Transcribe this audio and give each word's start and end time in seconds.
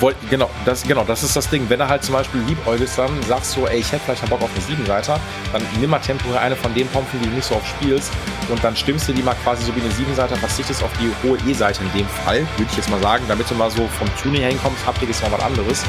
Wollt, 0.00 0.16
genau, 0.28 0.50
das, 0.64 0.82
genau, 0.82 1.04
das 1.04 1.22
ist 1.22 1.36
das 1.36 1.48
Ding. 1.48 1.68
Wenn 1.68 1.80
er 1.80 1.88
halt 1.88 2.04
zum 2.04 2.14
Beispiel 2.14 2.40
liebäugelst, 2.42 2.98
dann 2.98 3.22
sagst 3.22 3.56
du, 3.56 3.66
ey, 3.66 3.78
ich 3.78 3.90
hätte 3.90 4.02
vielleicht 4.04 4.22
mal 4.22 4.28
Bock 4.28 4.42
auf 4.42 4.50
eine 4.52 4.62
Siebenseiter, 4.62 5.18
dann 5.52 5.62
nimm 5.80 5.90
mal 5.90 5.98
temporär 5.98 6.40
eine 6.40 6.56
von 6.56 6.74
den 6.74 6.86
Pompen, 6.88 7.20
die 7.20 7.28
du 7.28 7.34
nicht 7.34 7.46
so 7.46 7.54
oft 7.54 7.66
spielst 7.66 8.12
und 8.48 8.62
dann 8.62 8.76
stimmst 8.76 9.08
du 9.08 9.12
die 9.12 9.22
mal 9.22 9.34
quasi 9.42 9.64
so 9.64 9.74
wie 9.74 9.80
eine 9.80 9.90
Siebenseiter, 9.90 10.36
verzichtest 10.36 10.82
auf 10.82 10.90
die 11.00 11.10
hohe 11.26 11.38
E-Seite 11.48 11.82
in 11.82 12.00
dem 12.00 12.08
Fall, 12.08 12.40
würde 12.56 12.70
ich 12.70 12.76
jetzt 12.76 12.90
mal 12.90 13.00
sagen, 13.00 13.24
damit 13.28 13.50
du 13.50 13.54
mal 13.54 13.70
so 13.70 13.86
vom 13.98 14.08
Tuning 14.20 14.42
hinkommst, 14.42 14.86
haptik 14.86 15.08
ist 15.08 15.22
noch 15.22 15.32
was 15.32 15.40
anderes. 15.40 15.82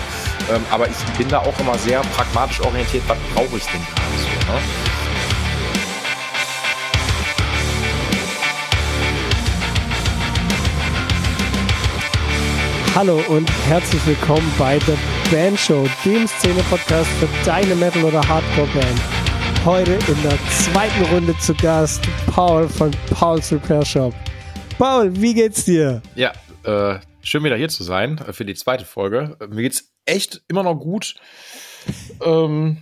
Ähm, 0.54 0.64
aber 0.72 0.88
ich 0.88 0.98
bin 1.18 1.28
da 1.28 1.40
auch 1.40 1.60
immer 1.60 1.78
sehr 1.78 2.00
pragmatisch 2.16 2.62
orientiert, 2.62 3.04
was 3.08 3.18
brauche 3.34 3.58
ich 3.58 3.66
denn 3.66 3.82
gerade 3.82 4.18
so, 4.18 4.54
ne? 4.54 4.87
Hallo 12.98 13.22
und 13.30 13.48
herzlich 13.68 14.04
willkommen 14.08 14.52
bei 14.58 14.80
The 14.80 14.98
Band 15.30 15.60
Show, 15.60 15.86
dem 16.04 16.26
Szene-Podcast 16.26 17.08
für 17.20 17.30
deine 17.46 17.76
Metal- 17.76 18.04
oder 18.04 18.28
Hardcore-Band. 18.28 19.00
Heute 19.64 19.92
in 20.12 20.24
der 20.24 20.36
zweiten 20.50 21.04
Runde 21.14 21.38
zu 21.38 21.54
Gast 21.54 22.04
Paul 22.26 22.68
von 22.68 22.90
Paul's 23.12 23.54
Repair 23.54 23.86
Shop. 23.86 24.16
Paul, 24.80 25.16
wie 25.16 25.36
geht's 25.36 25.64
dir? 25.66 26.02
Ja, 26.16 26.34
äh, 26.64 27.00
schön 27.22 27.44
wieder 27.44 27.56
hier 27.56 27.70
zu 27.70 27.84
sein 27.84 28.18
äh, 28.18 28.34
für 28.34 28.46
die 28.46 28.56
zweite 28.56 28.84
Folge. 28.84 29.38
Äh, 29.42 29.46
mir 29.46 29.62
geht's 29.62 29.94
echt 30.06 30.42
immer 30.48 30.64
noch 30.64 30.80
gut. 30.80 31.14
ähm, 32.26 32.78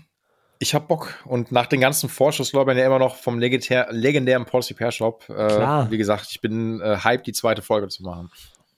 ich 0.59 0.73
hab 0.73 0.88
Bock 0.88 1.14
und 1.25 1.52
nach 1.52 1.66
den 1.66 1.81
ganzen 1.81 2.08
Vorschusslorbeeren 2.08 2.80
ja 2.80 2.86
immer 2.86 3.00
noch 3.00 3.18
vom 3.18 3.38
legendär, 3.38 3.88
legendären 3.92 4.45
Paul's 4.45 4.70
Repair 4.70 4.94
Shop. 4.94 5.25
Äh, 5.28 5.34
Klar. 5.34 5.92
Wie 5.92 5.97
gesagt, 5.97 6.28
ich 6.30 6.40
bin 6.40 6.80
äh, 6.80 7.00
hyped, 7.03 7.28
die 7.28 7.34
zweite 7.34 7.62
Folge 7.62 7.90
zu 7.90 8.03
machen. 8.03 8.31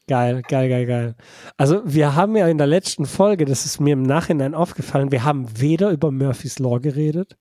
Geil, 0.08 0.42
geil, 0.48 0.70
geil, 0.70 0.86
geil. 0.86 1.16
Also 1.58 1.82
wir 1.86 2.16
haben 2.16 2.36
ja 2.38 2.48
in 2.48 2.58
der 2.58 2.68
letzten 2.68 3.06
Folge, 3.06 3.46
das 3.46 3.66
ist 3.66 3.80
mir 3.82 3.94
im 3.94 4.04
Nachhinein 4.04 4.54
aufgefallen, 4.56 5.12
wir 5.12 5.24
haben 5.24 5.48
weder 5.60 5.90
über 5.92 6.12
Murphy's 6.12 6.60
Law 6.60 6.80
geredet, 6.80 7.38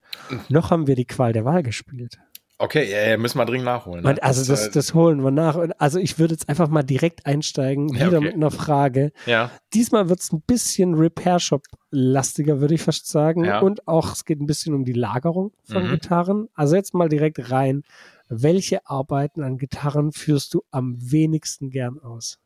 noch 0.48 0.70
haben 0.70 0.87
wir 0.87 0.97
die 0.97 1.05
Qual 1.05 1.33
der 1.33 1.44
Wahl 1.44 1.62
gespielt. 1.62 2.19
Okay, 2.59 2.91
äh, 2.91 3.19
müssen 3.19 3.37
wir 3.37 3.44
dringend 3.44 3.67
nachholen. 3.67 4.03
Ne? 4.03 4.09
Und 4.11 4.22
also 4.22 4.50
das, 4.50 4.70
das 4.70 4.94
holen 4.94 5.22
wir 5.22 5.31
nach. 5.31 5.59
Also 5.77 5.98
ich 5.98 6.19
würde 6.19 6.33
jetzt 6.33 6.48
einfach 6.48 6.69
mal 6.69 6.83
direkt 6.83 7.27
einsteigen, 7.27 7.89
Ja, 7.94 8.06
wieder 8.06 8.17
okay. 8.17 8.27
mit 8.28 8.34
einer 8.34 8.50
Frage. 8.50 9.12
ja, 9.27 9.50
Diesmal 9.75 10.09
wird 10.09 10.20
es 10.20 10.33
ein 10.33 10.41
bisschen 10.41 10.94
Repair 10.94 11.39
Shop 11.39 11.62
lastiger, 11.91 12.59
würde 12.62 12.72
ich 12.75 12.81
fast 12.83 13.09
sagen. 13.09 13.44
Ja. 13.44 13.61
Und 13.61 13.87
auch 13.87 14.11
es 14.14 14.25
geht 14.25 14.41
ein 14.41 14.47
bisschen 14.47 14.75
um 14.75 14.87
die 14.87 14.94
Lagerung 14.94 15.53
von 15.64 15.84
Mhm. 15.87 15.91
Gitarren. 15.91 16.48
Also 16.55 16.77
jetzt 16.77 16.94
mal 16.94 17.11
direkt 17.11 17.50
rein. 17.50 17.83
Welche 18.31 18.87
Arbeiten 18.89 19.42
an 19.42 19.59
Gitarren 19.59 20.12
führst 20.12 20.55
du 20.55 20.62
am 20.70 20.97
wenigsten 20.98 21.69
gern 21.69 21.98
aus? 22.00 22.39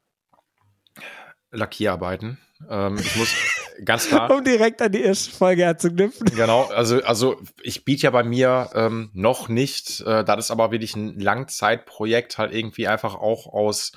Lackierarbeiten. 1.50 2.38
Ähm, 2.68 2.98
ich 2.98 3.16
muss 3.16 3.34
ganz 3.84 4.08
klar. 4.08 4.30
Um 4.30 4.44
direkt 4.44 4.82
an 4.82 4.92
die 4.92 5.02
erste 5.02 5.30
Folge 5.30 5.66
anzuknüpfen. 5.66 6.26
Genau, 6.36 6.64
also, 6.64 7.02
also 7.02 7.40
ich 7.62 7.84
biete 7.84 8.04
ja 8.04 8.10
bei 8.10 8.22
mir 8.22 8.70
ähm, 8.74 9.10
noch 9.12 9.48
nicht, 9.48 10.00
äh, 10.02 10.24
das 10.24 10.46
ist 10.46 10.50
aber 10.50 10.70
wirklich 10.70 10.94
ein 10.96 11.18
Langzeitprojekt, 11.18 12.38
halt 12.38 12.52
irgendwie 12.52 12.88
einfach 12.88 13.14
auch 13.14 13.46
aus, 13.46 13.92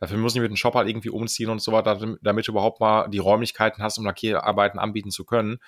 dafür 0.00 0.18
muss 0.18 0.34
ich 0.34 0.40
mit 0.40 0.50
dem 0.50 0.56
Shop 0.56 0.74
halt 0.74 0.88
irgendwie 0.88 1.10
umziehen 1.10 1.50
und 1.50 1.60
so 1.60 1.72
weiter, 1.72 1.96
damit, 1.96 2.18
damit 2.22 2.48
du 2.48 2.52
überhaupt 2.52 2.80
mal 2.80 3.08
die 3.08 3.18
Räumlichkeiten 3.18 3.82
hast, 3.82 3.98
um 3.98 4.04
Lackierarbeiten 4.04 4.78
anbieten 4.78 5.10
zu 5.10 5.24
können. 5.24 5.58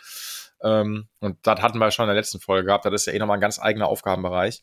Ähm, 0.63 1.07
und 1.21 1.39
das 1.47 1.61
hatten 1.61 1.79
wir 1.79 1.91
schon 1.91 2.05
in 2.05 2.09
der 2.09 2.17
letzten 2.17 2.41
Folge 2.41 2.67
gehabt, 2.67 2.85
das 2.85 2.95
ist 2.95 3.07
ja 3.07 3.13
eh 3.13 3.19
nochmal 3.19 3.37
ein 3.37 3.43
ganz 3.43 3.59
eigener 3.59 3.89
Aufgabenbereich. 3.89 4.63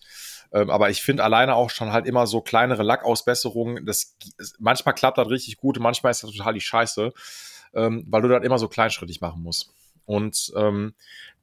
Ähm, 0.51 0.69
aber 0.69 0.89
ich 0.89 1.01
finde 1.01 1.23
alleine 1.23 1.55
auch 1.55 1.69
schon 1.69 1.91
halt 1.91 2.05
immer 2.05 2.27
so 2.27 2.41
kleinere 2.41 2.83
Lackausbesserungen, 2.83 3.85
das, 3.85 4.15
manchmal 4.59 4.95
klappt 4.95 5.17
das 5.17 5.29
richtig 5.29 5.57
gut, 5.57 5.79
manchmal 5.79 6.11
ist 6.11 6.23
das 6.23 6.31
total 6.31 6.53
die 6.53 6.61
Scheiße, 6.61 7.13
ähm, 7.73 8.05
weil 8.07 8.21
du 8.21 8.27
das 8.27 8.43
immer 8.43 8.57
so 8.57 8.67
kleinschrittig 8.67 9.21
machen 9.21 9.43
musst. 9.43 9.73
Und 10.05 10.53
ähm, 10.55 10.93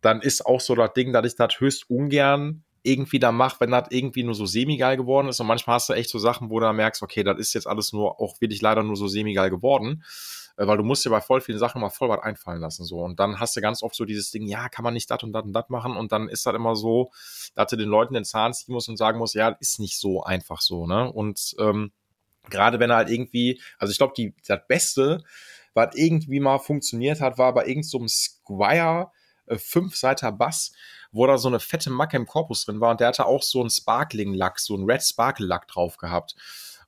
dann 0.00 0.20
ist 0.20 0.46
auch 0.46 0.60
so 0.60 0.74
das 0.74 0.92
Ding, 0.94 1.12
dass 1.12 1.26
ich 1.26 1.36
das 1.36 1.58
höchst 1.58 1.91
ungern 1.91 2.62
irgendwie 2.82 3.18
da 3.18 3.32
mache, 3.32 3.60
wenn 3.60 3.70
das 3.70 3.88
irgendwie 3.91 4.24
nur 4.24 4.34
so 4.34 4.46
semi-geil 4.46 4.96
geworden 4.96 5.28
ist. 5.28 5.41
Und 5.41 5.46
manchmal 5.46 5.74
hast 5.74 5.88
du 5.88 5.92
echt 5.92 6.10
so 6.10 6.18
Sachen, 6.18 6.50
wo 6.50 6.58
du 6.58 6.72
merkst, 6.72 7.02
okay, 7.02 7.22
das 7.22 7.38
ist 7.38 7.54
jetzt 7.54 7.66
alles 7.66 7.92
nur 7.92 8.20
auch 8.20 8.41
wirklich 8.41 8.60
leider 8.60 8.82
nur 8.82 8.96
so 8.96 9.06
semi-geil 9.06 9.50
geworden. 9.50 10.02
Äh, 10.56 10.66
Weil 10.66 10.76
du 10.76 10.84
musst 10.84 11.04
dir 11.04 11.10
bei 11.10 11.20
voll 11.20 11.40
vielen 11.40 11.58
Sachen 11.58 11.80
mal 11.80 11.90
voll 11.90 12.08
was 12.08 12.20
einfallen 12.20 12.60
lassen. 12.60 12.84
so 12.84 12.98
Und 12.98 13.20
dann 13.20 13.40
hast 13.40 13.56
du 13.56 13.60
ganz 13.60 13.82
oft 13.82 13.94
so 13.94 14.04
dieses 14.04 14.30
Ding, 14.30 14.46
ja, 14.46 14.68
kann 14.68 14.82
man 14.82 14.94
nicht 14.94 15.10
das 15.10 15.22
und 15.22 15.32
das 15.32 15.44
und 15.44 15.52
das 15.52 15.68
machen. 15.68 15.96
Und 15.96 16.12
dann 16.12 16.28
ist 16.28 16.46
das 16.46 16.54
immer 16.54 16.76
so, 16.76 17.10
dass 17.54 17.70
du 17.70 17.76
den 17.76 17.88
Leuten 17.88 18.14
den 18.14 18.24
Zahn 18.24 18.54
ziehen 18.54 18.74
musst 18.74 18.88
und 18.88 18.96
sagen 18.96 19.18
musst, 19.18 19.34
ja, 19.34 19.48
ist 19.60 19.80
nicht 19.80 19.98
so 19.98 20.22
einfach 20.22 20.60
so, 20.60 20.86
ne? 20.86 21.10
Und 21.12 21.54
ähm, 21.58 21.92
gerade 22.50 22.80
wenn 22.80 22.91
er 22.91 22.96
halt 22.96 23.10
irgendwie, 23.10 23.60
also 23.78 23.91
ich 23.92 23.98
glaube, 23.98 24.14
die 24.16 24.34
das 24.46 24.60
Beste, 24.66 25.22
was 25.74 25.94
irgendwie 25.94 26.41
mal 26.41 26.58
funktioniert 26.58 27.20
hat, 27.20 27.38
war 27.38 27.54
bei 27.54 27.62
irgendeinem 27.62 27.82
so 27.84 27.98
einem 27.98 28.08
Squire 28.08 29.10
äh, 29.46 29.58
Fünfseiter 29.58 30.32
Bass, 30.32 30.72
wo 31.12 31.26
da 31.26 31.38
so 31.38 31.48
eine 31.48 31.60
fette 31.60 31.91
Macke 31.91 32.16
im 32.16 32.26
Korpus 32.26 32.64
drin 32.64 32.80
war 32.80 32.91
und 32.91 33.00
der 33.00 33.08
hatte 33.08 33.26
auch 33.26 33.42
so 33.42 33.60
einen 33.60 33.70
Sparkling-Lack, 33.70 34.58
so 34.58 34.74
einen 34.74 34.91
Red 34.91 35.02
Sparkle-Lack 35.02 35.68
drauf 35.68 35.96
gehabt. 35.96 36.34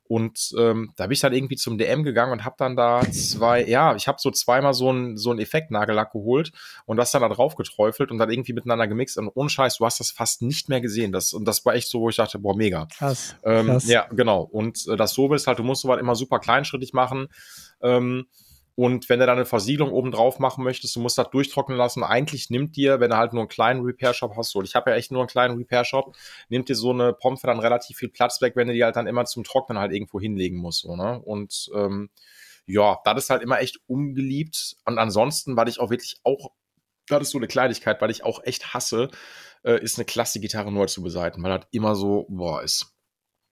Und 0.07 0.53
ähm, 0.57 0.93
da 0.97 1.05
bin 1.05 1.13
ich 1.13 1.19
dann 1.19 1.33
irgendwie 1.33 1.55
zum 1.55 1.77
DM 1.77 2.03
gegangen 2.03 2.31
und 2.31 2.45
habe 2.45 2.55
dann 2.59 2.75
da 2.75 3.01
zwei, 3.11 3.65
ja, 3.65 3.95
ich 3.95 4.07
habe 4.07 4.17
so 4.19 4.29
zweimal 4.29 4.73
so 4.73 4.89
einen 4.89 5.17
so 5.17 5.31
einen 5.31 5.39
Effektnagellack 5.39 6.11
geholt 6.11 6.51
und 6.85 6.97
das 6.97 7.11
dann 7.11 7.23
da 7.23 7.29
drauf 7.29 7.55
geträufelt 7.55 8.11
und 8.11 8.19
dann 8.19 8.29
irgendwie 8.29 8.53
miteinander 8.53 8.87
gemixt 8.87 9.17
und 9.17 9.29
ohne 9.33 9.49
Scheiß, 9.49 9.77
du 9.77 9.85
hast 9.85 9.99
das 9.99 10.11
fast 10.11 10.43
nicht 10.43 10.69
mehr 10.69 10.79
gesehen. 10.79 11.11
Das, 11.11 11.33
und 11.33 11.45
das 11.45 11.65
war 11.65 11.73
echt 11.73 11.87
so, 11.87 12.01
wo 12.01 12.09
ich 12.09 12.17
dachte, 12.17 12.37
boah, 12.37 12.55
mega. 12.55 12.85
Krass. 12.85 13.35
Ähm, 13.43 13.65
krass. 13.65 13.87
ja, 13.87 14.07
genau. 14.11 14.41
Und 14.41 14.87
äh, 14.87 14.95
das 14.95 15.13
so 15.13 15.33
ist 15.33 15.47
halt, 15.47 15.57
du 15.57 15.63
musst 15.63 15.81
sowas 15.81 15.99
immer 15.99 16.15
super 16.15 16.39
kleinschrittig 16.39 16.93
machen. 16.93 17.27
Ähm, 17.81 18.27
und 18.75 19.07
wenn 19.07 19.19
du 19.19 19.25
dann 19.25 19.37
eine 19.37 19.45
Versiegelung 19.45 19.91
oben 19.91 20.11
drauf 20.11 20.39
machen 20.39 20.63
möchtest, 20.63 20.95
du 20.97 20.99
musst 20.99 21.17
das 21.17 21.29
durchtrocknen 21.29 21.77
lassen. 21.77 22.03
Eigentlich 22.03 22.49
nimmt 22.49 22.75
dir, 22.75 22.99
wenn 22.99 23.09
du 23.09 23.17
halt 23.17 23.31
nur 23.31 23.43
einen 23.43 23.49
kleinen 23.49 23.81
Repair-Shop 23.81 24.35
hast, 24.35 24.51
so, 24.51 24.61
ich 24.61 24.75
habe 24.75 24.91
ja 24.91 24.97
echt 24.97 25.11
nur 25.11 25.21
einen 25.21 25.29
kleinen 25.29 25.57
Repair-Shop, 25.57 26.13
nimmt 26.49 26.67
dir 26.67 26.75
so 26.75 26.91
eine 26.91 27.13
Pompe 27.13 27.47
dann 27.47 27.59
relativ 27.59 27.97
viel 27.97 28.09
Platz 28.09 28.41
weg, 28.41 28.53
wenn 28.57 28.67
du 28.67 28.73
die 28.73 28.83
halt 28.83 28.97
dann 28.97 29.07
immer 29.07 29.23
zum 29.25 29.45
Trocknen 29.45 29.79
halt 29.79 29.93
irgendwo 29.93 30.19
hinlegen 30.19 30.57
musst. 30.57 30.81
So, 30.81 30.97
ne? 30.97 31.21
Und 31.21 31.69
ähm, 31.73 32.09
ja, 32.65 32.99
das 33.05 33.23
ist 33.23 33.29
halt 33.29 33.43
immer 33.43 33.59
echt 33.59 33.79
ungeliebt. 33.87 34.75
Und 34.83 34.97
ansonsten, 34.97 35.55
weil 35.55 35.69
ich 35.69 35.79
auch 35.79 35.89
wirklich 35.89 36.17
auch, 36.23 36.51
das 37.07 37.21
ist 37.21 37.31
so 37.31 37.37
eine 37.37 37.47
Kleinigkeit, 37.47 38.01
weil 38.01 38.11
ich 38.11 38.25
auch 38.25 38.43
echt 38.43 38.73
hasse, 38.73 39.09
äh, 39.63 39.81
ist 39.81 39.97
eine 39.97 40.05
Klasse-Gitarre 40.05 40.71
neu 40.71 40.87
zu 40.87 41.01
beseiten, 41.01 41.41
weil 41.43 41.57
das 41.57 41.67
immer 41.71 41.95
so, 41.95 42.25
boah, 42.29 42.61
ist. 42.61 42.93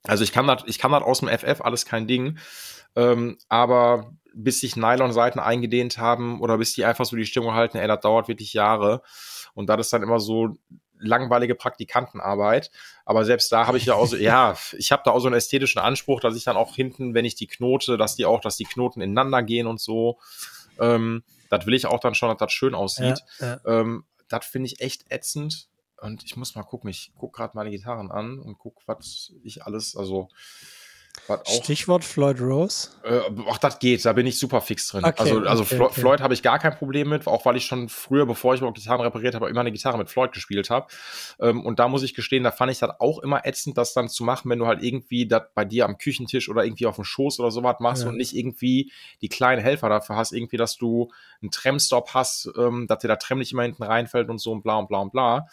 Also 0.05 0.25
ich 0.25 0.33
kann 0.33 0.47
das, 0.47 0.63
ich 0.65 0.79
kann 0.79 0.91
das 0.91 1.03
aus 1.03 1.21
dem 1.21 1.29
FF, 1.29 1.61
alles 1.61 1.85
kein 1.85 2.07
Ding. 2.07 2.37
Ähm, 2.95 3.37
aber 3.47 4.13
bis 4.33 4.59
sich 4.59 4.75
Nylon-Seiten 4.75 5.39
eingedehnt 5.39 5.97
haben 5.97 6.41
oder 6.41 6.57
bis 6.57 6.73
die 6.73 6.85
einfach 6.85 7.05
so 7.05 7.15
die 7.15 7.25
Stimmung 7.25 7.53
halten, 7.53 7.77
ey, 7.77 7.87
das 7.87 8.01
dauert 8.01 8.27
wirklich 8.27 8.53
Jahre. 8.53 9.01
Und 9.53 9.67
das 9.67 9.79
ist 9.81 9.93
dann 9.93 10.03
immer 10.03 10.19
so 10.19 10.55
langweilige 10.97 11.55
Praktikantenarbeit. 11.55 12.71
Aber 13.05 13.25
selbst 13.25 13.51
da 13.51 13.67
habe 13.67 13.77
ich 13.77 13.85
ja 13.85 13.95
auch 13.95 14.07
so, 14.07 14.15
ja, 14.17 14.55
ich 14.77 14.91
habe 14.91 15.03
da 15.05 15.11
auch 15.11 15.19
so 15.19 15.27
einen 15.27 15.35
ästhetischen 15.35 15.81
Anspruch, 15.81 16.19
dass 16.19 16.35
ich 16.35 16.43
dann 16.43 16.57
auch 16.57 16.75
hinten, 16.75 17.13
wenn 17.13 17.25
ich 17.25 17.35
die 17.35 17.47
knote, 17.47 17.97
dass 17.97 18.15
die 18.15 18.25
auch, 18.25 18.41
dass 18.41 18.57
die 18.57 18.65
Knoten 18.65 19.01
ineinander 19.01 19.43
gehen 19.43 19.67
und 19.67 19.79
so. 19.79 20.19
Ähm, 20.79 21.23
das 21.49 21.65
will 21.65 21.73
ich 21.75 21.85
auch 21.85 21.99
dann 21.99 22.15
schon, 22.15 22.29
dass 22.29 22.37
das 22.37 22.51
schön 22.51 22.73
aussieht. 22.73 23.23
Ja, 23.39 23.59
ja. 23.65 23.81
Ähm, 23.81 24.05
das 24.27 24.45
finde 24.45 24.67
ich 24.67 24.81
echt 24.81 25.11
ätzend. 25.11 25.69
Und 26.01 26.23
ich 26.23 26.35
muss 26.35 26.55
mal 26.55 26.63
gucken, 26.63 26.89
ich 26.89 27.13
gucke 27.17 27.37
gerade 27.37 27.55
meine 27.55 27.69
Gitarren 27.69 28.11
an 28.11 28.39
und 28.39 28.57
gucke, 28.57 28.81
was 28.87 29.31
ich 29.43 29.63
alles, 29.63 29.95
also 29.95 30.27
auch. 31.27 31.45
Stichwort 31.45 32.03
Floyd 32.03 32.41
Rose. 32.41 32.89
Äh, 33.03 33.21
ach, 33.49 33.57
das 33.57 33.79
geht, 33.79 34.03
da 34.03 34.13
bin 34.13 34.27
ich 34.27 34.37
super 34.37 34.61
fix 34.61 34.87
drin. 34.87 35.05
Okay, 35.05 35.15
also, 35.17 35.39
also 35.39 35.63
okay, 35.63 35.75
Flo 35.75 35.85
okay. 35.85 36.01
Floyd 36.01 36.21
habe 36.21 36.33
ich 36.33 36.43
gar 36.43 36.59
kein 36.59 36.75
Problem 36.75 37.09
mit, 37.09 37.27
auch 37.27 37.45
weil 37.45 37.55
ich 37.55 37.65
schon 37.65 37.87
früher, 37.87 38.25
bevor 38.25 38.53
ich 38.53 38.59
überhaupt 38.59 38.77
Gitarren 38.77 39.01
repariert 39.01 39.35
habe, 39.35 39.49
immer 39.49 39.61
eine 39.61 39.71
Gitarre 39.71 39.97
mit 39.97 40.09
Floyd 40.09 40.31
gespielt 40.31 40.69
habe. 40.69 40.87
Ähm, 41.39 41.65
und 41.65 41.79
da 41.79 41.87
muss 41.87 42.03
ich 42.03 42.13
gestehen, 42.13 42.43
da 42.43 42.51
fand 42.51 42.71
ich 42.71 42.79
das 42.79 42.99
auch 42.99 43.19
immer 43.19 43.45
ätzend, 43.45 43.77
das 43.77 43.93
dann 43.93 44.09
zu 44.09 44.23
machen, 44.23 44.49
wenn 44.49 44.59
du 44.59 44.67
halt 44.67 44.83
irgendwie 44.83 45.27
das 45.27 45.43
bei 45.53 45.65
dir 45.65 45.85
am 45.85 45.97
Küchentisch 45.97 46.49
oder 46.49 46.65
irgendwie 46.65 46.87
auf 46.87 46.95
dem 46.95 47.05
Schoß 47.05 47.39
oder 47.39 47.51
sowas 47.51 47.77
machst 47.79 48.03
Ja. 48.03 48.09
und 48.09 48.17
nicht 48.17 48.35
irgendwie 48.35 48.91
die 49.21 49.29
kleinen 49.29 49.61
Helfer 49.61 49.89
dafür 49.89 50.15
hast, 50.17 50.33
irgendwie, 50.33 50.57
dass 50.57 50.77
du 50.77 51.11
einen 51.41 51.51
Tremstop 51.51 52.13
hast, 52.13 52.49
ähm, 52.57 52.87
dass 52.87 52.99
dir 52.99 53.07
der 53.07 53.19
Trem 53.19 53.37
nicht 53.39 53.51
immer 53.51 53.63
hinten 53.63 53.83
reinfällt 53.83 54.29
und 54.29 54.39
so 54.39 54.51
und 54.51 54.63
bla 54.63 54.77
und 54.77 54.87
bla 54.87 54.99
und 54.99 55.11
bla. 55.11 55.47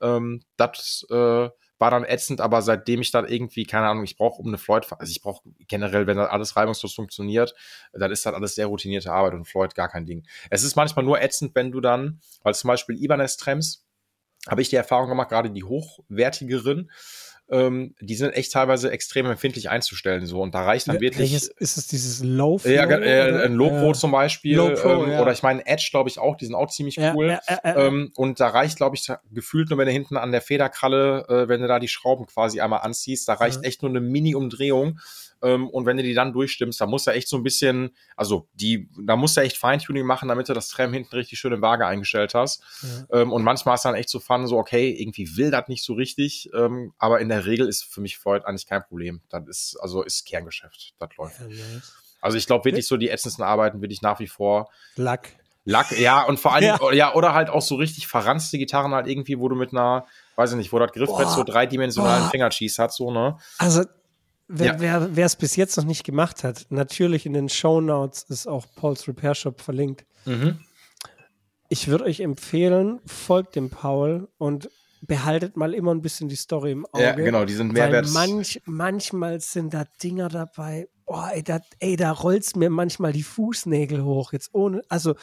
Ähm, 0.00 0.42
das 0.56 1.06
äh, 1.10 1.48
war 1.82 1.90
dann 1.90 2.04
ätzend, 2.04 2.40
aber 2.40 2.62
seitdem 2.62 3.00
ich 3.00 3.10
dann 3.10 3.26
irgendwie, 3.26 3.64
keine 3.64 3.88
Ahnung, 3.88 4.04
ich 4.04 4.16
brauche 4.16 4.40
um 4.40 4.46
eine 4.46 4.56
Floyd, 4.56 4.86
also 5.00 5.10
ich 5.10 5.20
brauche 5.20 5.42
generell, 5.66 6.06
wenn 6.06 6.16
das 6.16 6.30
alles 6.30 6.54
reibungslos 6.54 6.94
funktioniert, 6.94 7.56
dann 7.92 8.12
ist 8.12 8.24
das 8.24 8.34
alles 8.34 8.54
sehr 8.54 8.66
routinierte 8.66 9.12
Arbeit 9.12 9.34
und 9.34 9.46
Floyd 9.46 9.74
gar 9.74 9.88
kein 9.88 10.06
Ding. 10.06 10.24
Es 10.48 10.62
ist 10.62 10.76
manchmal 10.76 11.04
nur 11.04 11.20
ätzend, 11.20 11.56
wenn 11.56 11.72
du 11.72 11.80
dann, 11.80 12.20
weil 12.44 12.54
zum 12.54 12.68
Beispiel 12.68 13.02
Ibanez-Trems, 13.02 13.84
habe 14.48 14.62
ich 14.62 14.68
die 14.68 14.76
Erfahrung 14.76 15.08
gemacht, 15.08 15.28
gerade 15.30 15.50
die 15.50 15.64
hochwertigeren, 15.64 16.88
ähm, 17.52 17.94
die 18.00 18.14
sind 18.16 18.32
echt 18.32 18.50
teilweise 18.52 18.90
extrem 18.90 19.26
empfindlich 19.26 19.70
einzustellen 19.70 20.26
so 20.26 20.40
und 20.40 20.54
da 20.54 20.64
reicht 20.64 20.88
dann 20.88 21.00
wirklich 21.00 21.30
Welches, 21.32 21.48
ist 21.48 21.76
es 21.76 21.86
dieses 21.86 22.22
Low 22.24 22.58
Flow? 22.58 22.70
ja, 22.72 22.84
äh, 22.90 23.44
ein 23.44 23.52
Low 23.54 23.68
Pro 23.68 23.88
Ja. 23.88 23.92
zum 23.92 24.10
Beispiel 24.10 24.56
Low 24.56 24.74
Pro, 24.74 25.04
ähm, 25.04 25.10
ja. 25.12 25.20
oder 25.22 25.32
ich 25.32 25.42
meine 25.42 25.64
Edge 25.66 25.88
glaube 25.90 26.08
ich 26.08 26.18
auch, 26.18 26.36
die 26.36 26.46
sind 26.46 26.54
auch 26.54 26.68
ziemlich 26.70 26.96
Ja, 26.96 27.14
cool. 27.14 27.38
ja. 27.48 27.58
Ähm, 27.76 28.10
und 28.16 28.40
da 28.40 28.48
reicht, 28.48 28.76
glaube 28.78 28.96
ich, 28.96 29.06
gefühlt 29.30 29.68
nur, 29.70 29.78
wenn 29.78 29.86
du 29.86 29.92
hinten 29.92 30.16
an 30.16 30.32
der 30.32 30.40
Federkralle, 30.40 31.26
äh, 31.28 31.48
wenn 31.48 31.60
du 31.60 31.68
da 31.68 31.78
die 31.78 31.88
Schrauben 31.88 32.26
quasi 32.26 32.60
einmal 32.60 32.80
anziehst, 32.80 33.28
da 33.28 33.34
reicht 33.34 33.62
Ja. 33.62 33.68
echt 33.68 33.82
nur 33.82 33.90
eine 33.90 34.00
Mini-Umdrehung, 34.00 34.98
Ähm, 35.42 35.68
und 35.68 35.86
wenn 35.86 35.96
du 35.96 36.02
die 36.02 36.14
dann 36.14 36.32
durchstimmst, 36.32 36.80
da 36.80 36.86
musst 36.86 37.06
du 37.06 37.10
echt 37.10 37.28
so 37.28 37.36
ein 37.36 37.42
bisschen, 37.42 37.96
also 38.16 38.48
die, 38.54 38.88
da 39.00 39.16
musst 39.16 39.36
du 39.36 39.40
echt 39.40 39.56
Feintuning 39.56 40.06
machen, 40.06 40.28
damit 40.28 40.48
du 40.48 40.54
das 40.54 40.68
Tram 40.68 40.92
hinten 40.92 41.14
richtig 41.14 41.38
schön 41.38 41.52
in 41.52 41.62
Waage 41.62 41.86
eingestellt 41.86 42.34
hast. 42.34 42.62
Ja. 42.82 43.20
Ähm, 43.20 43.32
und 43.32 43.42
manchmal 43.42 43.74
ist 43.74 43.84
dann 43.84 43.94
echt 43.94 44.08
so 44.08 44.20
Fun, 44.20 44.46
so, 44.46 44.58
okay, 44.58 44.90
irgendwie 44.90 45.36
will 45.36 45.50
das 45.50 45.68
nicht 45.68 45.84
so 45.84 45.94
richtig, 45.94 46.50
ähm, 46.54 46.92
aber 46.98 47.20
in 47.20 47.28
der 47.28 47.46
Regel 47.46 47.68
ist 47.68 47.84
für 47.84 48.00
mich 48.00 48.18
Freud 48.18 48.44
eigentlich 48.44 48.66
kein 48.66 48.82
Problem. 48.82 49.20
Das 49.30 49.42
ist, 49.48 49.76
also 49.80 50.02
ist 50.02 50.24
Kerngeschäft, 50.26 50.94
das 50.98 51.10
läuft. 51.16 51.40
Ja, 51.40 51.46
nice. 51.46 51.94
Also 52.20 52.38
ich 52.38 52.46
glaube 52.46 52.64
wirklich 52.64 52.86
so 52.86 52.96
die 52.96 53.08
ätzendsten 53.08 53.44
Arbeiten 53.44 53.80
würde 53.80 53.92
ich 53.92 54.00
nach 54.00 54.20
wie 54.20 54.28
vor. 54.28 54.70
Lack. 54.96 55.34
Lack, 55.64 55.96
ja, 55.98 56.22
und 56.22 56.40
vor 56.40 56.54
allem, 56.54 56.64
ja. 56.80 56.92
ja. 56.92 57.14
oder 57.14 57.34
halt 57.34 57.50
auch 57.50 57.62
so 57.62 57.76
richtig 57.76 58.06
verranzte 58.06 58.58
Gitarren 58.58 58.94
halt 58.94 59.06
irgendwie, 59.06 59.38
wo 59.38 59.48
du 59.48 59.56
mit 59.56 59.72
einer, 59.72 60.06
weiß 60.36 60.52
ich 60.52 60.56
nicht, 60.56 60.72
wo 60.72 60.78
das 60.78 60.92
Griffbrett 60.92 61.26
Boah. 61.26 61.34
so 61.34 61.44
dreidimensionalen 61.44 62.30
Fingercheese 62.30 62.82
hat, 62.82 62.92
so, 62.92 63.10
ne? 63.10 63.36
Also 63.58 63.84
Wer 64.48 64.80
ja. 64.82 65.08
es 65.24 65.36
bis 65.36 65.56
jetzt 65.56 65.76
noch 65.76 65.84
nicht 65.84 66.04
gemacht 66.04 66.44
hat, 66.44 66.66
natürlich 66.70 67.26
in 67.26 67.32
den 67.32 67.48
Show 67.48 67.80
Notes 67.80 68.24
ist 68.28 68.46
auch 68.46 68.66
Pauls 68.76 69.08
Repair 69.08 69.34
Shop 69.34 69.60
verlinkt. 69.60 70.04
Mhm. 70.24 70.58
Ich 71.68 71.88
würde 71.88 72.04
euch 72.04 72.20
empfehlen, 72.20 73.00
folgt 73.06 73.56
dem 73.56 73.70
Paul 73.70 74.28
und 74.36 74.68
behaltet 75.00 75.56
mal 75.56 75.74
immer 75.74 75.94
ein 75.94 76.02
bisschen 76.02 76.28
die 76.28 76.36
Story 76.36 76.72
im 76.72 76.86
Auge. 76.86 77.02
Ja, 77.02 77.12
genau, 77.14 77.44
die 77.44 77.54
sind 77.54 77.72
mehrwert. 77.72 78.10
Manch, 78.10 78.60
manchmal 78.66 79.40
sind 79.40 79.74
da 79.74 79.84
Dinger 80.02 80.28
dabei. 80.28 80.88
Oh, 81.06 81.24
ey, 81.32 81.42
da, 81.42 81.60
ey, 81.80 81.96
da 81.96 82.12
rollt's 82.12 82.54
mir 82.54 82.70
manchmal 82.70 83.12
die 83.12 83.22
Fußnägel 83.22 84.04
hoch. 84.04 84.32
Jetzt 84.32 84.50
ohne, 84.52 84.82
also 84.88 85.14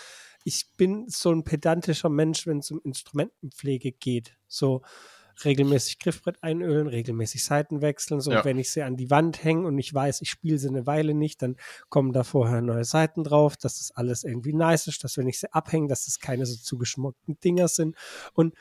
ich 0.44 0.66
bin 0.76 1.06
so 1.08 1.32
ein 1.32 1.44
pedantischer 1.44 2.10
Mensch, 2.10 2.48
wenn 2.48 2.60
es 2.60 2.72
um 2.72 2.82
Instrumentenpflege 2.84 3.92
geht. 3.92 4.36
So, 4.48 4.82
regelmäßig 5.46 6.00
Griffbrett 6.00 6.44
einölen, 6.44 6.88
regelmäßig 6.88 7.44
Seiten 7.44 7.82
wechseln. 7.82 8.22
So, 8.22 8.32
ja. 8.32 8.44
wenn 8.46 8.60
ich 8.60 8.72
sie 8.72 8.84
an 8.84 8.98
die 8.98 9.10
Wand 9.10 9.44
hänge 9.44 9.68
und 9.68 9.78
ich 9.78 9.94
weiß, 9.94 10.22
ich 10.22 10.30
spiele 10.30 10.58
sie 10.58 10.68
eine 10.68 10.86
Weile 10.86 11.14
nicht, 11.14 11.42
dann 11.42 11.56
kommen 11.90 12.14
da 12.14 12.24
vorher 12.24 12.62
neue 12.62 12.86
Seiten 12.86 13.24
drauf, 13.24 13.58
dass 13.58 13.78
das 13.80 13.92
alles 13.92 14.24
irgendwie 14.24 14.54
nice 14.54 14.88
ist, 14.88 15.04
dass 15.04 15.18
wenn 15.18 15.28
ich 15.28 15.40
sie 15.40 15.52
abhänge, 15.54 15.88
dass 15.88 16.06
das 16.06 16.20
keine 16.20 16.46
so 16.46 16.56
zugeschmuckten 16.56 17.40
Dinger 17.40 17.68
sind. 17.68 17.96
Und 18.34 18.54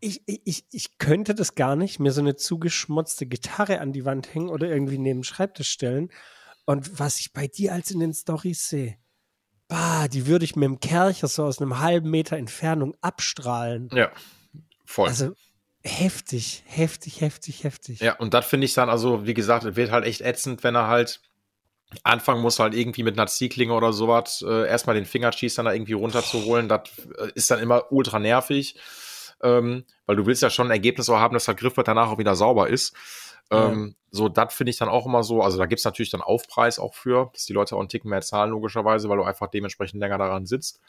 ich, 0.00 0.22
ich, 0.26 0.66
ich 0.70 0.98
könnte 0.98 1.34
das 1.34 1.54
gar 1.54 1.76
nicht, 1.76 2.00
mir 2.00 2.10
so 2.10 2.20
eine 2.20 2.34
zugeschmutzte 2.34 3.26
Gitarre 3.26 3.80
an 3.80 3.92
die 3.92 4.04
Wand 4.04 4.34
hängen 4.34 4.48
oder 4.48 4.68
irgendwie 4.68 4.98
neben 4.98 5.20
den 5.20 5.24
Schreibtisch 5.24 5.70
stellen. 5.70 6.10
Und 6.64 6.98
was 6.98 7.20
ich 7.20 7.32
bei 7.32 7.46
dir 7.46 7.72
als 7.72 7.90
in 7.92 8.00
den 8.00 8.12
Stories 8.12 8.68
sehe, 8.68 8.96
bah, 9.68 10.08
die 10.08 10.26
würde 10.26 10.44
ich 10.44 10.56
mit 10.56 10.64
dem 10.64 10.80
Kercher 10.80 11.28
so 11.28 11.44
aus 11.44 11.60
einem 11.60 11.78
halben 11.78 12.10
Meter 12.10 12.36
Entfernung 12.36 12.96
abstrahlen. 13.00 13.88
Ja, 13.92 14.10
voll. 14.84 15.08
Also 15.08 15.34
heftig, 15.84 16.62
heftig, 16.66 17.20
heftig, 17.20 17.64
heftig. 17.64 18.00
Ja, 18.00 18.14
und 18.16 18.34
das 18.34 18.46
finde 18.46 18.64
ich 18.66 18.74
dann, 18.74 18.88
also 18.88 19.26
wie 19.26 19.34
gesagt, 19.34 19.76
wird 19.76 19.90
halt 19.90 20.04
echt 20.04 20.20
ätzend, 20.20 20.62
wenn 20.64 20.74
er 20.74 20.86
halt 20.86 21.20
anfangen 22.04 22.40
muss, 22.40 22.58
halt 22.58 22.74
irgendwie 22.74 23.02
mit 23.02 23.18
einer 23.18 23.26
Ziehklinge 23.26 23.74
oder 23.74 23.92
sowas, 23.92 24.42
äh, 24.46 24.66
erstmal 24.66 24.96
den 24.96 25.04
Fingercheese 25.04 25.56
dann 25.56 25.66
da 25.66 25.72
irgendwie 25.72 25.92
runterzuholen. 25.92 26.68
Das 26.68 26.82
äh, 27.18 27.30
ist 27.34 27.50
dann 27.50 27.58
immer 27.58 27.92
ultra 27.92 28.18
nervig, 28.18 28.76
ähm, 29.42 29.84
weil 30.06 30.16
du 30.16 30.26
willst 30.26 30.42
ja 30.42 30.50
schon 30.50 30.68
ein 30.68 30.72
Ergebnis 30.72 31.08
auch 31.10 31.18
haben, 31.18 31.34
dass 31.34 31.44
der 31.44 31.54
Griffbrett 31.54 31.88
danach 31.88 32.10
auch 32.10 32.18
wieder 32.18 32.34
sauber 32.34 32.68
ist. 32.68 32.94
Ähm, 33.50 33.88
ja. 33.88 33.94
So, 34.10 34.28
das 34.28 34.54
finde 34.54 34.70
ich 34.70 34.78
dann 34.78 34.88
auch 34.88 35.06
immer 35.06 35.22
so. 35.22 35.42
Also 35.42 35.58
da 35.58 35.66
gibt 35.66 35.80
es 35.80 35.84
natürlich 35.84 36.10
dann 36.10 36.22
Aufpreis 36.22 36.78
auch 36.78 36.94
für, 36.94 37.30
dass 37.32 37.44
die 37.44 37.52
Leute 37.52 37.76
auch 37.76 37.80
einen 37.80 37.88
Ticken 37.88 38.08
mehr 38.08 38.22
zahlen, 38.22 38.50
logischerweise, 38.50 39.08
weil 39.08 39.18
du 39.18 39.24
einfach 39.24 39.48
dementsprechend 39.48 40.00
länger 40.00 40.18
daran 40.18 40.46
sitzt. 40.46 40.80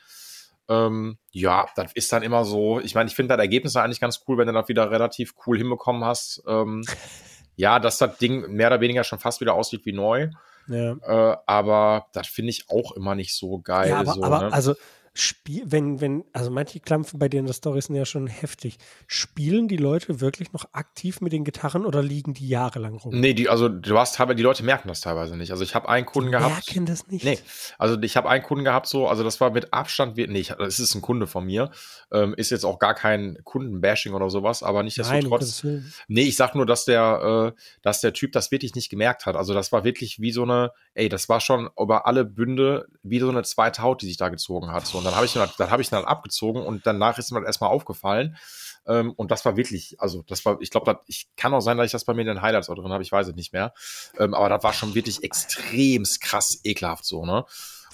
Ähm, 0.69 1.18
ja, 1.31 1.68
das 1.75 1.92
ist 1.94 2.12
dann 2.13 2.24
immer 2.24 2.45
so. 2.45 2.80
Ich 2.80 2.95
meine, 2.95 3.10
ich 3.10 3.15
finde 3.15 3.36
das 3.36 3.42
Ergebnis 3.42 3.75
eigentlich 3.75 4.00
ganz 4.00 4.24
cool, 4.27 4.38
wenn 4.38 4.48
du 4.48 4.54
das 4.54 4.68
wieder 4.68 4.92
relativ 4.92 5.33
cool 5.45 5.57
hinbekommen 5.57 6.04
hast. 6.06 6.44
Ähm, 6.48 6.83
ja, 7.56 7.80
dass 7.80 7.98
das 7.98 8.18
Ding 8.18 8.51
mehr 8.51 8.68
oder 8.68 8.81
weniger 8.81 9.04
schon 9.04 9.19
fast 9.19 9.42
wieder 9.42 9.54
aussieht 9.54 9.86
wie 9.86 9.94
neu. 9.94 10.30
Ja. 10.68 10.94
Äh, 10.94 11.38
aber 11.45 12.07
das 12.13 12.27
finde 12.27 12.51
ich 12.51 12.69
auch 12.69 12.94
immer 12.94 13.15
nicht 13.15 13.36
so 13.36 13.60
geil. 13.60 13.89
Ja, 13.89 14.00
aber, 14.00 14.13
so, 14.13 14.24
aber 14.24 14.42
ne? 14.42 14.54
also 14.54 14.75
Spiel, 15.15 15.63
wenn, 15.68 16.01
wenn, 16.01 16.24
also 16.33 16.50
manche 16.50 16.80
Klampfen 16.80 17.19
bei 17.19 17.30
denen 17.30 17.45
der 17.45 17.54
Storys 17.54 17.86
sind 17.86 17.95
ja 17.95 18.04
schon 18.04 18.25
heftig. 18.25 18.77
Spielen 19.06 19.68
die 19.68 19.77
Leute 19.77 20.21
wirklich 20.21 20.54
noch 20.54 20.65
aktiv 20.74 21.21
mit 21.21 21.31
den 21.31 21.44
Gitarren 21.44 21.86
oder 21.86 22.01
liegen 22.01 22.33
die 22.33 22.48
jahrelang 22.48 22.95
rum? 22.95 23.19
Nee, 23.19 23.36
die, 23.36 23.48
also 23.48 23.69
du 23.69 23.98
hast 24.00 24.15
teilweise, 24.15 24.38
die 24.38 24.44
Leute 24.44 24.63
merken 24.63 24.88
das 24.88 25.01
teilweise 25.01 25.38
nicht. 25.38 25.51
Also 25.51 25.63
ich 25.63 25.75
habe 25.75 25.88
einen 25.88 26.07
Kunden 26.07 26.31
die 26.31 26.38
gehabt. 26.38 26.68
Merken 26.68 26.88
das 26.88 27.07
nicht. 27.07 27.24
Nee, 27.24 27.38
also 27.77 28.01
ich 28.01 28.18
habe 28.18 28.27
einen 28.27 28.44
Kunden 28.44 28.63
gehabt, 28.63 28.88
so, 28.88 29.07
also 29.07 29.24
das 29.24 29.39
war 29.39 29.51
mit 29.51 29.71
Abstand, 29.71 30.18
nee, 30.18 30.45
es 30.60 30.80
ist 30.80 30.95
ein 30.95 31.01
Kunde 31.01 31.27
von 31.27 31.45
mir. 31.45 31.69
Ähm, 32.12 32.33
ist 32.36 32.50
jetzt 32.50 32.63
auch 32.63 32.80
gar 32.80 32.95
kein 32.95 33.38
Kundenbashing 33.44 34.13
oder 34.13 34.31
sowas, 34.31 34.63
aber 34.63 34.81
nicht 34.81 34.98
trotz. 34.98 35.63
Nee, 36.07 36.24
ich 36.24 36.36
sag 36.36 36.56
nur, 36.56 36.65
dass 36.65 36.86
der, 36.86 37.54
äh, 37.54 37.62
dass 37.83 38.01
der 38.01 38.13
Typ 38.13 38.31
das 38.31 38.50
wirklich 38.50 38.74
nicht 38.74 38.89
gemerkt 38.89 39.27
hat. 39.27 39.36
Also 39.36 39.54
das 39.54 39.71
war 39.71 39.83
wirklich 39.83 40.19
wie 40.19 40.31
so 40.31 40.42
eine, 40.42 40.71
ey, 40.95 41.10
das 41.10 41.28
war 41.30 41.40
schon 41.40 41.69
über 41.80 42.06
alle 42.06 42.25
Bünde 42.25 42.88
wie 43.01 43.19
so 43.19 43.30
eine 43.30 43.44
zweite 43.44 43.81
Haut, 43.81 44.01
die 44.01 44.07
sich 44.07 44.18
da 44.18 44.30
gezogen 44.30 44.72
hat. 44.72 44.86
So 44.86 44.98
und 45.00 45.04
dann 45.04 45.16
habe 45.16 45.25
ich, 45.25 45.34
dann 45.34 45.50
hab 45.72 45.80
ich 45.80 45.90
dann 45.90 46.06
abgezogen 46.06 46.62
und 46.62 46.86
danach 46.86 47.18
ist 47.18 47.31
mir 47.31 47.40
das 47.40 47.48
erstmal 47.48 47.72
aufgefallen. 47.72 48.38
Ähm, 48.86 49.12
und 49.13 49.31
das 49.31 49.45
war 49.45 49.56
wirklich, 49.56 50.00
also 50.00 50.24
das 50.24 50.45
war, 50.45 50.57
ich 50.62 50.69
glaube, 50.69 51.00
ich 51.07 51.28
kann 51.36 51.54
auch 51.54 51.62
sein, 51.62 51.78
dass 51.78 51.88
ich 51.88 51.92
das 51.92 52.06
bei 52.06 52.13
mir 52.13 52.22
in 52.22 52.28
den 52.28 52.42
Highlights 52.42 52.69
auch 52.69 52.75
drin 52.75 52.92
habe, 52.92 53.04
ich 53.04 53.12
weiß 53.12 53.28
es 53.28 53.36
nicht 53.36 53.54
mehr. 53.54 53.74
Ähm, 54.19 54.34
aber 54.34 54.50
das 54.50 54.63
war 54.63 54.74
schon 54.74 54.94
wirklich 54.94 55.24
extrem 55.24 56.04
krass 56.22 56.60
ekelhaft 56.63 57.06
so, 57.06 57.25
ne? 57.25 57.46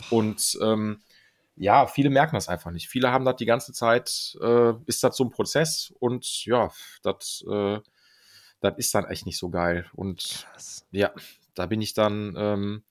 Und 0.10 0.58
ähm, 0.62 1.02
ja, 1.56 1.88
viele 1.88 2.10
merken 2.10 2.36
das 2.36 2.48
einfach 2.48 2.72
nicht. 2.72 2.88
Viele 2.88 3.12
haben 3.12 3.26
das 3.26 3.36
die 3.36 3.46
ganze 3.46 3.74
Zeit, 3.74 4.38
äh, 4.42 4.74
ist 4.86 5.04
das 5.04 5.16
so 5.18 5.26
ein 5.26 5.30
Prozess 5.30 5.94
und 6.00 6.46
ja, 6.46 6.72
das, 7.04 7.44
äh, 7.50 7.80
das 8.62 8.78
ist 8.78 8.96
dann 8.96 9.06
echt 9.06 9.26
nicht 9.26 9.38
so 9.38 9.50
geil. 9.50 9.86
Und 9.94 10.46
Krass. 10.52 10.86
ja, 10.92 11.12
da 11.56 11.66
bin 11.66 11.82
ich 11.82 11.94
dann, 11.94 12.34
ähm, 12.38 12.84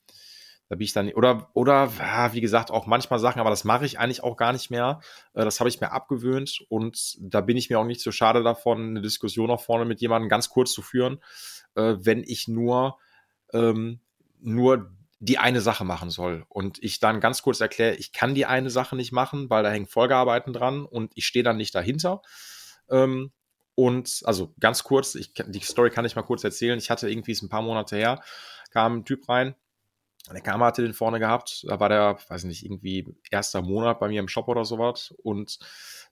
da 0.69 0.75
bin 0.75 0.85
ich 0.85 0.93
dann, 0.93 1.11
oder, 1.13 1.49
oder, 1.53 1.91
ja, 1.97 2.33
wie 2.33 2.41
gesagt, 2.41 2.69
auch 2.69 2.85
manchmal 2.85 3.19
Sachen, 3.19 3.39
aber 3.39 3.49
das 3.49 3.63
mache 3.63 3.85
ich 3.85 3.97
eigentlich 3.97 4.23
auch 4.23 4.37
gar 4.37 4.53
nicht 4.53 4.69
mehr. 4.69 5.01
Äh, 5.33 5.43
das 5.43 5.59
habe 5.59 5.69
ich 5.69 5.81
mir 5.81 5.91
abgewöhnt 5.91 6.63
und 6.69 7.17
da 7.19 7.41
bin 7.41 7.57
ich 7.57 7.71
mir 7.71 7.79
auch 7.79 7.85
nicht 7.85 8.01
so 8.01 8.11
schade 8.11 8.43
davon, 8.43 8.89
eine 8.89 9.01
Diskussion 9.01 9.47
nach 9.49 9.59
vorne 9.59 9.85
mit 9.85 9.99
jemandem 9.99 10.29
ganz 10.29 10.49
kurz 10.49 10.71
zu 10.71 10.83
führen, 10.83 11.19
äh, 11.75 11.95
wenn 11.99 12.23
ich 12.23 12.47
nur, 12.47 12.99
ähm, 13.51 13.99
nur 14.39 14.91
die 15.19 15.39
eine 15.39 15.59
Sache 15.59 15.83
machen 15.83 16.11
soll. 16.11 16.45
Und 16.47 16.81
ich 16.81 16.99
dann 16.99 17.19
ganz 17.19 17.41
kurz 17.41 17.59
erkläre, 17.59 17.95
ich 17.95 18.13
kann 18.13 18.35
die 18.35 18.45
eine 18.45 18.69
Sache 18.69 18.95
nicht 18.95 19.11
machen, 19.11 19.49
weil 19.49 19.63
da 19.63 19.71
hängen 19.71 19.87
Folgearbeiten 19.87 20.53
dran 20.53 20.85
und 20.85 21.11
ich 21.15 21.25
stehe 21.25 21.43
dann 21.43 21.57
nicht 21.57 21.73
dahinter. 21.73 22.21
Ähm, 22.89 23.31
und 23.73 24.21
also 24.25 24.53
ganz 24.59 24.83
kurz, 24.83 25.15
ich, 25.15 25.33
die 25.33 25.59
Story 25.61 25.89
kann 25.89 26.05
ich 26.05 26.15
mal 26.15 26.21
kurz 26.21 26.43
erzählen. 26.43 26.77
Ich 26.77 26.91
hatte 26.91 27.09
irgendwie 27.09 27.31
es 27.31 27.41
ein 27.41 27.49
paar 27.49 27.61
Monate 27.61 27.95
her, 27.95 28.21
kam 28.71 28.97
ein 28.97 29.05
Typ 29.05 29.27
rein, 29.27 29.55
der 30.31 30.41
Kamera 30.41 30.67
hatte 30.67 30.83
den 30.83 30.93
vorne 30.93 31.19
gehabt. 31.19 31.65
Da 31.67 31.79
war 31.79 31.89
der, 31.89 32.17
weiß 32.27 32.43
nicht, 32.43 32.63
irgendwie 32.63 33.15
erster 33.31 33.61
Monat 33.61 33.99
bei 33.99 34.07
mir 34.09 34.19
im 34.19 34.27
Shop 34.27 34.47
oder 34.47 34.65
sowas. 34.65 35.13
Und 35.23 35.59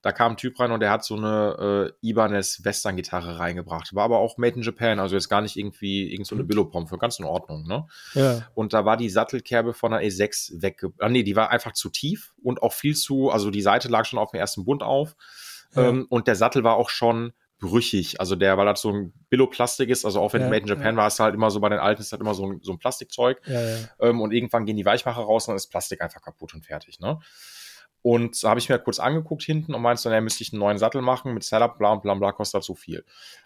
da 0.02 0.12
kam 0.12 0.34
ein 0.34 0.38
Typ 0.38 0.60
rein 0.60 0.72
und 0.72 0.80
der 0.80 0.92
hat 0.92 1.04
so 1.04 1.16
eine 1.16 1.92
äh, 2.02 2.08
Ibanez 2.08 2.64
Western 2.64 2.96
Gitarre 2.96 3.40
reingebracht. 3.40 3.94
War 3.94 4.06
aber 4.06 4.20
auch 4.20 4.38
made 4.38 4.56
in 4.56 4.62
Japan, 4.62 5.00
also 5.00 5.16
jetzt 5.16 5.30
gar 5.30 5.42
nicht 5.42 5.58
irgendwie 5.58 6.12
irgend 6.12 6.28
so 6.28 6.36
eine 6.36 6.44
mhm. 6.44 6.48
Billo-Pompe, 6.48 6.98
ganz 6.98 7.20
in 7.20 7.26
Ordnung, 7.26 7.68
ne? 7.68 7.88
Ja. 8.14 8.48
Und 8.54 8.74
da 8.74 8.86
war 8.86 8.98
die 8.98 9.10
Sattelkerbe 9.10 9.74
von 9.74 9.92
der 9.92 10.02
E6 10.02 10.62
wegge... 10.62 10.94
Ah, 11.00 11.10
nee, 11.10 11.24
die 11.24 11.36
war 11.36 11.50
einfach 11.50 11.74
zu 11.74 11.90
tief 11.90 12.34
und 12.42 12.62
auch 12.62 12.74
viel 12.74 12.96
zu, 12.96 13.30
also 13.30 13.52
die 13.52 13.62
Seite 13.62 13.88
lag 13.88 14.06
schon 14.06 14.20
auf 14.20 14.32
dem 14.32 14.40
ersten 14.40 14.66
Bund 14.66 14.84
auf. 14.84 15.16
Ja. 15.76 15.90
Ähm, 15.90 16.06
und 16.10 16.28
der 16.28 16.36
Sattel 16.36 16.64
war 16.64 16.76
auch 16.76 16.90
schon 16.90 17.34
brüchig. 17.60 18.20
Also 18.20 18.36
der, 18.36 18.58
weil 18.58 18.66
das 18.66 18.82
so 18.82 18.92
ein 18.92 19.14
Billo-Plastik 19.30 19.90
ist, 19.90 20.06
also 20.06 20.22
auch 20.22 20.34
wenn 20.34 20.42
ja, 20.42 20.50
Made 20.50 20.62
in 20.62 20.68
Japan 20.68 20.96
ja. 20.96 20.98
war, 20.98 21.08
ist 21.08 21.20
halt 21.20 21.34
immer 21.34 21.50
so 21.50 21.60
bei 21.60 21.70
den 21.70 21.80
alten, 21.80 22.02
ist 22.02 22.12
halt 22.12 22.22
immer 22.22 22.34
so 22.34 22.46
ein, 22.52 22.60
so 22.62 22.72
ein 22.72 22.80
Plastikzeug. 22.80 23.42
Ja, 23.46 23.62
ja. 23.62 23.78
Ähm, 24.00 24.22
und 24.22 24.32
irgendwann 24.32 24.66
gehen 24.66 24.78
die 24.78 24.86
Weichmacher 24.86 25.22
raus 25.22 25.48
und 25.48 25.54
dann 25.54 25.58
ist 25.58 25.68
Plastik 25.68 26.02
einfach 26.02 26.22
kaputt 26.22 26.54
und 26.54 26.66
fertig, 26.66 27.00
ne? 27.00 27.20
Und 28.04 28.42
da 28.42 28.52
habe 28.52 28.60
ich 28.60 28.70
mir 28.70 28.80
kurz 28.80 29.00
angeguckt 29.00 29.44
hinten 29.44 29.74
und 29.74 29.82
meinte 29.82 30.04
dann, 30.04 30.14
ja, 30.14 30.22
müsste 30.22 30.44
ich 30.44 30.54
einen 30.54 30.60
neuen 30.60 30.78
Sattel 30.78 31.02
machen 31.02 31.34
mit 31.34 31.44
Setup, 31.44 31.78
bla 31.78 31.96
bla 31.96 32.14
bla, 32.14 32.32
kostet 32.32 32.64
so 32.64 32.74
viel. 32.74 33.04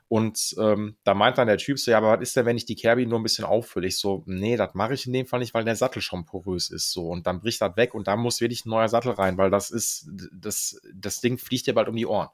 Und 0.08 0.56
ähm, 0.60 0.98
da 1.04 1.14
meint 1.14 1.38
dann 1.38 1.48
der 1.48 1.58
Typ 1.58 1.80
so, 1.80 1.90
ja, 1.90 1.98
aber 1.98 2.12
was 2.12 2.22
ist 2.22 2.36
denn, 2.36 2.46
wenn 2.46 2.58
ich 2.58 2.66
die 2.66 2.76
Kerbi 2.76 3.06
nur 3.06 3.18
ein 3.18 3.24
bisschen 3.24 3.46
auffülle? 3.46 3.88
Ich 3.88 3.98
so, 3.98 4.24
nee, 4.28 4.58
das 4.58 4.76
mache 4.76 4.94
ich 4.94 5.08
in 5.08 5.14
dem 5.14 5.26
Fall 5.26 5.40
nicht, 5.40 5.54
weil 5.54 5.64
der 5.64 5.78
Sattel 5.78 6.02
schon 6.02 6.26
porös 6.26 6.70
ist 6.70 6.92
so. 6.92 7.08
Und 7.08 7.26
dann 7.26 7.40
bricht 7.40 7.62
das 7.62 7.76
weg 7.78 7.96
und 7.96 8.08
da 8.08 8.16
muss 8.18 8.42
wirklich 8.42 8.66
ein 8.66 8.70
neuer 8.70 8.90
Sattel 8.90 9.14
rein, 9.14 9.38
weil 9.38 9.50
das 9.50 9.72
ist, 9.72 10.08
das, 10.32 10.80
das 10.94 11.22
Ding 11.22 11.38
fliegt 11.38 11.66
dir 11.66 11.74
bald 11.74 11.88
um 11.88 11.96
die 11.96 12.06
Ohren. 12.06 12.30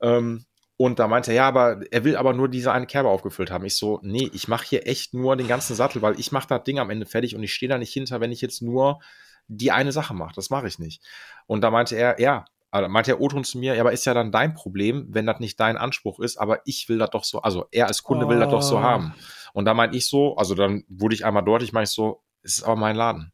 Ähm, 0.00 0.46
und 0.76 0.98
da 0.98 1.08
meinte 1.08 1.30
er, 1.30 1.36
ja, 1.36 1.48
aber 1.48 1.80
er 1.90 2.04
will 2.04 2.16
aber 2.16 2.34
nur 2.34 2.48
diese 2.48 2.72
eine 2.72 2.86
Kerbe 2.86 3.08
aufgefüllt 3.08 3.50
haben. 3.50 3.64
Ich 3.64 3.76
so, 3.76 3.98
nee, 4.02 4.30
ich 4.32 4.46
mache 4.46 4.66
hier 4.66 4.86
echt 4.86 5.14
nur 5.14 5.36
den 5.36 5.48
ganzen 5.48 5.74
Sattel, 5.74 6.02
weil 6.02 6.20
ich 6.20 6.32
mache 6.32 6.48
das 6.48 6.64
Ding 6.64 6.78
am 6.78 6.90
Ende 6.90 7.06
fertig 7.06 7.34
und 7.34 7.42
ich 7.42 7.54
stehe 7.54 7.70
da 7.70 7.78
nicht 7.78 7.92
hinter, 7.92 8.20
wenn 8.20 8.32
ich 8.32 8.42
jetzt 8.42 8.60
nur 8.60 9.00
die 9.48 9.72
eine 9.72 9.92
Sache 9.92 10.12
mache. 10.12 10.34
Das 10.34 10.50
mache 10.50 10.68
ich 10.68 10.78
nicht. 10.78 11.02
Und 11.46 11.62
da 11.62 11.70
meinte 11.70 11.96
er, 11.96 12.20
ja, 12.20 12.44
also 12.70 12.90
meinte 12.90 13.12
der 13.12 13.20
Oton 13.22 13.44
zu 13.44 13.58
mir, 13.58 13.74
ja, 13.74 13.80
aber 13.80 13.92
ist 13.92 14.04
ja 14.04 14.12
dann 14.12 14.32
dein 14.32 14.52
Problem, 14.52 15.06
wenn 15.10 15.24
das 15.24 15.40
nicht 15.40 15.58
dein 15.58 15.78
Anspruch 15.78 16.20
ist, 16.20 16.36
aber 16.36 16.60
ich 16.66 16.88
will 16.90 16.98
das 16.98 17.10
doch 17.10 17.24
so, 17.24 17.40
also 17.40 17.66
er 17.70 17.86
als 17.86 18.02
Kunde 18.02 18.26
oh. 18.26 18.28
will 18.28 18.40
das 18.40 18.50
doch 18.50 18.62
so 18.62 18.80
haben. 18.80 19.14
Und 19.54 19.64
da 19.64 19.72
meinte 19.72 19.96
ich 19.96 20.06
so, 20.06 20.36
also 20.36 20.54
dann 20.54 20.84
wurde 20.88 21.14
ich 21.14 21.24
einmal 21.24 21.44
deutlich, 21.44 21.72
meine 21.72 21.84
ich 21.84 21.90
so, 21.90 22.22
es 22.42 22.58
ist 22.58 22.64
aber 22.64 22.76
mein 22.76 22.96
Laden. 22.96 23.32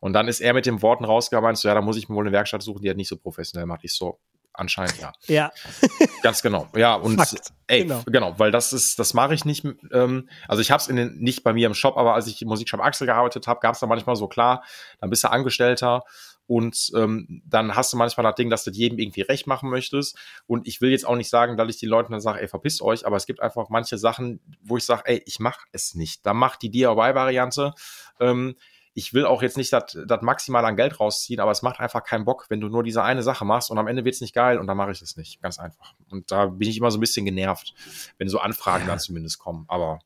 Und 0.00 0.12
dann 0.12 0.28
ist 0.28 0.40
er 0.40 0.54
mit 0.54 0.64
den 0.64 0.80
Worten 0.80 1.04
rausgegangen, 1.04 1.56
so, 1.56 1.68
ja, 1.68 1.74
da 1.74 1.82
muss 1.82 1.96
ich 1.96 2.08
mir 2.08 2.14
wohl 2.14 2.24
eine 2.24 2.32
Werkstatt 2.32 2.62
suchen, 2.62 2.80
die 2.80 2.88
halt 2.88 2.96
nicht 2.96 3.08
so 3.08 3.16
professionell 3.16 3.66
macht. 3.66 3.84
Ich 3.84 3.92
so, 3.92 4.20
anscheinend 4.58 4.98
ja. 4.98 5.12
Ja. 5.26 5.52
Ganz 6.22 6.42
genau. 6.42 6.68
Ja, 6.76 6.94
und 6.94 7.16
Fakt. 7.16 7.52
ey, 7.66 7.82
Genau. 7.82 8.02
genau. 8.06 8.38
weil 8.38 8.50
das 8.50 8.72
ist, 8.72 8.98
das 8.98 9.14
mache 9.14 9.34
ich 9.34 9.44
nicht. 9.44 9.64
Ähm, 9.92 10.28
also 10.46 10.60
ich 10.60 10.70
habe 10.70 10.80
es 10.80 10.88
in 10.88 10.96
den, 10.96 11.18
nicht 11.18 11.42
bei 11.44 11.52
mir 11.52 11.66
im 11.66 11.74
Shop, 11.74 11.96
aber 11.96 12.14
als 12.14 12.26
ich 12.26 12.42
im 12.42 12.48
Musikshop 12.48 12.80
Axel 12.80 13.06
gearbeitet 13.06 13.46
habe, 13.46 13.60
gab 13.60 13.74
es 13.74 13.80
da 13.80 13.86
manchmal 13.86 14.16
so 14.16 14.28
klar, 14.28 14.64
dann 15.00 15.10
bist 15.10 15.24
du 15.24 15.30
Angestellter 15.30 16.02
und 16.46 16.90
ähm, 16.96 17.42
dann 17.44 17.76
hast 17.76 17.92
du 17.92 17.98
manchmal 17.98 18.24
das 18.24 18.34
Ding, 18.36 18.48
dass 18.48 18.64
du 18.64 18.70
jedem 18.70 18.98
irgendwie 18.98 19.20
recht 19.20 19.46
machen 19.46 19.68
möchtest. 19.68 20.16
Und 20.46 20.66
ich 20.66 20.80
will 20.80 20.90
jetzt 20.90 21.06
auch 21.06 21.14
nicht 21.16 21.28
sagen, 21.28 21.58
dass 21.58 21.68
ich 21.68 21.78
den 21.78 21.90
Leuten 21.90 22.10
dann 22.12 22.22
sage, 22.22 22.40
ey, 22.40 22.48
verpisst 22.48 22.80
euch, 22.80 23.06
aber 23.06 23.16
es 23.16 23.26
gibt 23.26 23.40
einfach 23.40 23.68
manche 23.68 23.98
Sachen, 23.98 24.40
wo 24.62 24.78
ich 24.78 24.84
sage, 24.84 25.02
ey, 25.04 25.22
ich 25.26 25.40
mache 25.40 25.60
es 25.72 25.94
nicht. 25.94 26.24
Da 26.24 26.32
macht 26.32 26.62
die 26.62 26.70
DIY-Variante. 26.70 27.74
Ähm, 28.18 28.56
ich 28.98 29.14
will 29.14 29.24
auch 29.24 29.42
jetzt 29.42 29.56
nicht 29.56 29.72
das 29.72 30.22
maximal 30.22 30.64
an 30.64 30.76
Geld 30.76 30.98
rausziehen, 30.98 31.38
aber 31.40 31.52
es 31.52 31.62
macht 31.62 31.78
einfach 31.78 32.02
keinen 32.02 32.24
Bock, 32.24 32.46
wenn 32.48 32.60
du 32.60 32.68
nur 32.68 32.82
diese 32.82 33.02
eine 33.04 33.22
Sache 33.22 33.44
machst 33.44 33.70
und 33.70 33.78
am 33.78 33.86
Ende 33.86 34.04
wird's 34.04 34.20
nicht 34.20 34.34
geil 34.34 34.58
und 34.58 34.66
dann 34.66 34.76
mache 34.76 34.90
ich 34.90 35.00
es 35.00 35.16
nicht. 35.16 35.40
Ganz 35.40 35.58
einfach. 35.58 35.94
Und 36.10 36.30
da 36.32 36.46
bin 36.46 36.68
ich 36.68 36.76
immer 36.76 36.90
so 36.90 36.98
ein 36.98 37.00
bisschen 37.00 37.24
genervt, 37.24 37.74
wenn 38.18 38.28
so 38.28 38.38
Anfragen 38.40 38.84
Ja. 38.84 38.90
dann 38.90 38.98
zumindest 38.98 39.38
kommen. 39.38 39.64
Aber 39.68 40.00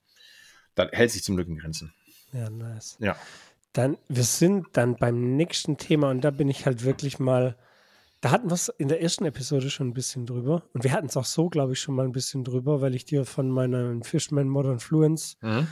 das 0.75 0.89
hält 0.93 1.11
sich 1.11 1.25
zum 1.25 1.37
Glück 1.37 1.49
in 1.49 1.57
Grenzen. 1.59 1.93
Ja, 2.33 2.49
nice. 2.51 2.97
Ja. 3.01 3.17
Dann, 3.73 3.97
wir 4.09 4.25
sind 4.25 4.67
dann 4.75 4.97
beim 4.97 5.37
nächsten 5.37 5.79
Thema 5.79 6.11
und 6.11 6.21
da 6.23 6.31
bin 6.31 6.49
ich 6.51 6.67
halt 6.67 6.85
wirklich 6.85 7.19
mal, 7.19 7.57
da 8.21 8.31
hatten 8.31 8.51
wir 8.51 8.55
es 8.55 8.69
in 8.69 8.89
der 8.89 9.01
ersten 9.03 9.25
Episode 9.25 9.71
schon 9.71 9.89
ein 9.89 9.95
bisschen 9.95 10.27
drüber 10.27 10.63
und 10.75 10.85
wir 10.85 10.93
hatten 10.93 11.07
es 11.07 11.17
auch 11.17 11.25
so, 11.25 11.49
glaube 11.49 11.73
ich, 11.73 11.81
schon 11.81 11.95
mal 11.95 12.05
ein 12.05 12.13
bisschen 12.13 12.45
drüber, 12.45 12.81
weil 12.83 12.95
ich 12.95 13.05
dir 13.07 13.25
von 13.25 13.49
meinem 13.49 14.03
Fishman 14.03 14.49
Modern 14.49 14.79
Fluence 14.81 15.37
Mhm. 15.41 15.69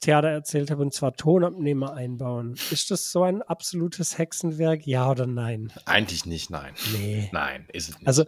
Theater 0.00 0.28
erzählt 0.28 0.70
habe 0.70 0.82
und 0.82 0.92
zwar 0.94 1.12
Tonabnehmer 1.14 1.94
einbauen. 1.94 2.54
Ist 2.70 2.90
das 2.90 3.10
so 3.12 3.22
ein 3.22 3.42
absolutes 3.42 4.18
Hexenwerk? 4.18 4.86
Ja 4.86 5.10
oder 5.10 5.26
nein? 5.26 5.72
Eigentlich 5.84 6.26
nicht, 6.26 6.50
nein. 6.50 6.74
Nee. 6.92 7.28
Nein, 7.32 7.66
ist 7.72 7.90
es 7.90 7.98
nicht. 7.98 8.06
Also, 8.06 8.24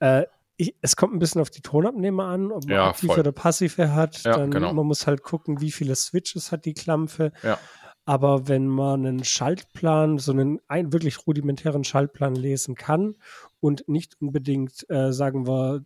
äh, 0.00 0.24
ich, 0.56 0.76
es 0.82 0.96
kommt 0.96 1.14
ein 1.14 1.18
bisschen 1.18 1.40
auf 1.40 1.50
die 1.50 1.62
Tonabnehmer 1.62 2.26
an, 2.26 2.52
ob 2.52 2.64
man 2.64 2.76
Ja, 2.76 2.88
aktiv 2.90 3.08
voll. 3.08 3.20
oder 3.20 3.32
passive 3.32 3.92
hat. 3.92 4.22
Ja, 4.22 4.36
dann, 4.36 4.50
genau. 4.50 4.72
Man 4.72 4.86
muss 4.86 5.06
halt 5.06 5.22
gucken, 5.22 5.60
wie 5.60 5.72
viele 5.72 5.96
Switches 5.96 6.52
hat 6.52 6.64
die 6.64 6.74
Klampfe. 6.74 7.32
Ja. 7.42 7.58
Aber 8.04 8.48
wenn 8.48 8.68
man 8.68 9.06
einen 9.06 9.24
Schaltplan, 9.24 10.18
so 10.18 10.32
einen 10.32 10.60
ein, 10.68 10.92
wirklich 10.92 11.26
rudimentären 11.26 11.84
Schaltplan 11.84 12.34
lesen 12.34 12.74
kann 12.74 13.14
und 13.60 13.88
nicht 13.88 14.20
unbedingt, 14.20 14.88
äh, 14.90 15.10
sagen 15.12 15.46
wir, 15.46 15.84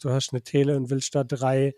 du 0.00 0.10
hast 0.10 0.32
eine 0.32 0.42
Tele 0.42 0.76
und 0.76 0.90
willst 0.90 1.14
da 1.14 1.24
drei, 1.24 1.74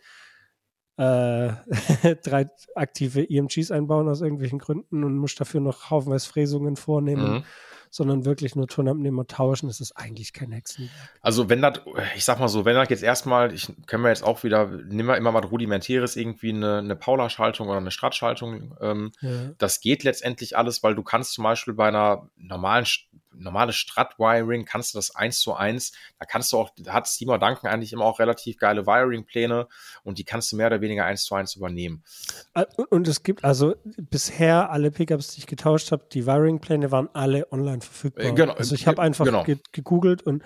äh, 1.01 1.53
drei 2.23 2.47
aktive 2.75 3.29
EMGs 3.29 3.71
einbauen 3.71 4.09
aus 4.09 4.21
irgendwelchen 4.21 4.59
Gründen 4.59 5.03
und 5.05 5.17
musst 5.17 5.41
dafür 5.41 5.61
noch 5.61 5.91
haufenweise 5.91 6.29
Fräsungen 6.29 6.77
vornehmen, 6.77 7.33
Mhm. 7.39 7.43
sondern 7.91 8.25
wirklich 8.25 8.55
nur 8.55 8.67
Tonabnehmer 8.69 9.27
tauschen, 9.27 9.69
ist 9.71 9.81
es 9.81 9.97
eigentlich 9.97 10.33
kein 10.33 10.53
Hexenwerk. 10.53 10.93
Also 11.23 11.49
wenn 11.49 11.63
das, 11.63 11.81
ich 12.17 12.25
sag 12.25 12.39
mal 12.39 12.49
so, 12.49 12.65
wenn 12.65 12.75
das 12.77 12.89
jetzt 12.91 13.03
erstmal, 13.03 13.53
ich 13.55 13.73
können 13.87 14.03
wir 14.05 14.11
jetzt 14.11 14.23
auch 14.23 14.45
wieder, 14.45 14.67
nehmen 14.67 15.09
wir 15.09 15.17
immer 15.17 15.33
was 15.35 15.51
Rudimentäres, 15.51 16.17
irgendwie 16.17 16.51
eine, 16.51 16.79
eine 16.79 16.97
Paula-Schaltung 16.97 17.69
oder 17.69 17.79
eine 17.79 17.91
Strat-Schaltung, 17.91 18.77
ähm, 18.81 19.13
Ja. 19.21 19.31
das 19.59 19.81
geht 19.81 20.05
letztendlich 20.05 20.57
alles, 20.57 20.83
weil 20.83 20.95
du 20.95 21.03
kannst 21.03 21.33
zum 21.33 21.45
Beispiel 21.45 21.75
bei 21.75 21.89
einer 21.89 22.29
normalen, 22.37 22.87
normale 23.33 23.73
Strat-Wiring 23.73 24.65
kannst 24.65 24.95
du 24.95 24.99
das 24.99 25.15
eins 25.15 25.41
zu 25.41 25.55
eins, 25.55 25.93
da 26.19 26.27
kannst 26.27 26.53
du 26.53 26.59
auch, 26.59 26.71
da 26.77 26.93
hat 26.93 27.09
Steamer 27.09 27.39
Duncan 27.39 27.71
eigentlich 27.71 27.93
immer 27.93 28.05
auch 28.05 28.19
relativ 28.19 28.59
geile 28.59 28.87
Wiring-Pläne 28.87 29.69
und 30.03 30.19
die 30.19 30.25
kannst 30.25 30.53
du 30.53 30.57
mehr 30.57 30.67
oder 30.67 30.81
weniger 30.81 31.05
eins 31.05 31.25
zu 31.25 31.35
eins 31.35 31.55
übernehmen. 31.57 32.03
Äh, 32.55 32.65
Und 32.91 33.07
es 33.09 33.23
gibt 33.23 33.45
also 33.45 33.75
bisher 33.97 34.71
alle 34.71 34.91
Pickups, 34.91 35.35
die 35.35 35.41
ich 35.41 35.47
getauscht 35.47 35.93
habe, 35.93 36.07
die 36.13 36.27
Wiring-Pläne 36.27 36.91
waren 36.91 37.09
alle 37.15 37.51
online 37.53 37.81
verfügbar. 37.81 38.25
Äh, 38.25 38.33
genau, 38.33 38.53
also 38.55 38.75
ich 38.75 38.83
äh, 38.83 38.87
habe 38.87 39.03
einfach 39.03 39.25
genau. 39.25 39.45
ge 39.45 39.59
gegoogelt 39.73 40.23
und 40.23 40.43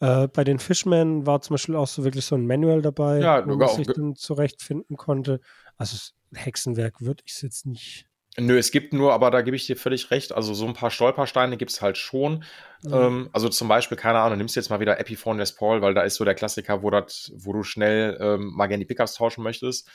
äh, 0.00 0.28
bei 0.28 0.44
den 0.44 0.58
Fishman 0.58 1.26
war 1.26 1.42
zum 1.42 1.54
Beispiel 1.54 1.76
auch 1.76 1.88
so 1.88 2.04
wirklich 2.04 2.24
so 2.24 2.34
ein 2.34 2.46
Manual 2.46 2.80
dabei, 2.80 3.20
Ja, 3.20 3.46
wo 3.46 3.56
ge- 3.58 3.92
dann 3.94 4.14
zurechtfinden 4.16 4.96
konnte. 4.96 5.40
Also 5.76 5.96
es- 5.96 6.14
Hexenwerk 6.32 7.00
würde 7.00 7.22
ich 7.26 7.32
es 7.32 7.42
jetzt 7.42 7.66
nicht. 7.66 8.06
Nö, 8.38 8.56
es 8.58 8.70
gibt 8.70 8.92
nur, 8.92 9.12
aber 9.12 9.30
da 9.32 9.42
gebe 9.42 9.56
ich 9.56 9.66
dir 9.66 9.76
völlig 9.76 10.12
recht, 10.12 10.32
also 10.32 10.54
so 10.54 10.64
ein 10.64 10.72
paar 10.72 10.92
Stolpersteine 10.92 11.56
gibt 11.56 11.72
es 11.72 11.82
halt 11.82 11.98
schon. 11.98 12.44
Ja. 12.82 13.06
Ähm, 13.06 13.28
also 13.32 13.48
zum 13.48 13.66
Beispiel, 13.66 13.98
keine 13.98 14.20
Ahnung, 14.20 14.38
nimmst 14.38 14.54
jetzt 14.54 14.70
mal 14.70 14.78
wieder 14.78 15.00
Epiphone 15.00 15.38
Les 15.38 15.54
Paul, 15.54 15.82
weil 15.82 15.94
da 15.94 16.02
ist 16.02 16.14
so 16.14 16.24
der 16.24 16.36
Klassiker, 16.36 16.82
wo, 16.82 16.90
dat, 16.90 17.32
wo 17.34 17.52
du 17.52 17.64
schnell 17.64 18.16
ähm, 18.20 18.52
mal 18.54 18.68
gerne 18.68 18.84
die 18.84 18.86
Pickups 18.86 19.14
tauschen 19.14 19.42
möchtest. 19.42 19.90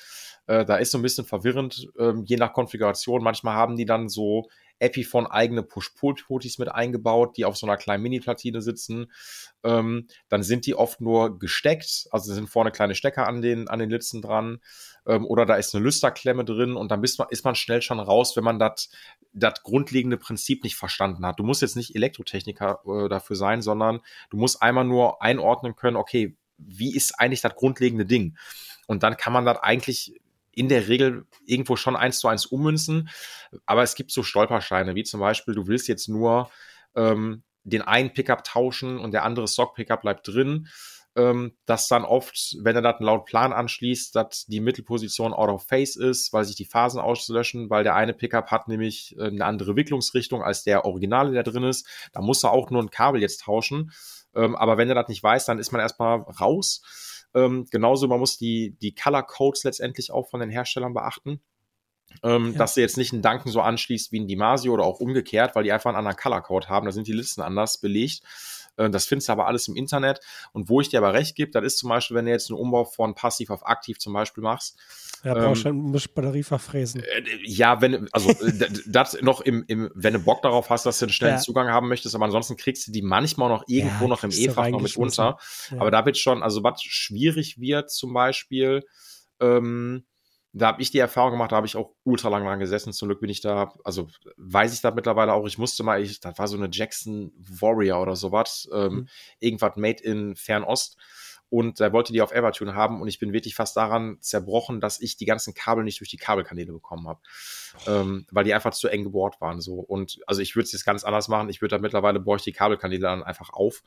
Äh, 0.48 0.66
da 0.66 0.76
ist 0.76 0.92
so 0.92 0.98
ein 0.98 1.02
bisschen 1.02 1.26
verwirrend, 1.26 1.88
ähm, 1.98 2.24
je 2.26 2.36
nach 2.36 2.54
Konfiguration. 2.54 3.24
Manchmal 3.24 3.56
haben 3.56 3.78
die 3.78 3.86
dann 3.86 4.10
so 4.10 4.48
Epiphone 4.80 5.28
eigene 5.28 5.64
Push-Pull-Potis 5.64 6.60
mit 6.60 6.70
eingebaut, 6.70 7.38
die 7.38 7.46
auf 7.46 7.56
so 7.58 7.66
einer 7.66 7.78
kleinen 7.78 8.04
Mini-Platine 8.04 8.62
sitzen. 8.62 9.12
Ähm, 9.64 10.08
dann 10.30 10.44
sind 10.44 10.66
die 10.66 10.76
oft 10.76 11.02
nur 11.02 11.40
gesteckt, 11.40 12.08
also 12.12 12.34
sind 12.34 12.50
vorne 12.50 12.72
kleine 12.72 12.96
Stecker 12.96 13.28
an 13.28 13.42
den, 13.42 13.68
an 13.68 13.80
den 13.80 13.90
Litzen 13.90 14.22
dran. 14.22 14.60
Ähm, 15.08 15.26
oder 15.26 15.46
da 15.46 15.56
ist 15.56 15.76
eine 15.76 15.84
Lüsterklemme 15.84 16.46
drin 16.46 16.76
und 16.76 16.90
dann 16.92 17.02
bist 17.02 17.20
man, 17.20 17.28
ist 17.30 17.46
man 17.46 17.56
schnell 17.56 17.82
schon 17.82 18.00
raus, 18.00 18.36
wenn 18.36 18.44
man 18.44 18.60
das 18.60 19.64
grundlegende 19.64 20.18
Prinzip 20.18 20.64
nicht 20.64 20.76
verstanden 20.76 21.26
hat. 21.26 21.40
Du 21.40 21.44
musst 21.44 21.62
jetzt 21.62 21.76
nicht 21.76 21.96
Elektrotechniker 21.96 22.80
äh, 22.88 23.10
dafür 23.10 23.36
sein, 23.36 23.62
sondern 23.62 24.02
du 24.30 24.38
musst 24.38 24.62
einmal 24.62 24.86
nur 24.86 25.22
einordnen 25.22 25.76
können, 25.76 25.98
okay, 25.98 26.36
wie 26.58 26.96
ist 26.96 27.20
eigentlich 27.20 27.42
das 27.42 27.56
grundlegende 27.56 28.06
Ding? 28.06 28.38
Und 28.88 29.04
dann 29.04 29.18
kann 29.18 29.34
man 29.34 29.46
das 29.46 29.58
eigentlich 29.60 30.16
in 30.52 30.70
der 30.70 30.88
Regel 30.88 31.26
irgendwo 31.46 31.76
schon 31.76 31.96
eins 31.96 32.20
zu 32.20 32.28
eins 32.28 32.46
ummünzen. 32.46 33.10
Aber 33.66 33.84
es 33.84 33.96
gibt 33.96 34.12
so 34.12 34.24
Stolpersteine, 34.24 34.96
wie 34.96 35.04
zum 35.04 35.20
Beispiel, 35.20 35.54
du 35.54 35.68
willst 35.68 35.88
jetzt 35.88 36.08
nur 36.08 36.50
ähm, 36.96 37.44
den 37.64 37.82
einen 37.82 38.14
Pickup 38.14 38.44
tauschen 38.44 39.00
und 39.00 39.12
der 39.12 39.24
andere 39.24 39.48
Stock-Pickup 39.48 40.02
bleibt 40.02 40.28
drin. 40.28 40.68
Ähm, 41.18 41.56
dass 41.66 41.88
dann 41.88 42.04
oft, 42.04 42.58
wenn 42.60 42.76
er 42.76 42.82
das 42.82 42.96
laut 43.00 43.26
Plan 43.26 43.54
anschließt, 43.54 44.14
dass 44.16 44.46
die 44.48 44.60
Mittelposition 44.60 45.34
out 45.34 45.50
of 45.50 45.64
phase 45.66 46.04
ist, 46.06 46.34
weil 46.34 46.44
sich 46.44 46.58
die 46.58 46.66
Phasen 46.66 47.00
auslöschen, 47.00 47.70
weil 47.70 47.86
der 47.86 47.96
eine 47.96 48.14
Pickup 48.14 48.52
hat 48.52 48.68
nämlich 48.68 49.16
äh, 49.18 49.28
eine 49.28 49.46
andere 49.46 49.78
Wicklungsrichtung 49.78 50.44
als 50.44 50.64
der 50.64 50.84
Originale, 50.84 51.32
der 51.32 51.44
drin 51.44 51.64
ist. 51.64 51.88
Da 52.12 52.22
muss 52.22 52.44
er 52.44 52.52
auch 52.52 52.70
nur 52.70 52.82
ein 52.84 52.90
Kabel 52.90 53.22
jetzt 53.22 53.42
tauschen. 53.44 53.92
Ähm, 54.36 54.58
aber 54.58 54.78
wenn 54.78 54.90
er 54.90 54.96
das 54.96 55.08
nicht 55.08 55.24
weiß, 55.24 55.46
dann 55.46 55.58
ist 55.60 55.72
man 55.72 55.80
erstmal 55.80 56.20
raus. 56.20 56.82
Ähm, 57.34 57.66
genauso, 57.72 58.08
man 58.08 58.20
muss 58.20 58.38
die, 58.38 58.76
die 58.82 58.94
Color 58.94 59.24
Codes 59.24 59.64
letztendlich 59.64 60.12
auch 60.12 60.30
von 60.30 60.42
den 60.42 60.50
Herstellern 60.50 60.94
beachten. 60.94 61.42
Ähm, 62.24 62.52
Ja. 62.54 62.60
Dass 62.60 62.74
du 62.76 62.82
jetzt 62.82 62.98
nicht 62.98 63.14
einen 63.14 63.22
Duncan 63.22 63.52
so 63.52 63.62
anschließt 63.62 64.12
wie 64.12 64.20
ein 64.20 64.28
Dimasio 64.28 64.74
oder 64.74 64.84
auch 64.84 65.00
umgekehrt, 65.00 65.56
weil 65.56 65.64
die 65.64 65.72
einfach 65.72 65.90
einen 65.90 65.98
anderen 65.98 66.18
Color 66.18 66.42
Code 66.42 66.70
haben. 66.70 66.86
Da 66.86 66.92
sind 66.92 67.08
die 67.08 67.14
Listen 67.14 67.42
anders 67.42 67.80
belegt. 67.80 68.22
Äh, 68.78 68.90
Das 68.90 69.06
findest 69.06 69.30
du 69.30 69.34
aber 69.34 69.48
alles 69.48 69.68
im 69.68 69.76
Internet. 69.76 70.20
Und 70.54 70.70
wo 70.70 70.82
ich 70.82 70.90
dir 70.90 71.00
aber 71.00 71.14
recht 71.14 71.36
gebe, 71.36 71.52
das 71.52 71.64
ist 71.64 71.78
zum 71.78 71.90
Beispiel, 71.90 72.16
wenn 72.16 72.26
du 72.26 72.32
jetzt 72.32 72.50
einen 72.50 72.60
Umbau 72.60 72.86
von 72.86 73.16
passiv 73.16 73.50
auf 73.50 73.66
aktiv 73.66 74.00
zum 74.00 74.14
Beispiel 74.14 74.44
machst. 74.44 74.78
Ja, 75.24 75.34
brauchst 75.34 75.66
ähm, 75.66 75.76
musst 75.78 76.14
Batteriefach 76.14 76.62
fräsen. 76.62 77.02
Äh, 77.02 77.24
Ja, 77.46 77.82
wenn, 77.82 78.08
also 78.12 78.30
äh, 78.30 78.70
das 78.86 79.20
noch 79.22 79.42
im, 79.42 79.64
im, 79.68 79.90
wenn 79.96 80.14
du 80.14 80.20
Bock 80.20 80.42
darauf 80.44 80.70
hast, 80.70 80.86
dass 80.86 81.00
du 81.00 81.06
einen 81.06 81.14
schnellen 81.14 81.36
Ja. 81.36 81.42
Zugang 81.42 81.68
haben 81.70 81.88
möchtest, 81.88 82.14
aber 82.16 82.26
ansonsten 82.26 82.58
kriegst 82.58 82.88
du 82.88 82.92
die 82.92 83.02
manchmal 83.02 83.50
noch 83.50 83.64
irgendwo 83.68 84.04
Ja, 84.04 84.10
noch 84.10 84.24
im 84.24 84.30
du 84.30 84.38
E-Fach 84.38 84.70
noch 84.70 84.82
mit 84.82 84.96
unter. 84.98 85.38
Ja. 85.72 85.80
Aber 85.80 85.90
da 85.92 86.06
wird 86.06 86.18
schon, 86.18 86.44
also 86.44 86.64
was 86.64 86.82
schwierig 86.84 87.60
wird 87.60 87.90
zum 87.92 88.14
Beispiel, 88.14 88.84
ähm, 89.40 90.06
da 90.58 90.68
habe 90.68 90.82
ich 90.82 90.90
die 90.90 91.00
Erfahrung 91.00 91.32
gemacht, 91.32 91.52
da 91.52 91.58
habe 91.58 91.68
ich 91.68 91.76
auch 91.76 91.92
ultra 92.06 92.30
lang 92.30 92.46
dran 92.46 92.60
gesessen. 92.60 92.94
Zum 92.94 93.10
Glück 93.10 93.20
bin 93.20 93.30
ich 93.30 93.42
da, 93.42 93.74
also 93.84 94.08
weiß 94.38 94.74
ich 94.74 94.80
das 94.82 94.96
mittlerweile 94.96 95.34
auch. 95.34 95.46
Ich 95.48 95.58
musste 95.58 95.84
mal, 95.84 96.02
ich, 96.02 96.22
das 96.22 96.40
war 96.40 96.48
so 96.48 96.56
eine 96.56 96.70
Jackson 96.72 97.34
Warrior 97.38 98.02
oder 98.02 98.16
sowas, 98.16 98.70
ähm, 98.72 98.94
Mhm. 98.94 99.08
irgendwas 99.40 99.76
made 99.76 100.02
in 100.02 100.36
Fernost. 100.36 100.98
Und 101.50 101.80
er 101.80 101.94
wollte 101.94 102.12
die 102.12 102.22
auf 102.22 102.32
Evertune 102.32 102.74
haben 102.74 103.02
und 103.02 103.08
ich 103.08 103.20
bin 103.20 103.32
wirklich 103.32 103.54
fast 103.54 103.78
daran 103.78 104.18
zerbrochen, 104.20 104.82
dass 104.82 105.00
ich 105.00 105.16
die 105.16 105.26
ganzen 105.26 105.54
Kabel 105.54 105.84
nicht 105.84 106.00
durch 106.00 106.10
die 106.10 106.18
Kabelkanäle 106.18 106.74
bekommen 106.74 107.08
habe. 107.08 107.20
Ähm, 107.86 108.26
weil 108.32 108.44
die 108.46 108.54
einfach 108.54 108.74
zu 108.74 108.88
eng 108.88 109.04
gebohrt 109.04 109.40
waren. 109.42 109.62
So. 109.62 109.76
Und 109.76 110.20
also 110.26 110.42
ich 110.42 110.56
würde 110.56 110.66
es 110.66 110.72
jetzt 110.72 110.86
ganz 110.86 111.04
anders 111.04 111.28
machen. 111.28 111.50
Ich 111.50 111.62
würde 111.62 111.76
da 111.76 111.82
mittlerweile 111.82 112.20
bohre 112.20 112.38
ich 112.38 112.44
die 112.44 112.52
Kabelkanäle 112.52 113.02
dann 113.02 113.24
einfach 113.24 113.52
auf, 113.52 113.84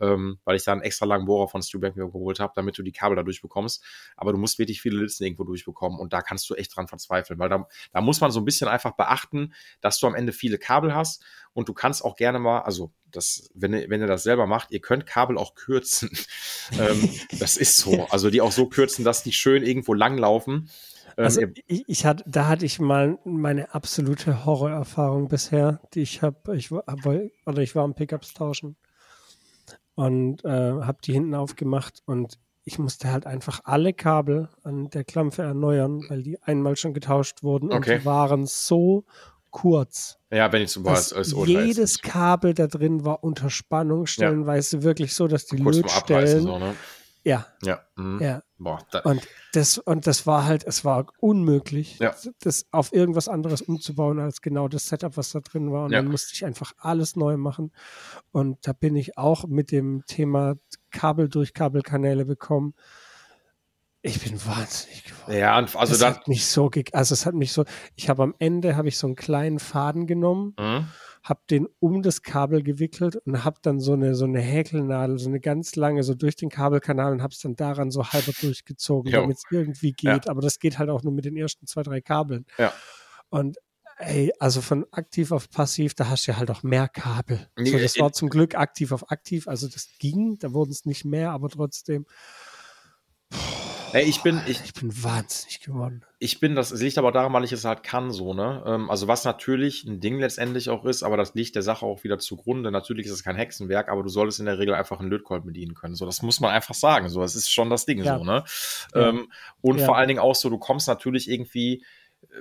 ähm, 0.00 0.38
weil 0.44 0.56
ich 0.56 0.64
da 0.64 0.72
einen 0.72 0.82
extra 0.82 1.06
langen 1.06 1.26
Bohrer 1.26 1.48
von 1.48 1.62
Stubank 1.62 1.96
mir 1.96 2.06
geholt 2.06 2.40
habe, 2.40 2.52
damit 2.56 2.76
du 2.78 2.82
die 2.82 2.92
Kabel 2.92 3.16
da 3.16 3.22
durchbekommst. 3.22 3.82
Aber 4.16 4.32
du 4.32 4.38
musst 4.38 4.58
wirklich 4.58 4.80
viele 4.80 5.00
Litzen 5.00 5.24
irgendwo 5.24 5.44
durchbekommen 5.44 5.98
und 5.98 6.12
da 6.12 6.22
kannst 6.22 6.48
du 6.50 6.54
echt 6.54 6.76
dran 6.76 6.88
verzweifeln, 6.88 7.38
weil 7.38 7.48
da, 7.48 7.66
da 7.92 8.00
muss 8.00 8.20
man 8.20 8.30
so 8.30 8.40
ein 8.40 8.44
bisschen 8.44 8.68
einfach 8.68 8.92
beachten, 8.92 9.54
dass 9.80 9.98
du 9.98 10.06
am 10.06 10.14
Ende 10.14 10.32
viele 10.32 10.58
Kabel 10.58 10.94
hast 10.94 11.24
und 11.52 11.68
du 11.68 11.74
kannst 11.74 12.04
auch 12.04 12.16
gerne 12.16 12.38
mal, 12.38 12.60
also 12.60 12.92
das, 13.10 13.50
wenn 13.54 13.72
ihr, 13.72 13.88
wenn 13.88 14.00
ihr 14.00 14.06
das 14.06 14.22
selber 14.22 14.46
macht, 14.46 14.70
ihr 14.72 14.80
könnt 14.80 15.06
Kabel 15.06 15.38
auch 15.38 15.54
kürzen. 15.54 16.10
ähm, 16.78 17.08
das 17.38 17.56
ist 17.56 17.76
so. 17.76 18.06
Also 18.10 18.30
die 18.30 18.40
auch 18.40 18.52
so 18.52 18.66
kürzen, 18.66 19.04
dass 19.04 19.22
die 19.22 19.32
schön 19.32 19.62
irgendwo 19.62 19.94
langlaufen. 19.94 20.68
Ähm, 21.16 21.24
Also 21.24 21.42
ich, 21.66 21.84
ich 21.86 22.04
hatte, 22.04 22.24
da 22.26 22.48
hatte 22.48 22.66
ich 22.66 22.78
mal 22.78 23.18
meine 23.24 23.74
absolute 23.74 24.44
Horrorerfahrung 24.44 25.28
bisher, 25.28 25.80
die 25.94 26.00
ich 26.00 26.20
habe, 26.20 26.56
ich 26.56 26.70
war, 26.70 26.84
hab, 26.86 27.06
oder 27.06 27.62
ich 27.62 27.74
war 27.74 27.84
am 27.84 27.94
Pickups 27.94 28.34
tauschen 28.34 28.76
und 29.96 30.44
äh, 30.44 30.48
habe 30.48 30.98
die 31.02 31.12
hinten 31.12 31.34
aufgemacht 31.34 32.02
und 32.06 32.38
ich 32.62 32.78
musste 32.78 33.10
halt 33.10 33.26
einfach 33.26 33.60
alle 33.64 33.92
Kabel 33.92 34.48
an 34.62 34.90
der 34.90 35.04
Klampfe 35.04 35.42
erneuern, 35.42 36.04
weil 36.08 36.22
die 36.22 36.40
einmal 36.42 36.76
schon 36.76 36.94
getauscht 36.94 37.42
wurden 37.42 37.70
und 37.70 37.78
Okay. 37.78 37.98
die 37.98 38.04
waren 38.04 38.46
so 38.46 39.04
kurz. 39.50 40.18
Ja, 40.30 40.52
wenn 40.52 40.62
ich 40.62 40.70
zum 40.70 40.82
Beispiel 40.82 41.18
als 41.18 41.32
Jedes 41.46 42.02
Kabel 42.02 42.54
da 42.54 42.66
drin 42.66 43.04
war 43.04 43.24
unter 43.24 43.50
Spannung, 43.50 44.06
stellenweise 44.06 44.78
ja. 44.78 44.82
wirklich 44.82 45.14
so, 45.14 45.28
dass 45.28 45.46
die 45.46 45.62
Kurz 45.62 45.76
Lötstellen. 45.76 46.42
So, 46.42 46.58
ne? 46.58 46.74
Ja. 47.26 47.44
Ja. 47.64 47.80
Mhm. 47.96 48.22
ja. 48.22 48.42
Boah, 48.56 48.78
da. 48.92 49.00
und, 49.00 49.26
das, 49.52 49.78
und 49.78 50.06
das 50.06 50.28
war 50.28 50.44
halt, 50.44 50.64
es 50.64 50.84
war 50.84 51.06
unmöglich, 51.18 51.98
ja. 51.98 52.14
das 52.40 52.66
auf 52.70 52.92
irgendwas 52.92 53.28
anderes 53.28 53.62
umzubauen 53.62 54.20
als 54.20 54.40
genau 54.40 54.68
das 54.68 54.86
Setup, 54.88 55.16
was 55.16 55.32
da 55.32 55.40
drin 55.40 55.72
war. 55.72 55.86
Und 55.86 55.92
ja. 55.92 55.98
dann 55.98 56.10
musste 56.10 56.34
ich 56.34 56.44
einfach 56.44 56.72
alles 56.78 57.16
neu 57.16 57.36
machen. 57.36 57.72
Und 58.30 58.64
da 58.66 58.72
bin 58.72 58.94
ich 58.94 59.18
auch 59.18 59.44
mit 59.48 59.72
dem 59.72 60.04
Thema 60.06 60.54
Kabel 60.92 61.28
durch 61.28 61.52
Kabelkanäle 61.52 62.24
bekommen. 62.24 62.74
Ich 64.02 64.22
bin 64.22 64.34
wahnsinnig 64.46 65.02
geworden. 65.02 65.36
Ja, 65.36 65.56
also 65.56 65.76
das 65.78 65.98
dann. 65.98 66.14
Hat 66.14 66.28
mich 66.28 66.46
so, 66.46 66.70
also 66.92 67.12
es 67.12 67.26
hat 67.26 67.34
mich 67.34 67.52
so, 67.52 67.64
ich 67.96 68.08
habe 68.08 68.22
am 68.22 68.36
Ende 68.38 68.76
habe 68.76 68.86
ich 68.86 68.98
so 68.98 69.08
einen 69.08 69.16
kleinen 69.16 69.58
Faden 69.58 70.06
genommen, 70.06 70.54
mhm. 70.60 70.86
Habe 71.28 71.40
den 71.50 71.66
um 71.80 72.02
das 72.02 72.22
Kabel 72.22 72.62
gewickelt 72.62 73.16
und 73.16 73.44
habe 73.44 73.58
dann 73.60 73.80
so 73.80 73.94
eine 73.94 74.14
so 74.14 74.26
eine 74.26 74.40
Häkelnadel, 74.40 75.18
so 75.18 75.28
eine 75.28 75.40
ganz 75.40 75.74
lange 75.74 76.04
so 76.04 76.14
durch 76.14 76.36
den 76.36 76.50
Kabelkanal 76.50 77.12
und 77.12 77.20
habe 77.20 77.32
es 77.32 77.40
dann 77.40 77.56
daran 77.56 77.90
so 77.90 78.06
halber 78.06 78.30
durchgezogen, 78.40 79.10
damit 79.10 79.38
es 79.38 79.42
irgendwie 79.50 79.90
geht. 79.90 80.26
Ja. 80.26 80.30
Aber 80.30 80.40
das 80.40 80.60
geht 80.60 80.78
halt 80.78 80.88
auch 80.88 81.02
nur 81.02 81.12
mit 81.12 81.24
den 81.24 81.36
ersten 81.36 81.66
zwei 81.66 81.82
drei 81.82 82.00
Kabeln. 82.00 82.46
Ja. 82.58 82.72
Und 83.28 83.58
ey, 83.98 84.32
also 84.38 84.60
von 84.60 84.86
aktiv 84.92 85.32
auf 85.32 85.50
passiv, 85.50 85.94
da 85.94 86.08
hast 86.08 86.28
du 86.28 86.30
ja 86.30 86.38
halt 86.38 86.50
auch 86.50 86.62
mehr 86.62 86.86
Kabel. 86.86 87.48
So, 87.56 87.76
das 87.76 87.98
war 87.98 88.12
zum 88.12 88.28
Glück 88.28 88.54
aktiv 88.54 88.92
auf 88.92 89.10
aktiv, 89.10 89.48
also 89.48 89.66
das 89.66 89.88
ging, 89.98 90.38
da 90.38 90.52
wurden 90.52 90.70
es 90.70 90.84
nicht 90.84 91.04
mehr, 91.04 91.32
aber 91.32 91.48
trotzdem. 91.48 92.06
Hey, 93.96 94.04
ich 94.04 94.22
bin, 94.22 94.42
ich, 94.46 94.62
ich 94.62 94.74
bin 94.74 94.92
wahnsinnig 95.02 95.60
geworden. 95.60 96.04
Ich 96.18 96.38
bin, 96.38 96.54
das 96.54 96.70
liegt 96.70 96.98
aber 96.98 97.12
daran, 97.12 97.32
weil 97.32 97.44
ich 97.44 97.52
es 97.52 97.64
halt 97.64 97.82
kann, 97.82 98.10
so, 98.10 98.34
ne? 98.34 98.62
Ähm, 98.66 98.90
also, 98.90 99.08
was 99.08 99.24
natürlich 99.24 99.84
ein 99.84 100.00
Ding 100.00 100.20
letztendlich 100.20 100.68
auch 100.68 100.84
ist, 100.84 101.02
aber 101.02 101.16
das 101.16 101.34
liegt 101.34 101.54
der 101.54 101.62
Sache 101.62 101.86
auch 101.86 102.04
wieder 102.04 102.18
zugrunde. 102.18 102.70
Natürlich 102.70 103.06
ist 103.06 103.12
es 103.12 103.24
kein 103.24 103.36
Hexenwerk, 103.36 103.88
aber 103.88 104.02
du 104.02 104.10
solltest 104.10 104.38
in 104.38 104.44
der 104.44 104.58
Regel 104.58 104.74
einfach 104.74 105.00
einen 105.00 105.08
Lötkolben 105.08 105.46
bedienen 105.46 105.74
können. 105.74 105.94
So, 105.94 106.04
das 106.04 106.20
muss 106.20 106.40
man 106.40 106.50
einfach 106.50 106.74
sagen. 106.74 107.08
So, 107.08 107.22
das 107.22 107.34
ist 107.34 107.50
schon 107.50 107.70
das 107.70 107.86
Ding, 107.86 108.04
ja. 108.04 108.18
so, 108.18 108.24
ne? 108.24 108.44
Ja. 108.94 109.08
Ähm, 109.08 109.32
und 109.62 109.78
ja. 109.78 109.86
vor 109.86 109.96
allen 109.96 110.08
Dingen 110.08 110.20
auch 110.20 110.34
so, 110.34 110.50
du 110.50 110.58
kommst 110.58 110.88
natürlich 110.88 111.30
irgendwie 111.30 111.82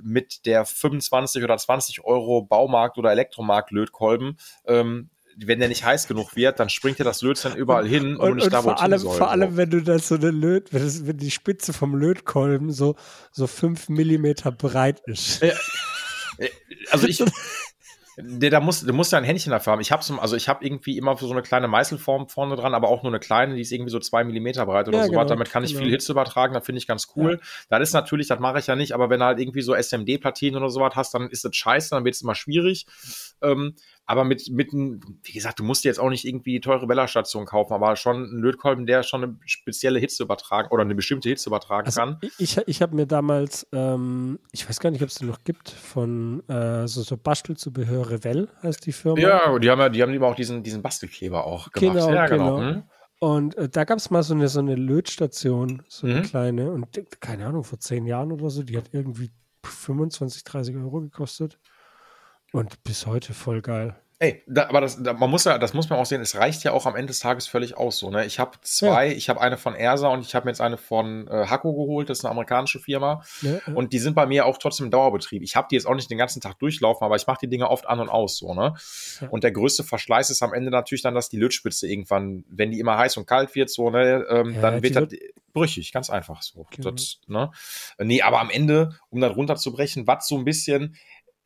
mit 0.02 0.46
der 0.46 0.66
25 0.66 1.42
oder 1.42 1.58
20 1.58 2.04
Euro 2.04 2.42
Baumarkt 2.42 2.98
oder 2.98 3.12
Elektromarkt 3.12 3.72
Lötkolben 3.72 4.38
ähm, 4.66 5.10
wenn 5.38 5.60
der 5.60 5.68
nicht 5.68 5.84
heiß 5.84 6.08
genug 6.08 6.36
wird, 6.36 6.60
dann 6.60 6.70
springt 6.70 7.00
dir 7.00 7.04
das 7.04 7.22
Lötzinn 7.22 7.56
überall 7.56 7.88
hin 7.88 8.16
und, 8.16 8.18
und, 8.18 8.30
und 8.32 8.36
nicht 8.38 8.54
da, 8.54 8.64
wo 8.64 8.70
vor 8.70 8.82
allem, 8.82 9.00
soll, 9.00 9.18
vor 9.18 9.32
allem, 9.32 9.58
wenn 9.58 9.70
du 9.70 9.82
das 9.82 10.08
so 10.08 10.16
eine 10.16 10.32
Löt, 10.32 10.74
wenn, 10.74 10.84
das, 10.84 11.06
wenn 11.06 11.18
die 11.18 11.32
Spitze 11.32 11.74
vom 11.74 11.96
Lötkolben 11.96 12.72
so, 12.72 12.96
so 13.32 13.48
fünf 13.48 13.90
Millimeter 13.90 14.52
breit 14.52 15.02
ist. 15.06 15.42
Ja, 15.42 15.54
also 16.92 17.08
ich, 17.08 17.24
Der, 18.18 18.50
da 18.50 18.60
muss, 18.60 18.82
du 18.82 18.94
musst 18.94 19.12
ja 19.12 19.18
ein 19.18 19.24
Händchen 19.24 19.52
dafür 19.52 19.74
haben. 19.74 19.82
Ich 19.82 19.92
habe 19.92 20.04
so, 20.04 20.18
also 20.18 20.36
ich 20.36 20.48
habe 20.48 20.66
irgendwie 20.66 20.98
immer 20.98 21.18
so 21.18 21.30
eine 21.32 21.42
kleine 21.42 21.68
Meißelform 21.68 22.30
vorne 22.30 22.56
dran, 22.56 22.74
aber 22.74 22.88
auch 22.90 23.04
nur 23.04 23.12
eine 23.12 23.20
kleine, 23.20 23.56
die 23.56 23.62
ist 23.62 23.72
irgendwie 23.72 23.92
so 23.92 24.00
zwei 24.00 24.24
Millimeter 24.24 24.66
breit 24.66 24.88
oder 24.88 25.00
ja, 25.00 25.06
so 25.06 25.12
genau, 25.12 25.26
Damit 25.26 25.50
kann 25.50 25.64
ich 25.64 25.72
genau. 25.72 25.84
viel 25.84 25.92
Hitze 25.92 26.12
übertragen, 26.12 26.54
das 26.54 26.66
finde 26.66 26.80
ich 26.80 26.88
ganz 26.88 27.10
cool. 27.16 27.40
Ja. 27.42 27.80
Das 27.80 27.90
ist 27.90 27.94
natürlich, 27.94 28.28
das 28.28 28.40
mache 28.40 28.60
ich 28.60 28.68
ja 28.68 28.76
nicht, 28.76 28.94
aber 28.94 29.10
wenn 29.10 29.20
du 29.20 29.26
halt 29.26 29.40
irgendwie 29.40 29.62
so 29.62 29.74
SMD-Platinen 29.76 30.58
oder 30.58 30.70
sowas 30.70 30.94
hast, 30.96 31.14
dann 31.14 31.30
ist 31.30 31.44
das 31.44 31.56
scheiße, 31.56 31.90
dann 31.92 32.06
wird 32.06 32.16
es 32.16 32.22
immer 32.22 32.36
schwierig. 32.36 32.86
Ähm, 33.42 33.76
aber 34.08 34.24
mit, 34.24 34.50
mit, 34.52 34.72
wie 34.72 35.32
gesagt, 35.32 35.60
du 35.60 35.64
musst 35.64 35.84
dir 35.84 35.90
jetzt 35.90 36.00
auch 36.00 36.10
nicht 36.10 36.26
irgendwie 36.26 36.60
teure 36.60 36.86
Bella-Station 36.86 37.46
kaufen, 37.46 37.74
aber 37.74 37.96
schon 37.96 38.24
ein 38.24 38.42
Lötkolben, 38.42 38.86
der 38.86 39.02
schon 39.02 39.24
eine 39.24 39.38
spezielle 39.46 40.00
Hitze 40.00 40.24
übertragen 40.24 40.70
oder 40.72 40.84
eine 40.84 40.94
bestimmte 40.94 41.30
Hitze 41.30 41.50
übertragen 41.50 41.88
also 41.88 42.00
kann. 42.00 42.20
Ich, 42.38 42.58
ich 42.68 42.82
habe 42.82 42.96
mir 42.96 43.08
damals, 43.08 43.68
ähm, 43.72 44.40
ich 44.52 44.70
weiß 44.70 44.80
gar 44.80 44.92
nicht, 44.92 45.02
ob 45.02 45.10
es 45.10 45.16
den 45.16 45.28
noch 45.28 45.44
gibt, 45.44 45.70
von 45.70 46.48
äh, 46.48 46.88
so, 46.88 47.02
so 47.02 47.18
Bastelzubehör 47.18 48.05
Revell 48.10 48.48
heißt 48.64 48.86
die 48.86 48.92
Firma. 48.92 49.20
Ja, 49.20 49.60
die 49.60 49.70
haben 49.70 49.80
ja, 49.80 49.90
die 49.90 50.02
haben 50.02 50.14
immer 50.14 50.28
auch 50.28 50.36
diesen, 50.36 50.64
diesen 50.64 50.82
Bastelkleber 50.82 51.46
auch 51.46 51.72
gemacht. 51.72 51.96
Genau, 51.96 52.14
ja, 52.14 52.28
genau. 52.28 52.58
genau. 52.58 52.74
Hm? 52.76 52.84
Und 53.20 53.58
äh, 53.58 53.70
da 53.70 53.86
gab 53.86 53.98
es 53.98 54.10
mal 54.12 54.24
so 54.24 54.34
eine, 54.34 54.48
so 54.48 54.60
eine 54.60 54.76
Lötstation, 54.76 55.84
so 55.88 56.06
eine 56.08 56.20
mhm. 56.20 56.24
kleine, 56.24 56.72
und 56.72 56.88
keine 57.22 57.46
Ahnung, 57.46 57.64
vor 57.64 57.80
zehn 57.80 58.06
Jahren 58.06 58.32
oder 58.32 58.50
so, 58.50 58.64
die 58.64 58.78
hat 58.78 58.90
irgendwie 58.92 59.32
25, 59.64 60.44
30 60.44 60.76
Euro 60.76 61.02
gekostet. 61.02 61.60
Und 62.52 62.84
bis 62.84 63.06
heute 63.06 63.34
voll 63.34 63.62
geil. 63.62 63.96
Ey, 64.18 64.44
da, 64.48 64.70
aber 64.70 64.80
das, 64.80 65.04
da, 65.04 65.12
man 65.12 65.30
muss 65.30 65.44
ja, 65.44 65.58
das 65.58 65.74
muss 65.74 65.90
man 65.90 66.00
auch 66.00 66.06
sehen, 66.06 66.22
es 66.22 66.36
reicht 66.36 66.64
ja 66.64 66.72
auch 66.72 66.86
am 66.86 66.96
Ende 66.96 67.08
des 67.08 67.20
Tages 67.20 67.48
völlig 67.48 67.76
aus. 67.76 67.98
So, 67.98 68.10
ne? 68.10 68.26
Ich 68.26 68.40
habe 68.40 68.52
zwei, 68.62 69.08
ja. 69.08 69.14
ich 69.14 69.28
habe 69.28 69.42
eine 69.42 69.58
von 69.58 69.76
Ersa 69.76 70.08
und 70.08 70.22
ich 70.22 70.34
habe 70.36 70.46
mir 70.46 70.52
jetzt 70.52 70.62
eine 70.62 70.78
von 70.78 71.28
äh, 71.28 71.48
Hakko 71.48 71.74
geholt, 71.74 72.10
das 72.10 72.20
ist 72.20 72.26
eine 72.26 72.32
amerikanische 72.32 72.80
Firma. 72.80 73.24
Ja, 73.42 73.60
ja. 73.68 73.74
Und 73.74 73.92
die 73.92 74.00
sind 74.00 74.16
bei 74.16 74.26
mir 74.26 74.46
auch 74.46 74.58
trotzdem 74.58 74.86
im 74.86 74.92
Dauerbetrieb. 74.92 75.44
Ich 75.44 75.58
habe 75.58 75.68
die 75.70 75.76
jetzt 75.76 75.86
auch 75.86 75.96
nicht 75.96 76.10
den 76.10 76.18
ganzen 76.18 76.40
Tag 76.40 76.58
durchlaufen, 76.60 77.04
aber 77.04 77.18
ich 77.18 77.28
mache 77.28 77.40
die 77.42 77.50
Dinge 77.50 77.70
oft 77.70 77.88
an 77.88 78.00
und 78.00 78.08
aus. 78.08 78.38
So, 78.38 78.54
ne? 78.54 78.76
Und 79.32 79.44
der 79.44 79.52
größte 79.52 79.84
Verschleiß 79.84 80.30
ist 80.30 80.42
am 80.42 80.54
Ende 80.54 80.72
natürlich 80.72 81.02
dann, 81.02 81.14
dass 81.14 81.28
die 81.28 81.38
Lötspitze 81.38 81.86
irgendwann, 81.86 82.46
wenn 82.48 82.72
die 82.72 82.80
immer 82.80 82.98
heiß 82.98 83.18
und 83.18 83.28
kalt 83.28 83.54
wird, 83.54 83.70
so, 83.70 83.90
ne, 83.90 84.26
ähm, 84.30 84.56
dann 84.62 84.82
wird 84.82 84.96
das 84.96 85.10
brüchig, 85.56 85.92
ganz 85.92 86.12
einfach 86.12 86.44
so. 86.44 86.68
Genau. 86.70 86.92
Das, 86.92 87.20
ne? 87.28 87.50
Nee, 87.98 88.22
aber 88.22 88.40
am 88.40 88.52
Ende, 88.52 89.00
um 89.10 89.22
dann 89.22 89.32
runterzubrechen, 89.32 90.06
was 90.06 90.28
so 90.28 90.38
ein 90.38 90.46
bisschen, 90.46 90.96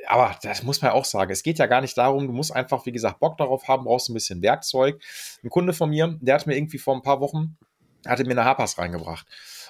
aber 0.08 0.36
das 0.42 0.64
muss 0.64 0.82
man 0.82 0.92
ja 0.92 0.96
auch 0.96 1.06
sagen. 1.06 1.32
Es 1.32 1.44
geht 1.44 1.60
ja 1.60 1.66
gar 1.66 1.82
nicht 1.82 1.98
darum, 1.98 2.28
du 2.28 2.34
musst 2.34 2.56
einfach, 2.56 2.86
wie 2.86 2.92
gesagt, 2.92 3.20
Bock 3.20 3.38
darauf 3.38 3.68
haben, 3.68 3.86
brauchst 3.86 4.10
ein 4.10 4.14
bisschen 4.14 4.42
Werkzeug. 4.42 5.02
Ein 5.44 5.50
Kunde 5.50 5.74
von 5.74 5.90
mir, 5.90 6.18
der 6.22 6.36
hat 6.36 6.48
mir 6.48 6.58
irgendwie 6.58 6.78
vor 6.78 6.96
ein 6.96 7.02
paar 7.02 7.20
Wochen, 7.20 7.58
hatte 8.06 8.24
mir 8.24 8.32
eine 8.32 8.46
Hapas 8.46 8.78
reingebracht. 8.78 9.28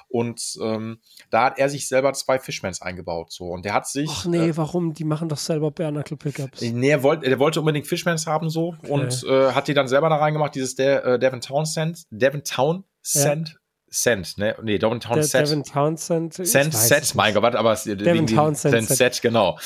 Und 0.09 0.57
ähm, 0.61 0.99
da 1.29 1.45
hat 1.45 1.59
er 1.59 1.69
sich 1.69 1.87
selber 1.87 2.13
zwei 2.13 2.39
Fishmans 2.39 2.81
eingebaut. 2.81 3.31
So. 3.31 3.45
Und 3.49 3.63
der 3.63 3.75
hat 3.75 3.87
sich. 3.87 4.09
Ach 4.11 4.25
nee, 4.25 4.49
äh, 4.49 4.57
warum? 4.57 4.93
Die 4.93 5.03
machen 5.03 5.29
doch 5.29 5.37
selber 5.37 5.69
Bare 5.69 6.03
Pickups. 6.03 6.61
Nee, 6.61 6.89
er 6.89 7.03
wollte, 7.03 7.27
er 7.27 7.37
wollte 7.37 7.59
unbedingt 7.59 7.85
Fishmans 7.85 8.25
haben 8.25 8.49
so 8.49 8.75
okay. 8.79 8.91
und 8.91 9.23
äh, 9.29 9.51
hat 9.51 9.67
die 9.67 9.75
dann 9.75 9.87
selber 9.87 10.09
da 10.09 10.15
reingemacht, 10.15 10.55
dieses 10.55 10.73
De 10.75 11.13
äh, 11.13 11.19
Devon 11.19 11.41
Townsend. 11.41 12.05
Devon 12.09 12.43
Townsend. 12.43 13.49
Ja. 13.49 13.55
Cent, 13.91 14.37
ne? 14.37 14.55
Nee, 14.61 14.77
Devin 14.77 14.99
Townsend. 14.99 15.47
Devin 15.47 15.63
Townsend. 15.63 16.33
Cent 16.33 16.73
Set, 16.73 17.15
mein 17.15 17.33
Gott, 17.33 17.55
aber 17.55 17.75
Devin 17.75 18.27
Townsend 18.27 18.87
Set. 18.87 18.97
Set, 18.97 19.21
genau. 19.21 19.57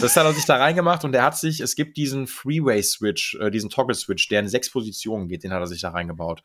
Das 0.00 0.16
hat 0.16 0.24
er 0.24 0.32
sich 0.32 0.44
da 0.44 0.56
reingemacht 0.56 1.04
und 1.04 1.14
er 1.14 1.24
hat 1.24 1.36
sich, 1.36 1.60
es 1.60 1.74
gibt 1.74 1.96
diesen 1.96 2.26
Freeway-Switch, 2.26 3.36
äh, 3.40 3.50
diesen 3.50 3.70
Toggle-Switch, 3.70 4.28
der 4.28 4.40
in 4.40 4.48
sechs 4.48 4.70
Positionen 4.70 5.28
geht, 5.28 5.44
den 5.44 5.52
hat 5.52 5.60
er 5.60 5.66
sich 5.66 5.80
da 5.80 5.90
reingebaut. 5.90 6.42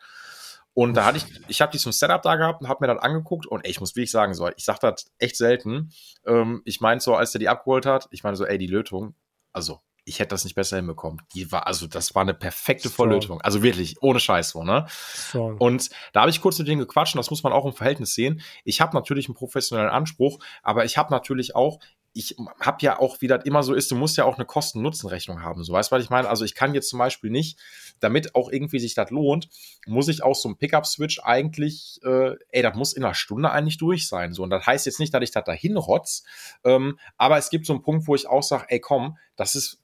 Und 0.73 0.93
da 0.93 1.06
hatte 1.06 1.17
ich, 1.17 1.26
ich 1.47 1.62
habe 1.62 1.71
die 1.71 1.80
zum 1.80 1.91
Setup 1.91 2.21
da 2.21 2.36
gehabt 2.36 2.62
und 2.62 2.67
habe 2.67 2.86
mir 2.86 2.93
das 2.93 3.04
angeguckt 3.04 3.47
und 3.47 3.65
ey, 3.65 3.71
ich 3.71 3.80
muss 3.80 3.95
wirklich 3.95 4.12
sagen, 4.12 4.36
so, 4.36 4.47
ich 4.47 4.63
sag 4.63 4.80
das 4.80 5.12
echt 5.17 5.36
selten. 5.36 5.89
Ähm, 6.26 6.62
ich 6.65 6.82
meinte 6.82 7.04
so, 7.04 7.15
als 7.15 7.34
er 7.34 7.39
die 7.39 7.50
abgeholt 7.50 7.88
hat, 7.88 8.08
ich 8.12 8.23
meine 8.23 8.38
so, 8.38 8.45
ey, 8.45 8.60
die 8.60 8.67
Lötung, 8.67 9.15
also 9.54 9.82
ich 10.07 10.19
hätte 10.19 10.29
das 10.29 10.45
nicht 10.45 10.55
besser 10.55 10.77
hinbekommen. 10.77 11.21
Die 11.33 11.51
war, 11.51 11.67
also 11.67 11.85
das 11.85 12.15
war 12.15 12.21
eine 12.21 12.33
perfekte 12.33 12.89
Volllötung. 12.89 13.41
Also 13.41 13.61
wirklich, 13.61 14.01
ohne 14.01 14.21
Scheiß 14.21 14.51
so, 14.51 14.63
ne? 14.63 14.87
Strong. 14.89 15.57
Und 15.57 15.89
da 16.13 16.21
habe 16.21 16.31
ich 16.31 16.41
kurz 16.41 16.57
mit 16.59 16.67
denen 16.67 16.79
gequatscht 16.79 17.13
und 17.13 17.19
das 17.19 17.29
muss 17.29 17.43
man 17.43 17.51
auch 17.51 17.65
im 17.65 17.73
Verhältnis 17.73 18.13
sehen. 18.13 18.41
Ich 18.63 18.79
habe 18.79 18.95
natürlich 18.95 19.27
einen 19.27 19.35
professionellen 19.35 19.89
Anspruch, 19.89 20.39
aber 20.63 20.85
ich 20.85 20.97
habe 20.97 21.11
natürlich 21.11 21.55
auch, 21.55 21.79
ich 22.13 22.37
habe 22.61 22.77
ja 22.81 22.99
auch, 22.99 23.17
wie 23.19 23.27
das 23.27 23.43
immer 23.43 23.63
so 23.63 23.73
ist, 23.73 23.91
du 23.91 23.95
musst 23.95 24.17
ja 24.17 24.23
auch 24.23 24.37
eine 24.37 24.45
Kosten-Nutzen-Rechnung 24.45 25.43
haben. 25.43 25.63
So 25.63 25.73
weißt 25.73 25.91
du, 25.91 25.95
was 25.97 26.03
ich 26.03 26.09
meine? 26.09 26.29
Also 26.29 26.45
ich 26.45 26.55
kann 26.55 26.73
jetzt 26.73 26.89
zum 26.89 26.99
Beispiel 26.99 27.29
nicht, 27.29 27.59
damit 27.99 28.33
auch 28.33 28.49
irgendwie 28.49 28.79
sich 28.79 28.95
das 28.95 29.11
lohnt, 29.11 29.49
muss 29.87 30.07
ich 30.07 30.23
auch 30.23 30.35
so 30.35 30.47
ein 30.47 30.57
Pickup-Switch 30.57 31.19
eigentlich, 31.19 31.99
äh, 32.03 32.35
ey, 32.49 32.61
das 32.61 32.75
muss 32.75 32.93
in 32.93 33.03
einer 33.03 33.13
Stunde 33.13 33.51
eigentlich 33.51 33.77
durch 33.77 34.07
sein. 34.07 34.31
So, 34.31 34.43
und 34.43 34.51
das 34.51 34.65
heißt 34.65 34.85
jetzt 34.85 35.01
nicht, 35.01 35.13
dass 35.13 35.21
ich 35.21 35.31
das 35.31 35.43
dahin 35.43 35.75
rotz, 35.75 36.23
ähm, 36.63 36.97
aber 37.17 37.37
es 37.37 37.49
gibt 37.49 37.65
so 37.65 37.73
einen 37.73 37.83
Punkt, 37.83 38.07
wo 38.07 38.15
ich 38.15 38.27
auch 38.27 38.43
sage, 38.43 38.65
ey, 38.69 38.79
komm, 38.79 39.17
das 39.35 39.53
ist 39.53 39.79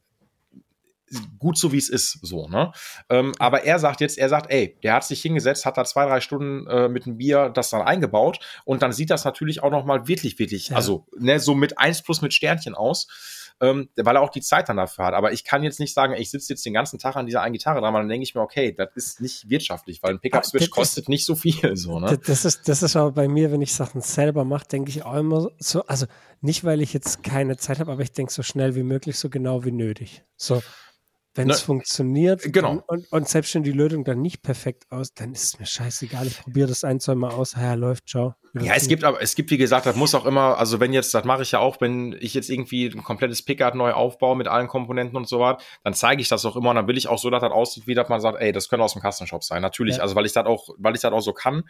gut 1.39 1.57
so 1.57 1.71
wie 1.71 1.77
es 1.77 1.89
ist, 1.89 2.19
so, 2.21 2.47
ne? 2.47 2.71
Ähm, 3.09 3.33
aber 3.39 3.63
er 3.63 3.79
sagt 3.79 4.01
jetzt, 4.01 4.17
er 4.17 4.29
sagt, 4.29 4.51
ey, 4.51 4.77
der 4.83 4.93
hat 4.93 5.03
sich 5.03 5.21
hingesetzt, 5.21 5.65
hat 5.65 5.77
da 5.77 5.85
zwei, 5.85 6.05
drei 6.05 6.21
Stunden 6.21 6.67
äh, 6.67 6.87
mit 6.89 7.05
einem 7.05 7.17
Bier 7.17 7.49
das 7.49 7.69
dann 7.69 7.81
eingebaut 7.81 8.39
und 8.65 8.81
dann 8.81 8.93
sieht 8.93 9.09
das 9.09 9.25
natürlich 9.25 9.63
auch 9.63 9.71
nochmal 9.71 10.07
wirklich, 10.07 10.39
wirklich, 10.39 10.69
ja. 10.69 10.75
also, 10.75 11.05
ne, 11.17 11.39
so 11.39 11.55
mit 11.55 11.77
eins 11.77 12.01
plus 12.01 12.21
mit 12.21 12.33
Sternchen 12.33 12.75
aus. 12.75 13.07
Ähm, 13.61 13.87
weil 13.95 14.15
er 14.15 14.21
auch 14.21 14.31
die 14.31 14.41
Zeit 14.41 14.67
dann 14.67 14.77
dafür 14.77 15.05
hat. 15.05 15.13
Aber 15.13 15.31
ich 15.31 15.43
kann 15.43 15.63
jetzt 15.63 15.79
nicht 15.79 15.93
sagen, 15.93 16.15
ich 16.15 16.31
sitze 16.31 16.51
jetzt 16.51 16.65
den 16.65 16.73
ganzen 16.73 16.97
Tag 16.97 17.15
an 17.15 17.27
dieser 17.27 17.41
einen 17.43 17.53
Gitarre 17.53 17.79
dran, 17.79 17.93
dann 17.93 18.09
denke 18.09 18.23
ich 18.23 18.33
mir, 18.33 18.41
okay, 18.41 18.73
das 18.73 18.89
ist 18.95 19.21
nicht 19.21 19.47
wirtschaftlich, 19.47 20.01
weil 20.01 20.15
ein 20.15 20.19
Pickup-Switch 20.19 20.65
ah, 20.65 20.75
kostet 20.75 21.07
nicht 21.07 21.23
so 21.23 21.35
viel. 21.35 21.77
So, 21.77 21.99
ne? 21.99 22.19
Das 22.25 22.45
ist, 22.45 22.67
das 22.67 22.81
ist 22.81 22.95
aber 22.95 23.11
bei 23.11 23.27
mir, 23.27 23.51
wenn 23.51 23.61
ich 23.61 23.73
Sachen 23.73 24.01
selber 24.01 24.43
mache, 24.43 24.67
denke 24.67 24.89
ich 24.89 25.05
auch 25.05 25.15
immer 25.15 25.49
so, 25.59 25.85
also 25.85 26.07
nicht, 26.41 26.63
weil 26.65 26.81
ich 26.81 26.93
jetzt 26.93 27.23
keine 27.23 27.55
Zeit 27.55 27.79
habe, 27.79 27.91
aber 27.91 28.01
ich 28.01 28.11
denke 28.11 28.33
so 28.33 28.43
schnell 28.43 28.75
wie 28.75 28.83
möglich, 28.83 29.17
so 29.17 29.29
genau 29.29 29.63
wie 29.63 29.71
nötig. 29.71 30.23
So, 30.35 30.61
wenn 31.35 31.49
es 31.49 31.61
funktioniert 31.61 32.41
genau. 32.53 32.83
und, 32.87 33.11
und, 33.11 33.27
selbst 33.27 33.55
wenn 33.55 33.63
die 33.63 33.71
Lösung 33.71 34.03
dann 34.03 34.21
nicht 34.21 34.41
perfekt 34.41 34.85
aus, 34.91 35.13
dann 35.13 35.33
ist 35.33 35.43
es 35.43 35.59
mir 35.59 35.65
scheißegal. 35.65 36.27
Ich 36.27 36.41
probiere 36.41 36.67
das 36.67 36.83
ein, 36.83 36.99
zwei 36.99 37.15
Mal 37.15 37.31
aus. 37.31 37.53
Ja, 37.53 37.73
läuft, 37.73 38.07
ciao. 38.07 38.35
Ja, 38.61 38.75
es 38.75 38.87
gibt 38.87 39.03
aber, 39.03 39.19
es 39.19 39.33
gibt, 39.33 39.49
wie 39.49 39.57
gesagt, 39.57 39.87
das 39.87 39.95
muss 39.95 40.13
auch 40.13 40.27
immer, 40.27 40.59
also 40.59 40.79
wenn 40.79 40.93
jetzt, 40.93 41.11
das 41.15 41.23
mache 41.23 41.41
ich 41.41 41.51
ja 41.53 41.59
auch, 41.59 41.81
wenn 41.81 42.15
ich 42.19 42.35
jetzt 42.35 42.51
irgendwie 42.51 42.85
ein 42.85 43.03
komplettes 43.03 43.41
Pickard 43.41 43.73
neu 43.73 43.93
aufbaue 43.93 44.37
mit 44.37 44.47
allen 44.47 44.67
Komponenten 44.67 45.17
und 45.17 45.27
so 45.27 45.39
was, 45.39 45.63
dann 45.83 45.95
zeige 45.95 46.21
ich 46.21 46.27
das 46.27 46.45
auch 46.45 46.55
immer 46.55 46.69
und 46.69 46.75
dann 46.75 46.87
will 46.87 46.97
ich 46.97 47.07
auch 47.07 47.17
so, 47.17 47.31
dass 47.31 47.41
das 47.41 47.51
aussieht, 47.51 47.87
wie 47.87 47.95
dass 47.95 48.09
man 48.09 48.21
sagt, 48.21 48.39
ey, 48.39 48.51
das 48.51 48.69
könnte 48.69 48.83
aus 48.83 48.93
dem 48.93 49.01
Custom-Shop 49.01 49.43
sein. 49.43 49.63
Natürlich, 49.63 49.97
ja. 49.97 50.03
also 50.03 50.15
weil 50.15 50.27
ich 50.27 50.33
das 50.33 50.45
auch, 50.45 50.69
weil 50.77 50.93
ich 50.93 51.01
das 51.01 51.11
auch 51.11 51.21
so 51.21 51.33
kann. 51.33 51.63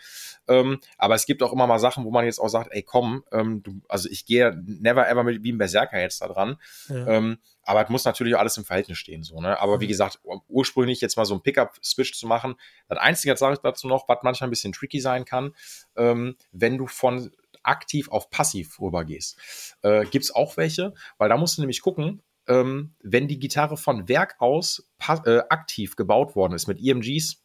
Ähm, 0.49 0.80
aber 0.97 1.15
es 1.15 1.26
gibt 1.26 1.41
auch 1.41 1.54
immer 1.54 1.67
mal 1.67 1.80
Sachen, 1.80 2.04
wo 2.04 2.12
man 2.12 2.26
jetzt 2.26 2.39
auch 2.39 2.49
sagt, 2.49 2.67
ey, 2.73 2.84
komm, 2.84 3.23
ähm, 3.32 3.63
du, 3.63 3.80
also 3.88 4.10
ich 4.10 4.26
gehe 4.26 4.54
never 4.65 5.08
ever 5.08 5.23
mit, 5.23 5.41
wie 5.41 5.54
ein 5.54 5.58
Berserker 5.58 6.02
jetzt 6.02 6.21
da 6.21 6.28
dran. 6.28 6.58
Ja. 6.89 7.08
Ähm, 7.08 7.38
aber 7.63 7.84
es 7.84 7.89
muss 7.89 8.06
natürlich 8.06 8.38
alles 8.38 8.58
im 8.58 8.65
Verhältnis 8.65 8.97
stehen, 8.97 9.23
so, 9.23 9.39
ne? 9.39 9.60
Aber 9.60 9.80
wie 9.80 9.88
gesagt, 9.88 10.19
ursprünglich 10.47 11.02
jetzt 11.02 11.17
mal 11.17 11.26
so 11.26 11.36
ein 11.36 11.41
Pickup-Switch 11.41 12.13
zu 12.13 12.28
machen, 12.28 12.56
das 12.88 12.99
Einzige, 12.99 13.36
sage 13.38 13.56
ich 13.56 13.60
dazu 13.60 13.88
noch, 13.88 14.08
was 14.08 14.19
manchmal 14.23 14.47
ein 14.47 14.52
bisschen 14.52 14.73
tricky 14.73 14.99
sein 14.99 15.26
kann, 15.26 15.56
ähm, 15.95 16.36
wenn 16.52 16.78
du 16.78 16.88
von 16.88 17.32
aktiv 17.63 18.10
auf 18.10 18.30
passiv 18.30 18.80
rübergehst. 18.80 19.78
Äh, 19.82 20.06
Gibt 20.06 20.26
es 20.26 20.36
auch 20.36 20.58
welche, 20.58 20.93
weil 21.17 21.30
da 21.30 21.38
musst 21.38 21.58
du 21.58 21.62
nämlich 21.62 21.82
gucken, 21.82 22.21
ähm, 22.47 22.93
wenn 23.02 23.28
die 23.28 23.39
Gitarre 23.39 23.78
von 23.78 24.10
Werk 24.10 24.36
aus 24.39 24.89
äh, 25.26 25.39
aktiv 25.49 25.95
gebaut 25.95 26.36
worden 26.36 26.54
ist 26.54 26.67
mit 26.67 26.80
EMGs 26.80 27.42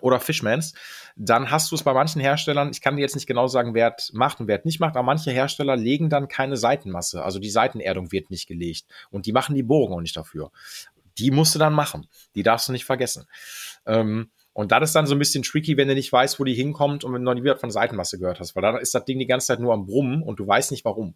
oder 0.00 0.20
Fishmans, 0.20 0.74
dann 1.16 1.50
hast 1.50 1.70
du 1.70 1.74
es 1.74 1.82
bei 1.82 1.92
manchen 1.92 2.20
Herstellern, 2.20 2.70
ich 2.70 2.80
kann 2.80 2.96
dir 2.96 3.02
jetzt 3.02 3.14
nicht 3.14 3.26
genau 3.26 3.46
sagen, 3.46 3.74
wer 3.74 3.94
es 3.96 4.12
macht 4.12 4.40
und 4.40 4.48
wer 4.48 4.58
es 4.58 4.64
nicht 4.64 4.80
macht, 4.80 4.96
aber 4.96 5.04
manche 5.04 5.30
Hersteller 5.30 5.76
legen 5.76 6.08
dann 6.08 6.28
keine 6.28 6.56
Seitenmasse, 6.56 7.22
also 7.22 7.38
die 7.38 7.50
Seitenerdung 7.50 8.12
wird 8.12 8.30
nicht 8.30 8.48
gelegt 8.48 8.86
und 9.10 9.26
die 9.26 9.32
machen 9.32 9.54
die 9.54 9.62
Bohrung 9.62 9.94
auch 9.94 10.00
nicht 10.00 10.16
dafür. 10.16 10.50
Die 11.18 11.30
musst 11.30 11.54
du 11.54 11.58
dann 11.58 11.74
machen, 11.74 12.08
die 12.34 12.42
darfst 12.42 12.68
du 12.68 12.72
nicht 12.72 12.86
vergessen. 12.86 13.26
Ähm, 13.84 14.30
und 14.54 14.70
das 14.70 14.90
ist 14.90 14.94
dann 14.94 15.06
so 15.06 15.14
ein 15.14 15.18
bisschen 15.18 15.42
tricky, 15.42 15.76
wenn 15.76 15.88
du 15.88 15.94
nicht 15.94 16.12
weißt, 16.12 16.38
wo 16.38 16.44
die 16.44 16.54
hinkommt 16.54 17.04
und 17.04 17.12
wenn 17.14 17.22
du 17.22 17.24
noch 17.24 17.34
nie 17.34 17.42
wieder 17.42 17.56
von 17.56 17.70
Seitenmasse 17.70 18.18
gehört 18.18 18.38
hast, 18.38 18.54
weil 18.54 18.62
dann 18.62 18.76
ist 18.76 18.94
das 18.94 19.04
Ding 19.06 19.18
die 19.18 19.26
ganze 19.26 19.46
Zeit 19.46 19.60
nur 19.60 19.72
am 19.72 19.86
Brummen 19.86 20.22
und 20.22 20.38
du 20.40 20.46
weißt 20.46 20.70
nicht 20.72 20.84
warum. 20.84 21.14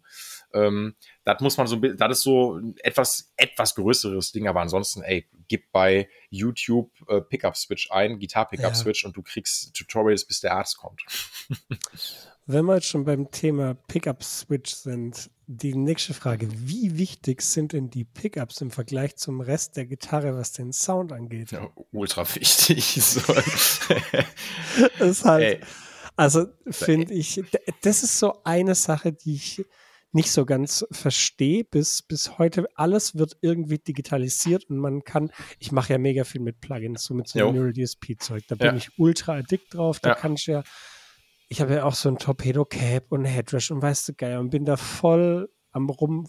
Ähm, 0.53 0.95
das 1.23 1.39
muss 1.41 1.57
man 1.57 1.67
so, 1.67 1.75
das 1.75 2.17
ist 2.17 2.23
so 2.23 2.59
etwas, 2.79 3.31
etwas 3.37 3.75
größeres 3.75 4.31
Ding, 4.31 4.47
aber 4.47 4.61
ansonsten, 4.61 5.03
ey, 5.03 5.27
gib 5.47 5.71
bei 5.71 6.09
YouTube 6.29 6.89
äh, 7.07 7.21
Pickup 7.21 7.55
Switch 7.55 7.91
ein, 7.91 8.17
Gitar 8.17 8.47
Pickup 8.47 8.75
Switch 8.75 9.03
ja. 9.03 9.07
und 9.07 9.17
du 9.17 9.21
kriegst 9.21 9.75
Tutorials, 9.75 10.25
bis 10.25 10.39
der 10.39 10.55
Arzt 10.55 10.77
kommt. 10.77 11.01
Wenn 12.49 12.63
wir 12.63 12.75
jetzt 12.75 12.87
schon 12.87 13.03
beim 13.03 13.29
Thema 13.29 13.73
Pickup 13.73 14.23
Switch 14.23 14.73
sind, 14.73 15.29
die 15.47 15.75
nächste 15.75 16.13
Frage: 16.13 16.47
Wie 16.49 16.97
wichtig 16.97 17.41
sind 17.41 17.73
denn 17.73 17.89
die 17.89 18.05
Pickups 18.05 18.61
im 18.61 18.71
Vergleich 18.71 19.17
zum 19.17 19.41
Rest 19.41 19.75
der 19.75 19.85
Gitarre, 19.85 20.33
was 20.33 20.53
den 20.53 20.71
Sound 20.71 21.11
angeht? 21.11 21.51
Ja, 21.51 21.69
ultra 21.91 22.23
wichtig. 22.35 23.01
So. 23.01 23.21
ist 25.03 25.25
halt, 25.25 25.43
Ey. 25.43 25.59
also 26.15 26.45
finde 26.69 27.13
ich, 27.13 27.43
das 27.81 28.03
ist 28.03 28.17
so 28.17 28.41
eine 28.45 28.75
Sache, 28.75 29.11
die 29.11 29.35
ich 29.35 29.65
nicht 30.13 30.31
so 30.31 30.45
ganz 30.45 30.85
verstehe 30.89 31.65
bis, 31.65 32.01
bis 32.01 32.37
heute. 32.37 32.65
Alles 32.75 33.15
wird 33.15 33.37
irgendwie 33.41 33.77
digitalisiert 33.77 34.69
und 34.69 34.77
man 34.77 35.03
kann, 35.03 35.31
ich 35.59 35.73
mache 35.73 35.93
ja 35.93 35.99
mega 35.99 36.23
viel 36.23 36.41
mit 36.41 36.61
Plugins, 36.61 37.03
so 37.03 37.13
mit 37.13 37.27
so 37.27 37.39
einem 37.39 37.55
Neural 37.55 37.73
DSP-Zeug. 37.73 38.43
Da 38.47 38.55
bin 38.55 38.67
ja. 38.67 38.75
ich 38.75 38.97
ultra 38.97 39.35
addict 39.35 39.73
drauf. 39.73 39.99
Da 39.99 40.09
ja. 40.09 40.15
kann 40.15 40.35
ich 40.35 40.45
ja 40.45 40.63
ich 41.49 41.61
habe 41.61 41.75
ja 41.75 41.83
auch 41.85 41.93
so 41.93 42.09
ein 42.09 42.17
Torpedo 42.17 42.65
Cap 42.65 43.11
und 43.11 43.25
Headrush 43.25 43.71
und 43.71 43.81
weißt 43.81 44.09
du 44.09 44.13
geil 44.13 44.37
und 44.37 44.49
bin 44.49 44.65
da 44.65 44.77
voll 44.77 45.49
am 45.71 45.89
rum. 45.89 46.27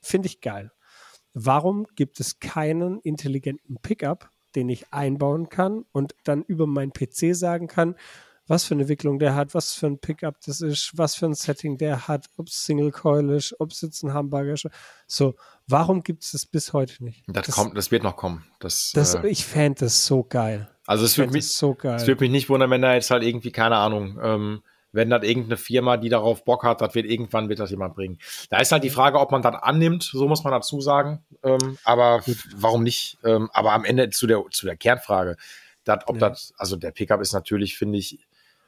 Finde 0.00 0.26
ich 0.26 0.40
geil. 0.40 0.72
Warum 1.34 1.86
gibt 1.96 2.20
es 2.20 2.38
keinen 2.38 3.00
intelligenten 3.00 3.76
Pickup, 3.82 4.30
den 4.54 4.68
ich 4.68 4.92
einbauen 4.92 5.48
kann 5.48 5.84
und 5.92 6.14
dann 6.24 6.42
über 6.42 6.66
meinen 6.66 6.92
PC 6.92 7.34
sagen 7.34 7.66
kann, 7.66 7.96
was 8.46 8.64
für 8.64 8.74
eine 8.74 8.88
Wicklung 8.88 9.18
der 9.18 9.34
hat, 9.34 9.54
was 9.54 9.72
für 9.72 9.86
ein 9.86 9.98
Pickup 9.98 10.36
das 10.44 10.60
ist, 10.60 10.92
was 10.96 11.14
für 11.14 11.26
ein 11.26 11.34
Setting 11.34 11.78
der 11.78 12.08
hat, 12.08 12.26
ob 12.36 12.48
es 12.48 12.64
Single 12.64 12.90
Coil 12.90 13.30
ist, 13.30 13.54
ob 13.58 13.70
es 13.70 13.80
jetzt 13.80 14.02
ein 14.02 14.12
Hamburger 14.12 14.52
ist. 14.52 14.68
So, 15.06 15.34
warum 15.66 16.02
gibt 16.02 16.24
es 16.24 16.32
das 16.32 16.46
bis 16.46 16.72
heute 16.72 17.02
nicht? 17.04 17.24
Das, 17.26 17.46
das, 17.46 17.54
kommt, 17.54 17.76
das 17.76 17.90
wird 17.90 18.02
noch 18.02 18.16
kommen. 18.16 18.44
Das, 18.60 18.92
das 18.94 19.14
äh, 19.14 19.26
ich 19.28 19.44
fände 19.44 19.80
das 19.80 20.06
so 20.06 20.24
geil. 20.24 20.68
Also 20.86 21.04
es 21.04 21.16
würde 21.16 21.32
mich, 21.32 21.48
so 21.48 21.76
es 21.82 22.06
würde 22.06 22.24
mich 22.24 22.30
nicht 22.30 22.48
wundern, 22.50 22.70
wenn 22.70 22.82
da 22.82 22.94
jetzt 22.94 23.10
halt 23.10 23.22
irgendwie, 23.22 23.50
keine 23.50 23.76
Ahnung, 23.76 24.18
ähm, 24.22 24.62
wenn 24.92 25.10
das 25.10 25.24
irgendeine 25.24 25.56
Firma, 25.56 25.96
die 25.96 26.08
darauf 26.08 26.44
Bock 26.44 26.62
hat, 26.62 26.80
das 26.80 26.94
wird 26.94 27.06
irgendwann 27.06 27.48
wird 27.48 27.58
das 27.58 27.70
jemand 27.70 27.96
bringen. 27.96 28.18
Da 28.50 28.58
ist 28.58 28.70
halt 28.70 28.84
die 28.84 28.90
Frage, 28.90 29.18
ob 29.18 29.32
man 29.32 29.42
das 29.42 29.54
annimmt, 29.60 30.04
so 30.04 30.28
muss 30.28 30.44
man 30.44 30.52
dazu 30.52 30.80
sagen. 30.80 31.24
Ähm, 31.42 31.78
aber 31.82 32.22
warum 32.54 32.84
nicht? 32.84 33.18
Ähm, 33.24 33.50
aber 33.52 33.72
am 33.72 33.84
Ende 33.84 34.10
zu 34.10 34.26
der, 34.26 34.44
zu 34.50 34.66
der 34.66 34.76
Kernfrage, 34.76 35.36
dat, 35.82 36.06
ob 36.06 36.20
ja. 36.20 36.28
das, 36.30 36.54
also 36.58 36.76
der 36.76 36.92
Pickup 36.92 37.20
ist 37.20 37.32
natürlich, 37.32 37.76
finde 37.76 37.98
ich, 37.98 38.20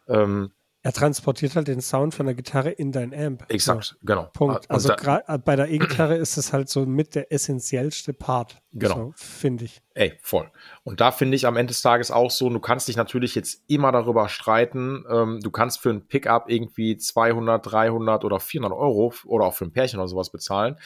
ähm, 0.09 0.53
er 0.87 0.92
transportiert 0.92 1.57
halt 1.57 1.66
den 1.66 1.81
Sound 1.81 2.14
von 2.14 2.27
der 2.27 2.37
Gitarre 2.37 2.71
in 2.71 2.92
dein 2.92 3.12
Amp. 3.12 3.45
Exakt, 3.49 3.87
so. 3.87 3.97
genau. 4.03 4.31
Punkt. 4.33 4.71
Also 4.71 4.95
da, 4.95 5.21
äh, 5.27 5.37
bei 5.37 5.57
der 5.57 5.69
E-Gitarre 5.69 6.14
ist 6.14 6.37
es 6.37 6.53
halt 6.53 6.69
so 6.69 6.87
mit 6.87 7.16
der 7.16 7.33
essentiellste 7.33 8.12
Part. 8.12 8.62
Genau. 8.71 8.95
So, 8.95 9.12
finde 9.16 9.64
ich. 9.64 9.83
Ey, 9.95 10.16
voll. 10.23 10.49
Und 10.85 11.01
da 11.01 11.11
finde 11.11 11.35
ich 11.35 11.45
am 11.45 11.57
Ende 11.57 11.73
des 11.73 11.83
Tages 11.83 12.12
auch 12.12 12.31
so, 12.31 12.49
du 12.49 12.61
kannst 12.61 12.87
dich 12.87 12.95
natürlich 12.95 13.35
jetzt 13.35 13.64
immer 13.66 13.90
darüber 13.90 14.29
streiten. 14.29 15.05
Ähm, 15.11 15.40
du 15.40 15.51
kannst 15.51 15.81
für 15.81 15.90
ein 15.90 16.07
Pickup 16.07 16.49
irgendwie 16.49 16.97
200, 16.97 17.66
300 17.66 18.25
oder 18.25 18.38
400 18.38 18.79
Euro 18.79 19.12
oder 19.25 19.47
auch 19.47 19.55
für 19.55 19.64
ein 19.64 19.73
Pärchen 19.73 19.99
oder 19.99 20.07
sowas 20.07 20.31
bezahlen. 20.31 20.79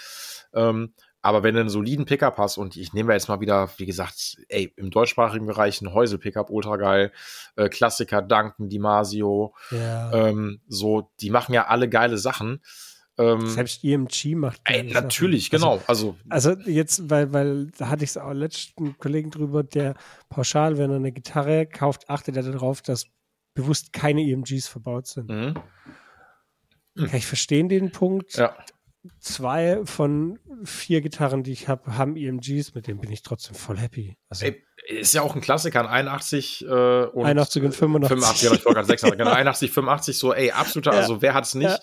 Ähm, 0.55 0.95
aber 1.23 1.43
wenn 1.43 1.55
du 1.55 1.61
einen 1.61 1.69
soliden 1.69 2.07
Pickup 2.07 2.39
hast, 2.39 2.57
und 2.57 2.77
ich 2.77 2.93
nehme 2.93 3.13
jetzt 3.13 3.29
mal 3.29 3.41
wieder, 3.41 3.69
wie 3.77 3.87
gesagt, 3.87 4.39
ey, 4.49 4.73
im 4.77 4.91
deutschsprachigen 4.91 5.47
Bereich 5.47 5.81
ein 5.83 5.93
Häusel-Pickup, 5.93 6.51
ultra 6.51 6.77
geil, 6.77 7.13
äh, 7.57 7.69
Klassiker, 7.69 8.23
Duncan, 8.23 8.69
Dimasio, 8.69 9.55
ja. 9.71 10.13
ähm, 10.13 10.61
so, 10.69 11.11
die 11.21 11.31
machen 11.31 11.53
ja 11.55 11.67
alle 11.67 11.89
geile 11.89 12.17
Sachen. 12.17 12.63
Ähm, 13.19 13.47
Selbst 13.49 13.85
EMG 13.85 14.35
macht. 14.35 14.63
Ey, 14.65 14.83
natürlich, 14.85 15.51
Sachen. 15.51 15.59
genau. 15.59 15.83
Also, 15.87 16.17
also, 16.31 16.51
also 16.51 16.71
jetzt, 16.71 17.11
weil, 17.11 17.33
weil 17.35 17.67
da 17.77 17.91
hatte 17.91 18.05
ich 18.05 18.11
es 18.11 18.17
auch 18.17 18.33
letzten 18.33 18.97
Kollegen 18.97 19.31
drüber, 19.31 19.63
der 19.63 19.95
pauschal, 20.31 20.79
wenn 20.79 20.91
er 20.91 20.97
eine 20.97 21.13
Gitarre 21.13 21.67
kauft, 21.67 22.09
achtet 22.09 22.37
er 22.37 22.45
darauf, 22.45 22.81
dass 22.81 23.07
bewusst 23.53 23.93
keine 23.93 24.23
EMGs 24.23 24.69
verbaut 24.69 25.07
sind. 25.07 25.29
Mhm. 25.29 25.55
Kann 26.97 27.17
ich 27.17 27.27
verstehen 27.27 27.69
den 27.69 27.93
Punkt. 27.93 28.37
Ja 28.37 28.55
zwei 29.19 29.81
von 29.85 30.39
vier 30.65 31.01
Gitarren, 31.01 31.43
die 31.43 31.53
ich 31.53 31.69
habe, 31.69 31.97
haben 31.97 32.17
EMGs, 32.17 32.75
mit 32.75 32.87
denen 32.87 33.01
bin 33.01 33.11
ich 33.11 33.23
trotzdem 33.23 33.55
voll 33.55 33.79
happy. 33.79 34.17
Also, 34.29 34.47
Ey, 34.47 34.63
ist 34.89 35.15
ja 35.15 35.23
auch 35.23 35.35
ein 35.35 35.41
Klassiker, 35.41 35.81
ein 35.81 35.87
81 35.87 36.65
äh, 36.65 36.69
und 36.69 37.25
81 37.25 37.63
und 37.65 37.75
85. 37.75 38.09
85, 38.09 38.43
ja, 38.43 38.53
ich 38.55 38.65
wollte 38.65 38.75
gerade 38.75 38.87
86, 38.87 39.19
genau, 39.19 39.31
81, 39.31 39.71
85, 39.71 40.19
so, 40.19 40.35
ey, 40.35 40.51
absoluter, 40.51 40.93
ja. 40.95 40.99
also 40.99 41.23
wer 41.23 41.35
hat's 41.35 41.55
nicht? 41.55 41.81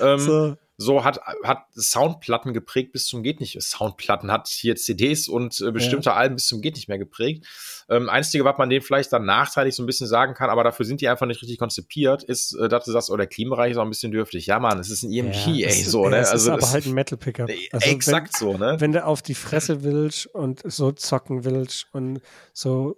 Ja. 0.00 0.14
Ähm, 0.14 0.18
so 0.18 0.56
so 0.76 1.04
hat, 1.04 1.20
hat 1.44 1.66
Soundplatten 1.76 2.52
geprägt 2.52 2.92
bis 2.92 3.06
zum 3.06 3.22
geht 3.22 3.40
nicht. 3.40 3.60
Soundplatten 3.60 4.32
hat 4.32 4.48
hier 4.48 4.74
CDs 4.74 5.28
und 5.28 5.60
äh, 5.60 5.70
bestimmte 5.70 6.10
ja. 6.10 6.16
Alben 6.16 6.34
bis 6.34 6.46
zum 6.46 6.60
geht 6.62 6.74
nicht 6.74 6.88
mehr 6.88 6.98
geprägt. 6.98 7.46
Ähm, 7.88 8.08
einzige, 8.08 8.44
was 8.44 8.58
man 8.58 8.70
denen 8.70 8.82
vielleicht 8.82 9.12
dann 9.12 9.24
nachteilig 9.24 9.74
so 9.74 9.82
ein 9.82 9.86
bisschen 9.86 10.06
sagen 10.06 10.34
kann, 10.34 10.50
aber 10.50 10.64
dafür 10.64 10.84
sind 10.84 11.00
die 11.00 11.08
einfach 11.08 11.26
nicht 11.26 11.42
richtig 11.42 11.58
konzipiert, 11.58 12.24
ist, 12.24 12.54
äh, 12.54 12.68
dass 12.68 12.84
du 12.84 12.92
sagst, 12.92 13.10
oh, 13.10 13.16
der 13.16 13.26
Klimabereich 13.26 13.72
ist 13.72 13.78
auch 13.78 13.84
ein 13.84 13.90
bisschen 13.90 14.10
dürftig. 14.10 14.46
Ja, 14.46 14.58
Mann, 14.58 14.78
es 14.80 14.90
ist 14.90 15.04
ein 15.04 15.12
EMP, 15.12 15.46
ja, 15.46 15.68
ey, 15.68 15.82
so, 15.82 16.08
ne? 16.08 16.16
also, 16.16 16.34
ist 16.34 16.48
aber 16.48 16.70
halt 16.70 16.86
ein 16.86 16.94
Metal 16.94 17.18
Pickup. 17.18 17.50
Also 17.72 17.90
exakt 17.90 18.40
wenn, 18.40 18.52
so, 18.52 18.58
ne? 18.58 18.76
Wenn 18.78 18.92
du 18.92 19.04
auf 19.04 19.22
die 19.22 19.34
Fresse 19.34 19.84
willst 19.84 20.26
und 20.26 20.62
so 20.64 20.90
zocken 20.92 21.44
willst 21.44 21.86
und 21.92 22.20
so 22.52 22.96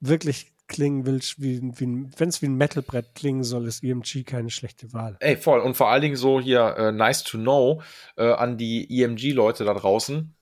wirklich 0.00 0.52
klingen 0.68 1.06
willst, 1.06 1.40
wie, 1.40 1.60
wie 1.62 2.08
wenn 2.16 2.28
es 2.28 2.42
wie 2.42 2.46
ein 2.46 2.56
Metalbrett 2.56 3.14
klingen 3.14 3.44
soll, 3.44 3.66
ist 3.66 3.82
EMG 3.82 4.24
keine 4.24 4.50
schlechte 4.50 4.92
Wahl. 4.92 5.16
Ey, 5.20 5.36
voll. 5.36 5.60
Und 5.60 5.76
vor 5.76 5.90
allen 5.90 6.02
Dingen 6.02 6.16
so 6.16 6.40
hier 6.40 6.76
äh, 6.76 6.92
nice 6.92 7.22
to 7.22 7.38
know 7.38 7.82
äh, 8.16 8.32
an 8.32 8.58
die 8.58 9.02
EMG-Leute 9.02 9.64
da 9.64 9.74
draußen. 9.74 10.34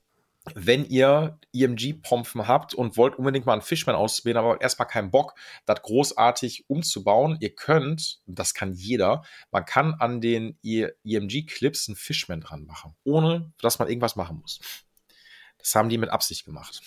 Wenn 0.54 0.84
ihr 0.84 1.38
EMG-Pompen 1.54 2.46
habt 2.46 2.74
und 2.74 2.98
wollt 2.98 3.16
unbedingt 3.16 3.46
mal 3.46 3.54
einen 3.54 3.62
Fishman 3.62 3.96
ausprobieren, 3.96 4.36
aber 4.36 4.60
erstmal 4.60 4.86
keinen 4.86 5.10
Bock, 5.10 5.34
das 5.64 5.80
großartig 5.80 6.68
umzubauen, 6.68 7.38
ihr 7.40 7.54
könnt, 7.54 8.20
das 8.26 8.52
kann 8.52 8.74
jeder, 8.74 9.24
man 9.50 9.64
kann 9.64 9.94
an 9.94 10.20
den 10.20 10.58
EMG-Clips 10.62 11.88
einen 11.88 11.96
Fishman 11.96 12.42
dran 12.42 12.66
machen, 12.66 12.94
ohne 13.04 13.52
dass 13.62 13.78
man 13.78 13.88
irgendwas 13.88 14.16
machen 14.16 14.38
muss. 14.40 14.60
Das 15.56 15.74
haben 15.74 15.88
die 15.88 15.96
mit 15.96 16.10
Absicht 16.10 16.44
gemacht. 16.44 16.82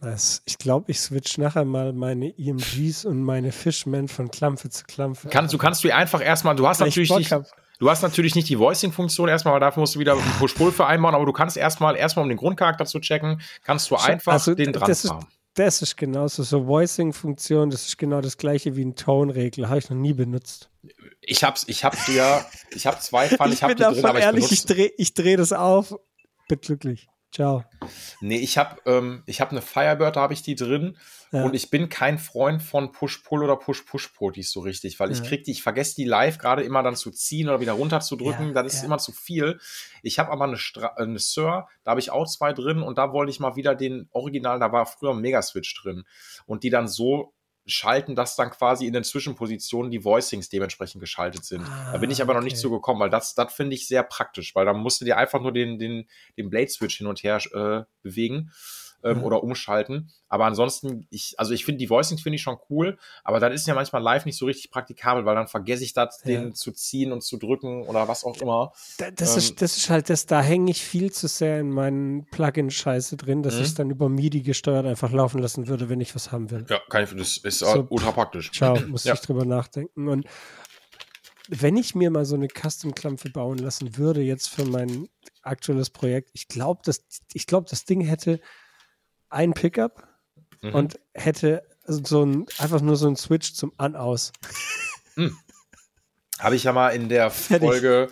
Das, 0.00 0.42
ich 0.44 0.58
glaube, 0.58 0.90
ich 0.90 1.00
switch 1.00 1.38
nachher 1.38 1.64
mal 1.64 1.92
meine 1.92 2.32
EMGs 2.38 3.04
und 3.04 3.22
meine 3.22 3.50
Fishman 3.50 4.08
von 4.08 4.30
Klampfe 4.30 4.70
zu 4.70 4.84
Klampfe. 4.84 5.28
Kannst, 5.28 5.52
du 5.52 5.58
kannst 5.58 5.82
du 5.82 5.94
einfach 5.94 6.24
erstmal, 6.24 6.54
du 6.54 6.68
hast 6.68 6.80
natürlich 6.80 7.10
nicht, 7.10 7.34
du 7.78 7.90
hast 7.90 8.02
natürlich 8.02 8.34
nicht 8.34 8.48
die 8.48 8.58
Voicing-Funktion 8.58 9.28
erstmal, 9.28 9.54
weil 9.54 9.60
dafür 9.60 9.80
musst 9.80 9.96
du 9.96 9.98
wieder 9.98 10.12
einen 10.12 10.32
Push-Pull 10.38 10.72
vereinbaren, 10.72 11.16
aber 11.16 11.26
du 11.26 11.32
kannst 11.32 11.56
erstmal, 11.56 11.96
erstmal 11.96 12.24
um 12.24 12.28
den 12.28 12.38
Grundcharakter 12.38 12.86
zu 12.86 13.00
checken, 13.00 13.40
kannst 13.64 13.90
du 13.90 13.96
einfach 13.96 14.34
also, 14.34 14.54
den 14.54 14.72
dran 14.72 14.88
das 14.88 15.10
haben. 15.10 15.26
das 15.54 15.82
ist 15.82 15.96
genauso, 15.96 16.44
so 16.44 16.66
Voicing-Funktion, 16.66 17.70
das 17.70 17.86
ist 17.86 17.98
genau 17.98 18.20
das 18.20 18.36
gleiche 18.36 18.76
wie 18.76 18.84
ein 18.84 18.94
Tone-Regel, 18.94 19.68
habe 19.68 19.78
ich 19.78 19.90
noch 19.90 19.96
nie 19.96 20.12
benutzt. 20.12 20.70
Ich 21.20 21.42
hab's, 21.42 21.64
ich 21.66 21.84
hab's 21.84 22.06
ja, 22.06 22.44
ich 22.70 22.86
hab 22.86 23.02
zwei 23.02 23.28
Fall, 23.28 23.48
ich, 23.48 23.54
ich 23.54 23.62
hab 23.64 23.76
die 23.76 23.82
drin, 23.82 24.04
aber 24.04 24.20
ehrlich, 24.20 24.46
ich, 24.46 24.52
ich 24.52 24.64
drehe 24.64 24.90
ich 24.96 25.14
dreh 25.14 25.34
das 25.34 25.52
auf, 25.52 25.94
bin 26.48 26.60
glücklich. 26.60 27.08
Ciao. 27.30 27.64
Nee, 28.20 28.38
ich 28.38 28.56
habe 28.56 28.80
ähm, 28.86 29.22
hab 29.28 29.50
eine 29.50 29.60
Firebird, 29.60 30.16
da 30.16 30.22
habe 30.22 30.32
ich 30.32 30.42
die 30.42 30.54
drin. 30.54 30.96
Ja. 31.30 31.44
Und 31.44 31.54
ich 31.54 31.68
bin 31.68 31.90
kein 31.90 32.18
Freund 32.18 32.62
von 32.62 32.90
Push-Pull 32.90 33.44
oder 33.44 33.56
Push-Push-Potis 33.56 34.50
so 34.50 34.60
richtig, 34.60 34.98
weil 34.98 35.10
ja. 35.10 35.16
ich 35.16 35.22
krieg 35.28 35.44
die, 35.44 35.50
ich 35.50 35.62
vergesse 35.62 35.94
die 35.96 36.04
live 36.04 36.38
gerade 36.38 36.62
immer 36.62 36.82
dann 36.82 36.96
zu 36.96 37.10
ziehen 37.10 37.48
oder 37.48 37.60
wieder 37.60 37.74
runterzudrücken. 37.74 38.54
Ja, 38.54 38.62
das 38.62 38.74
ist 38.74 38.84
immer 38.84 38.98
zu 38.98 39.12
viel. 39.12 39.60
Ich 40.02 40.18
habe 40.18 40.32
aber 40.32 40.44
eine, 40.44 40.56
Stra 40.56 40.94
eine 40.96 41.18
Sir, 41.18 41.66
da 41.84 41.90
habe 41.90 42.00
ich 42.00 42.10
auch 42.10 42.26
zwei 42.26 42.54
drin 42.54 42.82
und 42.82 42.96
da 42.96 43.12
wollte 43.12 43.30
ich 43.30 43.40
mal 43.40 43.56
wieder 43.56 43.74
den 43.74 44.08
Original, 44.12 44.58
da 44.58 44.72
war 44.72 44.86
früher 44.86 45.10
ein 45.10 45.20
Megaswitch 45.20 45.82
drin. 45.82 46.04
Und 46.46 46.62
die 46.62 46.70
dann 46.70 46.88
so 46.88 47.34
schalten 47.68 48.14
das 48.14 48.36
dann 48.36 48.50
quasi 48.50 48.86
in 48.86 48.92
den 48.92 49.04
Zwischenpositionen 49.04 49.90
die 49.90 50.04
Voicings 50.04 50.48
dementsprechend 50.48 51.00
geschaltet 51.00 51.44
sind. 51.44 51.62
Ah, 51.62 51.92
da 51.92 51.98
bin 51.98 52.10
ich 52.10 52.22
aber 52.22 52.32
noch 52.32 52.40
okay. 52.40 52.46
nicht 52.50 52.58
zu 52.58 52.70
gekommen, 52.70 53.00
weil 53.00 53.10
das, 53.10 53.34
das 53.34 53.52
finde 53.52 53.74
ich 53.74 53.86
sehr 53.86 54.02
praktisch, 54.02 54.54
weil 54.54 54.64
da 54.64 54.72
musst 54.72 55.00
du 55.00 55.04
dir 55.04 55.16
einfach 55.16 55.40
nur 55.40 55.52
den, 55.52 55.78
den, 55.78 56.08
den 56.36 56.50
Blade-Switch 56.50 56.98
hin 56.98 57.06
und 57.06 57.22
her 57.22 57.40
äh, 57.52 57.84
bewegen 58.02 58.50
ähm, 59.04 59.18
Ja. 59.18 59.22
oder 59.24 59.42
umschalten. 59.42 60.10
Aber 60.28 60.44
ansonsten, 60.46 61.06
ich, 61.10 61.34
also 61.38 61.52
ich 61.54 61.64
finde 61.64 61.78
die 61.78 61.88
Voicings 61.88 62.20
finde 62.20 62.36
ich 62.36 62.42
schon 62.42 62.56
cool, 62.68 62.98
aber 63.24 63.40
das 63.40 63.54
ist 63.54 63.66
ja 63.66 63.74
manchmal 63.74 64.02
live 64.02 64.24
nicht 64.26 64.36
so 64.36 64.46
richtig 64.46 64.70
praktikabel, 64.70 65.24
weil 65.24 65.34
dann 65.36 65.46
vergesse 65.48 65.84
ich 65.84 65.92
das, 65.94 66.20
Ja. 66.24 66.40
den 66.40 66.54
zu 66.54 66.72
ziehen 66.72 67.12
und 67.12 67.22
zu 67.22 67.36
drücken 67.38 67.84
oder 67.84 68.08
was 68.08 68.24
auch 68.24 68.36
immer. 68.40 68.72
Da- 68.98 69.10
Das, 69.10 69.32
Ähm, 69.32 69.38
ist, 69.38 69.62
das 69.62 69.76
ist 69.76 69.88
halt 69.90 70.10
das, 70.10 70.26
da 70.26 70.42
hänge 70.42 70.70
ich 70.70 70.82
viel 70.82 71.10
zu 71.12 71.28
sehr 71.28 71.60
in 71.60 71.70
meinen 71.70 72.26
Plugin-Scheiße 72.30 73.16
drin, 73.16 73.42
dass 73.42 73.54
Mhm. 73.54 73.60
ich 73.60 73.66
es 73.68 73.74
dann 73.74 73.90
über 73.90 74.08
MIDI 74.08 74.42
gesteuert 74.42 74.84
einfach 74.86 75.12
laufen 75.12 75.38
lassen 75.40 75.68
würde, 75.68 75.88
wenn 75.88 76.00
ich 76.00 76.14
was 76.14 76.32
haben 76.32 76.50
will. 76.50 76.66
Ja, 76.68 76.80
kann 76.90 77.04
ich, 77.04 77.10
das 77.16 77.38
ist 77.38 77.60
So. 77.60 77.86
ultra 77.90 78.10
praktisch. 78.12 78.50
Ciao, 78.52 78.78
muss 78.88 79.04
Ja. 79.04 79.14
ich 79.14 79.20
drüber 79.20 79.44
nachdenken. 79.44 80.08
Und 80.08 80.26
wenn 81.48 81.76
ich 81.76 81.94
mir 81.94 82.10
mal 82.10 82.24
so 82.26 82.34
eine 82.34 82.48
Custom-Klampfe 82.48 83.30
bauen 83.30 83.58
lassen 83.58 83.96
würde, 83.96 84.20
jetzt 84.20 84.48
für 84.50 84.64
mein 84.64 85.08
aktuelles 85.42 85.88
Projekt, 85.88 86.30
ich 86.34 86.48
glaube, 86.48 86.82
das, 86.84 87.02
ich 87.32 87.46
glaub, 87.46 87.66
das 87.66 87.84
Ding 87.86 88.02
hätte 88.02 88.40
ein 89.30 89.52
Pickup 89.54 90.06
Mhm. 90.60 90.74
und 90.74 91.00
hätte 91.14 91.62
so 91.86 92.24
ein, 92.24 92.46
einfach 92.58 92.80
nur 92.80 92.96
so 92.96 93.06
ein 93.08 93.16
Switch 93.16 93.54
zum 93.54 93.72
An-Aus. 93.76 94.32
Habe 96.38 96.56
ich 96.56 96.64
ja 96.64 96.72
mal 96.72 96.90
in 96.90 97.08
der. 97.08 97.30
Folge, 97.30 98.10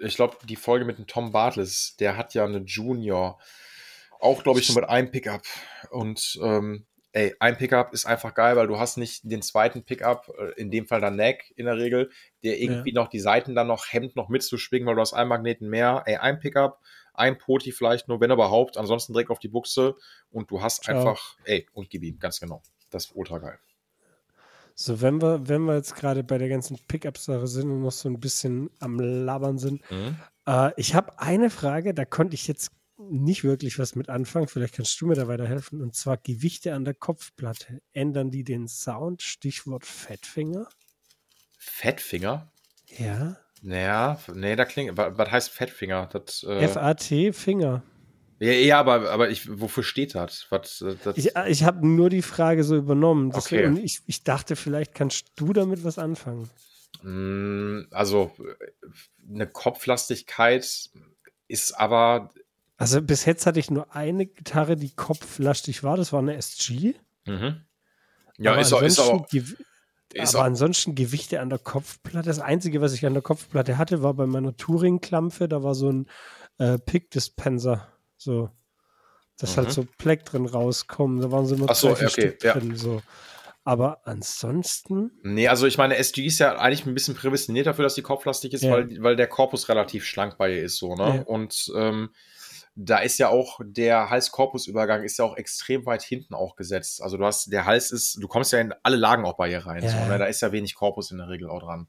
ich 0.00 0.16
glaube, 0.16 0.36
die 0.44 0.56
Folge 0.56 0.84
mit 0.84 0.98
dem 0.98 1.06
Tom 1.06 1.32
Bartles, 1.32 1.96
der 1.98 2.16
hat 2.16 2.34
ja 2.34 2.44
eine 2.44 2.58
Junior. 2.58 3.40
Auch, 4.20 4.42
glaube 4.42 4.60
ich, 4.60 4.68
nur 4.68 4.80
mit 4.80 4.88
einem 4.90 5.10
Pickup. 5.10 5.42
Und 5.90 6.38
ähm, 6.42 6.86
ey, 7.12 7.34
ein 7.38 7.58
Pickup 7.58 7.92
ist 7.92 8.06
einfach 8.06 8.34
geil, 8.34 8.56
weil 8.56 8.66
du 8.66 8.78
hast 8.78 8.96
nicht 8.96 9.22
den 9.30 9.42
zweiten 9.42 9.84
Pickup, 9.84 10.30
äh, 10.38 10.52
in 10.60 10.70
dem 10.70 10.86
Fall 10.86 11.00
der 11.00 11.10
Neck 11.10 11.52
in 11.56 11.66
der 11.66 11.76
Regel, 11.76 12.10
der 12.42 12.58
irgendwie 12.58 12.92
noch 12.92 13.08
die 13.08 13.20
Seiten 13.20 13.54
dann 13.54 13.66
noch 13.66 13.86
hemmt, 13.92 14.16
noch 14.16 14.28
mitzuschwingen, 14.28 14.86
weil 14.86 14.94
du 14.94 15.00
hast 15.02 15.12
einen 15.12 15.28
Magneten 15.28 15.68
mehr. 15.68 16.02
Ey, 16.06 16.16
ein 16.16 16.40
Pickup, 16.40 16.80
ein 17.18 17.38
Poti 17.38 17.72
vielleicht 17.72 18.08
nur, 18.08 18.20
wenn 18.20 18.30
überhaupt, 18.30 18.76
ansonsten 18.76 19.12
direkt 19.12 19.30
auf 19.30 19.38
die 19.38 19.48
Buchse 19.48 19.96
und 20.30 20.50
du 20.50 20.62
hast 20.62 20.84
Ciao. 20.84 20.96
einfach, 20.96 21.36
ey, 21.44 21.66
und 21.72 21.90
gib 21.90 22.02
ihm, 22.02 22.18
ganz 22.18 22.40
genau. 22.40 22.62
Das 22.90 23.06
ist 23.06 23.16
ultra 23.16 23.38
geil. 23.38 23.58
So, 24.74 25.00
wenn 25.00 25.22
wir, 25.22 25.48
wenn 25.48 25.62
wir 25.62 25.74
jetzt 25.74 25.94
gerade 25.94 26.22
bei 26.22 26.36
der 26.38 26.48
ganzen 26.48 26.78
Pickup-Sache 26.86 27.46
sind 27.46 27.70
und 27.70 27.82
noch 27.82 27.92
so 27.92 28.08
ein 28.08 28.20
bisschen 28.20 28.70
am 28.78 29.00
Labern 29.00 29.58
sind, 29.58 29.82
Äh, 30.46 30.70
ich 30.76 30.94
habe 30.94 31.18
eine 31.18 31.50
Frage, 31.50 31.92
da 31.92 32.04
konnte 32.04 32.34
ich 32.34 32.46
jetzt 32.46 32.70
nicht 32.98 33.44
wirklich 33.44 33.78
was 33.78 33.94
mit 33.94 34.08
anfangen. 34.08 34.48
Vielleicht 34.48 34.74
kannst 34.74 34.98
du 35.00 35.06
mir 35.06 35.14
da 35.14 35.28
weiterhelfen. 35.28 35.82
Und 35.82 35.94
zwar 35.94 36.16
Gewichte 36.16 36.72
an 36.72 36.84
der 36.84 36.94
Kopfplatte. 36.94 37.82
Ändern 37.92 38.30
die 38.30 38.44
den 38.44 38.68
Sound? 38.68 39.22
Stichwort 39.22 39.84
Fettfinger. 39.84 40.68
Fettfinger? 41.58 42.50
Ja. 42.86 43.36
Naja, 43.62 44.18
nee, 44.34 44.54
da 44.56 44.64
klingt. 44.64 44.96
wa- 44.96 45.12
Was 45.16 45.30
heißt 45.30 45.50
Fettfinger? 45.50 46.06
Das, 46.12 46.42
äh, 46.44 46.68
FAT 46.68 47.32
Finger. 47.34 47.82
ja, 48.38 48.52
ja, 48.52 48.78
aber, 48.80 49.10
aber 49.10 49.30
ich, 49.30 49.60
wofür 49.60 49.82
steht 49.82 50.14
das? 50.14 50.46
Was, 50.50 50.82
äh, 50.82 50.94
das 51.02 51.16
Ich, 51.16 51.34
ich 51.48 51.64
habe 51.64 51.86
nur 51.86 52.10
die 52.10 52.22
Frage 52.22 52.64
so 52.64 52.76
übernommen. 52.76 53.30
Deswegen- 53.30 53.62
Okay. 53.72 53.78
Und 53.78 53.84
ich, 53.84 54.02
ich 54.06 54.22
dachte, 54.24 54.56
vielleicht 54.56 54.94
kannst 54.94 55.32
du 55.36 55.52
damit 55.52 55.84
was 55.84 55.98
anfangen. 55.98 56.48
mh, 57.02 57.86
also, 57.90 58.32
äh, 58.38 59.28
eine 59.34 59.46
Kopflastigkeit 59.46 60.90
ist 61.48 61.72
aber. 61.78 62.32
Also 62.78 63.00
bis 63.00 63.24
jetzt 63.24 63.46
hatte 63.46 63.58
ich 63.58 63.70
nur 63.70 63.94
eine 63.96 64.26
Gitarre, 64.26 64.76
die 64.76 64.90
kopflastig 64.94 65.82
war. 65.82 65.96
Das 65.96 66.12
war 66.12 66.20
eine 66.20 66.36
SG. 66.36 66.94
Mhm. 67.26 67.62
Ja, 68.38 68.52
aber 68.52 68.60
ist 68.60 68.72
auch, 68.74 68.82
ist 68.82 68.98
auch, 68.98 69.26
aber 70.18 70.44
ansonsten 70.44 70.94
Gewichte 70.94 71.40
an 71.40 71.50
der 71.50 71.58
Kopfplatte. 71.58 72.28
Das 72.28 72.38
Einzige, 72.40 72.80
was 72.80 72.92
ich 72.92 73.04
an 73.06 73.14
der 73.14 73.22
Kopfplatte 73.22 73.76
hatte, 73.78 74.02
war 74.02 74.14
bei 74.14 74.26
meiner 74.26 74.56
Touring-Klampfe. 74.56 75.48
Da 75.48 75.62
war 75.62 75.74
so 75.74 75.90
ein 75.90 76.06
äh, 76.58 76.78
Pick-Dispenser. 76.78 77.88
So. 78.16 78.50
Dass 79.38 79.52
Mhm. 79.52 79.60
halt 79.62 79.72
so 79.72 79.86
Pleck 79.98 80.24
drin 80.24 80.46
rauskommen. 80.46 81.20
Da 81.20 81.30
waren 81.30 81.46
so 81.46 81.54
immer 81.54 81.66
Ach 81.68 81.74
so, 81.74 81.90
okay, 81.90 82.08
Stück 82.08 82.42
ja. 82.42 82.54
drin. 82.54 82.76
So. 82.76 83.02
Aber 83.64 84.00
ansonsten. 84.06 85.10
Nee, 85.22 85.48
also 85.48 85.66
ich 85.66 85.76
meine, 85.76 85.96
SG 85.96 86.24
ist 86.24 86.38
ja 86.38 86.56
eigentlich 86.56 86.86
ein 86.86 86.94
bisschen 86.94 87.14
prädestiniert 87.16 87.66
dafür, 87.66 87.82
dass 87.82 87.94
die 87.96 88.02
kopflastig 88.02 88.54
ist, 88.54 88.62
Ja. 88.62 88.70
weil, 88.72 89.02
weil 89.02 89.16
der 89.16 89.26
Korpus 89.26 89.68
relativ 89.68 90.04
schlank 90.04 90.38
bei 90.38 90.54
ihr 90.54 90.62
ist, 90.62 90.78
so, 90.78 90.94
ne? 90.94 91.16
Ja. 91.16 91.22
Und 91.24 91.70
ähm, 91.76 92.10
da 92.78 92.98
ist 92.98 93.16
ja 93.18 93.30
auch 93.30 93.58
der 93.64 94.10
Hals-Korpus-Übergang 94.10 95.02
ist 95.02 95.18
ja 95.18 95.24
auch 95.24 95.36
extrem 95.36 95.86
weit 95.86 96.02
hinten 96.02 96.34
auch 96.34 96.56
gesetzt. 96.56 97.02
Also 97.02 97.16
du 97.16 97.24
hast, 97.24 97.50
der 97.50 97.64
Hals 97.64 97.90
ist, 97.90 98.22
du 98.22 98.28
kommst 98.28 98.52
ja 98.52 98.60
in 98.60 98.74
alle 98.82 98.96
Lagen 98.96 99.24
auch 99.24 99.36
bei 99.38 99.50
ihr 99.50 99.64
rein, 99.64 99.82
Ja. 99.82 99.88
so, 99.90 99.96
ne? 100.04 100.18
Da 100.18 100.26
ist 100.26 100.42
ja 100.42 100.52
wenig 100.52 100.74
Korpus 100.74 101.10
in 101.10 101.18
der 101.18 101.28
Regel 101.28 101.48
auch 101.48 101.60
dran. 101.62 101.88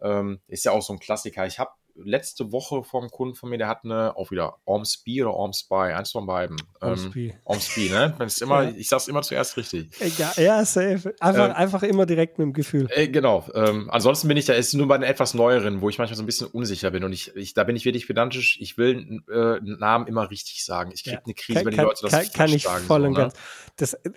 Ähm, 0.00 0.40
ist 0.46 0.64
ja 0.64 0.72
auch 0.72 0.82
so 0.82 0.92
ein 0.92 1.00
Klassiker. 1.00 1.44
Ich 1.46 1.58
habe 1.58 1.72
letzte 1.94 2.52
Woche 2.52 2.82
vom 2.82 3.08
Kunden 3.10 3.34
von 3.34 3.50
mir, 3.50 3.58
der 3.58 3.68
hat 3.68 3.84
eine, 3.84 4.16
auch 4.16 4.30
wieder 4.30 4.56
Ormsby 4.64 5.22
oder 5.22 5.34
Ormspy, 5.34 5.74
eins 5.92 6.10
von 6.12 6.26
beiden. 6.26 6.56
Ormsby. 6.80 7.28
Ähm, 7.28 7.36
Ormsby, 7.44 7.90
ne? 7.90 8.14
Immer, 8.40 8.62
Ja. 8.64 8.70
ich 8.76 8.88
sag's 8.88 9.08
immer 9.08 9.22
zuerst 9.22 9.56
richtig. 9.56 9.90
Egal, 10.00 10.32
ja, 10.36 10.64
safe. 10.64 11.14
Einfach, 11.20 11.46
Ähm, 11.50 11.52
einfach 11.54 11.82
immer 11.82 12.06
direkt 12.06 12.38
mit 12.38 12.46
dem 12.46 12.52
Gefühl. 12.52 12.88
Äh, 12.90 13.08
genau. 13.08 13.44
Ähm, 13.54 13.88
ansonsten 13.90 14.28
bin 14.28 14.36
ich 14.36 14.44
da, 14.46 14.54
ist 14.54 14.74
nur 14.74 14.88
bei 14.88 14.96
den 14.98 15.04
etwas 15.04 15.34
neueren, 15.34 15.80
wo 15.80 15.88
ich 15.88 15.98
manchmal 15.98 16.16
so 16.16 16.22
ein 16.22 16.26
bisschen 16.26 16.46
unsicher 16.48 16.90
bin. 16.90 17.04
Und 17.04 17.12
ich, 17.12 17.34
ich 17.36 17.54
da 17.54 17.64
bin 17.64 17.76
ich 17.76 17.84
wirklich 17.84 18.06
pedantisch. 18.06 18.58
Ich 18.60 18.78
will 18.78 19.22
äh, 19.30 19.58
einen 19.58 19.78
Namen 19.78 20.06
immer 20.06 20.30
richtig 20.30 20.64
sagen. 20.64 20.90
Ich 20.94 21.04
krieg 21.04 21.14
Ja. 21.14 21.20
eine 21.24 21.34
Krise, 21.34 21.58
Kann, 21.58 21.64
wenn 21.66 21.70
die 21.72 21.76
kann, 21.76 21.86
Leute 21.86 22.00
das 22.02 22.10
kann, 22.12 22.32
kann 22.32 22.50
ich 22.52 22.62
sagen. 22.64 22.84
voll 22.84 23.00
so, 23.02 23.06
und 23.06 23.12
ne? 23.12 23.18
ganz. 23.18 23.34
Das, 23.76 23.94
äh, 23.94 24.10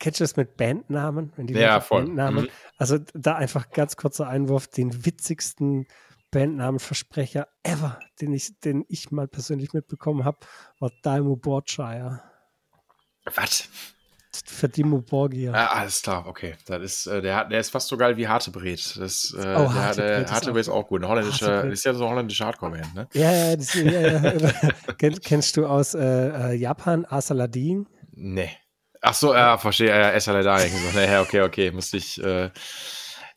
du 0.00 0.10
das 0.10 0.36
mit 0.36 0.56
Bandnamen? 0.56 1.32
Wenn 1.36 1.46
die 1.48 1.54
Ja. 1.54 1.80
Bandnamen, 1.80 2.44
Mhm. 2.44 2.48
Also 2.76 2.98
da 3.14 3.34
einfach 3.34 3.70
ganz 3.70 3.96
kurzer 3.96 4.28
Einwurf, 4.28 4.68
den 4.68 5.04
witzigsten 5.04 5.86
Bandnamenversprecher 6.30 7.48
ever, 7.62 7.98
den 8.20 8.32
ich, 8.34 8.58
den 8.60 8.84
ich 8.88 9.10
mal 9.10 9.28
persönlich 9.28 9.72
mitbekommen 9.72 10.24
habe, 10.24 10.38
war 10.78 10.90
Daimo 11.02 11.36
Borgshire. 11.36 12.22
Was? 13.34 13.68
Für 14.44 14.68
Dimo 14.68 15.00
Borgia. 15.00 15.52
Ah, 15.52 15.80
alles 15.80 16.02
klar, 16.02 16.26
okay. 16.26 16.54
Das 16.66 16.82
ist, 16.82 17.06
äh, 17.06 17.22
der, 17.22 17.46
der 17.46 17.60
ist 17.60 17.70
fast 17.70 17.88
so 17.88 17.96
geil 17.96 18.16
wie 18.18 18.28
Hartebret. 18.28 18.96
Das, 18.98 19.34
äh, 19.36 19.38
Oh, 19.38 19.42
der, 19.42 19.74
Hartebret 19.74 19.98
der, 19.98 20.24
ist 20.24 20.32
Hartebret 20.32 20.60
ist 20.60 20.68
auch- 20.68 20.84
auch 20.84 20.88
gut. 20.88 21.00
Eine 21.00 21.08
holländische, 21.08 21.46
Hartebret. 21.46 21.72
ist 21.72 21.84
ja 21.84 21.94
so 21.94 22.04
eine 22.04 22.12
holländische 22.14 22.44
Hardcore-Band, 22.44 22.94
ne? 22.94 23.08
Ja, 23.14 23.32
ja, 23.32 23.56
das, 23.56 23.74
ja, 23.74 23.82
ja. 24.00 24.32
Kenn, 24.98 25.18
kennst 25.20 25.56
du 25.56 25.66
aus 25.66 25.94
äh, 25.94 26.00
äh, 26.52 26.52
Japan 26.54 27.04
Asaladin? 27.06 27.88
Nee. 28.12 28.50
Ach 29.00 29.14
so, 29.14 29.34
ja, 29.34 29.56
verstehe. 29.58 29.88
Ja, 29.88 30.12
da. 30.12 30.58
So. 30.58 30.66
Nee, 30.94 31.16
okay, 31.18 31.42
okay. 31.42 31.70
Musste 31.70 31.96
ich. 31.96 32.22
Äh, 32.22 32.50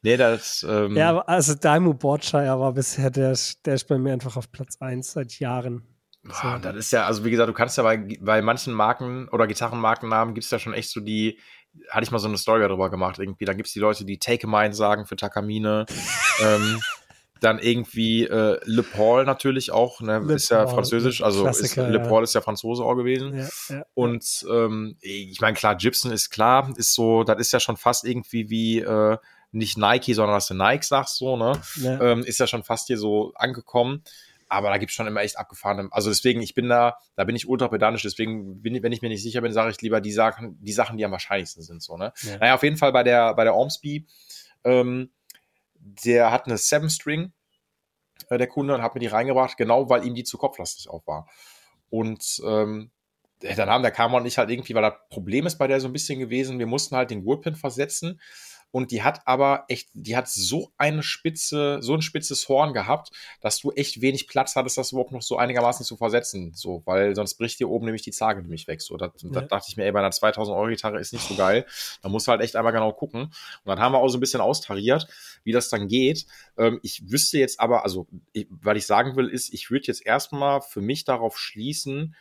nee, 0.02 0.18
das. 0.18 0.66
Ähm, 0.68 0.96
Ja, 0.96 1.20
also 1.20 1.56
Daimo 1.56 1.94
Borgshire 1.94 2.60
war 2.60 2.74
bisher, 2.74 3.10
der, 3.10 3.32
ist- 3.32 3.66
der 3.66 3.76
ist 3.76 3.86
bei 3.88 3.98
mir 3.98 4.14
einfach 4.14 4.38
auf 4.38 4.52
Platz 4.52 4.78
1 4.80 5.12
seit 5.14 5.40
Jahren. 5.40 5.84
Boah, 6.24 6.60
das 6.62 6.76
ist 6.76 6.92
ja, 6.92 7.06
also 7.08 7.26
wie 7.26 7.32
gesagt, 7.32 7.50
du 7.50 7.54
kannst 7.54 7.78
ja 7.78 7.84
bei, 7.84 7.98
bei 8.22 8.44
manchen 8.44 8.74
Marken 8.74 9.28
oder 9.30 9.48
Gitarrenmarkennamen 9.48 10.36
gibt 10.36 10.46
es 10.46 10.52
ja 10.52 10.60
schon 10.60 10.74
echt 10.76 10.92
so 10.92 11.00
die, 11.02 11.40
hatte 11.90 12.04
ich 12.04 12.12
mal 12.12 12.20
so 12.20 12.28
eine 12.28 12.38
Story 12.38 12.60
darüber 12.62 12.92
gemacht, 12.92 13.18
irgendwie, 13.18 13.46
da 13.46 13.54
gibt 13.54 13.66
es 13.68 13.74
die 13.74 13.80
Leute, 13.80 14.06
die 14.06 14.20
Take 14.20 14.46
a 14.46 14.50
Mine 14.50 14.76
sagen 14.76 15.08
für 15.08 15.16
Takamine, 15.16 15.88
ähm, 16.44 16.80
dann 17.40 17.58
irgendwie 17.58 18.26
äh, 18.28 18.60
Le 18.66 18.84
Paul 18.84 19.26
natürlich 19.26 19.72
auch, 19.72 20.00
ne, 20.02 20.20
Le 20.20 20.36
ist 20.36 20.50
ja 20.52 20.64
Paul, 20.66 20.76
französisch, 20.76 21.24
also 21.24 21.48
ist, 21.48 21.76
Le 21.76 21.94
ja. 21.94 22.00
Paul 22.08 22.24
ist 22.24 22.36
ja 22.36 22.42
Franzose 22.42 22.84
auch 22.84 22.94
gewesen. 22.94 23.36
Ja, 23.36 23.48
ja. 23.70 23.86
Und 23.96 24.46
ähm, 24.48 24.98
ich 25.02 25.42
meine, 25.42 25.56
klar, 25.56 25.76
Gibson 25.76 26.12
ist 26.12 26.30
klar, 26.30 26.72
ist 26.78 26.94
so, 26.94 27.24
das 27.24 27.40
ist 27.40 27.52
ja 27.52 27.60
schon 27.60 27.78
fast 27.78 28.06
irgendwie 28.06 28.52
wie 28.52 28.80
äh, 28.82 29.18
nicht 29.52 29.78
Nike, 29.78 30.14
sondern 30.14 30.36
was 30.36 30.48
du 30.48 30.54
Nike 30.54 30.84
sagst, 30.86 31.18
so, 31.18 31.36
ne? 31.38 31.54
Ja. 31.78 32.00
ähm, 32.02 32.24
ist 32.24 32.40
ja 32.40 32.48
schon 32.48 32.64
fast 32.64 32.88
hier 32.88 32.98
so 32.98 33.34
angekommen. 33.36 34.04
Aber 34.48 34.70
da 34.70 34.78
gibt 34.78 34.90
es 34.90 34.96
schon 34.96 35.08
immer 35.08 35.22
echt 35.22 35.38
abgefahrene. 35.38 35.88
Also 35.92 36.10
deswegen, 36.10 36.42
ich 36.42 36.54
bin 36.56 36.68
da, 36.68 36.98
da 37.16 37.24
bin 37.24 37.38
ich 37.38 37.48
ultra 37.48 37.70
pedantisch. 37.70 38.02
Deswegen, 38.02 38.62
bin, 38.62 38.76
ich- 38.76 38.84
wenn 38.84 38.92
ich 38.92 39.02
mir 39.02 39.08
nicht 39.08 39.24
sicher 39.24 39.40
bin, 39.40 39.54
sage 39.54 39.72
ich 39.72 39.82
lieber 39.82 40.02
die 40.02 40.12
Sachen, 40.12 40.58
die 40.62 40.74
Sachen, 40.74 40.98
die 40.98 41.06
am 41.06 41.12
wahrscheinlichsten 41.12 41.64
sind. 41.64 41.82
So, 41.82 41.96
ne? 41.96 42.12
Ja. 42.24 42.38
Naja, 42.38 42.56
auf 42.56 42.64
jeden 42.64 42.76
Fall 42.76 42.92
bei 42.92 43.04
der, 43.04 43.34
bei 43.34 43.46
der 43.46 43.56
Ormsby, 43.56 44.06
ähm, 44.66 45.10
der 45.76 46.32
hat 46.32 46.46
eine 46.48 46.58
Seven 46.58 46.90
String, 46.90 47.32
äh, 48.30 48.38
der 48.38 48.48
Kunde, 48.48 48.76
und 48.76 48.82
hat 48.82 48.94
mir 48.94 49.00
die 49.00 49.08
reingebracht, 49.08 49.56
genau 49.58 49.90
weil 49.90 50.06
ihm 50.06 50.16
die 50.16 50.24
zu 50.26 50.38
kopflastig 50.38 50.90
auch 50.90 51.06
war. 51.08 51.28
Und 51.90 52.42
ähm, 52.46 52.92
dann 53.40 53.70
haben 53.70 53.82
der 53.82 53.92
Kammer 53.92 54.18
und 54.18 54.26
ich 54.26 54.38
halt 54.38 54.50
irgendwie, 54.50 54.76
weil 54.76 54.84
das 54.84 54.94
Problem 55.10 55.46
ist 55.48 55.58
bei 55.58 55.68
der 55.68 55.80
so 55.82 55.88
ein 55.88 55.94
bisschen 55.94 56.20
gewesen, 56.20 56.60
wir 56.60 56.68
mussten 56.68 56.96
halt 56.96 57.10
den 57.10 57.24
Gurtpin 57.24 57.56
versetzen 57.56 58.20
und 58.72 58.92
die 58.92 59.04
hat 59.04 59.22
aber 59.28 59.66
echt, 59.68 59.90
die 59.94 60.16
hat 60.16 60.28
so 60.30 60.72
eine 60.78 61.04
spitze, 61.04 61.80
so 61.82 61.94
ein 61.94 62.02
spitzes 62.02 62.48
Horn 62.50 62.74
gehabt, 62.74 63.12
dass 63.42 63.60
du 63.60 63.72
echt 63.72 64.02
wenig 64.02 64.28
Platz 64.28 64.56
hattest, 64.56 64.78
das 64.78 64.92
überhaupt 64.92 65.12
noch 65.12 65.22
so 65.22 65.38
einigermaßen 65.38 65.86
zu 65.86 65.98
versetzen, 65.98 66.54
so, 66.56 66.82
weil 66.86 67.16
sonst 67.16 67.36
bricht 67.36 67.58
hier 67.58 67.70
oben 67.70 67.86
nämlich 67.86 68.02
die 68.02 68.12
Zage 68.12 68.42
nämlich 68.42 68.68
weg, 68.68 68.82
so, 68.82 68.98
das, 68.98 69.12
Ja. 69.22 69.42
dachte 69.42 69.66
ich 69.70 69.78
mir, 69.78 69.86
ey, 69.86 69.92
bei 69.92 70.00
einer 70.00 70.12
2000 70.12 70.56
Euro 70.56 70.68
Gitarre 70.70 71.00
ist 71.00 71.14
nicht 71.14 71.28
so 71.28 71.36
geil, 71.36 71.66
da 72.02 72.10
musst 72.10 72.28
du 72.28 72.32
halt 72.32 72.42
echt 72.42 72.56
einmal 72.56 72.74
genau 72.74 72.94
gucken. 72.94 73.24
Und 73.24 73.32
dann 73.66 73.80
haben 73.80 73.94
wir 73.94 74.00
auch 74.00 74.08
so 74.10 74.18
ein 74.18 74.22
bisschen 74.22 74.42
austariert, 74.42 75.08
wie 75.44 75.52
das 75.52 75.70
dann 75.70 75.88
geht, 75.88 76.26
ähm, 76.58 76.80
ich 76.84 77.10
wüsste 77.12 77.38
jetzt 77.40 77.60
aber, 77.60 77.84
also, 77.84 78.08
ich, 78.34 78.48
was 78.50 78.78
ich 78.78 78.86
sagen 78.86 79.16
will, 79.16 79.28
ist, 79.28 79.54
ich 79.54 79.70
würde 79.72 79.88
jetzt 79.88 80.06
erstmal 80.06 80.62
für 80.62 80.82
mich 80.82 81.04
darauf 81.04 81.38
schließen, 81.38 82.16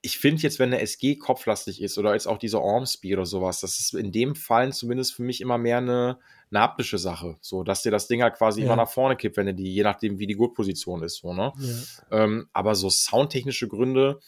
ich 0.00 0.18
finde 0.18 0.42
jetzt, 0.42 0.58
wenn 0.58 0.72
eine 0.72 0.80
SG 0.80 1.16
kopflastig 1.16 1.82
ist 1.82 1.98
oder 1.98 2.12
jetzt 2.12 2.28
auch 2.28 2.38
diese 2.38 2.60
Ormsby 2.60 3.14
oder 3.14 3.26
sowas, 3.26 3.60
das 3.60 3.80
ist 3.80 3.94
in 3.94 4.12
dem 4.12 4.34
Fall 4.36 4.72
zumindest 4.72 5.14
für 5.14 5.22
mich 5.22 5.40
immer 5.40 5.58
mehr 5.58 5.78
eine, 5.78 6.18
eine 6.50 6.60
haptische 6.60 6.98
Sache. 6.98 7.36
So, 7.40 7.64
dass 7.64 7.82
dir 7.82 7.90
das 7.90 8.06
Ding 8.06 8.22
halt 8.22 8.34
quasi 8.34 8.60
ja. 8.60 8.66
immer 8.66 8.76
nach 8.76 8.90
vorne 8.90 9.16
kippt, 9.16 9.36
wenn 9.36 9.46
du 9.46 9.54
die, 9.54 9.74
je 9.74 9.82
nachdem, 9.82 10.18
wie 10.18 10.26
die 10.26 10.36
Gurtposition 10.36 11.02
ist, 11.02 11.16
so, 11.16 11.34
ne? 11.34 11.52
Ja. 11.58 12.24
Ähm, 12.24 12.48
aber 12.52 12.74
so 12.74 12.90
soundtechnische 12.90 13.66
Gründe 13.66 14.20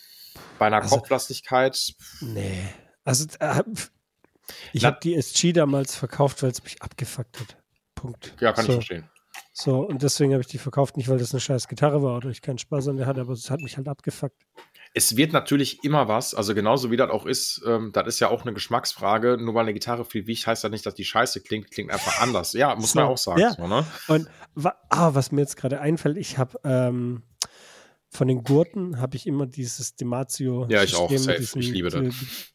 bei 0.58 0.66
einer 0.66 0.82
also, 0.82 0.96
Kopflastigkeit. 0.96 1.94
Nee. 2.20 2.68
Also, 3.04 3.26
äh, 3.38 3.62
ich 4.72 4.84
habe 4.84 4.98
die 5.02 5.14
SG 5.14 5.52
damals 5.52 5.94
verkauft, 5.94 6.42
weil 6.42 6.50
es 6.50 6.62
mich 6.64 6.82
abgefuckt 6.82 7.38
hat. 7.38 7.56
Punkt. 7.94 8.34
Ja, 8.40 8.52
kann 8.52 8.64
so. 8.64 8.72
ich 8.72 8.76
verstehen. 8.76 9.08
So, 9.52 9.80
und 9.80 10.02
deswegen 10.02 10.32
habe 10.32 10.40
ich 10.40 10.46
die 10.46 10.58
verkauft, 10.58 10.96
nicht 10.96 11.08
weil 11.08 11.18
das 11.18 11.32
eine 11.32 11.40
scheiß 11.40 11.68
Gitarre 11.68 12.02
war 12.02 12.16
oder 12.16 12.30
ich 12.30 12.40
keinen 12.40 12.58
Spaß 12.58 12.88
an 12.88 12.96
der 12.96 13.06
hatte, 13.06 13.20
aber 13.20 13.32
es 13.32 13.50
hat 13.50 13.60
mich 13.60 13.76
halt 13.76 13.88
abgefuckt. 13.88 14.46
Es 14.92 15.16
wird 15.16 15.32
natürlich 15.32 15.84
immer 15.84 16.08
was, 16.08 16.34
also 16.34 16.54
genauso 16.54 16.90
wie 16.90 16.96
das 16.96 17.10
auch 17.10 17.24
ist, 17.24 17.62
ähm, 17.64 17.92
das 17.92 18.08
ist 18.08 18.20
ja 18.20 18.28
auch 18.28 18.42
eine 18.42 18.52
Geschmacksfrage. 18.52 19.36
Nur 19.38 19.54
weil 19.54 19.62
eine 19.62 19.72
Gitarre 19.72 20.04
viel 20.04 20.26
wiegt, 20.26 20.46
heißt 20.46 20.64
das 20.64 20.70
nicht, 20.70 20.84
dass 20.84 20.94
die 20.94 21.04
scheiße 21.04 21.42
klingt, 21.42 21.70
klingt 21.70 21.92
einfach 21.92 22.20
anders. 22.20 22.52
Ja, 22.54 22.74
muss 22.74 22.92
so, 22.92 22.98
man 22.98 23.08
auch 23.08 23.18
sagen. 23.18 23.40
Ja. 23.40 23.52
So, 23.52 23.66
ne? 23.68 23.86
Und 24.08 24.28
ah, 24.88 25.14
was 25.14 25.30
mir 25.30 25.42
jetzt 25.42 25.56
gerade 25.56 25.80
einfällt, 25.80 26.16
ich 26.16 26.38
habe 26.38 26.58
ähm, 26.64 27.22
von 28.12 28.26
den 28.26 28.42
Gurten 28.42 29.00
habe 29.00 29.16
ich 29.16 29.26
immer 29.28 29.46
dieses 29.46 29.94
Dematio. 29.94 30.66
Ja, 30.68 30.82
ich 30.82 30.96
auch. 30.96 31.08
Safe. 31.10 31.38
Diesen, 31.38 31.60
ich 31.60 31.70
liebe 31.70 31.90
das. 31.90 32.02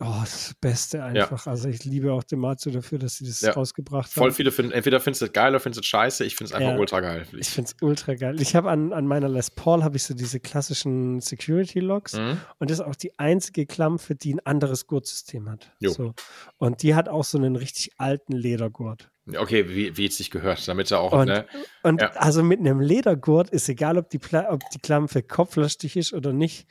Oh, 0.02 0.20
das 0.20 0.54
Beste 0.60 1.02
einfach. 1.02 1.46
Ja. 1.46 1.52
Also 1.52 1.70
ich 1.70 1.86
liebe 1.86 2.12
auch 2.12 2.24
Dematio 2.24 2.74
dafür, 2.74 3.00
dass 3.00 3.16
sie 3.16 3.26
das 3.26 3.40
ja. 3.40 3.54
rausgebracht 3.54 4.08
haben. 4.08 4.14
Voll 4.14 4.32
viele 4.34 4.52
finden, 4.52 4.74
entweder 4.74 5.00
findest 5.00 5.22
du 5.22 5.26
es 5.28 5.34
geil 5.34 5.52
oder 5.52 5.62
findest 5.62 5.78
du 5.78 5.82
es 5.82 5.88
scheiße. 5.88 6.26
Ich 6.26 6.36
finde 6.36 6.50
es 6.50 6.54
einfach 6.54 6.74
ja. 6.74 6.78
ultra 6.78 7.00
geil. 7.00 7.26
Ich 7.38 7.48
finde 7.48 7.72
es 7.72 7.82
ultra 7.82 8.16
geil. 8.16 8.42
Ich 8.42 8.54
habe 8.54 8.70
an, 8.70 8.92
an 8.92 9.08
meiner 9.08 9.30
Les 9.30 9.50
Paul 9.50 9.82
habe 9.82 9.96
ich 9.96 10.04
so 10.04 10.14
diese 10.14 10.42
klassischen 10.42 11.22
Security 11.22 11.80
Logs 11.80 12.14
mhm. 12.18 12.38
und 12.60 12.70
das 12.70 12.80
ist 12.80 12.86
auch 12.86 12.96
die 12.96 13.18
einzige 13.18 13.66
Klampfe, 13.66 14.14
die 14.16 14.34
ein 14.34 14.46
anderes 14.46 14.88
Gurtsystem 14.88 15.50
hat. 15.50 15.72
Jo. 15.80 15.92
So. 15.92 16.14
Und 16.58 16.84
die 16.84 16.96
hat 16.96 17.08
auch 17.08 17.24
so 17.24 17.38
einen 17.38 17.56
richtig 17.56 17.94
alten 17.98 18.34
Ledergurt. 18.34 19.10
Okay, 19.34 19.68
wie, 19.70 19.98
wie 19.98 20.06
es 20.06 20.18
sich 20.18 20.30
gehört, 20.30 20.68
damit 20.68 20.92
er 20.92 21.00
auch. 21.00 21.12
Und, 21.12 21.28
ne, 21.28 21.48
und 21.82 22.02
ja. 22.02 22.12
also 22.12 22.44
mit 22.44 22.60
einem 22.60 22.80
Ledergurt 22.80 23.50
ist 23.50 23.68
egal, 23.70 23.98
ob 23.98 24.10
die, 24.10 24.20
ob 24.50 24.70
die 24.70 24.80
Klampfe 24.80 25.24
kopflastig 25.24 25.98
ist 25.98 26.14
oder 26.14 26.32
nicht, 26.32 26.68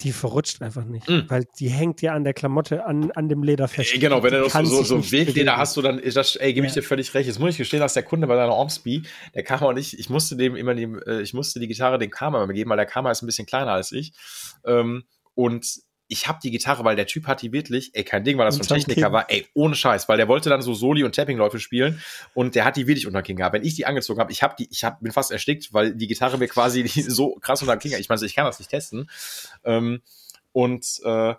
die 0.00 0.12
verrutscht 0.12 0.62
einfach 0.62 0.84
nicht. 0.84 1.08
Mm. 1.08 1.22
Weil 1.28 1.44
die 1.58 1.68
hängt 1.68 2.00
ja 2.02 2.14
an 2.14 2.24
der 2.24 2.32
Klamotte, 2.32 2.86
an, 2.86 3.10
an 3.10 3.28
dem 3.28 3.42
Leder 3.42 3.68
fest. 3.68 3.92
Ey, 3.92 3.98
genau, 3.98 4.22
wenn 4.22 4.32
du 4.32 4.48
so, 4.48 4.64
so, 4.64 4.82
so 4.82 5.10
Wildleder 5.10 5.56
hast, 5.56 5.76
du 5.76 5.82
dann 5.82 5.98
ist 5.98 6.16
das, 6.16 6.36
ey, 6.36 6.54
gebe 6.54 6.66
ich 6.66 6.74
ja. 6.74 6.80
dir 6.80 6.86
völlig 6.86 7.12
recht. 7.14 7.26
Jetzt 7.26 7.40
muss 7.40 7.50
ich 7.50 7.58
gestehen, 7.58 7.80
dass 7.80 7.94
der 7.94 8.04
Kunde 8.04 8.26
bei 8.26 8.36
deiner 8.36 8.54
Ormsby, 8.54 9.02
der 9.34 9.42
kam 9.42 9.60
auch 9.60 9.72
nicht, 9.72 9.98
ich 9.98 10.08
musste 10.08 10.36
dem 10.36 10.56
immer, 10.56 10.74
dem, 10.74 11.00
äh, 11.06 11.20
ich 11.20 11.34
musste 11.34 11.58
die 11.60 11.68
Gitarre 11.68 11.98
dem 11.98 12.10
Karma 12.10 12.46
geben, 12.46 12.70
weil 12.70 12.76
der 12.76 12.86
Karma 12.86 13.10
ist 13.10 13.22
ein 13.22 13.26
bisschen 13.26 13.46
kleiner 13.46 13.72
als 13.72 13.92
ich. 13.92 14.12
Ähm, 14.64 15.04
und 15.34 15.66
ich 16.08 16.26
habe 16.26 16.38
die 16.42 16.50
Gitarre, 16.50 16.84
weil 16.84 16.96
der 16.96 17.06
Typ 17.06 17.26
hat 17.26 17.42
die 17.42 17.52
wirklich, 17.52 17.90
ey, 17.92 18.02
kein 18.02 18.24
Ding, 18.24 18.38
weil 18.38 18.46
das 18.46 18.56
so 18.56 18.62
ein 18.62 18.80
Techniker 18.80 19.12
war, 19.12 19.30
ey, 19.30 19.46
ohne 19.54 19.74
Scheiß, 19.74 20.08
weil 20.08 20.16
der 20.16 20.26
wollte 20.26 20.48
dann 20.48 20.62
so 20.62 20.74
Soli- 20.74 21.04
und 21.04 21.14
Tappingläufe 21.14 21.60
spielen 21.60 22.02
und 22.34 22.54
der 22.54 22.64
hat 22.64 22.76
die 22.76 22.86
wirklich 22.86 23.06
unter 23.06 23.22
King 23.22 23.36
gehabt. 23.36 23.52
Wenn 23.54 23.64
ich 23.64 23.74
die 23.74 23.86
angezogen 23.86 24.18
habe, 24.18 24.32
ich 24.32 24.42
habe 24.42 24.54
die, 24.58 24.68
ich 24.70 24.84
hab, 24.84 25.00
bin 25.00 25.12
fast 25.12 25.30
erstickt, 25.30 25.72
weil 25.72 25.94
die 25.94 26.06
Gitarre 26.06 26.38
mir 26.38 26.48
quasi 26.48 26.86
so 26.88 27.34
krass 27.36 27.60
unter 27.60 27.76
King, 27.76 27.92
ich 27.98 28.08
meine, 28.08 28.24
ich 28.24 28.34
kann 28.34 28.46
das 28.46 28.58
nicht 28.58 28.70
testen. 28.70 29.10
Ähm, 29.64 30.00
und 30.52 31.00
äh, 31.04 31.34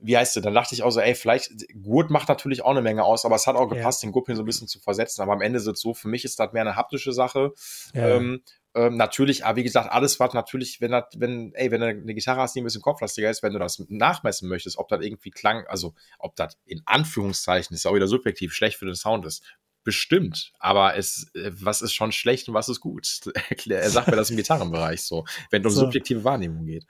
wie 0.00 0.16
heißt 0.16 0.36
du, 0.36 0.40
dann 0.40 0.54
dachte 0.54 0.74
ich 0.74 0.82
auch 0.82 0.90
so, 0.90 1.00
ey, 1.00 1.14
vielleicht, 1.14 1.50
Gurt 1.82 2.10
macht 2.10 2.28
natürlich 2.28 2.62
auch 2.62 2.70
eine 2.70 2.82
Menge 2.82 3.04
aus, 3.04 3.24
aber 3.24 3.36
es 3.36 3.46
hat 3.46 3.56
auch 3.56 3.68
gepasst, 3.68 4.02
ja. 4.02 4.08
den 4.08 4.12
Gupin 4.12 4.36
so 4.36 4.42
ein 4.42 4.46
bisschen 4.46 4.68
zu 4.68 4.78
versetzen. 4.78 5.22
Aber 5.22 5.32
am 5.32 5.40
Ende 5.40 5.58
ist 5.58 5.66
es 5.66 5.80
so, 5.80 5.94
für 5.94 6.08
mich 6.08 6.24
ist 6.24 6.38
das 6.38 6.52
mehr 6.52 6.62
eine 6.62 6.76
haptische 6.76 7.12
Sache. 7.12 7.52
Ja. 7.94 8.16
Ähm, 8.16 8.42
ähm, 8.78 8.96
natürlich, 8.96 9.44
aber 9.44 9.56
wie 9.56 9.64
gesagt, 9.64 9.90
alles 9.90 10.20
was 10.20 10.34
natürlich, 10.34 10.80
wenn 10.80 10.92
das, 10.92 11.06
wenn, 11.16 11.52
ey, 11.54 11.72
wenn 11.72 11.80
du 11.80 11.88
eine 11.88 12.14
Gitarre 12.14 12.40
hast, 12.40 12.54
die 12.54 12.60
ein 12.60 12.64
bisschen 12.64 12.80
kopflastiger 12.80 13.28
ist, 13.28 13.42
wenn 13.42 13.52
du 13.52 13.58
das 13.58 13.84
nachmessen 13.88 14.48
möchtest, 14.48 14.78
ob 14.78 14.88
das 14.88 15.02
irgendwie 15.02 15.30
klang, 15.30 15.66
also 15.66 15.94
ob 16.20 16.36
das 16.36 16.56
in 16.64 16.82
Anführungszeichen, 16.84 17.74
ist 17.74 17.86
auch 17.86 17.94
wieder 17.94 18.06
subjektiv, 18.06 18.54
schlecht 18.54 18.78
für 18.78 18.86
den 18.86 18.94
Sound 18.94 19.26
ist. 19.26 19.42
Bestimmt, 19.82 20.52
aber 20.60 20.96
es, 20.96 21.28
äh, 21.34 21.50
was 21.54 21.82
ist 21.82 21.92
schon 21.92 22.12
schlecht 22.12 22.46
und 22.48 22.54
was 22.54 22.68
ist 22.68 22.80
gut? 22.80 23.20
er 23.68 23.90
sagt 23.90 24.08
mir 24.08 24.16
das 24.16 24.30
im 24.30 24.36
Gitarrenbereich 24.36 25.02
so, 25.02 25.24
wenn 25.50 25.62
es 25.62 25.66
um 25.66 25.72
so. 25.72 25.80
subjektive 25.86 26.22
Wahrnehmung 26.22 26.64
geht. 26.64 26.86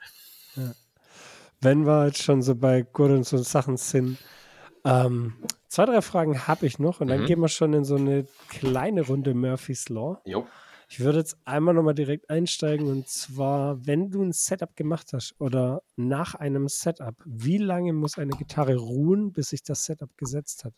Ja. 0.55 0.73
Wenn 1.61 1.87
wir 1.87 2.05
jetzt 2.05 2.21
schon 2.21 2.43
so 2.43 2.55
bei 2.55 2.83
Gut 2.83 3.09
und 3.09 3.25
so 3.25 3.37
Sachen 3.37 3.77
sind, 3.77 4.17
ähm, 4.85 5.33
zwei, 5.67 5.85
drei 5.85 6.01
Fragen 6.01 6.47
habe 6.47 6.65
ich 6.67 6.77
noch 6.77 7.01
und 7.01 7.07
dann 7.07 7.21
mhm. 7.21 7.25
gehen 7.25 7.39
wir 7.39 7.47
schon 7.47 7.73
in 7.73 7.83
so 7.83 7.95
eine 7.95 8.27
kleine 8.49 9.01
Runde 9.01 9.33
Murphy's 9.33 9.89
Law. 9.89 10.21
Jo. 10.25 10.47
Ich 10.91 10.99
würde 10.99 11.19
jetzt 11.19 11.37
einmal 11.45 11.75
nochmal 11.75 11.93
direkt 11.93 12.31
einsteigen 12.31 12.87
und 12.87 13.07
zwar, 13.07 13.85
wenn 13.85 14.09
du 14.09 14.23
ein 14.23 14.31
Setup 14.31 14.75
gemacht 14.75 15.13
hast 15.13 15.35
oder 15.37 15.83
nach 15.95 16.33
einem 16.33 16.67
Setup, 16.67 17.13
wie 17.25 17.59
lange 17.59 17.93
muss 17.93 18.17
eine 18.17 18.31
Gitarre 18.31 18.75
ruhen, 18.75 19.31
bis 19.31 19.49
sich 19.49 19.61
das 19.61 19.85
Setup 19.85 20.09
gesetzt 20.17 20.65
hat? 20.65 20.73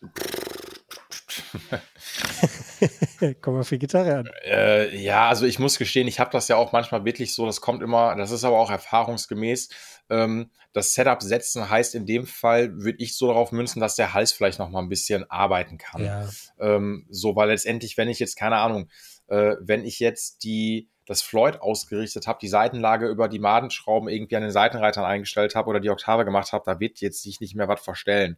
Komm 3.42 3.54
mal 3.54 3.64
für 3.64 3.78
Gitarre 3.78 4.18
an. 4.18 4.30
Äh, 4.44 4.98
ja, 4.98 5.30
also 5.30 5.46
ich 5.46 5.60
muss 5.60 5.78
gestehen, 5.78 6.10
ich 6.10 6.20
habe 6.20 6.32
das 6.32 6.50
ja 6.50 6.58
auch 6.58 6.74
manchmal 6.74 7.06
wirklich 7.06 7.34
so, 7.34 7.46
das 7.46 7.62
kommt 7.62 7.82
immer, 7.82 8.14
das 8.18 8.32
ist 8.32 8.44
aber 8.44 8.60
auch 8.60 8.70
erfahrungsgemäß. 8.70 9.70
Ähm, 10.10 10.52
das 10.74 10.94
Setup 10.94 11.22
setzen 11.22 11.70
heißt 11.70 11.96
in 11.96 12.06
dem 12.06 12.26
Fall, 12.26 12.76
würde 12.76 13.02
ich 13.02 13.16
so 13.16 13.28
darauf 13.28 13.54
münzen, 13.54 13.80
dass 13.80 13.96
der 13.96 14.14
Hals 14.14 14.34
vielleicht 14.34 14.60
noch 14.60 14.70
mal 14.70 14.80
ein 14.82 14.90
bisschen 14.90 15.30
arbeiten 15.30 15.78
kann. 15.78 16.04
Ja. 16.04 16.30
Ähm, 16.60 17.08
so, 17.10 17.36
weil 17.38 17.48
letztendlich, 17.50 17.96
wenn 17.98 18.10
ich 18.10 18.20
jetzt, 18.20 18.36
keine 18.36 18.58
Ahnung, 18.58 18.90
äh, 19.32 19.56
wenn 19.62 19.86
ich 19.86 20.00
jetzt 20.00 20.44
die 20.44 20.90
das 21.06 21.22
Floyd 21.22 21.62
ausgerichtet 21.62 22.28
habe, 22.28 22.40
die 22.40 22.48
Seitenlage 22.48 23.08
über 23.08 23.28
die 23.28 23.40
Madenschrauben 23.40 24.08
irgendwie 24.08 24.36
an 24.36 24.44
den 24.44 24.52
Seitenreitern 24.52 25.04
eingestellt 25.04 25.56
habe 25.56 25.70
oder 25.70 25.80
die 25.80 25.90
Oktave 25.90 26.26
gemacht 26.26 26.54
habe, 26.54 26.64
da 26.66 26.80
wird 26.80 27.00
jetzt 27.00 27.24
sich 27.24 27.40
nicht 27.40 27.56
mehr 27.56 27.68
was 27.68 27.82
verstellen. 27.82 28.38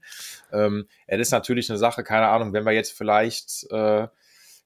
Ähm, 0.52 0.88
es 1.08 1.20
ist 1.20 1.32
natürlich 1.32 1.70
eine 1.70 1.78
Sache, 1.78 2.04
keine 2.04 2.28
Ahnung, 2.28 2.54
wenn 2.54 2.64
wir 2.64 2.72
jetzt 2.72 2.94
vielleicht, 2.94 3.70
äh, 3.72 4.08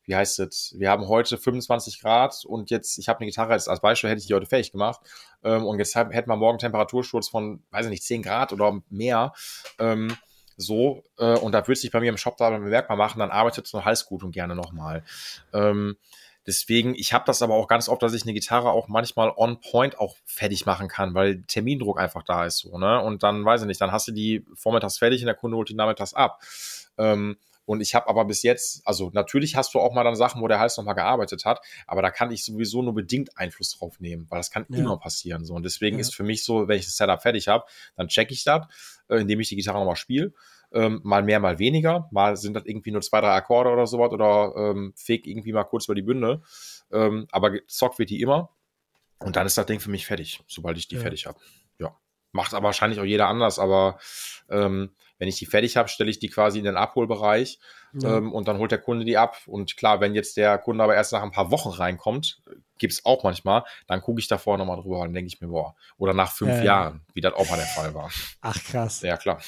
wie 0.03 0.15
heißt 0.15 0.39
es, 0.39 0.75
wir 0.77 0.89
haben 0.89 1.07
heute 1.07 1.37
25 1.37 2.01
Grad 2.01 2.45
und 2.45 2.69
jetzt, 2.69 2.97
ich 2.97 3.09
habe 3.09 3.19
eine 3.19 3.27
Gitarre 3.27 3.53
jetzt 3.53 3.67
als 3.67 3.81
Beispiel, 3.81 4.09
hätte 4.09 4.21
ich 4.21 4.27
die 4.27 4.33
heute 4.33 4.45
fähig 4.45 4.71
gemacht 4.71 5.01
ähm, 5.43 5.65
und 5.65 5.79
jetzt 5.79 5.95
hätten 5.95 6.29
wir 6.29 6.35
morgen 6.35 6.59
Temperatursturz 6.59 7.29
von, 7.29 7.63
weiß 7.71 7.85
ich 7.85 7.91
nicht, 7.91 8.03
10 8.03 8.21
Grad 8.21 8.53
oder 8.53 8.79
mehr. 8.89 9.33
Ähm, 9.79 10.15
so, 10.57 11.03
äh, 11.17 11.37
und 11.37 11.51
da 11.51 11.67
würde 11.67 11.79
sich 11.79 11.91
bei 11.91 11.99
mir 11.99 12.09
im 12.09 12.17
Shop 12.17 12.37
da 12.37 12.49
bemerkbar 12.49 12.97
machen, 12.97 13.19
dann 13.19 13.31
arbeitet 13.31 13.67
so 13.67 13.85
Hals 13.85 14.05
gut 14.05 14.23
und 14.23 14.31
gerne 14.31 14.55
nochmal. 14.55 15.03
Ähm, 15.53 15.97
deswegen, 16.47 16.95
ich 16.95 17.13
habe 17.13 17.25
das 17.25 17.41
aber 17.41 17.53
auch 17.53 17.67
ganz 17.67 17.87
oft, 17.87 18.01
dass 18.01 18.13
ich 18.13 18.23
eine 18.23 18.33
Gitarre 18.33 18.71
auch 18.71 18.87
manchmal 18.87 19.31
on 19.35 19.61
point 19.61 19.99
auch 19.99 20.15
fertig 20.25 20.65
machen 20.65 20.87
kann, 20.87 21.13
weil 21.13 21.43
Termindruck 21.43 21.99
einfach 21.99 22.23
da 22.23 22.45
ist 22.45 22.57
so, 22.57 22.77
ne? 22.77 23.01
Und 23.01 23.21
dann, 23.23 23.45
weiß 23.45 23.61
ich 23.61 23.67
nicht, 23.67 23.79
dann 23.81 23.91
hast 23.91 24.07
du 24.07 24.11
die 24.11 24.45
vormittags 24.55 24.97
fertig 24.97 25.21
und 25.21 25.27
der 25.27 25.35
Kunde 25.35 25.57
holt 25.57 25.69
die 25.69 25.75
nachmittags 25.75 26.13
ab. 26.13 26.41
Ähm, 26.97 27.37
und 27.67 27.81
ich 27.81 27.93
habe 27.93 28.07
aber 28.07 28.23
bis 28.23 28.43
jetzt, 28.43 28.81
also 28.87 29.11
natürlich 29.13 29.57
hast 29.57 29.73
du 29.73 29.79
auch 29.79 29.93
mal 29.93 30.05
dann 30.05 30.15
Sachen, 30.15 30.41
wo 30.41 30.47
der 30.47 30.57
Hals 30.57 30.77
nochmal 30.77 30.95
gearbeitet 30.95 31.43
hat, 31.43 31.59
aber 31.85 32.01
da 32.01 32.11
kann 32.11 32.31
ich 32.31 32.45
sowieso 32.45 32.81
nur 32.81 32.93
bedingt 32.93 33.37
Einfluss 33.37 33.77
drauf 33.77 33.99
nehmen, 33.99 34.25
weil 34.29 34.39
das 34.39 34.51
kann 34.51 34.65
ja. 34.69 34.79
immer 34.79 34.97
passieren. 34.97 35.43
So. 35.43 35.53
Und 35.53 35.63
deswegen 35.63 35.97
ja. 35.97 36.01
ist 36.01 36.15
für 36.15 36.23
mich 36.23 36.45
so, 36.45 36.69
wenn 36.69 36.79
ich 36.79 36.85
das 36.85 36.95
Setup 36.95 37.21
fertig 37.21 37.49
habe, 37.49 37.65
dann 37.97 38.07
checke 38.07 38.33
ich 38.33 38.45
das, 38.45 38.65
äh, 39.09 39.17
indem 39.17 39.41
ich 39.41 39.49
die 39.49 39.57
Gitarre 39.57 39.79
nochmal 39.79 39.97
spiele. 39.97 40.33
Ähm, 40.71 41.01
mal 41.03 41.23
mehr, 41.23 41.41
mal 41.41 41.59
weniger. 41.59 42.07
Mal 42.11 42.37
sind 42.37 42.53
das 42.53 42.63
irgendwie 42.65 42.91
nur 42.91 43.01
zwei, 43.01 43.19
drei 43.19 43.33
Akkorde 43.33 43.69
oder 43.69 43.85
sowas 43.85 44.13
oder 44.13 44.53
ähm, 44.55 44.93
feg 44.95 45.27
irgendwie 45.27 45.51
mal 45.51 45.65
kurz 45.65 45.85
über 45.85 45.95
die 45.95 46.03
Bünde. 46.03 46.41
Ähm, 46.89 47.27
aber 47.33 47.51
gezockt 47.51 47.99
wird 47.99 48.11
die 48.11 48.21
immer. 48.21 48.49
Und 49.19 49.35
dann 49.35 49.45
ist 49.45 49.57
das 49.57 49.65
Ding 49.65 49.81
für 49.81 49.91
mich 49.91 50.05
fertig, 50.05 50.41
sobald 50.47 50.77
ich 50.77 50.87
die 50.87 50.95
ja. 50.95 51.01
fertig 51.01 51.25
habe. 51.25 51.37
Ja. 51.79 51.97
Macht 52.31 52.53
aber 52.53 52.67
wahrscheinlich 52.67 53.01
auch 53.01 53.05
jeder 53.05 53.27
anders, 53.27 53.59
aber 53.59 53.99
ähm, 54.49 54.91
wenn 55.19 55.27
ich 55.27 55.37
die 55.37 55.45
fertig 55.45 55.77
habe, 55.77 55.89
stelle 55.89 56.09
ich 56.09 56.19
die 56.19 56.29
quasi 56.29 56.59
in 56.59 56.65
den 56.65 56.77
Abholbereich 56.77 57.59
ja. 57.93 58.17
ähm, 58.17 58.31
und 58.31 58.47
dann 58.47 58.57
holt 58.57 58.71
der 58.71 58.79
Kunde 58.79 59.05
die 59.05 59.17
ab. 59.17 59.37
Und 59.47 59.77
klar, 59.77 59.99
wenn 60.01 60.15
jetzt 60.15 60.37
der 60.37 60.57
Kunde 60.57 60.83
aber 60.83 60.95
erst 60.95 61.13
nach 61.13 61.23
ein 61.23 61.31
paar 61.31 61.51
Wochen 61.51 61.69
reinkommt, 61.69 62.41
gibt 62.77 62.93
es 62.93 63.05
auch 63.05 63.23
manchmal, 63.23 63.63
dann 63.87 64.01
gucke 64.01 64.19
ich 64.19 64.27
davor 64.27 64.57
nochmal 64.57 64.77
drüber 64.77 64.99
und 64.99 65.13
denke 65.13 65.27
ich 65.27 65.41
mir, 65.41 65.47
boah, 65.47 65.75
oder 65.97 66.13
nach 66.13 66.31
fünf 66.31 66.53
äh. 66.53 66.65
Jahren, 66.65 67.05
wie 67.13 67.21
das 67.21 67.33
auch 67.33 67.49
mal 67.49 67.57
der 67.57 67.65
Fall 67.65 67.93
war. 67.93 68.11
Ach 68.41 68.63
krass. 68.63 69.01
Ja, 69.01 69.17
klar. 69.17 69.41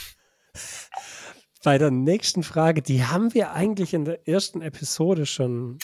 Bei 1.64 1.78
der 1.78 1.92
nächsten 1.92 2.44
Frage, 2.44 2.82
die 2.82 3.04
haben 3.04 3.34
wir 3.34 3.52
eigentlich 3.52 3.94
in 3.94 4.06
der 4.06 4.28
ersten 4.28 4.62
Episode 4.62 5.26
schon 5.26 5.78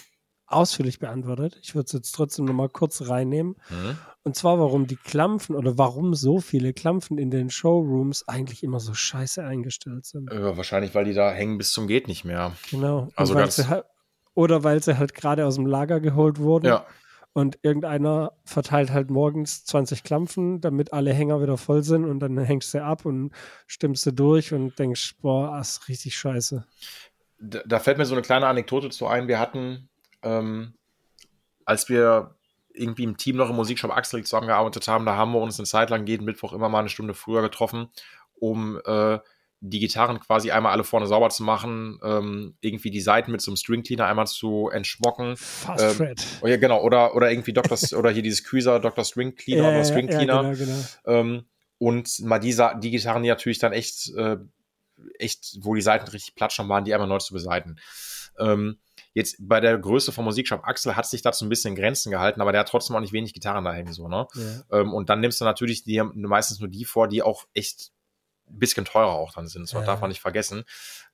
ausführlich 0.47 0.99
beantwortet. 0.99 1.59
Ich 1.61 1.75
würde 1.75 1.85
es 1.85 1.93
jetzt 1.93 2.11
trotzdem 2.11 2.45
nochmal 2.45 2.69
kurz 2.69 3.07
reinnehmen. 3.07 3.55
Mhm. 3.69 3.97
Und 4.23 4.35
zwar, 4.35 4.59
warum 4.59 4.87
die 4.87 4.95
Klampfen 4.95 5.55
oder 5.55 5.77
warum 5.77 6.13
so 6.13 6.39
viele 6.39 6.73
Klampfen 6.73 7.17
in 7.17 7.31
den 7.31 7.49
Showrooms 7.49 8.27
eigentlich 8.27 8.63
immer 8.63 8.79
so 8.79 8.93
scheiße 8.93 9.43
eingestellt 9.43 10.05
sind. 10.05 10.31
Äh, 10.31 10.57
wahrscheinlich, 10.57 10.95
weil 10.95 11.05
die 11.05 11.13
da 11.13 11.31
hängen 11.31 11.57
bis 11.57 11.71
zum 11.71 11.87
Geht 11.87 12.07
nicht 12.07 12.25
mehr. 12.25 12.53
Genau. 12.69 13.09
Also 13.15 13.33
ganz 13.33 13.67
halt, 13.67 13.85
oder 14.33 14.63
weil 14.63 14.83
sie 14.83 14.97
halt 14.97 15.13
gerade 15.13 15.45
aus 15.45 15.55
dem 15.55 15.65
Lager 15.65 15.99
geholt 15.99 16.39
wurden. 16.39 16.67
Ja. 16.67 16.85
Und 17.33 17.59
irgendeiner 17.63 18.31
verteilt 18.45 18.91
halt 18.91 19.09
morgens 19.09 19.65
20 19.65 20.03
Klampfen, 20.03 20.61
damit 20.61 20.93
alle 20.93 21.13
Hänger 21.13 21.41
wieder 21.41 21.57
voll 21.57 21.83
sind 21.83 22.05
und 22.05 22.21
dann 22.21 22.37
hängst 22.37 22.73
du 22.73 22.81
ab 22.81 23.05
und 23.05 23.31
stimmst 23.67 24.05
du 24.05 24.11
durch 24.11 24.53
und 24.53 24.79
denkst, 24.79 25.15
boah, 25.21 25.57
das 25.57 25.71
ist 25.71 25.89
richtig 25.89 26.15
scheiße. 26.17 26.65
Da, 27.39 27.59
da 27.65 27.79
fällt 27.79 27.97
mir 27.97 28.05
so 28.05 28.15
eine 28.15 28.21
kleine 28.21 28.47
Anekdote 28.47 28.89
zu 28.89 29.07
ein. 29.07 29.27
Wir 29.27 29.37
hatten 29.37 29.89
ähm, 30.25 30.73
als 31.63 31.87
wir 31.87 32.35
irgendwie 32.73 33.03
im 33.03 33.15
Team 33.15 33.37
noch 33.37 33.49
im 33.49 33.55
Musikshop 33.55 33.91
Axel 33.91 34.23
zusammengearbeitet 34.23 34.87
haben, 34.87 35.05
da 35.05 35.15
haben 35.15 35.31
wir 35.31 35.39
uns 35.39 35.57
eine 35.59 35.65
Zeit 35.65 35.89
lang 35.89 36.05
jeden 36.05 36.25
Mittwoch 36.25 36.51
immer 36.51 36.67
mal 36.67 36.79
eine 36.79 36.89
Stunde 36.89 37.13
früher 37.13 37.41
getroffen, 37.41 37.87
um 38.35 38.81
äh, 38.85 39.19
die 39.61 39.79
Gitarren 39.79 40.19
quasi 40.19 40.51
einmal 40.51 40.73
alle 40.73 40.83
vorne 40.83 41.07
sauber 41.07 41.29
zu 41.29 41.43
machen, 41.43 41.99
ähm, 42.03 42.55
irgendwie 42.59 42.91
die 42.91 43.01
Seiten 43.01 43.31
mit 43.31 43.41
so 43.41 43.51
einem 43.51 43.55
String 43.55 43.83
Cleaner 43.83 44.05
einmal 44.05 44.27
zu 44.27 44.69
entschmocken. 44.69 45.37
Fast 45.37 45.83
ähm, 45.83 45.91
Fred. 45.91 46.25
Oh 46.41 46.47
ja, 46.47 46.57
genau, 46.57 46.81
oder, 46.81 47.15
oder 47.15 47.31
irgendwie 47.31 47.53
Dr. 47.53 47.77
oder 47.97 48.11
hier 48.11 48.21
dieses 48.21 48.43
Cuiser 48.43 48.79
Dr. 48.79 49.05
String 49.05 49.35
Cleaner 49.35 49.63
ja, 49.63 49.69
oder 49.69 49.85
String 49.85 50.07
Cleaner. 50.07 50.43
Ja, 50.43 50.53
genau, 50.53 50.57
genau. 50.57 50.85
Ähm, 51.05 51.45
und 51.77 52.19
mal 52.21 52.39
die, 52.39 52.55
die 52.81 52.91
Gitarren, 52.91 53.23
die 53.23 53.29
natürlich 53.29 53.59
dann 53.59 53.73
echt, 53.73 54.13
äh, 54.15 54.37
echt, 55.17 55.57
wo 55.61 55.73
die 55.75 55.81
Seiten 55.81 56.07
richtig 56.09 56.35
platt 56.35 56.53
schon 56.53 56.69
waren, 56.69 56.85
die 56.85 56.93
einmal 56.93 57.09
neu 57.09 57.19
zu 57.19 57.33
beseiten. 57.33 57.77
Ähm, 58.39 58.77
jetzt 59.15 59.37
bei 59.39 59.59
der 59.59 59.77
Größe 59.79 60.11
vom 60.11 60.25
Musikshop 60.25 60.65
Axel 60.65 60.95
hat 60.95 61.07
sich 61.07 61.21
dazu 61.23 61.45
ein 61.45 61.49
bisschen 61.49 61.73
Grenzen 61.73 62.11
gehalten, 62.11 62.41
aber 62.41 62.51
der 62.51 62.59
hat 62.59 62.67
trotzdem 62.67 62.95
auch 62.95 62.99
nicht 62.99 63.13
wenig 63.13 63.33
Gitarren 63.33 63.63
da 63.63 63.73
hängen, 63.73 63.93
so, 63.93 64.07
ne? 64.07 64.27
Ja. 64.35 64.79
Ähm, 64.81 64.93
und 64.93 65.09
dann 65.09 65.21
nimmst 65.21 65.41
du 65.41 65.45
natürlich 65.45 65.83
die, 65.83 66.03
meistens 66.13 66.59
nur 66.59 66.69
die 66.69 66.85
vor, 66.85 67.07
die 67.07 67.23
auch 67.23 67.45
echt 67.53 67.91
ein 68.49 68.59
bisschen 68.59 68.85
teurer 68.85 69.13
auch 69.13 69.33
dann 69.33 69.47
sind. 69.47 69.63
Das 69.63 69.73
ja. 69.73 69.85
darf 69.85 70.01
man 70.01 70.09
nicht 70.09 70.21
vergessen. 70.21 70.63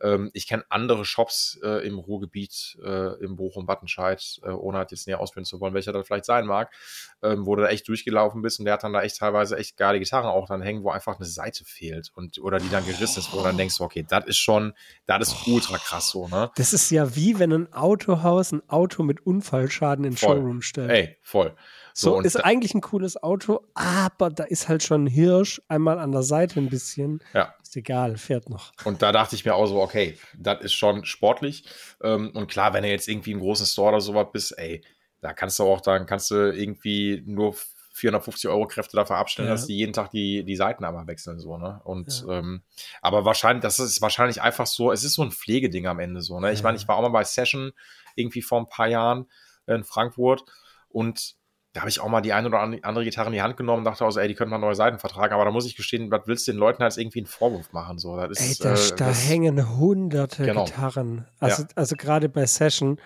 Ähm, 0.01 0.32
ich 0.34 0.47
kenne 0.47 0.65
andere 0.69 1.05
Shops 1.05 1.59
äh, 1.63 1.86
im 1.88 1.97
Ruhrgebiet, 1.97 2.77
äh, 2.84 3.23
im 3.23 3.36
Bochum, 3.36 3.67
Wattenscheid, 3.67 4.39
äh, 4.43 4.49
ohne 4.49 4.79
halt 4.79 4.91
jetzt 4.91 5.07
näher 5.07 5.19
ausführen 5.19 5.45
zu 5.45 5.59
wollen, 5.59 5.73
welcher 5.73 5.93
das 5.93 6.05
vielleicht 6.05 6.25
sein 6.25 6.45
mag, 6.45 6.73
ähm, 7.21 7.45
wo 7.45 7.55
du 7.55 7.63
da 7.63 7.69
echt 7.69 7.88
durchgelaufen 7.88 8.41
bist 8.41 8.59
und 8.59 8.65
der 8.65 8.75
hat 8.75 8.84
dann 8.84 8.93
da 8.93 9.01
echt 9.01 9.17
teilweise 9.17 9.57
echt 9.57 9.77
geile 9.77 9.99
Gitarren 9.99 10.29
auch 10.29 10.47
dann 10.47 10.61
hängen, 10.61 10.84
wo 10.84 10.89
einfach 10.89 11.17
eine 11.17 11.25
Seite 11.25 11.63
fehlt 11.65 12.11
und 12.15 12.39
oder 12.39 12.59
die 12.59 12.69
dann 12.69 12.86
gerissen 12.86 13.19
ist, 13.19 13.32
wo 13.32 13.38
du 13.38 13.43
dann 13.43 13.57
denkst, 13.57 13.79
okay, 13.79 14.05
das 14.07 14.25
ist 14.25 14.38
schon, 14.38 14.73
das 15.05 15.29
ist 15.29 15.47
ultra 15.47 15.77
krass 15.77 16.09
so, 16.09 16.27
ne? 16.27 16.51
Das 16.55 16.73
ist 16.73 16.89
ja 16.89 17.15
wie 17.15 17.39
wenn 17.39 17.51
ein 17.51 17.73
Autohaus 17.73 18.51
ein 18.51 18.67
Auto 18.69 19.03
mit 19.03 19.25
Unfallschaden 19.25 20.05
in 20.05 20.17
voll. 20.17 20.38
Showroom 20.38 20.61
stellt. 20.61 20.89
Ey, 20.89 21.17
voll. 21.21 21.55
So, 21.93 22.15
so 22.15 22.21
ist 22.21 22.37
eigentlich 22.37 22.73
ein 22.73 22.81
cooles 22.81 23.21
Auto, 23.21 23.61
aber 23.73 24.29
da 24.29 24.43
ist 24.43 24.67
halt 24.67 24.83
schon 24.83 25.05
ein 25.05 25.07
Hirsch 25.07 25.61
einmal 25.67 25.99
an 25.99 26.11
der 26.11 26.23
Seite 26.23 26.59
ein 26.59 26.69
bisschen. 26.69 27.21
Ja. 27.33 27.53
Ist 27.61 27.75
egal, 27.75 28.17
fährt 28.17 28.49
noch. 28.49 28.71
Und 28.85 29.01
da 29.01 29.11
dachte 29.11 29.35
ich 29.35 29.45
mir 29.45 29.55
auch 29.55 29.67
so, 29.67 29.81
okay, 29.81 30.17
das 30.37 30.61
ist 30.61 30.73
schon 30.73 31.05
sportlich. 31.05 31.63
Ähm, 32.01 32.31
und 32.33 32.47
klar, 32.47 32.73
wenn 32.73 32.83
du 32.83 32.89
jetzt 32.89 33.07
irgendwie 33.07 33.31
im 33.31 33.39
großen 33.39 33.65
Store 33.65 33.89
oder 33.89 34.01
sowas 34.01 34.27
bist, 34.31 34.57
ey, 34.57 34.83
da 35.21 35.33
kannst 35.33 35.59
du 35.59 35.63
auch, 35.63 35.81
dann 35.81 36.05
kannst 36.05 36.31
du 36.31 36.51
irgendwie 36.51 37.23
nur 37.25 37.55
450 37.93 38.49
Euro 38.49 38.67
Kräfte 38.67 38.95
dafür 38.95 39.17
abstellen, 39.17 39.47
ja. 39.47 39.53
dass 39.53 39.67
die 39.67 39.75
jeden 39.75 39.93
Tag 39.93 40.11
die, 40.11 40.43
die 40.43 40.55
Seiten 40.55 40.83
einmal 40.83 41.07
wechseln, 41.07 41.39
so, 41.39 41.57
ne? 41.57 41.81
Und, 41.83 42.23
ja. 42.25 42.39
ähm, 42.39 42.63
aber 43.01 43.25
wahrscheinlich, 43.25 43.61
das 43.61 43.79
ist 43.79 44.01
wahrscheinlich 44.01 44.41
einfach 44.41 44.65
so, 44.65 44.91
es 44.91 45.03
ist 45.03 45.13
so 45.13 45.21
ein 45.21 45.31
Pflegeding 45.31 45.87
am 45.87 45.99
Ende 45.99 46.21
so, 46.21 46.39
ne? 46.39 46.51
Ich 46.51 46.59
ja. 46.59 46.63
meine, 46.63 46.77
ich 46.77 46.87
war 46.87 46.95
auch 46.95 47.01
mal 47.01 47.09
bei 47.09 47.23
Session 47.23 47.73
irgendwie 48.15 48.41
vor 48.41 48.59
ein 48.59 48.69
paar 48.69 48.87
Jahren 48.87 49.29
in 49.67 49.83
Frankfurt 49.83 50.45
und 50.89 51.35
da 51.74 51.82
habe 51.82 51.89
ich 51.89 52.01
auch 52.01 52.09
mal 52.09 52.22
die 52.22 52.34
eine 52.34 52.47
oder 52.47 52.59
andere 52.59 53.03
Gitarre 53.03 53.28
in 53.28 53.34
die 53.34 53.41
Hand 53.41 53.55
genommen 53.55 53.80
und 53.80 53.86
dachte 53.86 54.03
auch 54.03 54.11
so, 54.11 54.19
ey, 54.19 54.28
die 54.28 54.36
könnten 54.36 54.51
mal 54.51 54.57
neue 54.57 54.76
Seiten 54.76 54.99
vertragen. 54.99 55.34
Aber 55.34 55.45
da 55.45 55.51
muss 55.51 55.65
ich 55.65 55.76
gestehen, 55.76 56.11
was 56.11 56.22
willst 56.26 56.47
du 56.47 56.51
den 56.51 56.59
Leuten 56.59 56.84
als 56.84 56.97
irgendwie 56.97 57.19
einen 57.19 57.28
Vorwurf 57.28 57.72
machen? 57.72 57.97
So, 57.97 58.17
das 58.17 58.39
ist, 58.41 58.59
ey, 58.59 58.67
da, 58.67 58.74
äh, 58.74 58.89
da 58.89 59.07
das, 59.07 59.30
hängen 59.30 59.78
hunderte 59.78 60.43
genau. 60.43 60.65
Gitarren. 60.65 61.28
Also, 61.39 61.63
ja. 61.63 61.69
also 61.76 61.95
gerade 61.95 62.28
bei 62.28 62.45
Session, 62.45 62.99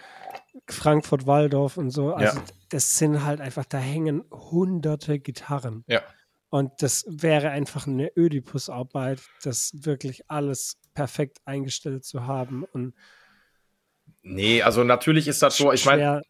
Frankfurt, 0.67 1.27
Waldorf 1.27 1.77
und 1.77 1.91
so, 1.91 2.13
also 2.13 2.37
ja. 2.37 2.43
das 2.69 2.97
sind 2.97 3.23
halt 3.23 3.39
einfach, 3.39 3.65
da 3.65 3.77
hängen 3.77 4.23
hunderte 4.31 5.19
Gitarren. 5.19 5.83
Ja. 5.87 6.01
Und 6.49 6.71
das 6.79 7.05
wäre 7.07 7.49
einfach 7.49 7.85
eine 7.85 8.11
Ödipus-Arbeit, 8.15 9.21
das 9.43 9.73
wirklich 9.75 10.29
alles 10.29 10.77
perfekt 10.95 11.39
eingestellt 11.45 12.03
zu 12.03 12.25
haben. 12.25 12.63
Und 12.63 12.95
nee, 14.23 14.63
also 14.63 14.83
natürlich 14.83 15.27
ist 15.27 15.43
das 15.43 15.57
so, 15.57 15.71
ich 15.71 15.85
meine 15.85 16.23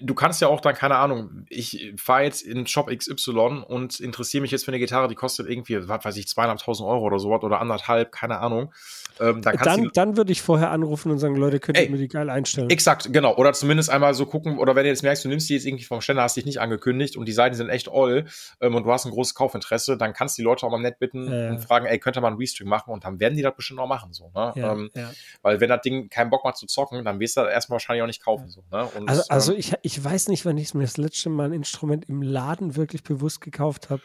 du 0.00 0.14
kannst 0.14 0.40
ja 0.40 0.48
auch 0.48 0.60
dann, 0.60 0.74
keine 0.74 0.96
Ahnung, 0.96 1.46
ich 1.48 1.92
fahre 1.96 2.24
jetzt 2.24 2.42
in 2.42 2.66
Shop 2.66 2.90
XY 2.90 3.64
und 3.66 4.00
interessiere 4.00 4.42
mich 4.42 4.50
jetzt 4.50 4.64
für 4.64 4.70
eine 4.70 4.78
Gitarre, 4.78 5.08
die 5.08 5.14
kostet 5.14 5.48
irgendwie, 5.48 5.88
was 5.88 6.04
weiß 6.04 6.16
ich, 6.16 6.28
zweieinhalbtausend 6.28 6.88
Euro 6.88 7.04
oder 7.04 7.18
sowas 7.18 7.42
oder 7.42 7.60
anderthalb, 7.60 8.12
keine 8.12 8.38
Ahnung. 8.38 8.72
Ähm, 9.20 9.42
dann, 9.42 9.56
dann, 9.58 9.90
dann 9.94 10.16
würde 10.16 10.32
ich 10.32 10.42
vorher 10.42 10.70
anrufen 10.70 11.12
und 11.12 11.18
sagen, 11.18 11.36
Leute, 11.36 11.60
könnt 11.60 11.78
ihr 11.78 11.88
mir 11.88 11.98
die 11.98 12.08
geil 12.08 12.30
einstellen. 12.30 12.70
Exakt, 12.70 13.12
genau. 13.12 13.36
Oder 13.36 13.52
zumindest 13.52 13.90
einmal 13.90 14.14
so 14.14 14.26
gucken, 14.26 14.58
oder 14.58 14.74
wenn 14.74 14.84
du 14.84 14.88
jetzt 14.88 15.02
merkst, 15.02 15.24
du 15.24 15.28
nimmst 15.28 15.48
die 15.48 15.54
jetzt 15.54 15.66
irgendwie 15.66 15.84
vom 15.84 16.00
Ständer, 16.00 16.22
hast 16.22 16.36
dich 16.36 16.46
nicht 16.46 16.60
angekündigt 16.60 17.16
und 17.16 17.26
die 17.26 17.32
Seiten 17.32 17.54
sind 17.54 17.68
echt 17.68 17.88
all 17.90 18.24
ähm, 18.60 18.74
und 18.74 18.84
du 18.84 18.92
hast 18.92 19.04
ein 19.04 19.12
großes 19.12 19.34
Kaufinteresse, 19.34 19.96
dann 19.96 20.12
kannst 20.12 20.36
du 20.36 20.42
die 20.42 20.44
Leute 20.44 20.66
auch 20.66 20.70
mal 20.70 20.80
nett 20.80 20.98
bitten 20.98 21.30
äh. 21.32 21.50
und 21.50 21.60
fragen, 21.60 21.86
ey, 21.86 21.98
könnt 21.98 22.16
ihr 22.16 22.20
mal 22.20 22.28
einen 22.28 22.38
Restream 22.38 22.68
machen 22.68 22.92
und 22.92 23.04
dann 23.04 23.20
werden 23.20 23.36
die 23.36 23.42
das 23.42 23.54
bestimmt 23.54 23.78
auch 23.80 23.86
machen, 23.86 24.12
so, 24.12 24.30
ne? 24.34 24.52
Ja, 24.56 24.72
ähm, 24.72 24.90
ja. 24.94 25.10
Weil 25.42 25.60
wenn 25.60 25.68
das 25.68 25.82
Ding 25.82 26.08
keinen 26.08 26.30
Bock 26.30 26.44
macht 26.44 26.56
zu 26.56 26.66
zocken, 26.66 27.04
dann 27.04 27.20
wirst 27.20 27.36
du 27.36 27.42
das 27.42 27.52
erstmal 27.52 27.76
wahrscheinlich 27.76 28.02
auch 28.02 28.08
nicht 28.08 28.22
kaufen, 28.22 28.48
so, 28.48 28.64
ne? 28.72 28.88
Und, 28.96 29.08
also, 29.08 29.22
also 29.28 29.52
ähm, 29.52 29.73
ich, 29.82 29.96
ich 29.98 30.04
weiß 30.04 30.28
nicht, 30.28 30.44
wann 30.44 30.58
ich 30.58 30.74
mir 30.74 30.82
das 30.82 30.96
letzte 30.96 31.30
Mal 31.30 31.46
ein 31.46 31.52
Instrument 31.52 32.08
im 32.08 32.22
Laden 32.22 32.76
wirklich 32.76 33.02
bewusst 33.02 33.40
gekauft 33.40 33.90
habe, 33.90 34.02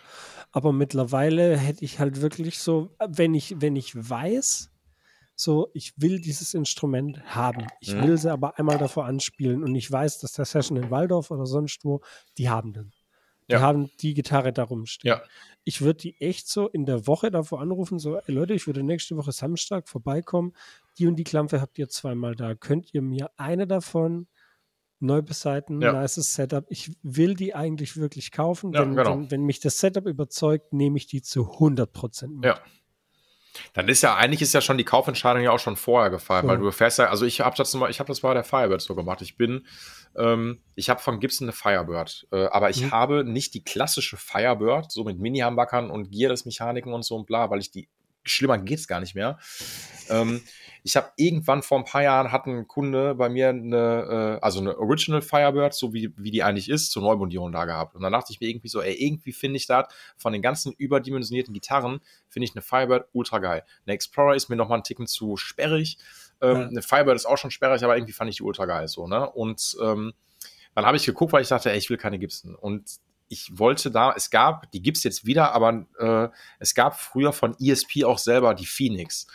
aber 0.52 0.74
mittlerweile 0.74 1.58
hätte 1.58 1.86
ich 1.86 2.00
halt 2.00 2.22
wirklich 2.22 2.60
so, 2.60 2.96
wenn 3.08 3.34
ich, 3.34 3.56
wenn 3.60 3.76
ich 3.76 3.96
weiß, 3.96 4.72
so, 5.36 5.70
ich 5.74 5.94
will 5.96 6.20
dieses 6.20 6.54
Instrument 6.54 7.24
haben. 7.24 7.68
Ich 7.80 7.94
mhm. 7.94 8.04
will 8.04 8.18
sie 8.18 8.32
aber 8.32 8.60
einmal 8.60 8.78
davor 8.78 9.06
anspielen 9.06 9.64
und 9.64 9.74
ich 9.74 9.90
weiß, 9.90 10.20
dass 10.20 10.34
der 10.34 10.46
Session 10.46 10.78
in 10.78 10.92
Waldorf 10.92 11.32
oder 11.32 11.46
sonst 11.46 11.86
wo, 11.86 12.02
die 12.38 12.50
haben 12.50 12.74
den. 12.74 12.92
Die 13.48 13.54
ja. 13.54 13.62
haben 13.62 13.90
die 14.02 14.14
Gitarre 14.14 14.54
da 14.54 14.64
rumstehen. 14.64 15.16
Ja. 15.16 15.24
Ich 15.64 15.82
würde 15.82 16.00
die 16.00 16.22
echt 16.22 16.48
so 16.48 16.68
in 16.68 16.86
der 16.86 17.08
Woche 17.08 17.32
davor 17.32 17.62
anrufen, 17.62 17.98
so, 18.00 18.18
ey 18.18 18.34
Leute, 18.34 18.54
ich 18.54 18.68
würde 18.68 18.84
nächste 18.84 19.18
Woche 19.18 19.32
Samstag 19.32 19.88
vorbeikommen. 19.88 20.54
Die 20.98 21.08
und 21.08 21.16
die 21.16 21.24
Klampe 21.24 21.62
habt 21.62 21.80
ihr 21.80 21.90
zweimal 21.90 22.36
da. 22.36 22.54
Könnt 22.54 22.94
ihr 22.94 23.02
mir 23.02 23.32
eine 23.38 23.66
davon 23.66 24.28
neu 25.00 25.22
beseiten, 25.22 25.82
ja. 25.82 25.94
nices 25.94 26.34
Setup. 26.34 26.66
Ich 26.70 26.92
will 27.04 27.36
die 27.36 27.56
eigentlich 27.56 27.98
wirklich 27.98 28.32
kaufen. 28.32 28.74
Ja, 28.74 28.82
wenn, 28.82 28.96
genau. 28.96 29.12
wenn, 29.12 29.32
wenn, 29.32 29.44
mich 29.44 29.60
das 29.60 29.80
Setup 29.80 30.06
überzeugt, 30.06 30.74
nehme 30.74 30.98
ich 30.98 31.08
die 31.08 31.22
zu 31.22 31.52
100 31.54 31.92
Prozent 31.92 32.36
mit. 32.36 32.46
Ja. 32.46 32.60
Dann 33.74 33.88
ist 33.90 34.04
ja, 34.04 34.16
eigentlich 34.16 34.42
ist 34.42 34.54
ja 34.54 34.62
schon 34.62 34.78
die 34.78 34.84
Kaufentscheidung 34.84 35.44
ja 35.44 35.52
auch 35.52 35.60
schon 35.60 35.76
vorher 35.76 36.10
gefallen, 36.10 36.46
mhm. 36.46 36.50
weil 36.50 36.58
du 36.60 36.72
fährst 36.72 37.00
ja, 37.00 37.10
also 37.10 37.26
ich 37.26 37.42
habe 37.42 37.56
das, 37.58 37.76
ich 37.90 38.00
hab 38.00 38.08
das 38.08 38.22
bei 38.22 38.34
der 38.34 38.44
Firebird 38.44 38.82
so 38.82 38.96
gemacht. 38.96 39.22
Ich 39.22 39.38
bin, 39.38 39.66
ähm, 40.16 40.62
ich 40.76 40.90
habe 40.90 41.02
von 41.02 41.20
Gibson 41.20 41.46
eine 41.46 41.52
Firebird, 41.52 42.28
äh, 42.32 42.46
aber 42.46 42.70
ich 42.70 42.82
mhm. 42.82 42.92
habe 42.92 43.24
nicht 43.24 43.54
die 43.54 43.64
klassische 43.64 44.18
Firebird, 44.18 44.92
so 44.92 45.04
mit 45.04 45.20
Mini-Humbuckern 45.20 45.90
und 45.90 46.12
Gearless-Mechaniken 46.12 46.94
und 46.94 47.04
so 47.04 47.16
und 47.16 47.26
bla, 47.26 47.50
weil 47.50 47.60
ich 47.60 47.72
die, 47.72 47.90
schlimmer 48.24 48.58
geht's 48.58 48.88
gar 48.88 49.00
nicht 49.00 49.16
mehr. 49.16 49.40
Ähm, 50.10 50.42
ich 50.84 50.96
habe 50.96 51.12
irgendwann 51.16 51.62
vor 51.62 51.78
ein 51.78 51.86
paar 51.86 52.04
Jahren 52.04 52.32
hat 52.32 52.46
ein 52.46 52.68
Kunde 52.68 53.16
bei 53.16 53.30
mir 53.30 53.50
eine, 53.50 54.38
äh, 54.38 54.44
also 54.44 54.60
eine 54.60 54.78
Original 54.78 55.22
Firebird, 55.22 55.74
so 55.74 55.94
wie, 55.94 56.14
wie 56.18 56.32
die 56.32 56.44
eigentlich 56.44 56.70
ist, 56.70 56.92
zur 56.92 57.04
Neumondierung 57.04 57.52
da 57.52 57.66
gehabt. 57.66 57.96
Und 57.96 58.02
dann 58.02 58.14
dachte 58.14 58.32
ich 58.32 58.40
mir 58.40 58.50
irgendwie 58.50 58.70
so, 58.70 58.82
ey, 58.82 58.94
irgendwie 58.94 59.32
finde 59.32 59.58
ich 59.58 59.68
das 59.68 59.88
von 60.18 60.34
den 60.34 60.42
ganzen 60.42 60.74
überdimensionierten 60.74 61.54
Gitarren, 61.54 62.00
finde 62.30 62.46
ich 62.46 62.56
eine 62.56 62.62
Firebird 62.62 63.08
ultra 63.14 63.40
geil. 63.40 63.64
Eine 63.86 63.94
Explorer 63.94 64.36
ist 64.36 64.50
mir 64.50 64.56
nochmal 64.56 64.78
einen 64.78 64.84
Ticken 64.84 65.08
zu 65.08 65.38
sperrig. 65.38 65.98
Ähm, 66.42 66.58
ja. 66.58 66.68
Eine 66.68 66.82
Firebird 66.82 67.16
ist 67.16 67.26
auch 67.26 67.38
schon 67.38 67.52
sperrig, 67.52 67.84
aber 67.84 67.98
irgendwie 67.98 68.14
fand 68.14 68.30
ich 68.30 68.38
die 68.38 68.44
ultra 68.44 68.66
geil 68.66 68.88
so, 68.88 69.08
ne? 69.08 69.30
Und 69.30 69.78
ähm, 69.82 70.14
dann 70.76 70.86
habe 70.86 70.98
ich 70.98 71.06
geguckt, 71.06 71.34
weil 71.34 71.42
ich 71.42 71.50
dachte, 71.50 71.72
ey, 71.72 71.78
ich 71.78 71.90
will 71.90 71.98
keine 71.98 72.20
Gibson. 72.20 72.56
Und 72.56 73.00
ich 73.28 73.58
wollte 73.58 73.92
da, 73.92 74.14
es 74.16 74.30
gab, 74.30 74.72
die 74.72 74.82
gibt 74.82 74.98
es 74.98 75.04
jetzt 75.04 75.26
wieder, 75.26 75.54
aber 75.54 75.86
äh, 76.00 76.30
es 76.60 76.74
gab 76.74 77.00
früher 77.00 77.32
von 77.32 77.56
ESP 77.60 78.04
auch 78.04 78.18
selber 78.18 78.54
die 78.56 78.66
Phoenix. 78.66 79.28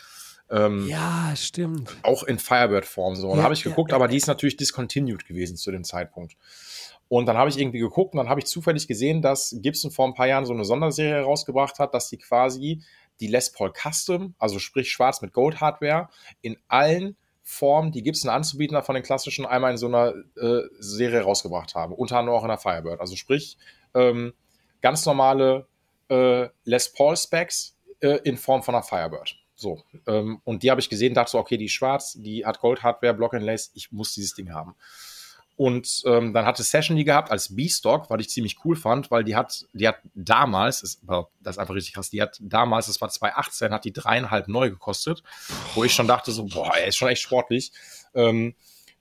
Ähm, 0.51 0.87
ja, 0.89 1.33
stimmt. 1.37 1.97
Auch 2.03 2.23
in 2.23 2.39
Firebird-Form 2.39 3.17
so. 3.17 3.29
Und 3.29 3.33
ja, 3.33 3.37
da 3.39 3.43
habe 3.45 3.55
ich 3.55 3.63
geguckt, 3.63 3.91
ja, 3.91 3.97
aber 3.97 4.09
die 4.09 4.17
ist 4.17 4.27
natürlich 4.27 4.57
discontinued 4.57 5.27
gewesen 5.27 5.57
zu 5.57 5.71
dem 5.71 5.85
Zeitpunkt. 5.85 6.37
Und 7.09 7.27
dann 7.27 7.37
habe 7.37 7.51
ich 7.51 7.59
irgendwie 7.59 7.79
geguckt 7.79 8.15
und 8.15 8.19
dann 8.19 8.29
habe 8.29 8.41
ich 8.41 8.47
zufällig 8.47 8.89
gesehen, 8.89 9.23
dass 9.23 9.55
Gibson 9.61 9.91
vor 9.91 10.07
ein 10.07 10.15
paar 10.15 10.27
Jahren 10.27 10.47
so 10.47 10.53
eine 10.53 10.65
Sonderserie 10.65 11.23
rausgebracht 11.23 11.79
hat, 11.79 11.95
dass 11.95 12.09
die 12.09 12.19
quasi 12.19 12.83
die 13.21 13.29
Les 13.29 13.53
Paul 13.53 13.73
Custom, 13.73 14.35
also 14.39 14.59
sprich 14.59 14.91
schwarz 14.91 15.21
mit 15.23 15.33
Gold 15.33 15.61
Hardware, 15.61 16.09
in 16.41 16.57
allen 16.69 17.17
Formen, 17.43 17.93
die 17.93 18.03
Gibson 18.03 18.31
anzubieten 18.31 18.77
hat, 18.77 18.87
von 18.87 18.95
den 18.95 19.05
klassischen, 19.05 19.45
einmal 19.45 19.73
in 19.73 19.77
so 19.77 19.87
einer 19.87 20.15
äh, 20.37 20.63
Serie 20.79 21.21
rausgebracht 21.21 21.75
haben. 21.75 21.95
Unter 21.95 22.19
anderem 22.19 22.39
auch 22.39 22.43
in 22.43 22.49
der 22.49 22.59
Firebird. 22.59 23.01
Also 23.01 23.17
sprich, 23.17 23.59
ähm, 23.95 24.33
ganz 24.81 25.05
normale 25.05 25.67
äh, 26.09 26.49
Les 26.65 26.93
Paul 26.93 27.17
Specs 27.17 27.77
äh, 28.01 28.19
in 28.25 28.39
Form 28.39 28.63
von 28.63 28.75
einer 28.75 28.83
Firebird. 28.83 29.44
So, 29.65 29.83
ähm, 30.07 30.43
und 30.45 30.63
die 30.63 30.71
habe 30.71 30.83
ich 30.83 30.91
gesehen, 30.91 31.15
dachte 31.15 31.31
so, 31.31 31.39
okay, 31.39 31.57
die 31.57 31.65
ist 31.65 31.73
schwarz, 31.73 32.19
die 32.21 32.45
hat 32.45 32.61
Gold-Hardware, 32.61 33.15
Block 33.15 33.33
and 33.33 33.45
Lace, 33.45 33.71
ich 33.73 33.91
muss 33.93 34.13
dieses 34.13 34.35
Ding 34.35 34.53
haben. 34.53 34.75
Und 35.57 36.03
ähm, 36.05 36.35
dann 36.35 36.45
hatte 36.45 36.63
Session 36.63 36.99
die 36.99 37.05
gehabt 37.05 37.31
als 37.31 37.57
B-Stock, 37.57 38.11
was 38.11 38.21
ich 38.21 38.29
ziemlich 38.29 38.59
cool 38.63 38.77
fand, 38.77 39.11
weil 39.11 39.25
die 39.25 39.37
hat, 39.37 39.65
die 39.73 39.89
hat 39.89 40.01
damals, 40.15 40.83
ist, 40.83 41.01
das 41.41 41.55
ist 41.55 41.59
einfach 41.59 41.75
richtig 41.75 41.95
krass, 41.95 42.11
die 42.11 42.21
hat 42.21 42.37
damals, 42.43 42.89
das 42.89 43.01
war 43.01 43.09
2018, 43.09 43.73
hat 43.73 43.87
die 43.87 43.93
dreieinhalb 43.95 44.49
neu 44.49 44.69
gekostet, 44.69 45.23
wo 45.75 45.83
ich 45.83 45.95
schon 45.95 46.09
dachte 46.09 46.31
so, 46.31 46.45
boah, 46.45 46.77
er 46.77 46.89
ist 46.89 46.97
schon 46.97 47.09
echt 47.09 47.23
sportlich. 47.23 47.73
Ähm, 48.15 48.55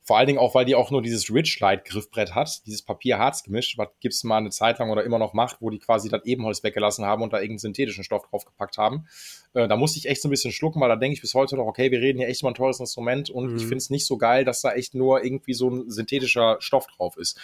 vor 0.03 0.17
allen 0.17 0.27
Dingen 0.27 0.39
auch, 0.39 0.53
weil 0.53 0.65
die 0.65 0.75
auch 0.75 0.91
nur 0.91 1.01
dieses 1.01 1.33
Ridge-Light-Griffbrett 1.33 2.35
hat, 2.35 2.65
dieses 2.65 2.81
Papier-Harz-Gemisch, 2.81 3.77
was 3.77 3.87
gibt's 4.01 4.23
mal 4.23 4.37
eine 4.37 4.49
Zeit 4.49 4.79
lang 4.79 4.89
oder 4.89 5.03
immer 5.03 5.17
noch 5.17 5.33
macht, 5.33 5.57
wo 5.61 5.69
die 5.69 5.79
quasi 5.79 6.09
das 6.09 6.25
Ebenholz 6.25 6.63
weggelassen 6.63 7.05
haben 7.05 7.21
und 7.23 7.31
da 7.31 7.37
irgendeinen 7.37 7.59
synthetischen 7.59 8.03
Stoff 8.03 8.27
draufgepackt 8.29 8.77
haben. 8.77 9.07
Äh, 9.53 9.67
da 9.67 9.77
musste 9.77 9.99
ich 9.99 10.09
echt 10.09 10.21
so 10.21 10.27
ein 10.27 10.31
bisschen 10.31 10.51
schlucken, 10.51 10.81
weil 10.81 10.89
da 10.89 10.97
denke 10.97 11.15
ich 11.15 11.21
bis 11.21 11.33
heute 11.33 11.55
noch, 11.55 11.65
okay, 11.65 11.89
wir 11.91 12.01
reden 12.01 12.19
hier 12.19 12.27
echt 12.27 12.43
mal 12.43 12.49
ein 12.51 12.55
teures 12.55 12.79
Instrument 12.79 13.29
und 13.29 13.51
mhm. 13.51 13.55
ich 13.55 13.63
finde 13.63 13.77
es 13.77 13.89
nicht 13.89 14.05
so 14.05 14.17
geil, 14.17 14.43
dass 14.43 14.61
da 14.61 14.73
echt 14.73 14.93
nur 14.93 15.23
irgendwie 15.23 15.53
so 15.53 15.69
ein 15.69 15.89
synthetischer 15.89 16.57
Stoff 16.59 16.87
drauf 16.87 17.15
ist. 17.17 17.39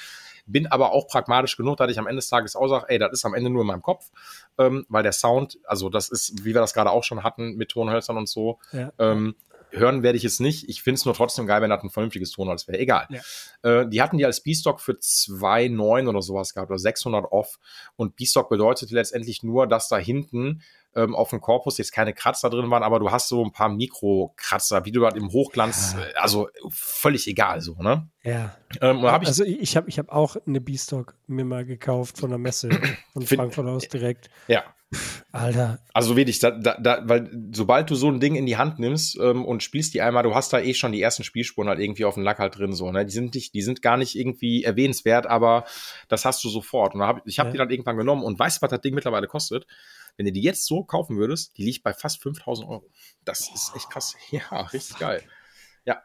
bin 0.45 0.67
aber 0.67 0.91
auch 0.91 1.07
pragmatisch 1.07 1.55
genug, 1.55 1.77
dass 1.77 1.91
ich 1.91 1.99
am 1.99 2.07
Ende 2.07 2.17
des 2.17 2.27
Tages 2.29 2.55
auch 2.55 2.67
sage, 2.67 2.85
ey, 2.89 2.99
das 2.99 3.13
ist 3.13 3.25
am 3.25 3.33
Ende 3.33 3.49
nur 3.49 3.61
in 3.61 3.67
meinem 3.67 3.81
Kopf, 3.81 4.09
ähm, 4.57 4.85
weil 4.89 5.03
der 5.03 5.13
Sound, 5.13 5.59
also 5.65 5.89
das 5.89 6.09
ist, 6.09 6.43
wie 6.43 6.53
wir 6.53 6.61
das 6.61 6.73
gerade 6.73 6.91
auch 6.91 7.03
schon 7.03 7.23
hatten 7.23 7.55
mit 7.55 7.69
Tonhölzern 7.69 8.17
und 8.17 8.27
so, 8.27 8.59
Ja. 8.73 8.91
ähm, 8.99 9.35
hören 9.71 10.03
werde 10.03 10.17
ich 10.17 10.25
es 10.25 10.39
nicht. 10.39 10.67
Ich 10.69 10.81
finde 10.81 10.99
es 10.99 11.05
nur 11.05 11.13
trotzdem 11.13 11.47
geil, 11.47 11.61
wenn 11.61 11.69
das 11.69 11.83
ein 11.83 11.89
vernünftiges 11.89 12.31
Tonholz 12.31 12.67
wäre. 12.67 12.79
Egal. 12.79 13.07
Äh, 13.63 13.87
die 13.87 14.01
hatten 14.01 14.17
die 14.17 14.25
als 14.25 14.41
B-Stock 14.41 14.81
für 14.81 14.93
2,9 14.93 16.07
oder 16.07 16.21
sowas 16.21 16.53
gehabt 16.53 16.71
oder 16.71 16.79
600 16.79 17.31
off. 17.31 17.59
Und 17.95 18.15
B-Stock 18.15 18.49
bedeutet 18.49 18.91
letztendlich 18.91 19.43
nur, 19.43 19.67
dass 19.67 19.87
da 19.87 19.97
hinten 19.97 20.61
ähm, 21.03 21.15
auf 21.15 21.29
dem 21.29 21.41
Korpus 21.41 21.77
jetzt 21.77 21.91
keine 21.91 22.13
Kratzer 22.13 22.49
drin 22.49 22.69
waren, 22.69 22.83
aber 22.83 22.99
du 22.99 23.11
hast 23.11 23.27
so 23.29 23.43
ein 23.43 23.51
paar 23.51 23.69
Mikrokratzer, 23.69 24.85
wie 24.85 24.91
du 24.91 25.03
halt 25.05 25.15
im 25.15 25.31
Hochglanz, 25.31 25.95
Ja. 25.97 26.03
äh, 26.05 26.13
also 26.15 26.49
völlig 26.69 27.27
egal 27.27 27.61
so, 27.61 27.75
ne? 27.75 28.07
Ja. 28.23 28.55
Ähm, 28.81 28.97
ich, 28.99 29.05
also 29.05 29.43
ich, 29.43 29.75
habe 29.77 29.89
ich 29.89 29.97
hab 29.99 30.09
auch 30.09 30.35
eine 30.45 30.61
B-Stock 30.61 31.15
mir 31.27 31.45
mal 31.45 31.65
gekauft 31.65 32.17
von 32.17 32.29
der 32.29 32.39
Messe 32.39 32.69
von 33.13 33.21
Frankfurt 33.23 33.65
aus 33.67 33.87
direkt. 33.87 34.29
ja, 34.47 34.63
Alter, 35.31 35.77
Also 35.93 36.15
wirklich, 36.17 36.39
da, 36.39 36.49
da, 36.49 36.75
da, 36.79 37.01
weil 37.07 37.29
sobald 37.53 37.89
du 37.91 37.95
so 37.95 38.07
ein 38.09 38.19
Ding 38.19 38.33
in 38.35 38.47
die 38.47 38.57
Hand 38.57 38.79
nimmst 38.79 39.19
ähm, 39.21 39.45
und 39.45 39.61
spielst 39.61 39.93
die 39.93 40.01
einmal, 40.01 40.23
du 40.23 40.33
hast 40.33 40.51
da 40.51 40.59
eh 40.59 40.73
schon 40.73 40.91
die 40.91 41.01
ersten 41.01 41.23
Spielspuren 41.23 41.69
halt 41.69 41.79
irgendwie 41.79 42.05
auf 42.05 42.15
dem 42.15 42.23
Lack 42.23 42.39
halt 42.39 42.57
drin 42.57 42.73
so, 42.73 42.91
ne? 42.91 43.05
Die 43.05 43.11
sind 43.11 43.35
nicht, 43.35 43.53
die 43.53 43.61
sind 43.61 43.83
gar 43.83 43.97
nicht 43.97 44.15
irgendwie 44.15 44.63
erwähnenswert, 44.63 45.27
aber 45.27 45.65
das 46.07 46.25
hast 46.25 46.43
du 46.43 46.49
sofort. 46.49 46.95
Und 46.95 47.03
hab, 47.03 47.21
ich 47.27 47.37
habe 47.37 47.49
Ja. 47.49 47.51
die 47.51 47.57
dann 47.59 47.69
irgendwann 47.69 47.97
genommen 47.97 48.23
und 48.23 48.39
weißt, 48.39 48.63
was 48.63 48.69
das 48.71 48.81
Ding 48.81 48.95
mittlerweile 48.95 49.27
kostet? 49.27 49.67
Wenn 50.19 50.25
du 50.25 50.33
die 50.33 50.41
jetzt 50.41 50.65
so 50.65 50.83
kaufen 50.83 51.15
würdest, 51.17 51.57
die 51.57 51.63
liegt 51.63 51.81
bei 51.81 51.93
fast 51.93 52.21
5000 52.21 52.67
Euro. 52.67 52.91
Das 53.23 53.49
ist 53.55 53.71
echt 53.73 53.89
krass. 53.89 54.17
Ja, 54.31 54.63
richtig 54.73 54.99
geil. 54.99 55.23
ja, 55.85 56.03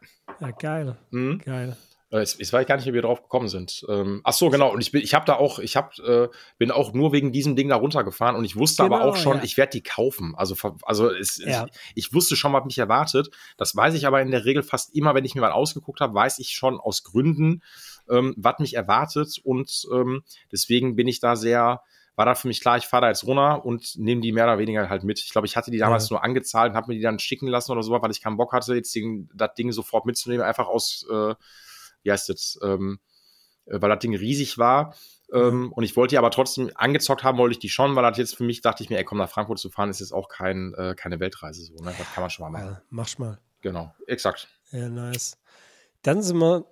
geil, 0.60 0.96
Mhm. 1.10 1.38
geil. 1.44 1.76
Äh, 2.10 2.20
Jetzt, 2.20 2.38
jetzt 2.38 2.52
weiß 2.52 2.62
ich 2.62 2.68
gar 2.68 2.76
nicht, 2.76 2.86
wie 2.86 2.92
wir 2.92 3.02
drauf 3.02 3.22
gekommen 3.22 3.48
sind. 3.48 3.84
Ähm, 3.88 4.20
ach 4.22 4.34
so, 4.34 4.50
genau. 4.50 4.72
Und 4.72 4.80
ich 4.80 4.92
bin, 4.92 5.02
ich 5.02 5.14
habe 5.14 5.24
da 5.26 5.34
auch, 5.34 5.58
ich 5.58 5.74
hab, 5.74 5.98
äh, 5.98 6.28
bin 6.58 6.70
auch 6.70 6.92
nur 6.92 7.10
wegen 7.12 7.32
diesem 7.32 7.56
Ding 7.56 7.68
da 7.70 7.74
runtergefahren 7.74 8.36
und 8.36 8.44
ich 8.44 8.54
wusste 8.54 8.84
aber 8.84 8.98
Genau, 8.98 9.08
auch 9.10 9.16
schon, 9.16 9.38
ja. 9.38 9.42
ich 9.42 9.56
werde 9.56 9.72
die 9.72 9.82
kaufen. 9.82 10.32
Also, 10.36 10.54
also 10.84 11.10
es, 11.10 11.38
Ja. 11.38 11.66
ich, 11.66 12.06
ich 12.06 12.14
wusste 12.14 12.36
schon, 12.36 12.52
was 12.52 12.64
mich 12.66 12.78
erwartet. 12.78 13.30
Das 13.56 13.74
weiß 13.74 13.94
ich 13.94 14.06
aber 14.06 14.22
in 14.22 14.30
der 14.30 14.44
Regel 14.44 14.62
fast 14.62 14.94
immer, 14.94 15.16
wenn 15.16 15.24
ich 15.24 15.34
mir 15.34 15.40
mal 15.40 15.50
ausgeguckt 15.50 15.98
habe, 16.00 16.14
weiß 16.14 16.38
ich 16.38 16.50
schon 16.50 16.78
aus 16.78 17.02
Gründen, 17.02 17.62
ähm, 18.08 18.32
was 18.36 18.60
mich 18.60 18.74
erwartet 18.74 19.40
und 19.42 19.84
ähm, 19.92 20.22
deswegen 20.52 20.94
bin 20.94 21.08
ich 21.08 21.18
da 21.18 21.34
sehr 21.34 21.82
war 22.16 22.26
da 22.26 22.34
für 22.34 22.48
mich 22.48 22.60
klar, 22.60 22.76
ich 22.76 22.86
fahre 22.86 23.02
da 23.02 23.08
jetzt 23.08 23.24
runter 23.24 23.64
und 23.64 23.96
nehme 23.96 24.20
die 24.20 24.32
mehr 24.32 24.44
oder 24.44 24.58
weniger 24.58 24.88
halt 24.88 25.02
mit. 25.04 25.18
Ich 25.20 25.30
glaube, 25.30 25.46
ich 25.46 25.56
hatte 25.56 25.70
die 25.70 25.78
damals 25.78 26.08
Ja. 26.08 26.14
nur 26.16 26.24
angezahlt 26.24 26.70
und 26.70 26.76
habe 26.76 26.88
mir 26.88 26.94
die 26.94 27.02
dann 27.02 27.18
schicken 27.18 27.48
lassen 27.48 27.72
oder 27.72 27.82
so, 27.82 27.90
weil 27.90 28.10
ich 28.10 28.22
keinen 28.22 28.36
Bock 28.36 28.52
hatte, 28.52 28.74
jetzt 28.74 28.94
den, 28.94 29.28
das 29.34 29.54
Ding 29.54 29.72
sofort 29.72 30.06
mitzunehmen, 30.06 30.44
einfach 30.46 30.66
aus, 30.68 31.04
äh, 31.10 31.34
wie 32.02 32.12
heißt 32.12 32.28
das, 32.28 32.58
ähm, 32.62 33.00
äh, 33.66 33.80
weil 33.80 33.90
das 33.90 33.98
Ding 33.98 34.14
riesig 34.14 34.58
war. 34.58 34.94
Ähm, 35.32 35.72
und 35.72 35.82
ich 35.84 35.96
wollte 35.96 36.12
die 36.12 36.18
aber 36.18 36.30
trotzdem 36.30 36.70
angezockt 36.74 37.24
haben, 37.24 37.38
wollte 37.38 37.52
ich 37.54 37.58
die 37.58 37.70
schon, 37.70 37.96
weil 37.96 38.02
das 38.04 38.18
jetzt 38.18 38.36
für 38.36 38.44
mich 38.44 38.60
dachte 38.60 38.82
ich 38.84 38.90
mir, 38.90 38.98
ey, 38.98 39.04
komm 39.04 39.18
nach 39.18 39.30
Frankfurt 39.30 39.58
zu 39.58 39.70
fahren, 39.70 39.90
ist 39.90 40.00
jetzt 40.00 40.12
auch 40.12 40.28
kein, 40.28 40.74
äh, 40.74 40.94
keine 40.96 41.18
Weltreise 41.18 41.64
so, 41.64 41.74
ne? 41.82 41.92
Das 41.98 42.12
kann 42.12 42.22
man 42.22 42.30
schon 42.30 42.44
mal 42.44 42.50
machen. 42.50 42.72
Ja, 42.74 42.82
mach's 42.90 43.18
mal. 43.18 43.40
Genau, 43.62 43.92
exakt. 44.06 44.48
Ja, 44.70 44.88
nice. 44.88 45.38
Dann 46.02 46.22
sind 46.22 46.36
wir 46.36 46.66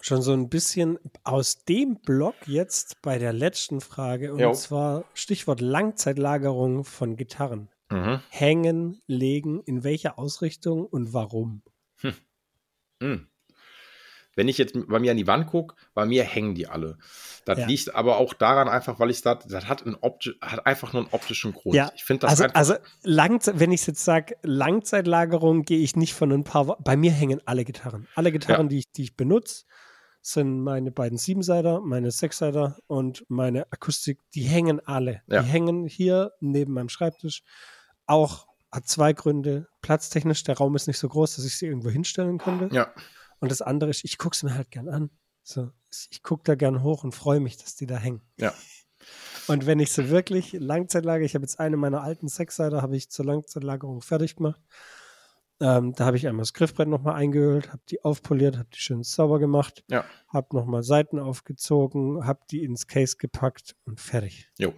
schon 0.00 0.22
so 0.22 0.32
ein 0.32 0.48
bisschen 0.48 0.98
aus 1.24 1.64
dem 1.64 1.96
Block 1.96 2.34
jetzt 2.46 3.00
bei 3.02 3.18
der 3.18 3.32
letzten 3.32 3.80
Frage 3.80 4.32
und 4.32 4.40
Jo. 4.40 4.52
zwar 4.52 5.04
Stichwort 5.14 5.60
Langzeitlagerung 5.60 6.84
von 6.84 7.16
Gitarren. 7.16 7.68
Mhm. 7.90 8.20
Hängen, 8.30 9.00
legen, 9.06 9.60
in 9.62 9.84
welcher 9.84 10.18
Ausrichtung 10.18 10.84
und 10.86 11.12
warum? 11.12 11.62
Mhm. 13.00 13.28
Wenn 14.34 14.48
ich 14.48 14.58
jetzt 14.58 14.74
bei 14.88 14.98
mir 14.98 15.12
an 15.12 15.16
die 15.16 15.26
Wand 15.26 15.46
gucke, 15.46 15.74
bei 15.94 16.04
mir 16.04 16.22
hängen 16.22 16.54
die 16.54 16.66
alle. 16.66 16.98
Das 17.46 17.58
Ja. 17.58 17.66
liegt 17.66 17.94
aber 17.94 18.18
auch 18.18 18.34
daran 18.34 18.68
einfach, 18.68 18.98
weil 19.00 19.08
ich 19.10 19.22
das, 19.22 19.46
das 19.46 19.66
hat, 19.66 19.86
ein 19.86 19.94
opti 19.94 20.32
hat 20.42 20.66
einfach 20.66 20.92
nur 20.92 21.02
einen 21.04 21.12
optischen 21.12 21.54
Grund. 21.54 21.74
Ja, 21.74 21.90
Ich 21.94 22.04
finde 22.04 22.26
das 22.26 22.42
Also, 22.42 22.52
also 22.54 22.74
Langzeit, 23.02 23.58
wenn 23.60 23.72
ich 23.72 23.86
jetzt 23.86 24.04
sage, 24.04 24.36
Langzeitlagerung, 24.42 25.62
gehe 25.62 25.78
ich 25.78 25.96
nicht 25.96 26.12
von 26.12 26.32
ein 26.32 26.44
paar 26.44 26.68
Wo 26.68 26.76
Bei 26.80 26.96
mir 26.98 27.12
hängen 27.12 27.40
alle 27.46 27.64
Gitarren. 27.64 28.08
Alle 28.14 28.30
Gitarren, 28.30 28.68
die, 28.68 28.80
ich, 28.80 28.92
die 28.92 29.04
ich 29.04 29.16
benutze, 29.16 29.64
sind 30.26 30.60
meine 30.60 30.90
beiden 30.90 31.18
Siebenseiter, 31.18 31.80
meine 31.80 32.10
Sechsseiter 32.10 32.76
und 32.88 33.24
meine 33.28 33.70
Akustik. 33.70 34.18
Die 34.34 34.42
hängen 34.42 34.80
alle. 34.84 35.22
Ja. 35.28 35.40
Die 35.42 35.48
hängen 35.48 35.86
hier 35.86 36.32
neben 36.40 36.72
meinem 36.72 36.88
Schreibtisch. 36.88 37.44
Auch 38.06 38.48
hat 38.72 38.88
zwei 38.88 39.12
Gründe. 39.12 39.68
Platztechnisch, 39.82 40.42
der 40.42 40.56
Raum 40.56 40.74
ist 40.74 40.88
nicht 40.88 40.98
so 40.98 41.08
groß, 41.08 41.36
dass 41.36 41.44
ich 41.44 41.56
sie 41.56 41.66
irgendwo 41.66 41.90
hinstellen 41.90 42.38
könnte. 42.38 42.74
ja, 42.74 42.92
Und 43.38 43.52
das 43.52 43.62
andere 43.62 43.90
ist, 43.90 44.04
ich 44.04 44.18
gucke 44.18 44.36
sie 44.36 44.46
mir 44.46 44.54
halt 44.54 44.72
gern 44.72 44.88
an. 44.88 45.10
So, 45.44 45.70
ich 46.10 46.24
gucke 46.24 46.42
da 46.42 46.56
gern 46.56 46.82
hoch 46.82 47.04
und 47.04 47.12
freue 47.12 47.38
mich, 47.38 47.56
dass 47.56 47.76
die 47.76 47.86
da 47.86 47.96
hängen. 47.96 48.22
ja. 48.36 48.52
Und 49.46 49.64
wenn 49.66 49.78
ich 49.78 49.92
sie 49.92 50.10
wirklich 50.10 50.54
Langzeitlage, 50.54 51.24
ich 51.24 51.36
habe 51.36 51.44
jetzt 51.44 51.60
eine 51.60 51.76
meiner 51.76 52.02
alten 52.02 52.26
Sechsseiter, 52.26 52.82
habe 52.82 52.96
ich 52.96 53.10
zur 53.10 53.26
Langzeitlagerung 53.26 54.02
fertig 54.02 54.34
gemacht. 54.34 54.60
Ähm, 55.60 55.94
da 55.94 56.04
habe 56.04 56.16
ich 56.18 56.26
einmal 56.28 56.42
das 56.42 56.52
Griffbrett 56.52 56.88
nochmal 56.88 57.14
eingehüllt, 57.14 57.68
habe 57.72 57.80
die 57.88 58.04
aufpoliert, 58.04 58.58
habe 58.58 58.68
die 58.74 58.78
schön 58.78 59.02
sauber 59.02 59.38
gemacht, 59.38 59.84
Ja. 59.88 60.04
habe 60.28 60.54
nochmal 60.54 60.82
Seiten 60.82 61.18
aufgezogen, 61.18 62.26
habe 62.26 62.40
die 62.50 62.62
ins 62.62 62.86
Case 62.86 63.16
gepackt 63.18 63.74
und 63.86 63.98
fertig. 64.00 64.50
Jo. 64.58 64.74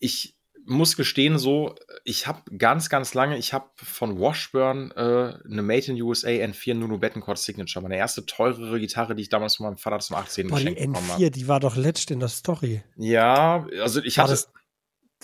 Ich 0.00 0.34
muss 0.66 0.96
gestehen, 0.96 1.38
so, 1.38 1.74
ich 2.04 2.26
habe 2.26 2.42
ganz, 2.58 2.90
ganz 2.90 3.14
lange, 3.14 3.38
ich 3.38 3.54
habe 3.54 3.70
von 3.76 4.18
Washburn 4.18 4.90
äh, 4.90 5.32
eine 5.50 5.62
Made 5.62 5.86
in 5.92 6.02
USA 6.02 6.28
N4 6.28 6.74
Nuno 6.74 6.98
Bettencourt 6.98 7.38
Signature, 7.38 7.82
meine 7.82 7.96
erste 7.96 8.26
teurere 8.26 8.78
Gitarre, 8.78 9.14
die 9.14 9.22
ich 9.22 9.28
damals 9.30 9.56
von 9.56 9.66
meinem 9.66 9.78
Vater 9.78 10.00
zum 10.00 10.16
18. 10.16 10.48
Boah, 10.48 10.58
die 10.58 10.64
geschenkt 10.64 10.80
bekommen 10.92 11.08
habe. 11.12 11.22
N4, 11.22 11.30
die 11.30 11.48
war 11.48 11.60
doch 11.60 11.76
letzt 11.76 12.10
in 12.10 12.20
der 12.20 12.28
Story. 12.28 12.82
Ja, 12.96 13.66
also 13.80 14.02
ich 14.02 14.18
War 14.18 14.24
hatte. 14.24 14.32
das, 14.34 14.52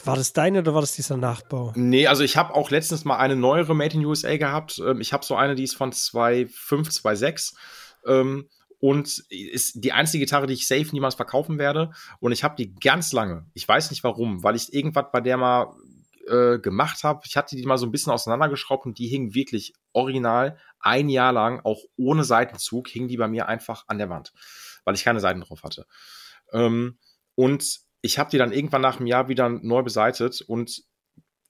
war 0.03 0.17
das 0.17 0.33
deine 0.33 0.61
oder 0.61 0.75
war 0.75 0.81
das 0.81 0.93
dieser 0.93 1.17
Nachbau? 1.17 1.73
Nee, 1.77 2.07
also 2.07 2.25
ich 2.25 2.37
habe 2.37 2.55
auch 2.55 2.71
letztens 2.71 3.05
mal 3.05 3.17
eine 3.17 3.37
neuere 3.37 3.75
Made 3.75 3.95
in 3.95 4.05
USA 4.05 4.37
gehabt. 4.37 4.81
Ähm, 4.85 5.01
Ich 5.01 5.13
habe 5.13 5.25
so 5.25 5.37
eine, 5.37 5.55
die 5.55 5.65
ist 5.65 5.77
von 5.77 5.93
2.5, 5.93 7.01
2.6. 7.01 7.55
Ähm, 8.07 8.49
und 8.81 9.25
ist 9.31 9.83
die 9.83 9.93
einzige 9.93 10.25
Gitarre, 10.25 10.47
die 10.47 10.53
ich 10.53 10.69
safe 10.69 10.89
niemals 10.93 11.15
verkaufen 11.15 11.59
werde. 11.59 11.93
Und 12.21 12.33
ich 12.33 12.45
habe 12.45 12.55
die 12.57 12.75
ganz 12.75 13.13
lange. 13.13 13.47
Ich 13.55 13.67
weiß 13.67 13.91
nicht 13.91 14.05
warum, 14.05 14.43
weil 14.43 14.57
ich 14.57 14.75
irgendwas 14.75 15.07
bei 15.11 15.23
der 15.23 15.39
mal 15.39 15.75
äh, 16.27 16.59
gemacht 16.59 17.03
habe. 17.03 17.23
Ich 17.25 17.37
hatte 17.37 17.57
die 17.57 17.65
mal 17.65 17.79
so 17.79 17.87
ein 17.87 17.93
bisschen 17.93 18.13
auseinandergeschraubt 18.13 18.85
und 18.85 18.99
die 18.99 19.09
hing 19.09 19.33
wirklich 19.35 19.73
original 19.93 20.59
ein 20.81 21.09
Jahr 21.09 21.33
lang, 21.33 21.61
auch 21.65 21.81
ohne 21.97 22.25
Seitenzug, 22.25 22.89
hing 22.89 23.09
die 23.09 23.17
bei 23.17 23.29
mir 23.29 23.49
einfach 23.49 23.85
an 23.87 23.97
der 23.97 24.11
Wand, 24.11 24.33
weil 24.85 24.95
ich 24.95 25.05
keine 25.05 25.21
Seiten 25.21 25.41
drauf 25.41 25.63
hatte. 25.63 25.87
Ähm, 26.53 26.99
und 27.37 27.84
ich 28.05 28.19
habe 28.19 28.29
die 28.31 28.37
dann 28.37 28.53
irgendwann 28.53 28.83
nach 28.83 28.99
einem 28.99 29.07
Jahr 29.07 29.29
wieder 29.29 29.49
neu 29.49 29.83
beseitet 29.83 30.43
und 30.43 30.85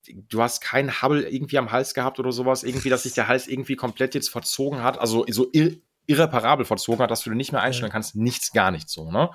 du 0.06 0.40
hast 0.40 0.60
keinen 0.60 1.02
Hubble 1.02 1.28
irgendwie 1.28 1.58
am 1.58 1.72
Hals 1.72 1.94
gehabt 1.94 2.20
oder 2.20 2.30
sowas, 2.30 2.62
irgendwie, 2.62 2.90
dass 2.90 3.02
sich 3.02 3.12
der 3.14 3.26
Hals 3.26 3.48
irgendwie 3.48 3.74
komplett 3.74 4.14
jetzt 4.14 4.28
verzogen 4.30 4.80
hat, 4.82 4.96
also 4.98 5.24
so 5.28 5.48
ir 5.52 5.78
irreparabel 6.06 6.64
verzogen 6.66 7.00
hat, 7.02 7.10
dass 7.10 7.22
du 7.22 7.30
den 7.30 7.38
nicht 7.38 7.50
mehr 7.50 7.62
einstellen 7.62 7.90
kannst, 7.90 8.14
nichts, 8.14 8.52
gar 8.52 8.70
nichts 8.70 8.92
so, 8.92 9.10
ne? 9.10 9.30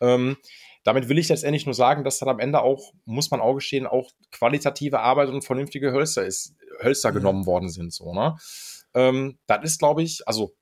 Ähm, 0.00 0.36
damit 0.82 1.08
will 1.08 1.18
ich 1.18 1.28
letztendlich 1.28 1.64
nur 1.64 1.74
sagen, 1.74 2.04
dass 2.04 2.18
dann 2.18 2.28
am 2.28 2.40
Ende 2.40 2.60
auch, 2.60 2.92
muss 3.04 3.30
man 3.30 3.40
auch 3.40 3.54
gestehen, 3.54 3.86
auch 3.86 4.10
qualitative 4.32 5.00
Arbeit 5.00 5.28
und 5.28 5.44
vernünftige 5.44 5.92
Hölster 5.92 6.26
ist, 6.26 6.56
Hölster 6.82 7.10
Ja. 7.10 7.14
genommen 7.14 7.46
worden 7.46 7.70
sind, 7.70 7.92
so, 7.94 8.12
ne? 8.12 8.36
Ähm, 8.92 9.38
das 9.46 9.64
ist, 9.64 9.78
glaube 9.78 10.02
ich, 10.02 10.26
also 10.26 10.52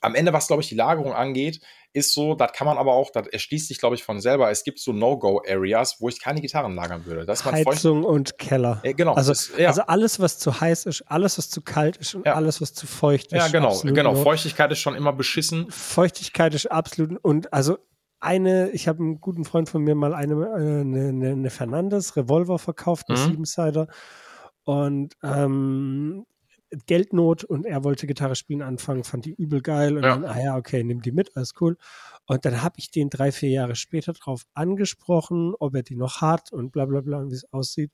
am 0.00 0.14
Ende, 0.14 0.32
was, 0.32 0.46
glaube 0.46 0.62
ich, 0.62 0.68
die 0.68 0.74
Lagerung 0.74 1.12
angeht, 1.12 1.60
ist 1.94 2.14
so, 2.14 2.34
das 2.34 2.52
kann 2.52 2.66
man 2.66 2.78
aber 2.78 2.94
auch, 2.94 3.10
das 3.10 3.26
erschließt 3.26 3.68
sich, 3.68 3.78
glaube 3.78 3.94
ich, 3.96 4.02
von 4.02 4.18
selber. 4.20 4.50
Es 4.50 4.64
gibt 4.64 4.78
so 4.78 4.92
No-Go-Areas, 4.92 5.96
wo 6.00 6.08
ich 6.08 6.20
keine 6.22 6.40
Gitarren 6.40 6.74
lagern 6.74 7.04
würde. 7.04 7.26
Das 7.26 7.40
ist 7.40 7.44
man 7.44 7.54
feucht. 7.56 7.76
Heizung 7.76 8.04
und 8.04 8.38
Keller. 8.38 8.80
Ja, 8.82 8.92
genau. 8.92 9.12
Also, 9.14 9.32
das, 9.32 9.52
ja. 9.58 9.68
also 9.68 9.82
alles, 9.82 10.18
was 10.18 10.38
zu 10.38 10.60
heiß 10.60 10.86
ist, 10.86 11.02
alles, 11.08 11.36
was 11.36 11.50
zu 11.50 11.60
kalt 11.60 11.98
ist 11.98 12.14
und 12.14 12.24
Ja. 12.26 12.34
alles, 12.34 12.60
was 12.62 12.72
zu 12.72 12.86
feucht 12.86 13.26
ist. 13.26 13.32
ja, 13.38 13.48
genau, 13.48 13.78
genau. 13.82 14.12
no. 14.14 14.22
Feuchtigkeit 14.22 14.72
ist 14.72 14.78
schon 14.78 14.94
immer 14.94 15.12
beschissen. 15.12 15.70
Feuchtigkeit 15.70 16.54
ist 16.54 16.70
absolut 16.70 17.22
und 17.22 17.52
also 17.52 17.76
eine, 18.20 18.70
ich 18.70 18.86
habe 18.88 19.00
einen 19.00 19.20
guten 19.20 19.44
Freund 19.44 19.68
von 19.68 19.82
mir 19.82 19.94
mal 19.94 20.14
eine, 20.14 20.34
äh, 20.34 20.80
eine, 20.80 21.08
eine, 21.08 21.30
eine 21.32 21.50
Fernandes 21.50 22.16
Revolver 22.16 22.58
verkauft, 22.58 23.06
eine 23.10 23.18
Mhm. 23.18 23.24
Siebensider 23.24 23.88
und 24.64 25.14
ähm, 25.24 26.24
Geldnot 26.86 27.44
und 27.44 27.66
er 27.66 27.84
wollte 27.84 28.06
Gitarre 28.06 28.34
spielen 28.36 28.62
anfangen, 28.62 29.04
fand 29.04 29.24
die 29.26 29.34
übel 29.34 29.60
geil 29.62 29.96
und 29.96 30.02
Ja. 30.04 30.16
dann, 30.16 30.24
ah 30.24 30.40
ja, 30.42 30.56
okay, 30.56 30.82
nimm 30.84 31.02
die 31.02 31.12
mit, 31.12 31.36
alles 31.36 31.52
cool. 31.60 31.76
Und 32.26 32.44
dann 32.44 32.62
habe 32.62 32.74
ich 32.78 32.90
den 32.90 33.10
drei, 33.10 33.30
vier 33.32 33.50
Jahre 33.50 33.74
später 33.76 34.12
drauf 34.12 34.44
angesprochen, 34.54 35.54
ob 35.58 35.74
er 35.74 35.82
die 35.82 35.96
noch 35.96 36.20
hat 36.20 36.52
und 36.52 36.72
bla 36.72 36.86
bla 36.86 37.00
bla 37.00 37.18
und 37.18 37.30
wie 37.30 37.34
es 37.34 37.52
aussieht. 37.52 37.92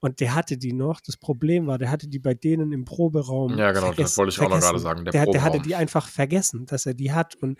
Und 0.00 0.20
der 0.20 0.34
hatte 0.34 0.58
die 0.58 0.72
noch. 0.74 1.00
Das 1.00 1.16
Problem 1.16 1.66
war, 1.66 1.78
der 1.78 1.90
hatte 1.90 2.08
die 2.08 2.18
bei 2.18 2.34
denen 2.34 2.72
im 2.72 2.84
Proberaum. 2.84 3.56
Ja, 3.56 3.72
genau, 3.72 3.86
das 3.86 3.94
vergessen- 3.94 4.16
wollte 4.18 4.30
ich 4.30 4.38
auch 4.38 4.42
noch 4.42 4.48
vergessen. 4.50 4.70
gerade 4.70 4.78
sagen, 4.82 5.04
der 5.04 5.12
Der, 5.12 5.26
der 5.32 5.42
hatte 5.42 5.60
die 5.60 5.74
einfach 5.74 6.08
vergessen, 6.08 6.66
dass 6.66 6.84
er 6.84 6.92
die 6.94 7.12
hat. 7.12 7.36
Und 7.36 7.58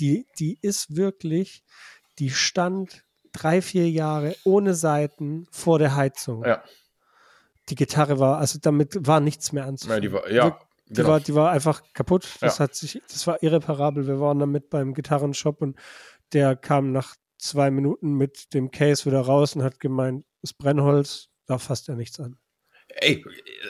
die, 0.00 0.26
die 0.38 0.58
ist 0.60 0.96
wirklich, 0.96 1.62
die 2.18 2.30
stand 2.30 3.04
drei, 3.32 3.62
vier 3.62 3.88
Jahre 3.90 4.34
ohne 4.44 4.74
Seiten 4.74 5.46
vor 5.52 5.78
der 5.78 5.94
Heizung. 5.94 6.44
Ja. 6.44 6.64
Die 7.68 7.74
Gitarre 7.74 8.18
war, 8.18 8.38
also 8.38 8.58
damit 8.60 9.06
war 9.06 9.20
nichts 9.20 9.52
mehr 9.52 9.64
anzufangen. 9.66 10.02
Ja, 10.02 10.08
die 10.08 10.12
war, 10.12 10.30
ja, 10.30 10.58
Die, 10.88 10.94
genau. 10.94 11.08
war, 11.08 11.20
die 11.20 11.34
war 11.34 11.50
einfach 11.50 11.82
kaputt. 11.94 12.28
Das 12.40 12.58
Ja. 12.58 12.64
hat 12.64 12.74
sich, 12.74 13.00
das 13.08 13.26
war 13.26 13.42
irreparabel. 13.42 14.06
Wir 14.06 14.20
waren 14.20 14.38
damit 14.38 14.68
beim 14.70 14.92
Gitarrenshop 14.94 15.62
und 15.62 15.78
der 16.32 16.56
kam 16.56 16.92
nach 16.92 17.16
zwei 17.38 17.70
Minuten 17.70 18.14
mit 18.14 18.52
dem 18.54 18.70
Case 18.70 19.06
wieder 19.06 19.20
raus 19.20 19.56
und 19.56 19.62
hat 19.62 19.80
gemeint, 19.80 20.24
das 20.42 20.52
Brennholz, 20.52 21.28
da 21.46 21.58
fasst 21.58 21.88
er 21.88 21.96
nichts 21.96 22.20
an. 22.20 22.36
Ey, 22.96 23.24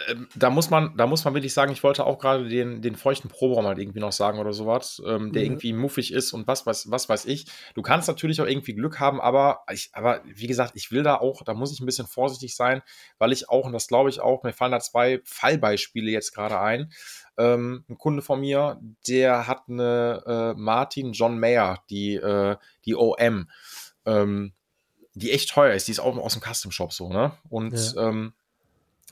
äh, 0.06 0.16
da 0.34 0.50
muss 0.50 0.68
man, 0.68 0.96
da 0.96 1.06
muss 1.06 1.24
man 1.24 1.32
wirklich 1.34 1.54
sagen, 1.54 1.72
ich 1.72 1.82
wollte 1.82 2.04
auch 2.04 2.18
gerade 2.18 2.46
den, 2.46 2.82
den 2.82 2.94
feuchten 2.94 3.30
Proberaum 3.30 3.66
halt 3.66 3.78
irgendwie 3.78 4.00
noch 4.00 4.12
sagen 4.12 4.38
oder 4.38 4.52
sowas, 4.52 5.00
ähm, 5.06 5.32
der 5.32 5.42
mhm. 5.42 5.46
irgendwie 5.46 5.72
muffig 5.72 6.12
ist 6.12 6.32
und 6.32 6.46
was 6.46 6.66
weiß, 6.66 6.90
was 6.90 7.08
weiß 7.08 7.24
ich. 7.24 7.46
Du 7.74 7.80
kannst 7.80 8.06
natürlich 8.06 8.40
auch 8.42 8.46
irgendwie 8.46 8.74
Glück 8.74 9.00
haben, 9.00 9.20
aber 9.20 9.60
ich, 9.72 9.90
aber 9.94 10.20
wie 10.26 10.46
gesagt, 10.46 10.72
ich 10.74 10.90
will 10.90 11.02
da 11.02 11.16
auch, 11.16 11.42
da 11.42 11.54
muss 11.54 11.72
ich 11.72 11.80
ein 11.80 11.86
bisschen 11.86 12.06
vorsichtig 12.06 12.54
sein, 12.54 12.82
weil 13.18 13.32
ich 13.32 13.48
auch, 13.48 13.64
und 13.64 13.72
das 13.72 13.88
glaube 13.88 14.10
ich 14.10 14.20
auch, 14.20 14.42
mir 14.42 14.52
fallen 14.52 14.72
da 14.72 14.80
zwei 14.80 15.20
Fallbeispiele 15.24 16.10
jetzt 16.10 16.34
gerade 16.34 16.60
ein. 16.60 16.92
Ähm, 17.38 17.84
ein 17.88 17.96
Kunde 17.96 18.20
von 18.20 18.40
mir, 18.40 18.78
der 19.08 19.48
hat 19.48 19.62
eine 19.68 20.22
äh, 20.26 20.60
Martin 20.60 21.12
John 21.12 21.38
Mayer, 21.38 21.82
die, 21.88 22.14
äh, 22.16 22.56
die 22.84 22.94
OM, 22.94 23.48
ähm, 24.04 24.52
die 25.14 25.32
echt 25.32 25.48
teuer 25.50 25.72
ist, 25.72 25.88
die 25.88 25.92
ist 25.92 26.00
auch 26.00 26.16
aus 26.18 26.34
dem 26.34 26.42
Custom 26.42 26.72
Shop 26.72 26.92
so, 26.92 27.08
ne? 27.08 27.32
Und 27.48 27.72
ja. 27.72 28.08
ähm, 28.08 28.34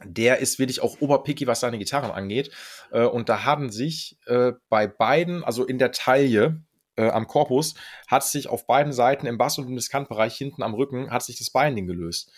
der 0.04 0.38
ist 0.38 0.58
wirklich 0.58 0.82
auch 0.82 1.00
oberpicky, 1.00 1.46
was 1.46 1.60
seine 1.60 1.78
Gitarren 1.78 2.10
angeht. 2.10 2.50
Äh, 2.90 3.04
und 3.04 3.28
da 3.28 3.44
haben 3.44 3.70
sich 3.70 4.18
äh, 4.26 4.52
bei 4.68 4.86
beiden, 4.86 5.44
also 5.44 5.64
in 5.64 5.78
der 5.78 5.92
Taille, 5.92 6.62
äh, 6.96 7.08
am 7.08 7.26
Korpus, 7.26 7.74
hat 8.08 8.24
sich 8.24 8.48
auf 8.48 8.66
beiden 8.66 8.92
Seiten 8.92 9.26
im 9.26 9.38
Bass- 9.38 9.58
und 9.58 9.68
im 9.68 9.76
Diskantbereich 9.76 10.36
hinten 10.36 10.62
am 10.62 10.74
Rücken, 10.74 11.10
hat 11.10 11.22
sich 11.22 11.38
das 11.38 11.50
Binding 11.50 11.86
gelöst. 11.86 12.30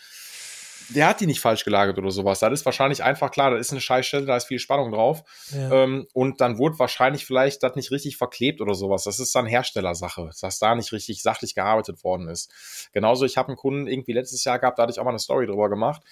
Der 0.90 1.08
hat 1.08 1.20
die 1.20 1.26
nicht 1.26 1.40
falsch 1.40 1.64
gelagert 1.64 1.96
oder 1.96 2.10
sowas. 2.10 2.40
Das 2.40 2.52
ist 2.52 2.66
wahrscheinlich 2.66 3.02
einfach 3.02 3.30
klar, 3.30 3.50
da 3.50 3.56
ist 3.56 3.70
eine 3.70 3.80
Scheißstelle, 3.80 4.26
da 4.26 4.36
ist 4.36 4.44
viel 4.44 4.58
Spannung 4.58 4.92
drauf. 4.92 5.22
Ja. 5.50 5.84
Ähm, 5.84 6.06
und 6.12 6.42
dann 6.42 6.58
wurde 6.58 6.78
wahrscheinlich 6.78 7.24
vielleicht 7.24 7.62
das 7.62 7.74
nicht 7.74 7.90
richtig 7.90 8.18
verklebt 8.18 8.60
oder 8.60 8.74
sowas. 8.74 9.04
Das 9.04 9.18
ist 9.18 9.34
dann 9.34 9.46
Herstellersache, 9.46 10.30
dass 10.38 10.58
da 10.58 10.74
nicht 10.74 10.92
richtig 10.92 11.22
sachlich 11.22 11.54
gearbeitet 11.54 12.04
worden 12.04 12.28
ist. 12.28 12.52
Genauso, 12.92 13.24
ich 13.24 13.38
habe 13.38 13.48
einen 13.48 13.56
Kunden 13.56 13.86
irgendwie 13.86 14.12
letztes 14.12 14.44
Jahr 14.44 14.58
gehabt, 14.58 14.78
da 14.78 14.82
hatte 14.82 14.92
ich 14.92 14.98
auch 14.98 15.04
mal 15.04 15.10
eine 15.10 15.18
Story 15.18 15.46
drüber 15.46 15.70
gemacht 15.70 16.02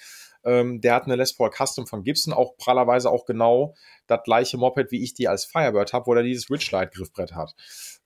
ähm, 0.44 0.80
der 0.80 0.94
hat 0.94 1.04
eine 1.04 1.16
Les 1.16 1.34
Paul 1.34 1.50
Custom 1.50 1.86
von 1.86 2.02
Gibson, 2.02 2.32
auch 2.32 2.56
prallerweise 2.56 3.10
auch 3.10 3.24
genau 3.26 3.74
das 4.06 4.22
gleiche 4.24 4.58
Moped, 4.58 4.90
wie 4.90 5.02
ich 5.02 5.14
die 5.14 5.28
als 5.28 5.44
Firebird 5.44 5.92
habe, 5.92 6.06
wo 6.06 6.14
er 6.14 6.22
dieses 6.22 6.50
Ridgelight 6.50 6.92
Griffbrett 6.92 7.34
hat. 7.34 7.54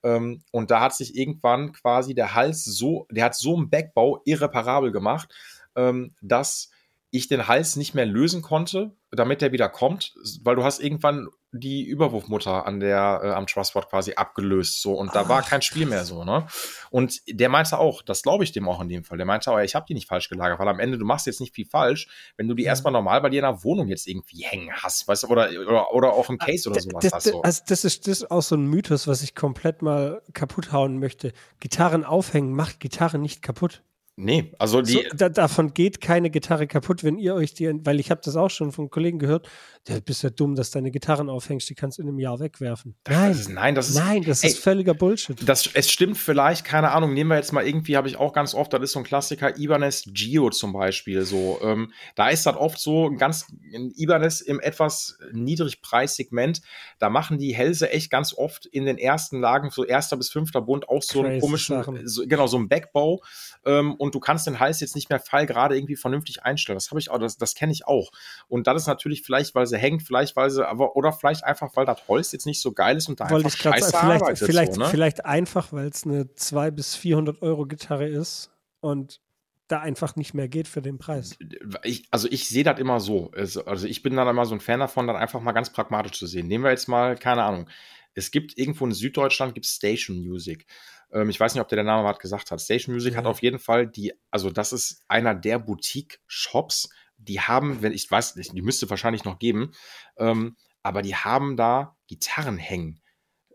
Ähm, 0.03 0.43
und 0.53 0.71
da 0.71 0.81
hat 0.81 0.95
sich 0.95 1.17
irgendwann 1.17 1.73
quasi 1.73 2.15
der 2.15 2.35
Hals 2.35 2.65
so, 2.65 3.07
der 3.11 3.25
hat 3.25 3.35
so 3.35 3.57
einen 3.57 3.71
Backbau 3.71 4.21
irreparabel 4.25 4.93
gemacht, 4.93 5.35
ähm, 5.75 6.15
dass 6.21 6.71
ich 7.11 7.29
den 7.29 7.49
Hals 7.49 7.77
nicht 7.77 7.95
mehr 7.95 8.07
lösen 8.07 8.43
konnte, 8.43 8.95
damit 9.11 9.41
der 9.41 9.53
wieder 9.53 9.69
kommt, 9.69 10.15
weil 10.43 10.57
du 10.57 10.65
hast 10.65 10.81
irgendwann 10.81 11.29
die 11.59 11.85
Überwurfmutter 11.85 12.67
an 12.67 12.81
der 12.81 13.21
äh, 13.23 13.31
am 13.31 13.47
Trustboard 13.47 13.89
quasi 13.89 14.15
abgelöst 14.15 14.83
so 14.83 14.95
und 14.95 15.15
da 15.15 15.23
Ach, 15.23 15.29
war 15.29 15.43
kein 15.43 15.63
Spiel 15.63 15.87
mehr 15.87 16.05
so, 16.05 16.25
ne? 16.25 16.47
Und 16.91 17.21
der 17.29 17.49
meinte 17.49 17.79
auch, 17.79 18.03
das 18.03 18.23
glaube 18.23 18.45
ich 18.45 18.53
dem 18.53 18.69
auch 18.69 18.81
in 18.81 18.89
dem 18.89 19.05
Fall. 19.05 19.19
Der 19.19 19.27
meinte 19.27 19.51
auch, 19.51 19.59
ich 19.59 19.75
habe 19.75 19.87
die 19.89 19.95
nicht 19.95 20.09
falsch 20.09 20.29
gelagert, 20.29 20.59
weil 20.59 20.69
am 20.69 20.81
Ende 20.81 20.99
du 20.99 21.05
machst 21.05 21.27
jetzt 21.27 21.41
nicht 21.41 21.55
viel 21.55 21.67
falsch, 21.67 22.09
wenn 22.37 22.49
du 22.49 22.55
die 22.55 22.65
erstmal 22.65 22.93
normal 22.93 23.21
bei 23.21 23.31
dir 23.31 23.41
in 23.41 23.51
der 23.51 23.65
Wohnung 23.65 23.89
jetzt 23.89 24.07
irgendwie 24.07 24.43
hängen 24.43 24.71
hast, 24.73 25.09
weißt 25.09 25.25
du, 25.25 25.29
oder 25.29 25.49
oder, 25.67 25.93
oder 25.93 26.13
auch 26.13 26.31
im 26.31 26.39
Case 26.39 26.69
oder 26.71 26.81
sowas 26.81 27.03
das, 27.03 27.13
hast 27.13 27.25
so. 27.25 27.43
Also 27.43 27.63
das 27.67 27.85
ist 27.85 28.07
das 28.07 28.23
ist 28.23 28.31
auch 28.31 28.43
so 28.43 28.57
ein 28.57 28.67
Mythos, 28.67 29.07
was 29.07 29.23
ich 29.23 29.35
komplett 29.35 29.83
mal 29.83 30.23
kaputt 30.33 30.73
hauen 30.73 30.99
möchte. 30.99 31.33
Gitarren 31.61 32.05
aufhängen 32.05 32.53
macht 32.53 32.81
Gitarren 32.81 33.23
nicht 33.23 33.43
kaputt. 33.43 33.83
Nee, 34.19 34.53
also 34.59 34.81
die. 34.81 34.93
So, 34.93 35.01
da, 35.15 35.29
davon 35.29 35.75
geht 35.75 36.01
keine 36.01 36.31
Gitarre 36.31 36.67
kaputt, 36.67 37.05
wenn 37.05 37.19
ihr 37.19 37.35
euch 37.35 37.53
die, 37.53 37.71
weil 37.85 38.01
ich 38.01 38.11
habe 38.11 38.23
das 38.25 38.35
auch 38.35 38.49
schon 38.49 38.73
von 38.73 38.89
Kollegen 38.89 39.19
gehört, 39.19 39.47
du 39.87 40.01
bist 40.01 40.23
ja 40.23 40.31
dumm, 40.31 40.55
dass 40.55 40.71
deine 40.71 40.91
Gitarren 40.91 41.29
aufhängst, 41.29 41.69
die 41.71 41.75
kannst 41.75 41.99
du 41.99 42.03
in 42.03 42.09
einem 42.09 42.19
Jahr 42.19 42.41
wegwerfen. 42.41 42.97
Nein, 43.09 43.29
das 43.29 43.41
ist, 43.41 43.49
nein, 43.49 43.75
das 43.75 43.89
ist, 43.89 43.97
nein, 43.97 44.23
das 44.23 44.43
ey, 44.43 44.51
ist 44.51 44.59
völliger 44.59 44.95
Bullshit. 44.95 45.37
Das, 45.49 45.69
es 45.73 45.91
stimmt 45.91 46.19
vielleicht, 46.19 46.65
keine 46.65 46.91
Ahnung, 46.91 47.15
nehmen 47.15 47.31
wir 47.31 47.37
jetzt 47.37 47.53
mal 47.53 47.67
irgendwie, 47.67 47.97
habe 47.97 48.09
ich 48.09 48.17
auch 48.17 48.33
ganz 48.33 48.55
oft, 48.55 48.73
das 48.73 48.83
ist 48.83 48.93
so 48.93 49.01
ein 49.01 49.05
Klassiker, 49.05 49.57
Ibanez 49.59 50.05
Geo 50.07 50.51
zum 50.51 50.73
Beispiel, 50.73 51.25
so. 51.25 51.59
Ähm, 51.63 51.93
da 52.15 52.29
ist 52.29 52.47
das 52.47 52.57
oft 52.57 52.79
so 52.79 53.09
ein 53.09 53.17
ganz, 53.17 53.47
ein 53.75 53.93
Ibanez 53.97 54.41
im 54.41 54.61
etwas 54.61 55.19
Niedrigpreissegment, 55.33 56.63
da 56.99 57.09
machen 57.09 57.39
die 57.39 57.55
Hälse 57.55 57.91
echt 57.91 58.11
ganz 58.11 58.35
oft 58.35 58.67
in 58.67 58.87
den 58.87 58.99
ersten 58.99 59.41
Lagen, 59.41 59.71
so 59.71 59.85
erster 59.85 60.17
bis 60.17 60.31
fünfter 60.31 60.63
Bund, 60.63 60.89
auch 60.89 61.03
so 61.03 61.21
Crazy 61.21 61.33
einen 61.33 61.41
komischen, 61.41 62.07
so, 62.09 62.27
genau, 62.27 62.47
so 62.47 62.57
einen 62.57 62.69
Backbau, 62.69 63.23
ähm, 63.65 63.95
und 63.95 64.15
du 64.15 64.21
kannst 64.21 64.47
den 64.47 64.59
Hals 64.59 64.81
jetzt 64.81 64.97
nicht 64.97 65.11
mehr 65.11 65.21
fall 65.21 65.47
gerade 65.47 65.77
irgendwie 65.77 65.97
vernünftig 65.97 66.43
einstellen. 66.43 66.77
Das 66.77 66.91
habe 66.91 67.01
ich 67.01 67.11
auch, 67.11 67.19
das, 67.19 67.37
das 67.37 67.55
kenne 67.55 67.73
ich 67.73 67.87
auch. 67.87 68.11
Und 68.49 68.67
das 68.67 68.83
ist 68.83 68.87
natürlich 68.87 69.23
vielleicht, 69.23 69.55
weil 69.55 69.67
sie 69.67 69.76
hängt, 69.77 70.03
vielleicht 70.03 70.37
weil 70.37 70.51
sie, 70.51 70.67
aber 70.67 70.97
oder 70.97 71.13
vielleicht 71.13 71.45
einfach, 71.45 71.75
weil 71.75 71.87
das 71.87 72.09
Holz 72.09 72.33
jetzt 72.33 72.47
nicht 72.47 72.61
so 72.61 72.73
geil 72.73 72.97
ist 72.97 73.09
und 73.09 73.21
da 73.21 73.31
Wollte 73.31 73.47
einfach 73.47 73.59
scheiße 73.59 73.91
sagen, 73.91 74.07
vielleicht, 74.07 74.23
arbeitet. 74.23 74.47
Vielleicht, 74.47 74.75
so, 74.75 74.81
ne? 74.81 74.89
vielleicht 74.89 75.25
einfach, 75.25 75.73
weil 75.73 75.89
es 75.89 76.05
eine 76.05 76.35
200 76.35 76.77
bis 76.77 76.97
400 76.97 77.43
Euro 77.43 77.67
Gitarre 77.67 78.09
ist 78.09 78.51
und 78.81 79.21
da 79.69 79.81
einfach 79.81 80.17
nicht 80.17 80.35
mehr 80.35 80.49
geht 80.49 80.69
für 80.69 80.83
den 80.83 80.99
Preis. 80.99 81.37
Ich, 81.83 82.07
also 82.11 82.29
ich 82.31 82.49
sehe 82.49 82.65
das 82.65 82.79
immer 82.79 83.01
so. 83.01 83.33
Also 83.33 83.87
ich 83.87 84.03
bin 84.03 84.15
dann 84.15 84.29
immer 84.29 84.47
so 84.47 84.55
ein 84.55 84.61
Fan 84.61 84.81
davon, 84.81 85.07
dann 85.07 85.17
einfach 85.17 85.41
mal 85.41 85.53
ganz 85.53 85.73
pragmatisch 85.73 86.19
zu 86.19 86.27
sehen. 86.27 86.47
Nehmen 86.47 86.65
wir 86.65 86.71
jetzt 86.71 86.89
mal, 86.89 87.17
keine 87.17 87.43
Ahnung, 87.43 87.69
es 88.15 88.31
gibt 88.31 88.57
irgendwo 88.59 88.87
in 88.87 88.93
Süddeutschland 88.93 89.55
gibt 89.55 89.67
Station 89.67 90.19
Music. 90.19 90.67
Ähm, 91.13 91.29
ich 91.29 91.39
weiß 91.39 91.55
nicht, 91.55 91.61
ob 91.61 91.69
der 91.69 91.77
der 91.77 91.85
Name 91.85 92.05
was 92.05 92.19
gesagt 92.19 92.51
hat. 92.51 92.61
Station 92.61 92.95
Music 92.95 93.13
ja. 93.13 93.19
hat 93.19 93.27
auf 93.27 93.43
jeden 93.43 93.59
Fall 93.59 93.87
die, 93.87 94.13
also 94.31 94.51
das 94.51 94.73
ist 94.73 95.03
einer 95.09 95.35
der 95.35 95.59
Boutique-Shops, 95.59 96.91
die 97.19 97.41
haben, 97.41 97.83
wenn 97.83 97.93
ich 97.93 98.11
weiß 98.11 98.37
nicht, 98.37 98.53
die 98.53 98.63
müsste 98.63 98.89
wahrscheinlich 98.91 99.25
noch 99.25 99.39
geben, 99.39 99.73
ähm, 100.17 100.57
aber 100.83 101.03
die 101.03 101.17
haben 101.17 101.57
da 101.57 101.97
Gitarren 102.07 102.59
hängen. 102.59 103.01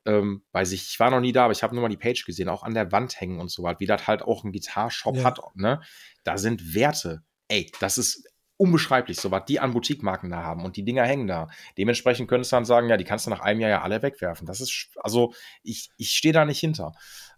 Ähm, 0.06 0.44
bei 0.52 0.66
sich, 0.66 0.90
ich 0.90 1.00
war 1.00 1.12
noch 1.12 1.20
nie 1.20 1.32
da, 1.32 1.46
aber 1.46 1.52
ich 1.52 1.64
habe 1.64 1.76
nur 1.76 1.84
mal 1.84 1.90
die 1.90 1.98
Page 1.98 2.26
gesehen, 2.26 2.50
auch 2.50 2.64
an 2.64 2.74
der 2.74 2.92
Wand 2.92 3.22
hängen 3.22 3.40
und 3.40 3.52
so 3.52 3.64
weiter, 3.64 3.80
wie 3.80 3.86
das 3.86 4.08
halt 4.08 4.24
auch 4.24 4.44
ein 4.44 4.52
Gitarshop 4.52 5.16
ja. 5.16 5.24
hat, 5.24 5.40
ne? 5.56 5.82
Da 6.24 6.38
sind 6.38 6.74
Werte. 6.74 7.24
Ey, 7.48 7.72
das 7.80 7.98
ist 7.98 8.28
unbeschreiblich, 8.62 9.20
so 9.20 9.32
was 9.32 9.46
die 9.46 9.60
an 9.60 9.74
Boutiquemarken 9.74 10.30
da 10.30 10.44
haben 10.44 10.66
und 10.66 10.78
die 10.78 10.86
Dinger 10.86 11.04
hängen 11.04 11.26
da. 11.26 11.50
Dementsprechend 11.80 12.30
könntest 12.30 12.52
du 12.52 12.58
dann 12.58 12.66
sagen, 12.66 12.90
ja, 12.90 12.98
die 12.98 13.04
kannst 13.04 13.26
du 13.26 13.32
nach 13.32 13.40
einem 13.40 13.60
Jahr 13.60 13.72
ja 13.72 13.82
alle 13.82 14.04
wegwerfen. 14.04 14.46
Das 14.46 14.62
ist, 14.62 14.90
also 14.98 15.34
ich, 15.64 15.90
ich 15.98 16.12
stehe 16.12 16.34
da 16.34 16.46
nicht 16.46 16.60
hinter. 16.60 16.94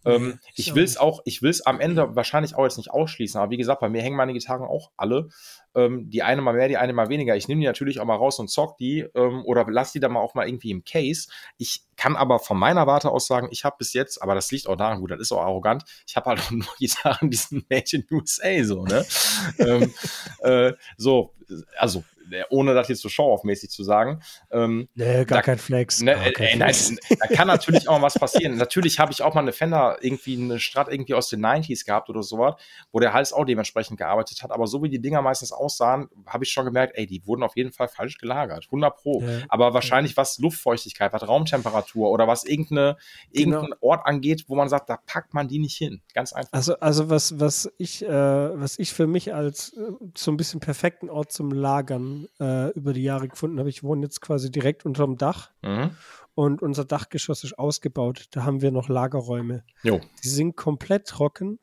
Ähm, 0.06 0.40
ich 0.56 0.76
will 0.76 0.84
es 0.84 0.98
auch, 0.98 1.22
ich 1.26 1.42
will 1.42 1.50
es 1.50 1.66
am 1.66 1.80
Ende 1.80 2.16
wahrscheinlich 2.16 2.56
auch 2.56 2.64
jetzt 2.64 2.78
nicht 2.78 2.92
ausschließen, 2.92 3.40
aber 3.40 3.52
wie 3.52 3.58
gesagt, 3.58 3.82
bei 3.82 3.90
mir 3.90 4.02
hängen 4.02 4.18
meine 4.18 4.34
Gitarren 4.34 4.68
auch 4.68 4.92
alle. 4.98 5.30
Ähm, 5.76 6.10
die 6.10 6.22
eine 6.22 6.42
mal 6.42 6.54
mehr, 6.54 6.68
die 6.68 6.78
eine 6.78 6.94
mal 6.94 7.10
weniger. 7.10 7.36
Ich 7.36 7.48
nehme 7.48 7.62
die 7.62 7.68
natürlich 7.68 8.00
auch 8.00 8.06
mal 8.06 8.16
raus 8.16 8.38
und 8.40 8.50
zock 8.50 8.78
die 8.78 9.00
ähm, 9.16 9.44
oder 9.46 9.66
lass 9.68 9.92
die 9.92 10.00
dann 10.00 10.12
mal 10.12 10.20
auch 10.20 10.36
mal 10.36 10.48
irgendwie 10.48 10.70
im 10.70 10.84
Case. 10.84 11.30
Ich 11.58 11.84
kann 11.96 12.16
aber 12.16 12.40
von 12.40 12.58
meiner 12.58 12.86
Warte 12.86 13.10
aus 13.10 13.26
sagen, 13.26 13.48
ich 13.52 13.64
habe 13.64 13.78
bis 13.80 13.94
jetzt, 13.94 14.22
aber 14.22 14.36
das 14.36 14.52
liegt 14.52 14.68
auch 14.68 14.76
daran, 14.76 15.00
gut, 15.00 15.12
das 15.12 15.20
ist 15.20 15.32
auch 15.32 15.42
arrogant, 15.42 15.84
ich 16.08 16.16
habe 16.16 16.30
halt 16.30 16.42
auch 16.42 16.52
nur 16.52 16.68
Gitarren, 16.78 17.32
die 17.32 17.38
sind 17.38 17.70
made 17.70 17.86
in 17.92 18.06
USA, 18.12 18.64
so, 18.64 18.84
ne? 18.84 19.06
ähm, 19.60 19.94
äh, 20.42 20.74
so, 20.98 21.34
also 21.78 22.04
ohne 22.50 22.74
das 22.74 22.88
jetzt 22.88 23.02
so 23.02 23.10
show-off-mäßig 23.10 23.70
zu 23.70 23.84
sagen. 23.84 24.22
Ähm, 24.52 24.88
nee, 24.96 25.26
gar 25.26 25.38
da, 25.38 25.42
kein 25.42 25.58
Flex. 25.58 26.02
Ne, 26.02 26.14
gar 26.14 26.32
kein 26.32 26.48
äh, 26.48 26.56
Flex. 26.56 26.90
Nein, 26.90 27.18
da 27.20 27.36
kann 27.36 27.48
natürlich 27.48 27.88
auch 27.88 28.00
mal 28.00 28.04
was 28.04 28.16
passieren. 28.16 28.58
natürlich 28.58 29.00
habe 29.00 29.12
ich 29.12 29.22
auch 29.22 29.34
mal 29.34 29.42
eine 29.42 29.54
Fender, 29.54 29.98
irgendwie 30.02 30.38
eine 30.38 30.60
Strat 30.60 30.92
irgendwie 30.92 31.14
aus 31.14 31.30
den 31.30 31.44
90s 31.44 31.86
gehabt 31.86 32.10
oder 32.10 32.24
sowas, 32.24 32.56
wo 32.92 33.00
der 33.00 33.14
Hals 33.14 33.34
auch 33.34 33.46
dementsprechend 33.46 33.98
gearbeitet 33.98 34.42
hat. 34.44 34.52
Aber 34.52 34.68
so 34.68 34.84
wie 34.84 34.90
die 34.90 35.00
Dinger 35.00 35.22
meistens 35.22 35.52
aussahen, 35.52 36.10
habe 36.26 36.44
ich 36.44 36.52
schon 36.52 36.66
gemerkt, 36.66 36.94
ey, 36.96 37.06
die 37.06 37.26
wurden 37.26 37.44
auf 37.44 37.56
jeden 37.56 37.72
Fall 37.72 37.88
falsch 37.88 38.18
gelagert. 38.18 38.66
100 38.66 38.96
Pro. 38.96 39.22
Ja, 39.22 39.42
Aber 39.50 39.74
wahrscheinlich 39.74 40.16
was 40.18 40.38
Luftfeuchtigkeit, 40.38 41.14
was 41.14 41.28
Raumtemperatur 41.28 42.10
oder 42.10 42.28
was 42.28 42.44
irgendeine, 42.44 42.98
genau. 43.32 43.58
irgendein 43.58 43.80
Ort 43.82 44.06
angeht, 44.06 44.46
wo 44.48 44.56
man 44.56 44.70
sagt, 44.70 44.90
da 44.90 44.98
packt 45.06 45.34
man 45.34 45.48
die 45.48 45.60
nicht 45.60 45.78
hin. 45.78 46.02
Ganz 46.14 46.34
einfach. 46.34 46.52
Also, 46.54 46.80
also 46.80 47.10
was, 47.10 47.40
was 47.40 47.72
ich, 47.78 48.04
äh, 48.04 48.10
was 48.10 48.80
ich 48.80 48.94
für 48.94 49.08
mich 49.08 49.34
als 49.34 49.74
äh, 49.74 49.92
so 50.16 50.32
ein 50.32 50.38
bisschen 50.38 50.60
perfekten 50.60 51.10
Ort 51.10 51.32
zum 51.32 51.52
Lagern 51.52 52.13
äh, 52.40 52.70
über 52.72 52.94
die 52.94 53.04
Jahre 53.04 53.28
gefunden 53.28 53.60
habe. 53.60 53.70
Ich 53.70 53.84
wohne 53.84 54.04
jetzt 54.04 54.22
quasi 54.22 54.52
direkt 54.52 54.86
unterm 54.86 55.18
Dach 55.18 55.52
mhm. 55.62 55.92
und 56.36 56.62
unser 56.62 56.86
Dachgeschoss 56.86 57.44
ist 57.44 57.58
ausgebaut. 57.58 58.28
Da 58.32 58.44
haben 58.44 58.62
wir 58.62 58.72
noch 58.72 58.90
Lagerräume. 58.90 59.64
Jo. 59.84 60.00
Die 60.24 60.30
sind 60.30 60.56
komplett 60.56 61.08
trocken. 61.08 61.60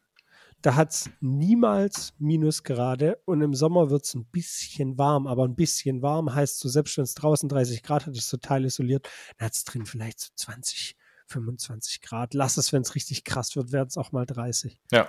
Da 0.62 0.74
hat 0.74 0.90
es 0.90 1.11
niemals 1.20 2.12
Minusgrade 2.18 3.18
und 3.24 3.40
im 3.40 3.55
Sommer 3.55 3.88
wird 3.88 4.05
es 4.05 4.14
ein 4.14 4.26
bisschen 4.26 4.98
warm, 4.98 5.26
aber 5.26 5.44
ein 5.44 5.57
bisschen 5.57 6.03
warm 6.03 6.34
heißt 6.34 6.59
so, 6.59 6.68
selbst 6.68 6.98
wenn 6.98 7.05
es 7.05 7.14
draußen 7.14 7.48
30 7.48 7.82
Grad 7.82 8.07
hat, 8.07 8.14
ist 8.14 8.28
total 8.28 8.66
isoliert, 8.66 9.09
dann 9.38 9.46
hat 9.46 9.55
es 9.55 9.64
drin 9.64 9.86
vielleicht 9.86 10.20
so 10.20 10.28
20, 10.36 10.96
25 11.28 12.03
Grad. 12.03 12.34
Lass 12.34 12.59
es, 12.59 12.74
wenn 12.74 12.82
es 12.82 12.94
richtig 12.94 13.24
krass 13.24 13.57
wird, 13.57 13.72
werden 13.72 13.88
es 13.88 13.96
auch 13.96 14.12
mal 14.12 14.26
30. 14.26 14.78
Ja. 14.92 15.09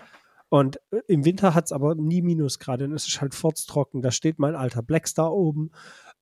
Und 0.52 0.82
äh, 0.92 1.00
im 1.08 1.24
Winter 1.24 1.56
hat 1.56 1.66
es 1.66 1.72
aber 1.72 1.96
nie 1.96 2.22
Minusgrade. 2.22 2.84
Und 2.84 2.94
es 2.94 3.08
ist 3.08 3.22
halt 3.22 3.34
furztrocken. 3.34 4.02
Da 4.02 4.12
steht 4.12 4.38
mein 4.38 4.54
alter 4.54 4.84
Blackstar 4.84 5.32
oben. 5.32 5.72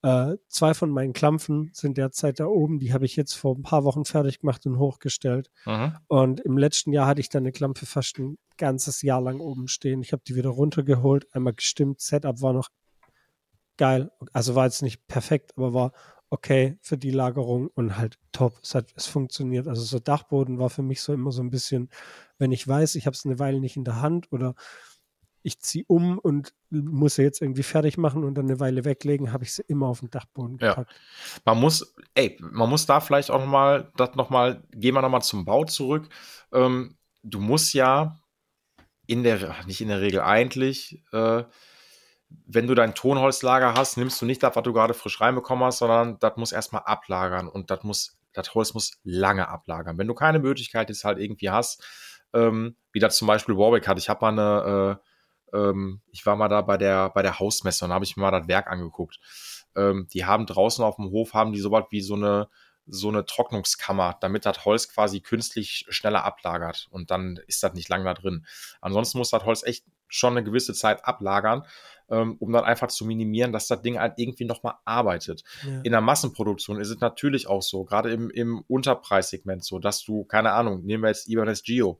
Äh, 0.03 0.35
zwei 0.47 0.75
von 0.75 0.91
meinen 0.91 1.13
Klampfen 1.13 1.71
sind 1.73 1.97
derzeit 1.97 2.39
da 2.39 2.45
oben. 2.45 2.77
Die 2.77 2.93
habe 2.93 3.05
ich 3.05 3.15
jetzt 3.15 3.33
vor 3.33 3.55
ein 3.55 3.63
paar 3.63 3.85
Wochen 3.85 4.05
fertig 4.05 4.41
gemacht 4.41 4.67
und 4.67 4.77
hochgestellt. 4.77 5.49
Mhm. 5.65 5.97
Und 6.07 6.41
im 6.41 6.59
letzten 6.59 6.93
Jahr 6.93 7.07
hatte 7.07 7.21
ich 7.21 7.29
dann 7.29 7.41
eine 7.41 7.51
Klampfe 7.51 7.87
fast 7.87 8.19
ein 8.19 8.37
ganzes 8.57 9.01
Jahr 9.01 9.19
lang 9.19 9.39
oben 9.39 9.67
stehen. 9.67 10.03
Ich 10.03 10.13
habe 10.13 10.21
die 10.25 10.35
wieder 10.35 10.49
runtergeholt, 10.49 11.25
einmal 11.33 11.53
gestimmt. 11.53 11.99
Setup 11.99 12.39
war 12.43 12.53
noch 12.53 12.69
geil. 13.77 14.11
Also 14.31 14.53
war 14.53 14.65
jetzt 14.65 14.83
nicht 14.83 15.07
perfekt, 15.07 15.53
aber 15.57 15.73
war 15.73 15.91
okay 16.29 16.77
für 16.81 16.97
die 16.97 17.11
Lagerung 17.11 17.67
und 17.73 17.97
halt 17.97 18.19
top. 18.31 18.59
Es 18.61 18.75
hat 18.75 18.93
es 18.95 19.07
funktioniert. 19.07 19.67
Also 19.67 19.83
so 19.83 19.99
Dachboden 19.99 20.59
war 20.59 20.69
für 20.69 20.83
mich 20.83 21.01
so 21.01 21.13
immer 21.13 21.31
so 21.31 21.41
ein 21.41 21.49
bisschen, 21.49 21.89
wenn 22.37 22.51
ich 22.51 22.67
weiß, 22.67 22.95
ich 22.95 23.05
habe 23.05 23.15
es 23.15 23.25
eine 23.25 23.39
Weile 23.39 23.59
nicht 23.59 23.77
in 23.77 23.83
der 23.83 24.01
Hand 24.01 24.31
oder 24.31 24.55
ich 25.41 25.59
ziehe 25.59 25.85
um 25.87 26.19
und 26.19 26.53
muss 26.69 27.15
sie 27.15 27.23
jetzt 27.23 27.41
irgendwie 27.41 27.63
fertig 27.63 27.97
machen 27.97 28.23
und 28.23 28.35
dann 28.35 28.45
eine 28.45 28.59
Weile 28.59 28.85
weglegen, 28.85 29.31
habe 29.31 29.45
ich 29.45 29.53
sie 29.53 29.63
immer 29.67 29.87
auf 29.87 30.01
den 30.01 30.09
Dachboden 30.09 30.57
gepackt. 30.57 30.91
Ja. 30.91 31.41
Man 31.45 31.59
muss, 31.59 31.95
ey, 32.13 32.37
man 32.39 32.69
muss 32.69 32.85
da 32.85 32.99
vielleicht 32.99 33.31
auch 33.31 33.39
nochmal, 33.39 33.91
das 33.95 34.15
nochmal, 34.15 34.63
gehen 34.71 34.93
wir 34.93 35.01
nochmal 35.01 35.21
zum 35.21 35.45
Bau 35.45 35.63
zurück. 35.63 36.09
Ähm, 36.51 36.97
du 37.23 37.39
musst 37.39 37.73
ja 37.73 38.19
in 39.07 39.23
der, 39.23 39.55
nicht 39.65 39.81
in 39.81 39.87
der 39.87 40.01
Regel 40.01 40.21
eigentlich, 40.21 41.03
äh, 41.11 41.43
wenn 42.29 42.67
du 42.67 42.75
dein 42.75 42.95
Tonholzlager 42.95 43.73
hast, 43.73 43.97
nimmst 43.97 44.21
du 44.21 44.25
nicht 44.25 44.43
das, 44.43 44.55
was 44.55 44.63
du 44.63 44.73
gerade 44.73 44.93
frisch 44.93 45.19
reinbekommen 45.19 45.65
hast, 45.65 45.79
sondern 45.79 46.19
das 46.19 46.37
muss 46.37 46.51
erstmal 46.51 46.83
ablagern 46.83 47.47
und 47.47 47.71
das 47.71 47.83
muss, 47.83 48.19
das 48.33 48.53
Holz 48.53 48.73
muss 48.73 48.99
lange 49.03 49.47
ablagern. 49.47 49.97
Wenn 49.97 50.07
du 50.07 50.13
keine 50.13 50.39
Möglichkeit 50.39 50.89
jetzt 50.89 51.05
halt 51.05 51.19
irgendwie 51.19 51.49
hast, 51.49 51.83
ähm, 52.33 52.75
wie 52.91 52.99
das 52.99 53.17
zum 53.17 53.27
Beispiel 53.27 53.57
Warwick 53.57 53.87
hat, 53.87 53.97
ich 53.97 54.09
habe 54.09 54.25
mal 54.25 54.31
eine, 54.31 54.99
äh, 55.53 55.57
ähm, 55.57 56.01
ich 56.11 56.25
war 56.25 56.35
mal 56.35 56.47
da 56.47 56.61
bei 56.61 56.77
der, 56.77 57.09
bei 57.09 57.23
der 57.23 57.39
Hausmesse 57.39 57.85
und 57.85 57.93
habe 57.93 58.05
ich 58.05 58.15
mir 58.15 58.21
mal 58.21 58.39
das 58.39 58.47
Werk 58.47 58.67
angeguckt. 58.67 59.19
Ähm, 59.75 60.07
die 60.13 60.25
haben 60.25 60.45
draußen 60.45 60.83
auf 60.83 60.97
dem 60.97 61.09
Hof, 61.09 61.33
haben 61.33 61.51
die 61.51 61.59
so 61.59 61.71
was 61.71 61.85
wie 61.89 62.01
so 62.01 62.15
eine, 62.15 62.47
so 62.85 63.09
eine 63.09 63.25
Trocknungskammer, 63.25 64.17
damit 64.21 64.45
das 64.45 64.65
Holz 64.65 64.89
quasi 64.89 65.21
künstlich 65.21 65.85
schneller 65.89 66.25
ablagert 66.25 66.87
und 66.91 67.11
dann 67.11 67.39
ist 67.47 67.63
das 67.63 67.73
nicht 67.73 67.89
lang 67.89 68.03
da 68.03 68.13
drin. 68.13 68.45
Ansonsten 68.81 69.17
muss 69.17 69.29
das 69.29 69.45
Holz 69.45 69.63
echt 69.63 69.85
schon 70.09 70.33
eine 70.33 70.43
gewisse 70.43 70.73
Zeit 70.73 71.05
ablagern, 71.05 71.63
ähm, 72.09 72.35
um 72.39 72.51
dann 72.51 72.65
einfach 72.65 72.87
zu 72.87 73.05
minimieren, 73.05 73.53
dass 73.53 73.67
das 73.67 73.81
Ding 73.81 73.99
halt 73.99 74.13
irgendwie 74.17 74.45
nochmal 74.45 74.75
arbeitet. 74.85 75.43
Ja. 75.65 75.81
In 75.83 75.91
der 75.91 76.01
Massenproduktion 76.01 76.81
ist 76.81 76.89
es 76.89 76.99
natürlich 76.99 77.47
auch 77.47 77.61
so, 77.61 77.85
gerade 77.85 78.11
im, 78.11 78.29
im 78.29 78.63
Unterpreissegment 78.67 79.63
so, 79.63 79.79
dass 79.79 80.03
du, 80.03 80.25
keine 80.25 80.51
Ahnung, 80.51 80.83
nehmen 80.83 81.03
wir 81.03 81.09
jetzt 81.09 81.29
Ibanez 81.29 81.63
Geo, 81.63 81.99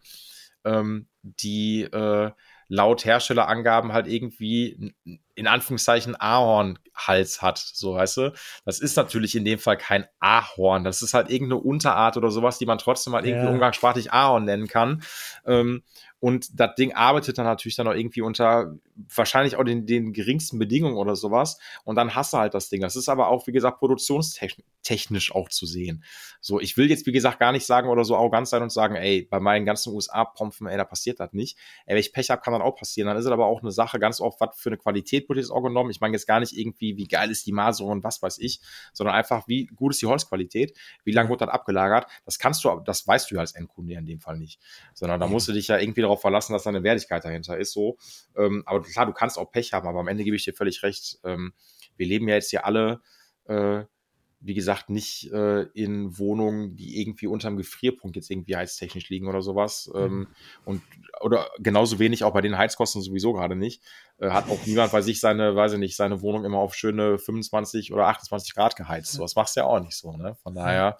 ähm, 0.65 1.07
die 1.21 1.83
äh, 1.83 2.31
laut 2.69 3.03
Herstellerangaben 3.03 3.93
halt 3.93 4.07
irgendwie 4.07 4.93
in 5.33 5.47
Anführungszeichen 5.47 6.15
Ahornhals 6.15 7.41
hat, 7.41 7.57
so 7.57 7.95
weißt 7.95 8.17
du. 8.17 8.33
Das 8.63 8.79
ist 8.79 8.95
natürlich 8.95 9.35
in 9.35 9.43
dem 9.43 9.57
Fall 9.57 9.77
kein 9.77 10.05
Ahorn. 10.19 10.83
Das 10.83 11.01
ist 11.01 11.15
halt 11.15 11.31
irgendeine 11.31 11.61
Unterart 11.61 12.15
oder 12.15 12.29
sowas, 12.29 12.59
die 12.59 12.67
man 12.67 12.77
trotzdem 12.77 13.13
halt 13.13 13.25
irgendwie 13.25 13.47
umgangssprachlich 13.47 14.13
Ahorn 14.13 14.45
nennen 14.45 14.67
kann. 14.67 15.01
Ähm, 15.45 15.81
und 16.19 16.59
das 16.59 16.75
Ding 16.75 16.93
arbeitet 16.93 17.37
dann 17.37 17.45
natürlich 17.45 17.75
dann 17.75 17.87
auch 17.87 17.93
irgendwie 17.93 18.21
unter 18.21 18.75
wahrscheinlich 19.15 19.55
auch 19.55 19.63
den, 19.63 19.85
den 19.85 20.11
geringsten 20.11 20.59
Bedingungen 20.59 20.97
oder 20.97 21.15
sowas. 21.15 21.59
Und 21.85 21.95
dann 21.95 22.15
hast 22.15 22.33
du 22.33 22.37
halt 22.37 22.53
das 22.53 22.69
Ding. 22.69 22.81
Das 22.81 22.97
ist 22.97 23.07
aber 23.07 23.29
auch, 23.29 23.47
wie 23.47 23.53
gesagt, 23.53 23.79
produktionstechnisch 23.79 25.33
auch 25.33 25.47
zu 25.47 25.65
sehen. 25.65 26.03
So, 26.41 26.59
ich 26.59 26.75
will 26.75 26.89
jetzt, 26.89 27.05
wie 27.05 27.13
gesagt, 27.13 27.39
gar 27.39 27.53
nicht 27.53 27.65
sagen 27.65 27.89
oder 27.89 28.03
so 28.03 28.17
arrogant 28.17 28.49
sein 28.49 28.61
und 28.61 28.71
sagen, 28.71 28.95
ey, 28.95 29.27
bei 29.29 29.39
meinen 29.39 29.65
ganzen 29.65 29.93
USA-Prompfen, 29.93 30.67
ey, 30.67 30.77
da 30.77 30.83
passiert 30.83 31.21
das 31.21 31.31
nicht. 31.31 31.57
Ey, 31.85 31.93
wenn 31.93 32.01
ich 32.01 32.11
Pech 32.11 32.29
habe, 32.29 32.41
kann 32.41 32.51
dann 32.51 32.61
auch 32.61 32.75
passieren. 32.75 33.07
Dann 33.07 33.17
ist 33.17 33.25
es 33.25 33.31
aber 33.31 33.45
auch 33.45 33.61
eine 33.61 33.71
Sache, 33.71 33.99
ganz 33.99 34.19
oft, 34.19 34.41
was 34.41 34.57
für 34.57 34.69
eine 34.69 34.77
Qualität 34.77 35.29
wurde 35.29 35.39
jetzt 35.39 35.51
auch 35.51 35.61
genommen. 35.61 35.89
Ich 35.89 36.01
meine 36.01 36.13
jetzt 36.13 36.27
gar 36.27 36.41
nicht 36.41 36.57
irgendwie, 36.57 36.97
wie 36.97 37.07
geil 37.07 37.31
ist 37.31 37.45
die 37.45 37.53
Maserung 37.53 37.91
und 37.93 38.03
was 38.03 38.21
weiß 38.21 38.39
ich, 38.39 38.59
sondern 38.91 39.15
einfach, 39.15 39.47
wie 39.47 39.67
gut 39.67 39.93
ist 39.93 40.01
die 40.01 40.07
Holzqualität, 40.07 40.77
wie 41.05 41.11
lange 41.11 41.29
wird 41.29 41.39
das 41.41 41.49
abgelagert. 41.49 42.07
Das 42.25 42.37
kannst 42.39 42.63
du, 42.65 42.81
das 42.83 43.07
weißt 43.07 43.31
du 43.31 43.35
ja 43.35 43.41
als 43.41 43.53
Endkunde 43.53 43.93
in 43.93 44.05
dem 44.05 44.19
Fall 44.19 44.37
nicht. 44.37 44.59
Sondern 44.93 45.21
da 45.21 45.27
musst 45.27 45.47
du 45.47 45.53
dich 45.53 45.69
ja 45.69 45.77
irgendwie 45.77 46.01
darauf 46.09 46.21
verlassen, 46.21 46.53
dass 46.53 46.63
da 46.63 46.69
eine 46.69 46.83
Wertigkeit 46.83 47.23
dahinter 47.23 47.57
ist, 47.57 47.71
so. 47.73 47.97
Ähm, 48.35 48.63
aber 48.65 48.81
klar, 48.81 49.05
du 49.05 49.13
kannst 49.13 49.37
auch 49.37 49.51
Pech 49.51 49.73
haben, 49.73 49.87
aber 49.87 49.99
am 49.99 50.07
Ende 50.07 50.23
gebe 50.23 50.35
ich 50.35 50.43
dir 50.43 50.53
völlig 50.53 50.83
recht. 50.83 51.19
Ähm, 51.23 51.53
wir 51.95 52.07
leben 52.07 52.27
ja 52.27 52.35
jetzt 52.35 52.49
hier 52.49 52.65
alle, 52.65 53.01
äh, 53.45 53.83
wie 54.41 54.53
gesagt, 54.53 54.89
nicht 54.89 55.31
äh, 55.33 55.63
in 55.73 56.17
Wohnungen, 56.17 56.75
die 56.75 57.01
irgendwie 57.01 57.27
unterm 57.27 57.57
Gefrierpunkt 57.57 58.15
jetzt 58.15 58.31
irgendwie 58.31 58.55
heiztechnisch 58.55 59.09
liegen 59.09 59.27
oder 59.27 59.41
sowas. 59.41 59.89
Mhm. 59.93 59.99
Ähm, 59.99 60.27
und 60.65 60.81
oder 61.19 61.49
genauso 61.59 61.99
wenig 61.99 62.23
auch 62.23 62.33
bei 62.33 62.41
den 62.41 62.57
Heizkosten 62.57 63.01
sowieso 63.01 63.33
gerade 63.33 63.55
nicht. 63.55 63.83
Äh, 64.17 64.29
hat 64.29 64.49
auch 64.49 64.65
niemand 64.65 64.93
bei 64.93 65.01
sich 65.01 65.19
seine, 65.19 65.55
weiß 65.55 65.73
ich 65.73 65.79
nicht, 65.79 65.97
seine 65.97 66.21
Wohnung 66.21 66.45
immer 66.45 66.59
auf 66.59 66.73
schöne 66.73 67.17
25 67.17 67.91
oder 67.91 68.07
28 68.07 68.53
Grad 68.55 68.77
geheizt. 68.77 69.11
So, 69.11 69.23
das 69.23 69.35
machst 69.35 69.55
du 69.55 69.61
ja 69.61 69.65
auch 69.65 69.81
nicht 69.81 69.97
so, 69.97 70.15
ne? 70.15 70.35
Von 70.41 70.55
daher. 70.55 70.97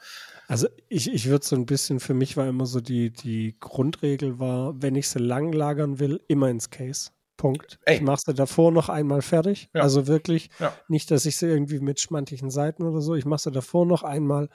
Also 0.47 0.67
ich, 0.89 1.13
ich 1.13 1.27
würde 1.27 1.45
so 1.45 1.55
ein 1.55 1.65
bisschen, 1.65 2.01
für 2.01 2.13
mich 2.13 2.35
war 2.35 2.47
immer 2.47 2.65
so 2.65 2.81
die, 2.81 3.11
die 3.11 3.55
Grundregel 3.59 4.39
war, 4.39 4.81
wenn 4.81 4.95
ich 4.95 5.07
sie 5.07 5.19
lang 5.19 5.53
lagern 5.53 5.99
will, 5.99 6.19
immer 6.27 6.49
ins 6.49 6.69
Case. 6.69 7.11
Punkt. 7.39 7.79
Ey. 7.85 7.95
Ich 7.95 8.01
mache 8.01 8.21
sie 8.25 8.33
davor 8.33 8.71
noch 8.71 8.89
einmal 8.89 9.21
fertig. 9.23 9.69
Ja. 9.73 9.81
Also 9.81 10.07
wirklich 10.07 10.49
ja. 10.59 10.73
nicht, 10.89 11.09
dass 11.09 11.25
ich 11.25 11.37
sie 11.37 11.47
irgendwie 11.47 11.79
mit 11.79 11.99
schmantigen 11.99 12.51
Seiten 12.51 12.83
oder 12.83 13.01
so. 13.01 13.15
Ich 13.15 13.25
mache 13.25 13.39
sie 13.39 13.51
davor 13.51 13.85
noch 13.85 14.03
einmal 14.03 14.49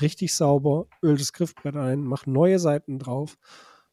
richtig 0.00 0.32
sauber, 0.34 0.86
öl 1.02 1.18
das 1.18 1.32
Griffbrett 1.32 1.74
ein, 1.76 2.04
mache 2.04 2.30
neue 2.30 2.60
Seiten 2.60 3.00
drauf, 3.00 3.36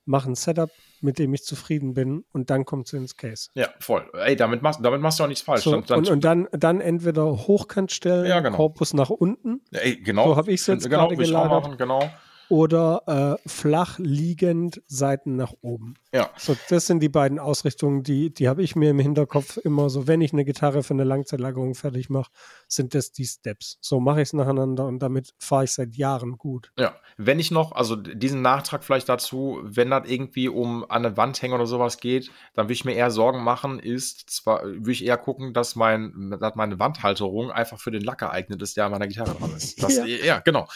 mache 0.06 0.30
ein 0.30 0.36
Setup, 0.36 0.70
mit 1.02 1.18
dem 1.18 1.34
ich 1.34 1.44
zufrieden 1.44 1.96
bin 1.96 2.24
und 2.32 2.52
dann 2.52 2.66
kommt 2.66 2.88
sie 2.88 2.98
ins 2.98 3.18
Case. 3.18 3.50
Ja, 3.56 3.70
voll. 3.80 4.08
Ey, 4.14 4.36
damit 4.36 4.62
machst, 4.62 4.80
damit 4.84 5.02
machst 5.02 5.20
du 5.20 5.24
auch 5.24 5.28
nichts 5.28 5.44
falsch. 5.44 5.64
So, 5.64 5.82
dann, 5.82 5.98
und, 5.98 6.10
und, 6.10 6.24
dann, 6.24 6.48
dann 6.52 6.82
entweder 6.82 7.26
hochkant 7.26 7.92
stellen, 7.92 8.28
ja, 8.28 8.40
genau. 8.42 8.56
Korpus 8.56 8.94
nach 8.94 9.10
unten. 9.10 9.62
Ey, 9.72 9.98
genau. 9.98 10.26
So 10.26 10.36
habe 10.36 10.52
ich 10.52 10.62
es 10.62 10.68
jetzt 10.68 10.84
genau, 10.84 11.08
gerade 11.08 11.16
gelagert. 11.16 11.64
Machen, 11.64 11.78
genau 11.78 12.12
oder 12.50 13.40
äh, 13.46 13.50
flach 13.50 14.00
liegend 14.00 14.82
Seiten 14.88 15.36
nach 15.36 15.54
oben. 15.62 15.96
Ja. 16.14 16.30
So, 16.38 16.56
das 16.70 16.88
sind 16.88 17.02
die 17.02 17.10
beiden 17.10 17.40
Ausrichtungen, 17.40 18.04
die, 18.04 18.34
die 18.34 18.48
habe 18.48 18.64
ich 18.64 18.76
mir 18.76 18.92
im 18.92 19.00
Hinterkopf 19.00 19.58
immer 19.58 19.90
so, 19.90 20.08
wenn 20.08 20.22
ich 20.22 20.32
eine 20.32 20.46
Gitarre 20.46 20.84
für 20.84 20.94
eine 20.94 21.04
Langzeitlagerung 21.04 21.76
fertig 21.76 22.10
mache, 22.10 22.32
sind 22.68 22.94
das 22.94 23.12
die 23.12 23.26
Steps. 23.26 23.78
So 23.82 24.00
mache 24.00 24.22
ich 24.22 24.30
es 24.30 24.34
nacheinander 24.34 24.86
und 24.86 25.00
damit 25.00 25.34
fahre 25.40 25.66
ich 25.66 25.72
seit 25.72 25.96
Jahren 25.96 26.38
gut. 26.38 26.72
Ja, 26.78 26.96
wenn 27.18 27.40
ich 27.40 27.52
noch, 27.52 27.74
also 27.74 27.96
diesen 27.96 28.42
Nachtrag 28.42 28.84
vielleicht 28.84 29.10
dazu, 29.10 29.60
wenn 29.64 29.90
das 29.90 30.08
irgendwie 30.08 30.48
um 30.48 30.84
an 30.90 31.06
eine 31.06 31.18
Wand 31.18 31.42
hängen 31.42 31.54
oder 31.54 31.66
sowas 31.66 31.98
geht, 31.98 32.32
dann 32.54 32.66
würde 32.66 32.74
ich 32.74 32.86
mir 32.86 32.94
eher 32.94 33.12
Sorgen 33.12 33.44
machen, 33.44 33.80
ist 33.80 34.30
zwar, 34.30 34.64
würde 34.64 34.92
ich 34.92 35.06
eher 35.06 35.18
gucken, 35.18 35.54
dass, 35.54 35.76
mein, 35.76 36.38
dass 36.40 36.56
meine 36.56 36.80
Wandhalterung 36.80 37.52
einfach 37.52 37.80
für 37.80 37.92
den 37.92 38.02
Lack 38.02 38.20
geeignet 38.20 38.62
ist, 38.62 38.78
der 38.78 38.86
an 38.86 38.92
meiner 38.92 39.08
Gitarre 39.08 39.36
dran 39.36 39.54
ist. 39.56 39.82
Das, 39.82 39.98
ja. 39.98 40.06
ja. 40.06 40.40
genau. 40.40 40.68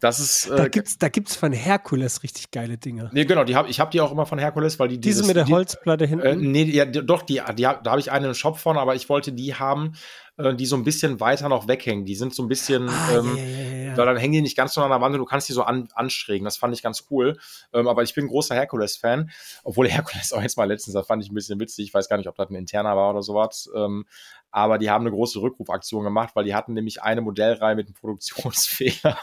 Das 0.00 0.20
ist. 0.20 0.46
Äh, 0.46 0.56
da 0.56 0.68
gibt's, 0.68 0.98
da 0.98 1.08
gibt 1.18 1.30
es 1.30 1.36
von 1.36 1.52
Herkules 1.52 2.22
richtig 2.22 2.52
geile 2.52 2.78
Dinge. 2.78 3.10
Nee, 3.12 3.24
genau, 3.24 3.42
die 3.42 3.56
hab, 3.56 3.68
ich 3.68 3.80
habe 3.80 3.90
die 3.90 4.00
auch 4.00 4.12
immer 4.12 4.24
von 4.24 4.38
Herkules, 4.38 4.78
weil 4.78 4.86
die 4.86 5.00
Diese 5.00 5.26
mit 5.26 5.34
der 5.34 5.46
die, 5.46 5.52
Holzplatte 5.52 6.06
hinten? 6.06 6.24
Äh, 6.24 6.36
nee, 6.36 6.62
ja, 6.62 6.84
doch, 6.84 7.22
die, 7.22 7.42
die, 7.56 7.62
da 7.62 7.80
habe 7.84 7.98
ich 7.98 8.12
einen 8.12 8.26
im 8.26 8.34
Shop 8.34 8.56
von, 8.56 8.78
aber 8.78 8.94
ich 8.94 9.08
wollte 9.08 9.32
die 9.32 9.56
haben, 9.56 9.94
äh, 10.38 10.54
die 10.54 10.66
so 10.66 10.76
ein 10.76 10.84
bisschen 10.84 11.20
weiter 11.20 11.48
noch 11.48 11.68
weghängen. 11.68 12.04
Die 12.04 12.14
sind 12.14 12.34
so 12.34 12.42
ein 12.42 12.48
bisschen, 12.48 12.88
ah, 12.88 13.10
ähm, 13.12 13.36
ja, 13.36 13.44
ja, 13.44 13.90
ja. 13.90 13.96
weil 13.96 14.06
dann 14.06 14.16
hängen 14.16 14.32
die 14.34 14.42
nicht 14.42 14.56
ganz 14.56 14.72
so 14.72 14.80
an 14.80 14.90
der 14.90 15.00
Wand 15.00 15.14
und 15.14 15.18
du 15.18 15.24
kannst 15.24 15.48
die 15.48 15.52
so 15.52 15.64
an, 15.64 15.88
anschrägen. 15.94 16.44
Das 16.44 16.56
fand 16.56 16.74
ich 16.74 16.82
ganz 16.82 17.06
cool. 17.10 17.38
Ähm, 17.72 17.88
aber 17.88 18.02
ich 18.04 18.14
bin 18.14 18.28
großer 18.28 18.54
Herkules-Fan, 18.54 19.30
obwohl 19.64 19.88
Herkules 19.90 20.32
auch 20.32 20.42
jetzt 20.42 20.56
mal 20.56 20.68
letztens, 20.68 20.94
das 20.94 21.06
fand 21.06 21.22
ich 21.24 21.30
ein 21.30 21.34
bisschen 21.34 21.58
witzig. 21.60 21.86
Ich 21.86 21.94
weiß 21.94 22.08
gar 22.08 22.16
nicht, 22.16 22.28
ob 22.28 22.36
das 22.36 22.50
ein 22.50 22.54
interner 22.54 22.96
war 22.96 23.10
oder 23.10 23.22
sowas. 23.22 23.68
Ähm, 23.74 24.06
aber 24.50 24.78
die 24.78 24.90
haben 24.90 25.02
eine 25.02 25.10
große 25.10 25.40
Rückrufaktion 25.40 26.04
gemacht, 26.04 26.30
weil 26.34 26.44
die 26.44 26.54
hatten 26.54 26.72
nämlich 26.72 27.02
eine 27.02 27.20
Modellreihe 27.20 27.76
mit 27.76 27.86
einem 27.86 27.94
Produktionsfehler. 27.94 29.18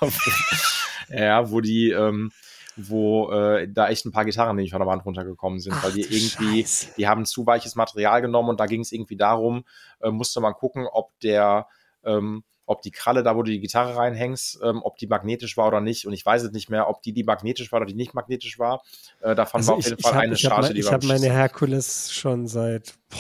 ja, 1.10 1.50
wo 1.50 1.62
die, 1.62 1.92
ähm, 1.92 2.32
wo 2.76 3.32
äh, 3.32 3.68
da 3.70 3.90
echt 3.90 4.06
ein 4.06 4.12
paar 4.12 4.26
Gitarren 4.26 4.56
nicht 4.56 4.72
von 4.72 4.80
der 4.80 4.88
Wand 4.88 5.06
runtergekommen 5.06 5.60
sind, 5.60 5.74
Ach, 5.76 5.86
weil 5.86 5.94
die 5.94 6.02
irgendwie, 6.02 6.62
Scheiße. 6.62 6.94
die 6.98 7.08
haben 7.08 7.26
zu 7.26 7.46
weiches 7.46 7.76
Material 7.76 8.22
genommen 8.22 8.50
und 8.50 8.60
da 8.60 8.66
ging 8.66 8.82
es 8.82 8.92
irgendwie 8.92 9.18
darum, 9.18 9.64
äh, 10.02 10.12
musste 10.12 10.42
man 10.42 10.54
gucken, 10.54 10.88
ob 10.92 11.18
der, 11.22 11.68
ähm, 12.04 12.44
ob 12.66 12.82
die 12.82 12.92
Kralle 12.92 13.24
da, 13.24 13.36
wo 13.36 13.44
du 13.44 13.52
die 13.52 13.60
Gitarre 13.60 13.96
reinhängst, 13.96 14.60
ähm, 14.64 14.82
ob 14.84 14.98
die 14.98 15.08
magnetisch 15.08 15.56
war 15.56 15.68
oder 15.68 15.82
nicht. 15.82 16.08
Und 16.08 16.14
ich 16.14 16.26
weiß 16.26 16.44
es 16.44 16.52
nicht 16.52 16.70
mehr, 16.70 16.90
ob 16.90 17.02
die, 17.02 17.14
die 17.14 17.24
magnetisch 17.24 17.72
war 17.72 17.78
oder 17.78 17.88
die 17.88 17.94
nicht 17.94 18.14
magnetisch 18.14 18.58
war. 18.58 18.82
Äh, 19.22 19.36
davon 19.36 19.60
also 19.60 19.72
war 19.72 19.78
auf 19.78 19.86
jeden 19.86 20.02
Fall 20.02 20.16
hab, 20.16 20.22
eine 20.22 20.36
Charge, 20.36 20.74
die 20.74 20.80
Ich 20.80 20.92
habe 20.92 21.06
meine 21.06 21.32
Herkules 21.32 22.12
schon 22.12 22.48
seit, 22.48 22.96
boah, 23.10 23.18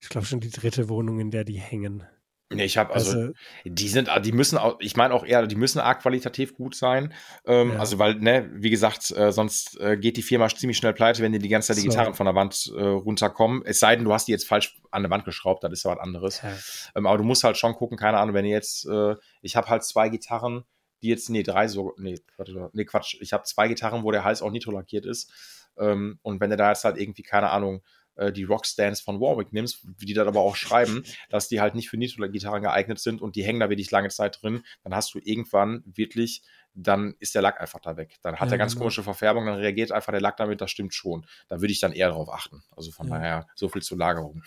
ich 0.00 0.08
glaube 0.08 0.26
schon 0.26 0.40
die 0.40 0.50
dritte 0.50 0.88
Wohnung, 0.88 1.20
in 1.20 1.30
der 1.30 1.44
die 1.44 1.60
hängen. 1.60 2.04
Nee, 2.52 2.64
ich 2.64 2.78
habe 2.78 2.94
also, 2.94 3.18
also, 3.18 3.32
die 3.64 3.88
sind, 3.88 4.08
die 4.24 4.30
müssen 4.30 4.56
auch, 4.56 4.76
ich 4.78 4.96
meine 4.96 5.12
auch 5.14 5.24
eher, 5.24 5.48
die 5.48 5.56
müssen 5.56 5.80
arg 5.80 6.00
qualitativ 6.00 6.54
gut 6.54 6.76
sein. 6.76 7.12
Ähm, 7.44 7.72
ja. 7.72 7.80
Also, 7.80 7.98
weil, 7.98 8.14
ne, 8.14 8.48
wie 8.52 8.70
gesagt, 8.70 9.10
äh, 9.10 9.32
sonst 9.32 9.80
äh, 9.80 9.96
geht 9.96 10.16
die 10.16 10.22
Firma 10.22 10.48
ziemlich 10.48 10.76
schnell 10.76 10.92
pleite, 10.92 11.22
wenn 11.22 11.32
dir 11.32 11.40
die 11.40 11.48
ganze 11.48 11.68
Zeit 11.68 11.78
die 11.78 11.80
so. 11.82 11.88
Gitarren 11.88 12.14
von 12.14 12.26
der 12.26 12.36
Wand 12.36 12.72
äh, 12.76 12.80
runterkommen. 12.80 13.62
Es 13.64 13.80
sei 13.80 13.96
denn, 13.96 14.04
du 14.04 14.12
hast 14.12 14.28
die 14.28 14.32
jetzt 14.32 14.46
falsch 14.46 14.80
an 14.92 15.02
der 15.02 15.10
Wand 15.10 15.24
geschraubt, 15.24 15.64
das 15.64 15.72
ist 15.72 15.84
ja 15.84 15.90
was 15.90 15.98
anderes. 15.98 16.40
Ja. 16.42 16.52
Ähm, 16.94 17.06
aber 17.06 17.18
du 17.18 17.24
musst 17.24 17.42
halt 17.42 17.56
schon 17.56 17.74
gucken, 17.74 17.98
keine 17.98 18.18
Ahnung, 18.18 18.34
wenn 18.34 18.44
ihr 18.44 18.52
jetzt, 18.52 18.86
äh, 18.86 19.16
ich 19.42 19.56
habe 19.56 19.66
halt 19.66 19.82
zwei 19.82 20.08
Gitarren, 20.08 20.64
die 21.02 21.08
jetzt, 21.08 21.28
nee, 21.30 21.42
drei 21.42 21.66
so, 21.66 21.94
nee, 21.98 22.20
warte, 22.36 22.70
nee, 22.72 22.84
Quatsch, 22.84 23.16
ich 23.20 23.32
habe 23.32 23.42
zwei 23.42 23.66
Gitarren, 23.66 24.04
wo 24.04 24.12
der 24.12 24.22
Hals 24.22 24.40
auch 24.40 24.52
nitro 24.52 24.70
lackiert 24.70 25.04
ist. 25.04 25.32
Ähm, 25.78 26.20
und 26.22 26.40
wenn 26.40 26.50
du 26.50 26.56
da 26.56 26.68
jetzt 26.68 26.84
halt 26.84 26.96
irgendwie, 26.96 27.22
keine 27.22 27.50
Ahnung, 27.50 27.82
äh, 28.16 28.32
die 28.32 28.44
Rockstands 28.44 29.00
von 29.00 29.20
Warwick 29.20 29.52
nimmst, 29.52 29.86
wie 29.98 30.06
die 30.06 30.14
dann 30.14 30.28
aber 30.28 30.40
auch 30.40 30.56
schreiben, 30.56 31.04
dass 31.30 31.48
die 31.48 31.60
halt 31.60 31.74
nicht 31.74 31.88
für 31.88 31.96
Nitro-Gitarren 31.96 32.62
geeignet 32.62 32.98
sind 32.98 33.22
und 33.22 33.36
die 33.36 33.44
hängen 33.44 33.60
da 33.60 33.70
wirklich 33.70 33.90
lange 33.90 34.08
Zeit 34.08 34.42
drin, 34.42 34.62
dann 34.82 34.94
hast 34.94 35.14
du 35.14 35.20
irgendwann 35.22 35.82
wirklich, 35.86 36.42
dann 36.74 37.14
ist 37.20 37.34
der 37.34 37.42
Lack 37.42 37.60
einfach 37.60 37.80
da 37.80 37.96
weg. 37.96 38.16
Dann 38.22 38.36
hat 38.36 38.48
ja, 38.48 38.54
er 38.54 38.58
ganz 38.58 38.72
genau. 38.72 38.84
komische 38.84 39.02
Verfärbung, 39.02 39.46
dann 39.46 39.56
reagiert 39.56 39.92
einfach 39.92 40.12
der 40.12 40.20
Lack 40.20 40.36
damit, 40.36 40.60
das 40.60 40.70
stimmt 40.70 40.94
schon. 40.94 41.26
Da 41.48 41.60
würde 41.60 41.72
ich 41.72 41.80
dann 41.80 41.92
eher 41.92 42.08
darauf 42.08 42.28
achten. 42.28 42.62
Also 42.76 42.90
von 42.90 43.08
ja. 43.08 43.14
daher, 43.14 43.46
so 43.54 43.68
viel 43.68 43.82
zur 43.82 43.98
Lagerung. 43.98 44.42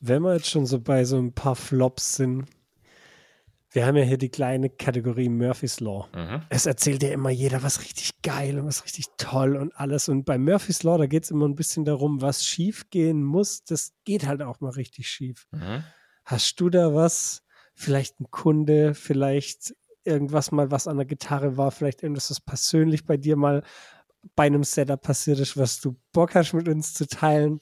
Wenn 0.00 0.22
wir 0.22 0.34
jetzt 0.34 0.50
schon 0.50 0.66
so 0.66 0.80
bei 0.80 1.04
so 1.04 1.18
ein 1.18 1.32
paar 1.32 1.54
Flops 1.54 2.16
sind, 2.16 2.46
Wir 3.72 3.86
haben 3.86 3.96
ja 3.96 4.04
hier 4.04 4.18
die 4.18 4.28
kleine 4.28 4.68
Kategorie 4.68 5.30
Murphy's 5.30 5.80
Law. 5.80 6.06
Mhm. 6.14 6.42
Es 6.50 6.66
erzählt 6.66 7.02
ja 7.02 7.08
immer 7.10 7.30
jeder, 7.30 7.62
was 7.62 7.80
richtig 7.80 8.20
geil 8.20 8.58
und 8.58 8.66
was 8.66 8.84
richtig 8.84 9.06
toll 9.16 9.56
und 9.56 9.74
alles. 9.74 10.10
Und 10.10 10.24
bei 10.24 10.36
Murphy's 10.36 10.82
Law, 10.82 10.98
da 10.98 11.06
geht 11.06 11.24
es 11.24 11.30
immer 11.30 11.48
ein 11.48 11.54
bisschen 11.54 11.86
darum, 11.86 12.20
was 12.20 12.44
schief 12.44 12.90
gehen 12.90 13.24
muss. 13.24 13.64
Das 13.64 13.94
geht 14.04 14.26
halt 14.26 14.42
auch 14.42 14.60
mal 14.60 14.72
richtig 14.72 15.08
schief. 15.08 15.46
Mhm. 15.52 15.84
Hast 16.26 16.60
du 16.60 16.68
da 16.68 16.94
was? 16.94 17.44
Vielleicht 17.74 18.20
ein 18.20 18.30
Kunde, 18.30 18.92
vielleicht 18.92 19.74
irgendwas 20.04 20.52
mal, 20.52 20.70
was 20.70 20.86
an 20.86 20.98
der 20.98 21.06
Gitarre 21.06 21.56
war, 21.56 21.70
vielleicht 21.70 22.02
irgendwas, 22.02 22.30
was 22.30 22.40
persönlich 22.42 23.06
bei 23.06 23.16
dir 23.16 23.36
mal 23.36 23.62
bei 24.36 24.44
einem 24.44 24.64
Setup 24.64 25.00
passiert 25.00 25.38
ist, 25.40 25.56
was 25.56 25.80
du 25.80 25.96
Bock 26.12 26.34
hast 26.34 26.52
mit 26.52 26.68
uns 26.68 26.92
zu 26.92 27.06
teilen, 27.06 27.60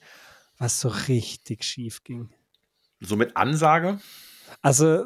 was 0.59 0.81
so 0.81 0.89
richtig 0.89 1.63
schief 1.63 2.03
ging. 2.03 2.31
So 2.99 3.15
mit 3.15 3.37
Ansage? 3.37 4.01
Also 4.61 5.05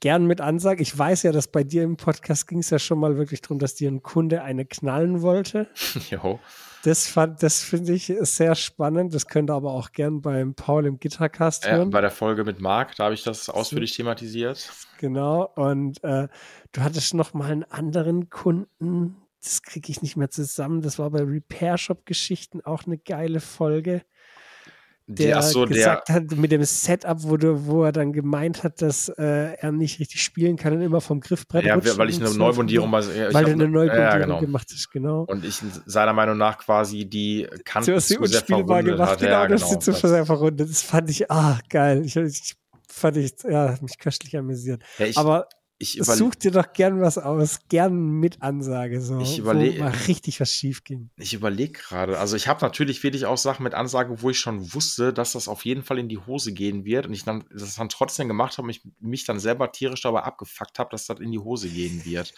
gern 0.00 0.26
mit 0.26 0.40
Ansage. 0.40 0.82
Ich 0.82 0.96
weiß 0.96 1.24
ja, 1.24 1.32
dass 1.32 1.48
bei 1.48 1.64
dir 1.64 1.82
im 1.82 1.96
Podcast 1.96 2.46
ging 2.46 2.60
es 2.60 2.70
ja 2.70 2.78
schon 2.78 2.98
mal 2.98 3.16
wirklich 3.16 3.40
darum, 3.42 3.58
dass 3.58 3.74
dir 3.74 3.90
ein 3.90 4.02
Kunde 4.02 4.42
eine 4.42 4.64
knallen 4.64 5.22
wollte. 5.22 5.68
jo. 6.10 6.38
Das, 6.84 7.12
das 7.40 7.62
finde 7.62 7.92
ich 7.92 8.12
sehr 8.20 8.54
spannend. 8.54 9.12
Das 9.12 9.26
könnte 9.26 9.52
aber 9.52 9.72
auch 9.72 9.90
gern 9.90 10.20
beim 10.20 10.54
Paul 10.54 10.86
im 10.86 10.98
Gitarcast 11.00 11.68
hören. 11.68 11.88
Ja, 11.88 11.92
bei 11.92 12.00
der 12.00 12.10
Folge 12.10 12.44
mit 12.44 12.60
Marc, 12.60 12.94
da 12.96 13.04
habe 13.04 13.14
ich 13.14 13.24
das 13.24 13.48
ausführlich 13.48 13.96
thematisiert. 13.96 14.70
Genau. 14.98 15.50
Und 15.56 16.02
äh, 16.04 16.28
du 16.72 16.80
hattest 16.80 17.14
noch 17.14 17.34
mal 17.34 17.50
einen 17.50 17.64
anderen 17.64 18.30
Kunden. 18.30 19.16
Das 19.42 19.62
kriege 19.62 19.90
ich 19.90 20.02
nicht 20.02 20.16
mehr 20.16 20.30
zusammen. 20.30 20.80
Das 20.80 20.98
war 20.98 21.10
bei 21.10 21.22
Repair 21.22 21.78
Shop 21.78 22.06
Geschichten 22.06 22.60
auch 22.60 22.86
eine 22.86 22.98
geile 22.98 23.40
Folge 23.40 24.02
der 25.10 25.40
so, 25.42 25.64
gesagt 25.64 26.08
der, 26.08 26.16
hat, 26.16 26.30
mit 26.32 26.52
dem 26.52 26.62
Setup, 26.64 27.16
wo, 27.22 27.38
du, 27.38 27.66
wo 27.66 27.82
er 27.82 27.92
dann 27.92 28.12
gemeint 28.12 28.62
hat, 28.62 28.82
dass 28.82 29.08
äh, 29.08 29.54
er 29.54 29.72
nicht 29.72 29.98
richtig 30.00 30.22
spielen 30.22 30.56
kann 30.56 30.74
und 30.74 30.82
immer 30.82 31.00
vom 31.00 31.20
Griffbrett 31.20 31.64
Ja, 31.64 31.76
weil 31.96 32.10
ich 32.10 32.18
eine 32.18 32.28
so 32.28 32.38
Neubundierung 32.38 32.92
weil, 32.92 33.04
ja, 33.16 33.32
weil 33.32 33.46
er 33.46 33.52
eine 33.52 33.68
Neubundierung 33.68 33.98
ja, 33.98 34.18
genau. 34.18 34.40
gemacht 34.40 34.68
hast, 34.70 34.90
genau. 34.90 35.22
Und 35.22 35.44
ich 35.46 35.62
seiner 35.86 36.12
Meinung 36.12 36.36
nach 36.36 36.58
quasi 36.58 37.06
die 37.06 37.48
Kanten 37.64 37.98
zu 37.98 38.26
sehr 38.26 38.42
verrundet 38.42 38.84
gemacht, 38.84 39.10
hat. 39.12 39.18
Genau, 39.20 39.30
ja, 39.30 39.46
genau, 39.46 39.58
das, 39.58 39.78
das. 39.78 40.00
zu 40.00 40.08
sehr 40.08 40.26
verrundet. 40.26 40.68
Das 40.68 40.82
fand 40.82 41.08
ich, 41.10 41.30
ah, 41.30 41.58
geil. 41.70 42.02
Ich, 42.04 42.14
ich 42.14 42.54
fand 42.86 43.16
ich, 43.16 43.32
ja, 43.48 43.70
hat 43.70 43.82
mich 43.82 43.98
köstlich 43.98 44.36
amüsiert. 44.36 44.82
Ja, 44.98 45.06
ich, 45.06 45.16
Aber 45.16 45.48
ich 45.80 45.98
Such 46.02 46.34
dir 46.34 46.50
doch 46.50 46.72
gern 46.72 47.00
was 47.00 47.18
aus, 47.18 47.60
gern 47.68 47.94
mit 47.94 48.42
Ansage, 48.42 49.00
so, 49.00 49.20
ich 49.20 49.38
überlege, 49.38 49.78
wo 49.78 49.84
mal 49.84 49.92
richtig 50.08 50.40
was 50.40 50.50
schief 50.50 50.82
ging. 50.82 51.10
Ich 51.16 51.34
überlege 51.34 51.72
gerade, 51.72 52.18
also 52.18 52.34
ich 52.34 52.48
habe 52.48 52.60
natürlich 52.62 53.04
wirklich 53.04 53.26
auch 53.26 53.38
Sachen 53.38 53.62
mit 53.62 53.74
Ansage, 53.74 54.20
wo 54.20 54.30
ich 54.30 54.40
schon 54.40 54.74
wusste, 54.74 55.12
dass 55.12 55.32
das 55.32 55.46
auf 55.46 55.64
jeden 55.64 55.84
Fall 55.84 56.00
in 56.00 56.08
die 56.08 56.18
Hose 56.18 56.52
gehen 56.52 56.84
wird 56.84 57.06
und 57.06 57.14
ich 57.14 57.24
dann 57.24 57.44
das 57.52 57.76
dann 57.76 57.88
trotzdem 57.88 58.26
gemacht 58.26 58.58
habe 58.58 58.66
und 58.66 58.70
ich 58.70 58.82
mich 58.98 59.24
dann 59.24 59.38
selber 59.38 59.70
tierisch 59.70 60.02
dabei 60.02 60.22
abgefuckt 60.22 60.80
habe, 60.80 60.90
dass 60.90 61.06
das 61.06 61.20
in 61.20 61.30
die 61.30 61.38
Hose 61.38 61.68
gehen 61.68 62.04
wird. 62.04 62.34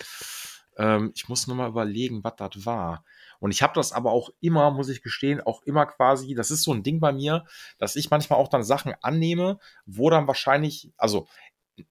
ähm, 0.76 1.12
ich 1.14 1.28
muss 1.28 1.46
nur 1.46 1.56
mal 1.56 1.68
überlegen, 1.68 2.22
was 2.22 2.36
das 2.36 2.66
war. 2.66 3.04
Und 3.38 3.52
ich 3.52 3.62
habe 3.62 3.72
das 3.74 3.92
aber 3.92 4.12
auch 4.12 4.30
immer, 4.40 4.70
muss 4.70 4.90
ich 4.90 5.02
gestehen, 5.02 5.40
auch 5.40 5.62
immer 5.62 5.86
quasi, 5.86 6.34
das 6.34 6.50
ist 6.50 6.62
so 6.62 6.74
ein 6.74 6.82
Ding 6.82 7.00
bei 7.00 7.12
mir, 7.12 7.46
dass 7.78 7.96
ich 7.96 8.10
manchmal 8.10 8.38
auch 8.38 8.48
dann 8.48 8.62
Sachen 8.62 8.94
annehme, 9.00 9.58
wo 9.86 10.10
dann 10.10 10.26
wahrscheinlich, 10.26 10.90
also 10.98 11.26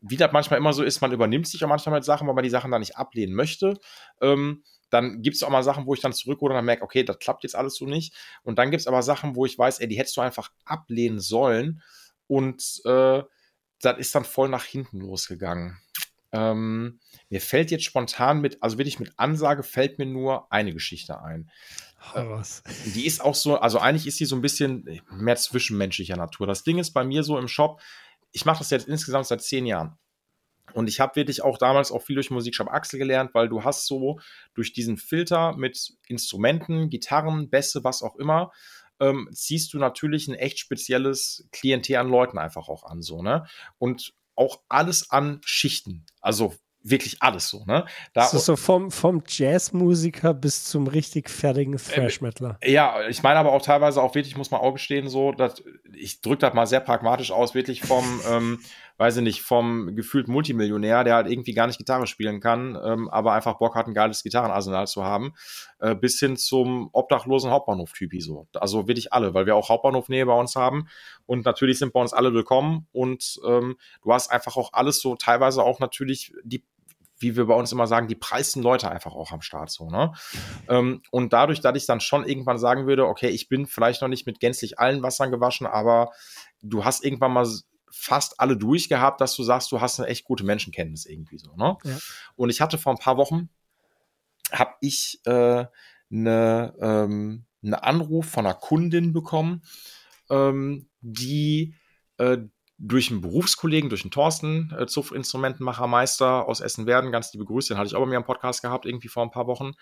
wie 0.01 0.17
das 0.17 0.31
manchmal 0.31 0.59
immer 0.59 0.73
so 0.73 0.83
ist, 0.83 1.01
man 1.01 1.11
übernimmt 1.11 1.47
sich 1.47 1.63
auch 1.63 1.69
manchmal 1.69 1.95
mit 1.95 2.05
Sachen, 2.05 2.27
weil 2.27 2.35
man 2.35 2.43
die 2.43 2.49
Sachen 2.49 2.71
dann 2.71 2.81
nicht 2.81 2.97
ablehnen 2.97 3.35
möchte. 3.35 3.79
Ähm, 4.21 4.63
dann 4.89 5.21
gibt 5.21 5.35
es 5.35 5.43
auch 5.43 5.49
mal 5.49 5.63
Sachen, 5.63 5.85
wo 5.85 5.93
ich 5.93 6.01
dann 6.01 6.13
zurück 6.13 6.41
oder 6.41 6.55
dann 6.55 6.65
merke, 6.65 6.83
okay, 6.83 7.03
das 7.03 7.19
klappt 7.19 7.43
jetzt 7.43 7.55
alles 7.55 7.75
so 7.75 7.85
nicht. 7.85 8.13
Und 8.43 8.57
dann 8.57 8.71
gibt 8.71 8.81
es 8.81 8.87
aber 8.87 9.03
Sachen, 9.03 9.35
wo 9.35 9.45
ich 9.45 9.57
weiß, 9.57 9.79
ey, 9.79 9.87
die 9.87 9.97
hättest 9.97 10.17
du 10.17 10.21
einfach 10.21 10.51
ablehnen 10.65 11.19
sollen. 11.19 11.81
Und 12.27 12.81
äh, 12.85 13.23
das 13.81 13.97
ist 13.97 14.15
dann 14.15 14.25
voll 14.25 14.49
nach 14.49 14.65
hinten 14.65 14.99
losgegangen. 14.99 15.79
Ähm, 16.31 16.99
mir 17.29 17.41
fällt 17.41 17.71
jetzt 17.71 17.85
spontan 17.85 18.41
mit, 18.41 18.61
also 18.61 18.77
wirklich 18.77 18.99
mit 18.99 19.13
Ansage, 19.17 19.63
fällt 19.63 19.97
mir 19.97 20.05
nur 20.05 20.51
eine 20.51 20.73
Geschichte 20.73 21.21
ein. 21.21 21.49
Oh, 22.15 22.29
was? 22.29 22.63
Die 22.85 23.05
ist 23.05 23.21
auch 23.21 23.35
so, 23.35 23.59
also 23.59 23.79
eigentlich 23.79 24.07
ist 24.07 24.19
die 24.19 24.25
so 24.25 24.35
ein 24.35 24.41
bisschen 24.41 25.01
mehr 25.11 25.35
zwischenmenschlicher 25.35 26.15
Natur. 26.15 26.47
Das 26.47 26.63
Ding 26.63 26.77
ist 26.77 26.91
bei 26.91 27.03
mir 27.03 27.23
so 27.23 27.37
im 27.37 27.47
Shop, 27.47 27.81
ich 28.31 28.45
mache 28.45 28.59
das 28.59 28.69
jetzt 28.69 28.87
insgesamt 28.87 29.27
seit 29.27 29.41
zehn 29.41 29.65
Jahren. 29.65 29.97
Und 30.73 30.87
ich 30.87 30.99
habe 30.99 31.15
wirklich 31.15 31.41
auch 31.41 31.57
damals 31.57 31.91
auch 31.91 32.03
viel 32.03 32.15
durch 32.15 32.29
Musikshop 32.29 32.69
Axel 32.69 32.99
gelernt, 32.99 33.33
weil 33.33 33.49
du 33.49 33.63
hast 33.63 33.87
so 33.87 34.19
durch 34.53 34.71
diesen 34.73 34.97
Filter 34.97 35.55
mit 35.57 35.93
Instrumenten, 36.07 36.89
Gitarren, 36.89 37.49
Bässe, 37.49 37.83
was 37.83 38.03
auch 38.03 38.15
immer, 38.17 38.51
ähm, 38.99 39.29
ziehst 39.33 39.73
du 39.73 39.79
natürlich 39.79 40.27
ein 40.27 40.35
echt 40.35 40.59
spezielles 40.59 41.47
Klientel 41.51 41.95
an 41.97 42.09
Leuten 42.09 42.37
einfach 42.37 42.69
auch 42.69 42.83
an, 42.83 43.01
so, 43.01 43.21
ne? 43.21 43.45
Und 43.77 44.13
auch 44.35 44.61
alles 44.69 45.09
an 45.09 45.41
Schichten. 45.43 46.05
Also 46.21 46.53
wirklich 46.81 47.21
alles 47.21 47.49
so, 47.49 47.65
ne? 47.65 47.85
Da, 48.13 48.25
so, 48.27 48.37
so 48.37 48.55
vom, 48.55 48.91
vom 48.91 49.23
Jazzmusiker 49.27 50.33
bis 50.33 50.65
zum 50.65 50.87
richtig 50.87 51.29
fertigen 51.29 51.77
Thrash-Metaler. 51.77 52.57
Äh, 52.61 52.71
ja, 52.71 53.07
ich 53.07 53.21
meine 53.23 53.39
aber 53.39 53.51
auch 53.51 53.61
teilweise 53.61 54.01
auch 54.01 54.15
wirklich, 54.15 54.37
muss 54.37 54.51
man 54.51 54.61
auch 54.61 54.73
gestehen, 54.73 55.09
so, 55.09 55.31
dass 55.31 55.63
ich 55.93 56.21
drücke 56.21 56.39
das 56.39 56.53
mal 56.53 56.65
sehr 56.67 56.79
pragmatisch 56.79 57.31
aus, 57.31 57.53
wirklich 57.53 57.81
vom, 57.81 58.21
ähm, 58.29 58.59
weiß 58.99 59.17
ich 59.17 59.23
nicht, 59.23 59.41
vom 59.41 59.95
gefühlt 59.95 60.27
Multimillionär, 60.27 61.05
der 61.05 61.15
halt 61.15 61.31
irgendwie 61.31 61.53
gar 61.53 61.67
nicht 61.67 61.77
Gitarre 61.77 62.05
spielen 62.05 62.41
kann, 62.41 62.77
ähm, 62.83 63.07
aber 63.07 63.31
einfach 63.31 63.57
Bock 63.57 63.75
hat, 63.75 63.87
ein 63.87 63.93
geiles 63.93 64.23
Gitarrenarsenal 64.23 64.87
zu 64.87 65.05
haben, 65.05 65.33
äh, 65.79 65.95
bis 65.95 66.19
hin 66.19 66.35
zum 66.35 66.89
obdachlosen 66.91 67.49
Hauptbahnhof-Typi 67.49 68.19
so. 68.19 68.47
Also 68.53 68.89
wirklich 68.89 69.13
alle, 69.13 69.33
weil 69.33 69.45
wir 69.45 69.55
auch 69.55 69.69
Hauptbahnhofnähe 69.69 70.25
bei 70.25 70.37
uns 70.37 70.57
haben 70.57 70.89
und 71.25 71.45
natürlich 71.45 71.79
sind 71.79 71.93
bei 71.93 72.01
uns 72.01 72.11
alle 72.11 72.33
willkommen 72.33 72.87
und 72.91 73.39
ähm, 73.47 73.77
du 74.03 74.11
hast 74.11 74.29
einfach 74.31 74.57
auch 74.57 74.73
alles 74.73 74.99
so, 74.99 75.15
teilweise 75.15 75.63
auch 75.63 75.79
natürlich 75.79 76.33
die 76.43 76.65
wie 77.21 77.35
wir 77.35 77.47
bei 77.47 77.53
uns 77.53 77.73
immer 77.73 77.85
sagen, 77.85 78.07
die 78.07 78.15
preisten 78.15 78.63
Leute 78.63 78.89
einfach 78.89 79.13
auch 79.13 79.33
am 79.33 79.41
Start 79.41 79.69
so, 79.69 79.89
ne? 79.89 80.13
Ähm, 80.69 81.01
und 81.11 81.33
dadurch, 81.33 81.59
dass 81.59 81.75
ich 81.75 81.85
dann 81.85 81.99
schon 81.99 82.25
irgendwann 82.25 82.57
sagen 82.57 82.87
würde, 82.87 83.07
okay, 83.07 83.27
ich 83.27 83.49
bin 83.49 83.65
vielleicht 83.65 84.01
noch 84.01 84.07
nicht 84.07 84.25
mit 84.25 84.39
gänzlich 84.39 84.79
allen 84.79 85.03
Wassern 85.03 85.29
gewaschen, 85.29 85.67
aber 85.67 86.11
du 86.61 86.85
hast 86.85 87.03
irgendwann 87.03 87.33
mal 87.33 87.45
fast 87.91 88.39
alle 88.39 88.57
durchgehabt, 88.57 89.21
dass 89.21 89.35
du 89.35 89.43
sagst, 89.43 89.71
du 89.71 89.81
hast 89.81 89.99
eine 89.99 90.09
echt 90.09 90.25
gute 90.25 90.43
Menschenkenntnis 90.43 91.05
irgendwie 91.05 91.37
so, 91.37 91.55
ne? 91.55 91.77
Ja. 91.83 91.97
Und 92.35 92.49
ich 92.49 92.61
hatte 92.61 92.77
vor 92.77 92.93
ein 92.93 92.99
paar 92.99 93.17
Wochen, 93.17 93.49
habe 94.51 94.73
ich 94.81 95.21
äh, 95.25 95.65
eine, 96.11 96.73
ähm, 96.79 97.45
einen 97.63 97.73
Anruf 97.73 98.27
von 98.27 98.45
einer 98.45 98.55
Kundin 98.55 99.13
bekommen, 99.13 99.63
ähm, 100.29 100.87
die 101.01 101.75
äh, 102.17 102.37
durch 102.77 103.11
einen 103.11 103.21
Berufskollegen, 103.21 103.89
durch 103.89 104.03
einen 104.03 104.11
Thorsten, 104.11 104.73
äh, 104.77 104.87
Zupfinstrumentenmachermeister 104.87 106.47
aus 106.47 106.61
Essen-Werden, 106.61 107.11
ganz 107.11 107.33
liebe 107.33 107.45
Grüße, 107.45 107.73
den 107.73 107.77
hatte 107.77 107.87
ich 107.87 107.95
auch 107.95 108.01
bei 108.01 108.05
mir 108.07 108.17
im 108.17 108.23
Podcast 108.23 108.61
gehabt, 108.61 108.85
irgendwie 108.85 109.09
vor 109.09 109.23
ein 109.23 109.31
paar 109.31 109.47
Wochen. 109.47 109.73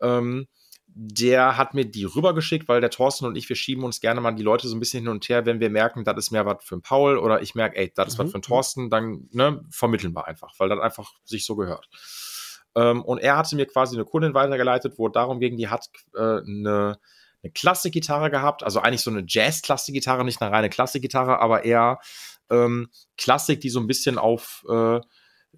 Ähm, 0.00 0.46
der 0.94 1.56
hat 1.56 1.74
mir 1.74 1.84
die 1.84 2.04
rübergeschickt, 2.04 2.68
weil 2.68 2.80
der 2.80 2.90
Thorsten 2.90 3.24
und 3.26 3.36
ich, 3.36 3.48
wir 3.48 3.56
schieben 3.56 3.84
uns 3.84 4.00
gerne 4.00 4.20
mal 4.20 4.32
die 4.32 4.42
Leute 4.42 4.68
so 4.68 4.76
ein 4.76 4.80
bisschen 4.80 5.04
hin 5.04 5.08
und 5.08 5.28
her, 5.28 5.46
wenn 5.46 5.60
wir 5.60 5.70
merken, 5.70 6.04
das 6.04 6.16
ist 6.16 6.30
mehr 6.30 6.46
was 6.46 6.64
für 6.64 6.74
einen 6.74 6.82
Paul 6.82 7.18
oder 7.18 7.42
ich 7.42 7.54
merke, 7.54 7.76
ey, 7.76 7.92
das 7.94 8.08
ist 8.08 8.18
mhm. 8.18 8.24
was 8.24 8.30
für 8.30 8.34
einen 8.36 8.42
Thorsten, 8.42 8.90
dann 8.90 9.28
ne, 9.32 9.64
vermitteln 9.70 10.14
wir 10.14 10.26
einfach, 10.26 10.52
weil 10.58 10.68
das 10.68 10.80
einfach 10.80 11.12
sich 11.24 11.44
so 11.46 11.56
gehört. 11.56 11.88
Ähm, 12.74 13.02
und 13.02 13.18
er 13.18 13.36
hatte 13.36 13.56
mir 13.56 13.66
quasi 13.66 13.96
eine 13.96 14.04
Kundin 14.04 14.34
weitergeleitet, 14.34 14.94
wo 14.96 15.08
darum 15.08 15.40
ging, 15.40 15.56
die 15.56 15.68
hat 15.68 15.86
äh, 16.14 16.20
eine, 16.20 16.98
eine 17.42 17.52
Klassikgitarre 17.52 18.30
gehabt, 18.30 18.62
also 18.62 18.80
eigentlich 18.80 19.02
so 19.02 19.10
eine 19.10 19.24
Jazz-Klassikgitarre, 19.26 20.24
nicht 20.24 20.40
eine 20.40 20.52
reine 20.52 20.70
Klassikgitarre, 20.70 21.40
aber 21.40 21.64
eher 21.64 21.98
ähm, 22.50 22.88
Klassik, 23.16 23.60
die 23.60 23.70
so 23.70 23.80
ein 23.80 23.86
bisschen 23.86 24.18
auf 24.18 24.64
äh, 24.68 25.00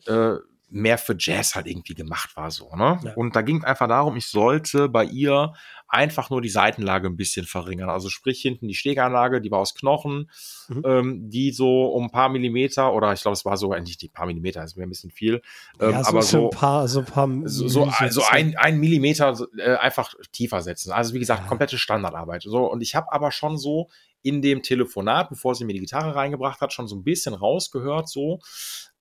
äh, 0.07 0.39
mehr 0.73 0.97
für 0.97 1.15
Jazz 1.19 1.55
halt 1.55 1.67
irgendwie 1.67 1.95
gemacht 1.95 2.35
war 2.37 2.51
so, 2.51 2.75
ne? 2.75 2.99
Ja. 3.05 3.15
Und 3.15 3.37
da 3.37 3.43
ging 3.43 3.63
einfach 3.63 3.89
darum, 3.89 4.17
ich 4.17 4.27
sollte 4.27 4.89
bei 4.89 5.05
ihr 5.05 5.53
einfach 5.87 6.31
nur 6.31 6.41
die 6.41 6.49
Seitenlage 6.49 7.09
ein 7.09 7.17
bisschen 7.17 7.45
verringern. 7.45 7.91
Also 7.91 8.09
sprich 8.09 8.41
hinten 8.41 8.67
die 8.67 8.75
Steganlage, 8.75 9.43
die 9.43 9.51
war 9.51 9.59
aus 9.59 9.75
Knochen, 9.75 10.31
mhm. 10.69 10.83
ähm, 10.87 11.31
die 11.31 11.53
so 11.53 11.87
um 11.89 12.05
ein 12.05 12.11
paar 12.11 12.31
Millimeter 12.31 12.95
oder 12.95 13.13
ich 13.13 13.21
glaube, 13.21 13.35
es 13.35 13.45
war 13.45 13.59
sogar 13.59 13.79
nicht 13.81 14.01
die 14.01 14.09
paar 14.09 14.27
Millimeter, 14.27 14.65
ist 14.65 14.77
mir 14.77 14.85
ein 14.85 14.89
bisschen 14.89 15.11
viel, 15.11 15.43
ähm, 15.79 15.91
ja, 15.91 16.03
so 16.03 16.09
aber 16.09 16.23
so 16.23 16.45
ein 16.45 16.51
paar, 16.51 16.89
so 16.89 17.01
ein 17.01 17.05
paar 17.05 17.29
so, 17.45 17.69
so 17.69 17.85
also 17.85 18.23
ein, 18.31 18.57
ein 18.57 18.81
Millimeter 18.81 19.39
äh, 19.59 19.75
einfach 19.77 20.15
tiefer 20.33 20.63
setzen. 20.63 20.91
Also 20.93 21.13
wie 21.13 21.19
gesagt, 21.19 21.43
ja. 21.43 21.49
komplette 21.49 21.77
Standardarbeit. 21.77 22.43
So 22.43 22.71
und 22.71 22.81
ich 22.81 22.95
habe 22.95 23.13
aber 23.13 23.31
schon 23.31 23.59
so 23.59 23.91
in 24.23 24.41
dem 24.41 24.63
Telefonat, 24.63 25.29
bevor 25.29 25.55
sie 25.55 25.67
mir 25.67 25.75
die 25.75 25.81
Gitarre 25.81 26.15
reingebracht 26.15 26.63
hat, 26.63 26.73
schon 26.73 26.89
so 26.89 26.97
ein 26.97 27.05
bisschen 27.05 27.35
rausgehört, 27.35 28.09
so 28.09 28.41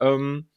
ähm, 0.01 0.49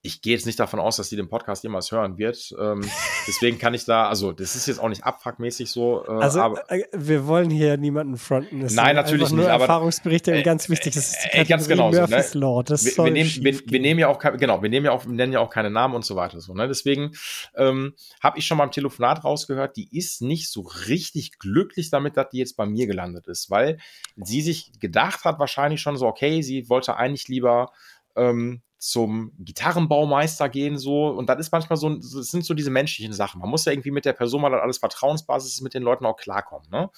ich 0.00 0.22
gehe 0.22 0.32
jetzt 0.32 0.46
nicht 0.46 0.60
davon 0.60 0.78
aus, 0.78 0.96
dass 0.96 1.08
sie 1.08 1.16
den 1.16 1.28
Podcast 1.28 1.64
jemals 1.64 1.90
hören 1.90 2.18
wird. 2.18 2.54
Ähm, 2.58 2.80
deswegen 3.26 3.58
kann 3.58 3.74
ich 3.74 3.84
da, 3.84 4.08
also 4.08 4.32
das 4.32 4.54
ist 4.54 4.66
jetzt 4.66 4.78
auch 4.78 4.88
nicht 4.88 5.04
abfuckmäßig 5.04 5.70
so. 5.70 6.04
Äh, 6.06 6.10
also 6.10 6.40
aber, 6.40 6.70
äh, 6.70 6.84
wir 6.92 7.26
wollen 7.26 7.50
hier 7.50 7.76
niemanden 7.76 8.16
fronten. 8.16 8.60
Das 8.60 8.74
nein, 8.74 8.94
natürlich 8.94 9.30
nur 9.30 9.40
nicht. 9.40 9.50
Aber 9.50 9.64
Erfahrungsberichte 9.64 10.32
äh, 10.32 10.42
ganz 10.42 10.68
wichtig. 10.68 10.94
Das 10.94 11.08
ist 11.08 11.28
die 11.34 11.44
ganz 11.44 11.66
genau 11.66 11.92
so, 11.92 12.06
ne? 12.06 12.24
Law. 12.34 12.62
Das 12.62 12.84
wir, 12.84 13.04
wir, 13.04 13.10
nehmen, 13.10 13.30
wir, 13.40 13.60
wir, 13.64 13.80
nehmen 13.80 13.98
ja 13.98 14.08
auch, 14.08 14.18
genau, 14.18 14.62
wir 14.62 14.70
nehmen 14.70 14.86
ja 14.86 14.92
auch, 14.92 15.04
nennen 15.04 15.32
ja 15.32 15.40
auch 15.40 15.50
keine 15.50 15.70
Namen 15.70 15.94
und 15.94 16.04
so 16.04 16.14
weiter. 16.14 16.40
So, 16.40 16.54
ne? 16.54 16.68
Deswegen 16.68 17.12
ähm, 17.56 17.94
habe 18.22 18.38
ich 18.38 18.46
schon 18.46 18.58
mal 18.58 18.64
im 18.64 18.70
Telefonat 18.70 19.24
rausgehört, 19.24 19.76
die 19.76 19.96
ist 19.96 20.22
nicht 20.22 20.48
so 20.50 20.60
richtig 20.86 21.38
glücklich 21.38 21.90
damit, 21.90 22.16
dass 22.16 22.28
die 22.30 22.38
jetzt 22.38 22.56
bei 22.56 22.66
mir 22.66 22.86
gelandet 22.86 23.26
ist, 23.26 23.50
weil 23.50 23.78
sie 24.16 24.42
sich 24.42 24.72
gedacht 24.78 25.24
hat 25.24 25.40
wahrscheinlich 25.40 25.80
schon 25.80 25.96
so, 25.96 26.06
okay, 26.06 26.42
sie 26.42 26.68
wollte 26.68 26.96
eigentlich 26.96 27.26
lieber 27.26 27.72
ähm, 28.16 28.62
zum 28.78 29.32
Gitarrenbaumeister 29.38 30.48
gehen 30.48 30.78
so 30.78 31.08
und 31.08 31.28
das 31.28 31.40
ist 31.40 31.52
manchmal 31.52 31.76
so, 31.76 31.96
das 31.96 32.12
sind 32.28 32.44
so 32.44 32.54
diese 32.54 32.70
menschlichen 32.70 33.12
Sachen. 33.12 33.40
Man 33.40 33.50
muss 33.50 33.64
ja 33.64 33.72
irgendwie 33.72 33.90
mit 33.90 34.04
der 34.04 34.12
Person 34.12 34.40
mal 34.40 34.54
alles 34.54 34.78
Vertrauensbasis 34.78 35.60
mit 35.60 35.74
den 35.74 35.82
Leuten 35.82 36.06
auch 36.06 36.16
klarkommen, 36.16 36.70
ne? 36.70 36.90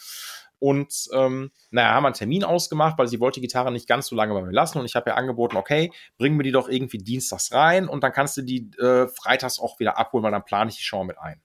Und 0.60 1.08
ähm, 1.14 1.52
naja, 1.70 1.94
haben 1.94 2.02
wir 2.02 2.08
einen 2.08 2.14
Termin 2.14 2.44
ausgemacht, 2.44 2.98
weil 2.98 3.08
sie 3.08 3.18
wollte 3.18 3.40
die 3.40 3.46
Gitarre 3.46 3.72
nicht 3.72 3.88
ganz 3.88 4.08
so 4.08 4.14
lange 4.14 4.34
bei 4.34 4.42
mir 4.42 4.52
lassen. 4.52 4.78
Und 4.78 4.84
ich 4.84 4.94
habe 4.94 5.08
ihr 5.08 5.16
angeboten, 5.16 5.56
okay, 5.56 5.90
bring 6.18 6.36
mir 6.36 6.42
die 6.42 6.52
doch 6.52 6.68
irgendwie 6.68 6.98
dienstags 6.98 7.50
rein 7.52 7.88
und 7.88 8.04
dann 8.04 8.12
kannst 8.12 8.36
du 8.36 8.42
die 8.42 8.70
äh, 8.78 9.08
freitags 9.08 9.58
auch 9.58 9.80
wieder 9.80 9.98
abholen, 9.98 10.22
weil 10.22 10.32
dann 10.32 10.44
plane 10.44 10.70
ich 10.70 10.76
die 10.76 10.96
mal 10.96 11.04
mit 11.04 11.18
ein. 11.18 11.40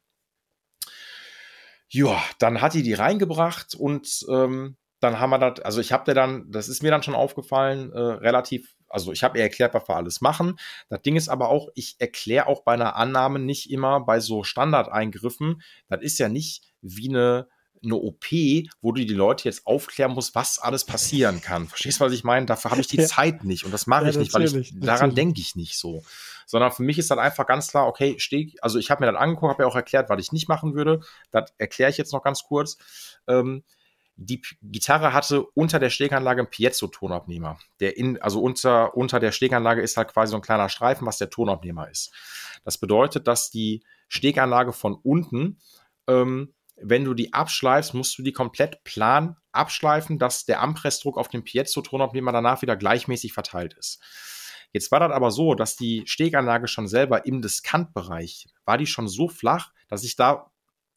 Ja, 1.87 2.21
dann 2.39 2.61
hat 2.61 2.73
die 2.73 2.83
die 2.83 2.93
reingebracht 2.93 3.73
und 3.73 4.25
ähm, 4.29 4.75
dann 4.99 5.19
haben 5.19 5.29
wir 5.29 5.39
das, 5.39 5.63
also 5.63 5.79
ich 5.79 5.93
habe 5.93 6.03
dir 6.03 6.13
dann, 6.13 6.51
das 6.51 6.67
ist 6.67 6.83
mir 6.83 6.91
dann 6.91 7.03
schon 7.03 7.15
aufgefallen, 7.15 7.93
äh, 7.93 7.99
relativ, 7.99 8.75
also 8.95 9.11
ich 9.11 9.23
habe 9.23 9.37
ihr 9.37 9.43
erklärt, 9.43 9.73
was 9.73 9.89
wir 9.89 9.95
alles 9.97 10.21
machen. 10.21 10.57
Das 10.87 11.01
Ding 11.01 11.17
ist 11.17 11.27
aber 11.27 11.49
auch, 11.49 11.67
ich 11.75 11.97
erkläre 11.99 12.47
auch 12.47 12.63
bei 12.63 12.73
einer 12.73 12.95
Annahme 12.95 13.39
nicht 13.39 13.69
immer 13.69 13.99
bei 13.99 14.21
so 14.21 14.43
Standardeingriffen, 14.43 15.61
das 15.89 16.01
ist 16.01 16.17
ja 16.17 16.29
nicht 16.29 16.63
wie 16.81 17.09
eine 17.09 17.47
eine 17.83 17.95
OP, 17.97 18.25
wo 18.81 18.93
du 18.93 19.05
die 19.05 19.13
Leute 19.13 19.47
jetzt 19.47 19.67
aufklären 19.67 20.13
musst, 20.13 20.33
was 20.33 20.57
alles 20.57 20.85
passieren 20.85 21.41
kann. 21.41 21.67
Verstehst 21.67 21.99
du, 21.99 22.05
was 22.05 22.13
ich 22.13 22.23
meine? 22.23 22.47
Dafür 22.47 22.71
habe 22.71 22.81
ich 22.81 22.87
die 22.87 22.97
ja. 22.97 23.05
Zeit 23.05 23.43
nicht 23.43 23.63
und 23.63 23.71
das 23.71 23.85
mache 23.85 24.05
ja, 24.05 24.09
ich 24.09 24.17
nicht, 24.17 24.33
weil 24.33 24.43
ich 24.43 24.73
daran 24.79 25.13
denke 25.13 25.39
ich 25.39 25.55
nicht 25.55 25.77
so. 25.77 26.03
Sondern 26.47 26.71
für 26.71 26.81
mich 26.81 26.97
ist 26.97 27.11
dann 27.11 27.19
einfach 27.19 27.45
ganz 27.45 27.67
klar, 27.67 27.85
okay, 27.85 28.15
steh, 28.17 28.53
also 28.61 28.79
ich 28.79 28.89
habe 28.89 29.05
mir 29.05 29.11
das 29.11 29.21
angeguckt, 29.21 29.51
habe 29.51 29.63
ja 29.63 29.69
auch 29.69 29.75
erklärt, 29.75 30.09
was 30.09 30.19
ich 30.19 30.31
nicht 30.31 30.47
machen 30.47 30.73
würde. 30.73 31.01
Das 31.29 31.53
erkläre 31.57 31.91
ich 31.91 31.97
jetzt 31.97 32.13
noch 32.13 32.23
ganz 32.23 32.43
kurz. 32.43 32.77
Ähm, 33.27 33.63
die 34.17 34.41
Gitarre 34.61 35.13
hatte 35.13 35.43
unter 35.43 35.79
der 35.79 35.89
Steganlage 35.89 36.41
einen 36.41 36.49
Piezo-Tonabnehmer. 36.49 37.59
Der 37.79 37.97
in, 37.97 38.21
also 38.21 38.41
unter, 38.41 38.95
unter 38.95 39.19
der 39.19 39.31
Steganlage 39.31 39.81
ist 39.81 39.97
halt 39.97 40.09
quasi 40.09 40.31
so 40.31 40.37
ein 40.37 40.41
kleiner 40.41 40.69
Streifen, 40.69 41.05
was 41.05 41.17
der 41.17 41.29
Tonabnehmer 41.29 41.89
ist. 41.89 42.13
Das 42.63 42.77
bedeutet, 42.77 43.27
dass 43.27 43.49
die 43.49 43.83
Steganlage 44.07 44.73
von 44.73 44.95
unten 44.95 45.59
ähm, 46.07 46.53
wenn 46.77 47.05
du 47.05 47.13
die 47.13 47.33
abschleifst, 47.33 47.93
musst 47.93 48.17
du 48.17 48.23
die 48.23 48.33
komplett 48.33 48.83
plan 48.83 49.37
abschleifen, 49.51 50.19
dass 50.19 50.45
der 50.45 50.61
Ampressdruck 50.61 51.17
auf 51.17 51.29
dem 51.29 51.43
Piezo-Tonabnehmer 51.43 52.31
danach 52.31 52.61
wieder 52.61 52.75
gleichmäßig 52.75 53.33
verteilt 53.33 53.73
ist. 53.73 54.01
Jetzt 54.73 54.91
war 54.91 54.99
das 54.99 55.11
aber 55.11 55.31
so, 55.31 55.55
dass 55.55 55.77
die 55.77 56.03
Steganlage 56.05 56.67
schon 56.67 56.87
selber 56.87 57.25
im 57.25 57.41
Diskantbereich 57.41 58.47
war 58.65 58.77
die 58.77 58.87
schon 58.87 59.07
so 59.07 59.29
flach, 59.29 59.71
dass 59.87 60.03
ich 60.03 60.17
da 60.17 60.51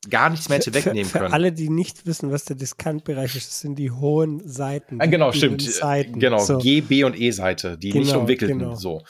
gar 0.09 0.31
nichts 0.31 0.49
mehr 0.49 0.59
hätte 0.59 0.75
wegnehmen 0.75 1.05
für, 1.05 1.11
für 1.11 1.19
können. 1.19 1.31
Für 1.31 1.35
alle, 1.35 1.53
die 1.53 1.69
nicht 1.69 2.07
wissen, 2.07 2.31
was 2.33 2.45
der 2.45 2.57
Diskantbereich 2.57 3.37
ist, 3.37 3.49
das 3.49 3.61
sind 3.61 3.77
die 3.79 3.91
hohen 3.91 4.47
Seiten. 4.49 5.01
Ah, 5.01 5.07
genau, 5.07 5.33
stimmt. 5.33 5.63
Seiten. 5.63 6.19
Genau, 6.19 6.39
so. 6.39 6.59
G, 6.59 6.81
B 6.81 7.05
und 7.05 7.19
E-Seite, 7.19 7.79
die 7.79 7.91
genau, 7.91 8.05
nicht 8.05 8.17
umwickelten. 8.17 8.59
Genau. 8.59 8.75
So. 8.75 9.03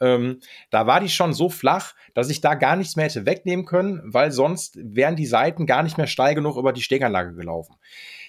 Ähm, 0.00 0.40
da 0.70 0.86
war 0.86 1.00
die 1.00 1.08
schon 1.08 1.32
so 1.32 1.48
flach, 1.48 1.94
dass 2.14 2.28
ich 2.28 2.40
da 2.40 2.54
gar 2.54 2.76
nichts 2.76 2.96
mehr 2.96 3.06
hätte 3.06 3.26
wegnehmen 3.26 3.64
können, 3.64 4.00
weil 4.04 4.32
sonst 4.32 4.78
wären 4.82 5.16
die 5.16 5.26
Seiten 5.26 5.66
gar 5.66 5.82
nicht 5.82 5.96
mehr 5.96 6.06
steil 6.06 6.34
genug 6.34 6.56
über 6.56 6.72
die 6.72 6.82
Steganlage 6.82 7.34
gelaufen. 7.34 7.76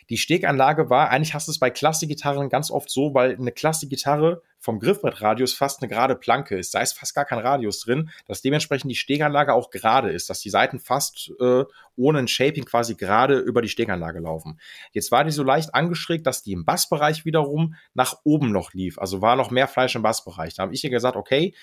Die 0.09 0.17
Steganlage 0.17 0.89
war, 0.89 1.09
eigentlich 1.09 1.33
hast 1.33 1.47
du 1.47 1.51
es 1.51 1.59
bei 1.59 1.69
Klassikgitarren 1.69 2.49
ganz 2.49 2.71
oft 2.71 2.89
so, 2.89 3.13
weil 3.13 3.35
eine 3.35 3.51
Klassikgitarre 3.51 4.41
vom 4.63 4.79
Griffbrettradius 4.79 5.53
fast 5.53 5.81
eine 5.81 5.89
gerade 5.89 6.15
Planke 6.15 6.57
ist. 6.57 6.73
Da 6.73 6.79
ist 6.79 6.97
fast 6.97 7.13
gar 7.13 7.25
kein 7.25 7.39
Radius 7.39 7.81
drin, 7.81 8.09
dass 8.27 8.41
dementsprechend 8.41 8.89
die 8.89 8.95
Steganlage 8.95 9.53
auch 9.53 9.71
gerade 9.71 10.11
ist, 10.11 10.29
dass 10.29 10.39
die 10.39 10.49
Seiten 10.49 10.79
fast 10.79 11.33
äh, 11.41 11.65
ohne 11.97 12.19
ein 12.19 12.29
Shaping 12.29 12.63
quasi 12.63 12.95
gerade 12.95 13.39
über 13.39 13.61
die 13.61 13.67
Steganlage 13.67 14.19
laufen. 14.19 14.59
Jetzt 14.93 15.11
war 15.11 15.25
die 15.25 15.31
so 15.31 15.43
leicht 15.43 15.75
angeschrägt, 15.75 16.25
dass 16.25 16.43
die 16.43 16.53
im 16.53 16.63
Bassbereich 16.63 17.25
wiederum 17.25 17.75
nach 17.93 18.19
oben 18.23 18.53
noch 18.53 18.73
lief. 18.73 18.97
Also 18.99 19.21
war 19.21 19.35
noch 19.35 19.51
mehr 19.51 19.67
Fleisch 19.67 19.95
im 19.95 20.01
Bassbereich. 20.01 20.53
Da 20.53 20.63
habe 20.63 20.73
ich 20.73 20.83
ihr 20.83 20.89
gesagt, 20.89 21.17
okay, 21.17 21.53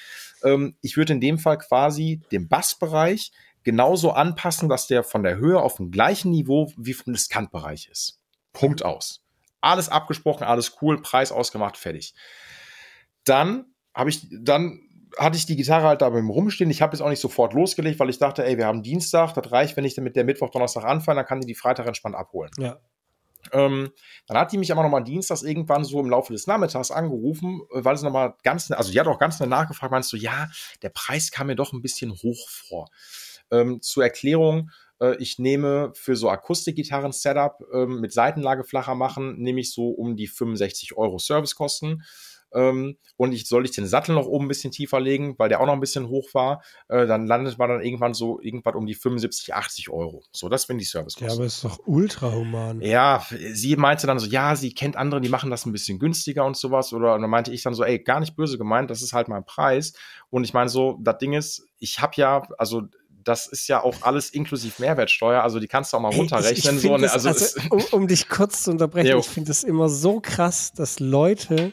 ähm, 0.45 0.77
ich 0.83 0.99
würde 0.99 1.15
in 1.15 1.23
dem 1.23 1.39
Fall 1.39 1.57
quasi 1.57 2.21
den 2.33 2.49
Bassbereich 2.49 3.33
genauso 3.63 4.13
anpassen, 4.13 4.69
dass 4.69 4.87
der 4.87 5.05
von 5.05 5.23
der 5.23 5.39
Höhe 5.39 5.61
auf 5.61 5.77
dem 5.77 5.91
gleichen 5.91 6.31
Niveau 6.31 6.71
wie 6.77 6.95
vom 6.95 7.15
Diskantbereich 7.15 7.89
ist. 7.91 8.20
Punkt 8.53 8.85
aus. 8.85 9.25
Alles 9.61 9.89
abgesprochen, 9.89 10.45
alles 10.45 10.77
cool, 10.81 11.03
Preis 11.03 11.33
ausgemacht, 11.33 11.77
fertig. 11.77 12.15
Dann 13.25 13.67
habe 13.95 14.11
ich, 14.11 14.27
dann 14.31 14.81
hatte 15.19 15.37
ich 15.37 15.47
die 15.47 15.57
Gitarre 15.57 15.87
halt 15.87 16.03
da 16.03 16.09
beim 16.09 16.31
Rumstehen. 16.31 16.71
Ich 16.71 16.83
habe 16.83 16.95
jetzt 16.95 17.03
auch 17.03 17.09
nicht 17.09 17.21
sofort 17.21 17.53
losgelegt, 17.53 17.99
weil 17.99 18.11
ich 18.11 18.19
dachte, 18.19 18.45
ey, 18.45 18.57
wir 18.57 18.67
haben 18.67 18.83
Dienstag, 18.83 19.35
das 19.35 19.51
reicht, 19.51 19.77
wenn 19.77 19.85
ich 19.85 19.95
dann 19.95 20.05
mit 20.05 20.17
der 20.17 20.25
Mittwoch, 20.25 20.51
Donnerstag 20.51 20.85
anfange, 20.85 21.17
dann 21.17 21.27
kann 21.27 21.41
die 21.41 21.47
die 21.47 21.55
Freitag 21.55 21.87
entspannt 21.87 22.15
abholen. 22.15 22.51
Ja. 22.59 22.81
Ähm, 23.53 23.91
dann 24.27 24.37
hat 24.37 24.53
die 24.53 24.59
mich 24.59 24.71
aber 24.71 24.83
nochmal 24.83 25.03
dienstags 25.03 25.43
irgendwann 25.43 25.85
so 25.85 25.99
im 26.01 26.11
Laufe 26.11 26.33
des 26.33 26.47
Nachmittags 26.47 26.91
angerufen, 26.91 27.63
weil 27.71 27.97
sie 27.97 28.05
nochmal 28.05 28.35
ganz, 28.43 28.71
also 28.71 28.93
die 28.93 29.01
hat 29.01 29.07
auch 29.07 29.19
ganz 29.19 29.37
schnell 29.37 29.49
nachgefragt, 29.49 29.91
meinst 29.91 30.13
du, 30.13 30.17
ja, 30.17 30.49
der 30.83 30.91
Preis 30.91 31.31
kam 31.31 31.47
mir 31.47 31.57
doch 31.57 31.73
ein 31.73 31.83
bisschen 31.83 32.13
hoch 32.13 32.49
vor. 32.49 32.89
Ähm, 33.51 33.81
zur 33.81 34.05
Erklärung, 34.05 34.71
ich 35.19 35.39
nehme 35.39 35.93
für 35.95 36.17
so 36.17 36.29
Akustikgitarren-Setup 36.29 37.65
ähm, 37.73 38.01
mit 38.01 38.13
Seitenlage 38.13 38.65
flacher 38.65 38.95
machen, 38.95 39.39
nehme 39.39 39.61
ich 39.61 39.73
so 39.73 39.89
um 39.89 40.17
die 40.17 40.27
65 40.27 40.97
Euro 40.97 41.19
Servicekosten. 41.19 42.03
Ähm, 42.53 42.97
und 43.17 43.33
ich 43.33 43.47
soll 43.47 43.65
ich 43.65 43.73
den 43.73 43.87
Sattel 43.87 44.15
noch 44.15 44.27
oben 44.27 44.47
ein 44.47 44.49
bisschen 44.49 44.73
tiefer 44.73 45.01
legen, 45.01 45.35
weil 45.39 45.49
der 45.49 45.61
auch 45.61 45.67
noch 45.67 45.73
ein 45.73 45.81
bisschen 45.81 46.09
hoch 46.09 46.35
war, 46.35 46.63
äh, 46.89 47.07
dann 47.07 47.27
landet 47.27 47.59
man 47.59 47.69
dann 47.69 47.83
irgendwann 47.83 48.15
so 48.15 48.41
irgendwann 48.41 48.75
um 48.75 48.87
die 48.87 48.95
75, 48.95 49.55
80 49.55 49.91
Euro. 49.91 50.25
So, 50.33 50.49
das 50.49 50.63
sind 50.63 50.79
die 50.79 50.85
Servicekosten. 50.85 51.29
Ja, 51.29 51.35
aber 51.35 51.45
ist 51.45 51.65
doch 51.65 51.79
ultra 51.87 52.33
human. 52.33 52.81
Ja, 52.81 53.25
sie 53.53 53.77
meinte 53.77 54.07
dann 54.07 54.19
so, 54.19 54.27
ja, 54.27 54.57
sie 54.57 54.75
kennt 54.75 54.97
andere, 54.97 55.21
die 55.21 55.29
machen 55.29 55.51
das 55.51 55.67
ein 55.67 55.73
bisschen 55.73 55.99
günstiger 55.99 56.45
und 56.45 56.57
sowas. 56.57 56.93
Oder 56.93 57.15
und 57.15 57.23
dann 57.23 57.31
meinte 57.31 57.53
ich 57.53 57.63
dann 57.63 57.75
so, 57.75 57.85
ey, 57.85 57.99
gar 58.01 58.21
nicht 58.21 58.35
böse 58.35 58.59
gemeint, 58.59 58.91
das 58.91 59.03
ist 59.03 59.13
halt 59.13 59.29
mein 59.29 59.45
Preis. 59.45 59.93
Und 60.31 60.45
ich 60.45 60.53
meine 60.53 60.69
so, 60.71 60.99
das 61.01 61.19
Ding 61.19 61.35
ist, 61.35 61.67
ich 61.79 62.01
habe 62.01 62.13
ja, 62.17 62.43
also 62.59 62.83
das 63.25 63.47
ist 63.47 63.69
ja 63.69 63.83
auch 63.83 64.03
alles 64.03 64.31
inklusive 64.31 64.75
Mehrwertsteuer, 64.81 65.43
also 65.43 65.61
die 65.61 65.69
kannst 65.69 65.93
du 65.93 65.97
auch 65.97 66.01
mal 66.01 66.13
runterrechnen. 66.13 66.77
Ich, 66.77 66.85
ich 66.85 66.91
so, 66.91 66.97
das, 66.97 67.13
also, 67.13 67.29
also 67.29 67.61
um, 67.71 67.83
um, 67.93 68.07
dich 68.07 68.29
kurz 68.29 68.65
zu 68.65 68.71
unterbrechen, 68.71 69.19
ich 69.19 69.29
finde 69.29 69.51
es 69.51 69.65
immer 69.65 69.89
so 69.89 70.21
krass, 70.21 70.73
dass 70.73 71.01
Leute 71.01 71.73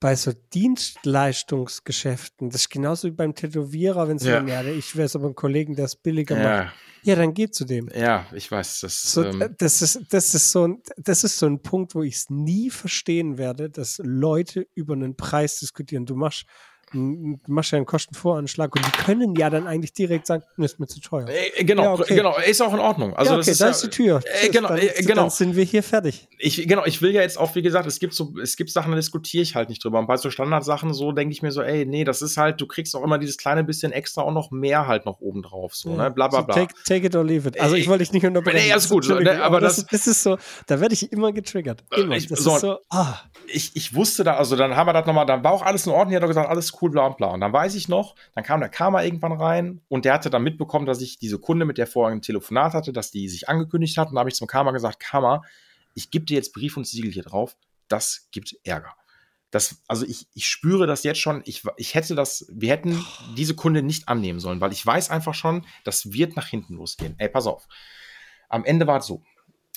bei 0.00 0.16
so 0.16 0.32
Dienstleistungsgeschäften, 0.52 2.50
das 2.50 2.62
ist 2.62 2.68
genauso 2.68 3.08
wie 3.08 3.12
beim 3.12 3.34
Tätowierer, 3.34 4.08
wenn 4.08 4.18
sie 4.18 4.28
ja. 4.28 4.34
sagen, 4.34 4.48
ja, 4.48 4.62
ich 4.62 4.96
wäre 4.96 5.08
aber 5.14 5.28
ein 5.28 5.34
Kollegen, 5.34 5.76
der 5.76 5.86
es 5.86 5.96
billiger 5.96 6.38
ja. 6.38 6.64
macht. 6.64 6.74
Ja, 7.04 7.16
dann 7.16 7.34
geh 7.34 7.50
zu 7.50 7.64
dem. 7.64 7.90
Ja, 7.94 8.26
ich 8.32 8.50
weiß. 8.50 8.80
Das, 8.80 9.02
so, 9.02 9.24
ähm, 9.24 9.54
das, 9.58 9.82
ist, 9.82 10.00
das, 10.10 10.34
ist 10.34 10.50
so 10.50 10.68
ein, 10.68 10.82
das 10.96 11.22
ist 11.22 11.38
so 11.38 11.46
ein 11.46 11.60
Punkt, 11.60 11.94
wo 11.94 12.02
ich 12.02 12.14
es 12.16 12.30
nie 12.30 12.70
verstehen 12.70 13.36
werde, 13.36 13.68
dass 13.68 14.00
Leute 14.02 14.66
über 14.74 14.94
einen 14.94 15.14
Preis 15.14 15.60
diskutieren. 15.60 16.06
Du 16.06 16.16
machst 16.16 16.46
du 16.94 17.52
machst 17.52 17.72
ja 17.72 17.76
einen 17.76 17.86
Kostenvoranschlag 17.86 18.74
und 18.74 18.86
die 18.86 18.90
können 19.02 19.34
ja 19.36 19.50
dann 19.50 19.66
eigentlich 19.66 19.92
direkt 19.92 20.26
sagen, 20.26 20.44
das 20.56 20.72
ist 20.72 20.80
mir 20.80 20.86
zu 20.86 21.00
teuer. 21.00 21.26
Äh, 21.28 21.64
genau, 21.64 21.82
ja, 21.82 21.92
okay. 21.94 22.14
genau, 22.14 22.36
ist 22.38 22.60
auch 22.62 22.72
in 22.72 22.80
Ordnung. 22.80 23.14
Also 23.14 23.32
ja, 23.32 23.38
okay, 23.38 23.46
das 23.46 23.48
ist, 23.48 23.60
da 23.60 23.68
ist 23.68 23.82
die 23.82 23.90
Tür. 23.90 24.20
Äh, 24.24 24.48
genau, 24.48 24.68
dann, 24.68 24.78
äh, 24.78 24.92
genau. 24.98 25.22
Dann 25.22 25.30
sind 25.30 25.56
wir 25.56 25.64
hier 25.64 25.82
fertig. 25.82 26.28
Ich, 26.38 26.66
genau, 26.68 26.84
ich 26.84 27.02
will 27.02 27.12
ja 27.12 27.22
jetzt 27.22 27.38
auch, 27.38 27.54
wie 27.54 27.62
gesagt, 27.62 27.86
es 27.86 27.98
gibt 27.98 28.14
so, 28.14 28.34
es 28.42 28.56
gibt 28.56 28.70
Sachen, 28.70 28.92
da 28.92 28.96
diskutiere 28.96 29.42
ich 29.42 29.54
halt 29.54 29.68
nicht 29.68 29.84
drüber. 29.84 29.98
Und 29.98 30.06
bei 30.06 30.16
so 30.16 30.30
Standardsachen 30.30 30.94
so 30.94 31.12
denke 31.12 31.32
ich 31.32 31.42
mir 31.42 31.50
so, 31.50 31.62
ey, 31.62 31.84
nee, 31.86 32.04
das 32.04 32.22
ist 32.22 32.36
halt, 32.36 32.60
du 32.60 32.66
kriegst 32.66 32.94
auch 32.94 33.02
immer 33.02 33.18
dieses 33.18 33.36
kleine 33.36 33.64
bisschen 33.64 33.92
extra 33.92 34.22
auch 34.22 34.32
noch 34.32 34.50
mehr 34.50 34.86
halt 34.86 35.06
noch 35.06 35.20
oben 35.20 35.42
drauf, 35.42 35.74
so, 35.74 35.90
ja. 35.90 35.96
ne, 35.96 36.10
bla, 36.10 36.28
bla, 36.28 36.42
bla. 36.42 36.54
So 36.54 36.60
take, 36.60 36.74
take, 36.86 37.06
it 37.06 37.16
or 37.16 37.24
leave 37.24 37.48
it. 37.48 37.60
Also 37.60 37.76
ich 37.76 37.88
wollte 37.88 38.04
dich 38.04 38.12
nicht 38.12 38.26
unterbrechen. 38.26 38.58
Nee, 38.58 38.72
alles 38.72 38.88
gut. 38.88 39.08
Ne, 39.08 39.42
aber 39.42 39.60
das, 39.60 39.76
das, 39.76 39.86
das, 39.86 40.06
ist 40.06 40.22
so, 40.22 40.38
da 40.66 40.80
werde 40.80 40.94
ich 40.94 41.12
immer 41.12 41.32
getriggert. 41.32 41.84
Immer. 41.96 42.16
Ich, 42.16 42.28
so, 42.28 42.58
so 42.58 42.78
ah. 42.90 43.14
ich, 43.46 43.74
ich 43.74 43.94
wusste 43.94 44.24
da, 44.24 44.36
also 44.36 44.56
dann 44.56 44.76
haben 44.76 44.86
wir 44.86 44.92
das 44.92 45.06
nochmal, 45.06 45.26
dann 45.26 45.42
war 45.42 45.52
auch 45.52 45.62
alles 45.62 45.86
in 45.86 45.92
Ordnung, 45.92 46.10
die 46.10 46.16
hat 46.16 46.22
doch 46.22 46.28
gesagt, 46.28 46.48
alles 46.48 46.72
cool, 46.80 46.83
bla, 46.90 47.08
bla. 47.08 47.28
Und 47.28 47.40
dann 47.40 47.52
weiß 47.52 47.74
ich 47.74 47.88
noch, 47.88 47.94
noch. 47.94 48.14
Dann 48.34 48.44
kam 48.44 48.60
der 48.60 48.68
Karma 48.68 49.02
irgendwann 49.02 49.32
rein 49.32 49.80
und 49.88 50.04
der 50.04 50.14
hatte 50.14 50.30
dann 50.30 50.42
mitbekommen, 50.42 50.86
dass 50.86 51.00
ich 51.00 51.18
diese 51.18 51.38
Kunde, 51.38 51.64
mit 51.64 51.78
der 51.78 51.86
vorher 51.86 52.14
ein 52.14 52.22
Telefonat 52.22 52.74
hatte, 52.74 52.92
dass 52.92 53.10
die 53.10 53.28
sich 53.28 53.48
angekündigt 53.48 53.96
hat. 53.96 54.08
Und 54.08 54.14
da 54.14 54.20
habe 54.20 54.30
ich 54.30 54.36
zum 54.36 54.46
Karma 54.46 54.72
gesagt, 54.72 55.00
Karma, 55.00 55.42
ich 55.94 56.10
gebe 56.10 56.24
dir 56.24 56.34
jetzt 56.34 56.52
Brief 56.52 56.76
und 56.76 56.86
Siegel 56.86 57.12
hier 57.12 57.22
drauf. 57.22 57.56
Das 57.88 58.28
gibt 58.32 58.56
Ärger. 58.64 58.94
Das, 59.50 59.82
also 59.86 60.04
ich, 60.04 60.26
ich 60.34 60.48
spüre 60.48 60.86
das 60.86 61.04
jetzt 61.04 61.20
schon. 61.20 61.42
Ich, 61.44 61.62
ich 61.76 61.94
hätte 61.94 62.16
das, 62.16 62.46
wir 62.50 62.70
hätten 62.70 63.04
diese 63.36 63.54
Kunde 63.54 63.82
nicht 63.82 64.08
annehmen 64.08 64.40
sollen, 64.40 64.60
weil 64.60 64.72
ich 64.72 64.84
weiß 64.84 65.10
einfach 65.10 65.34
schon, 65.34 65.64
das 65.84 66.12
wird 66.12 66.34
nach 66.34 66.48
hinten 66.48 66.74
losgehen. 66.74 67.14
Ey, 67.18 67.28
pass 67.28 67.46
auf. 67.46 67.68
Am 68.48 68.64
Ende 68.64 68.86
war 68.88 68.98
es 68.98 69.06
so. 69.06 69.22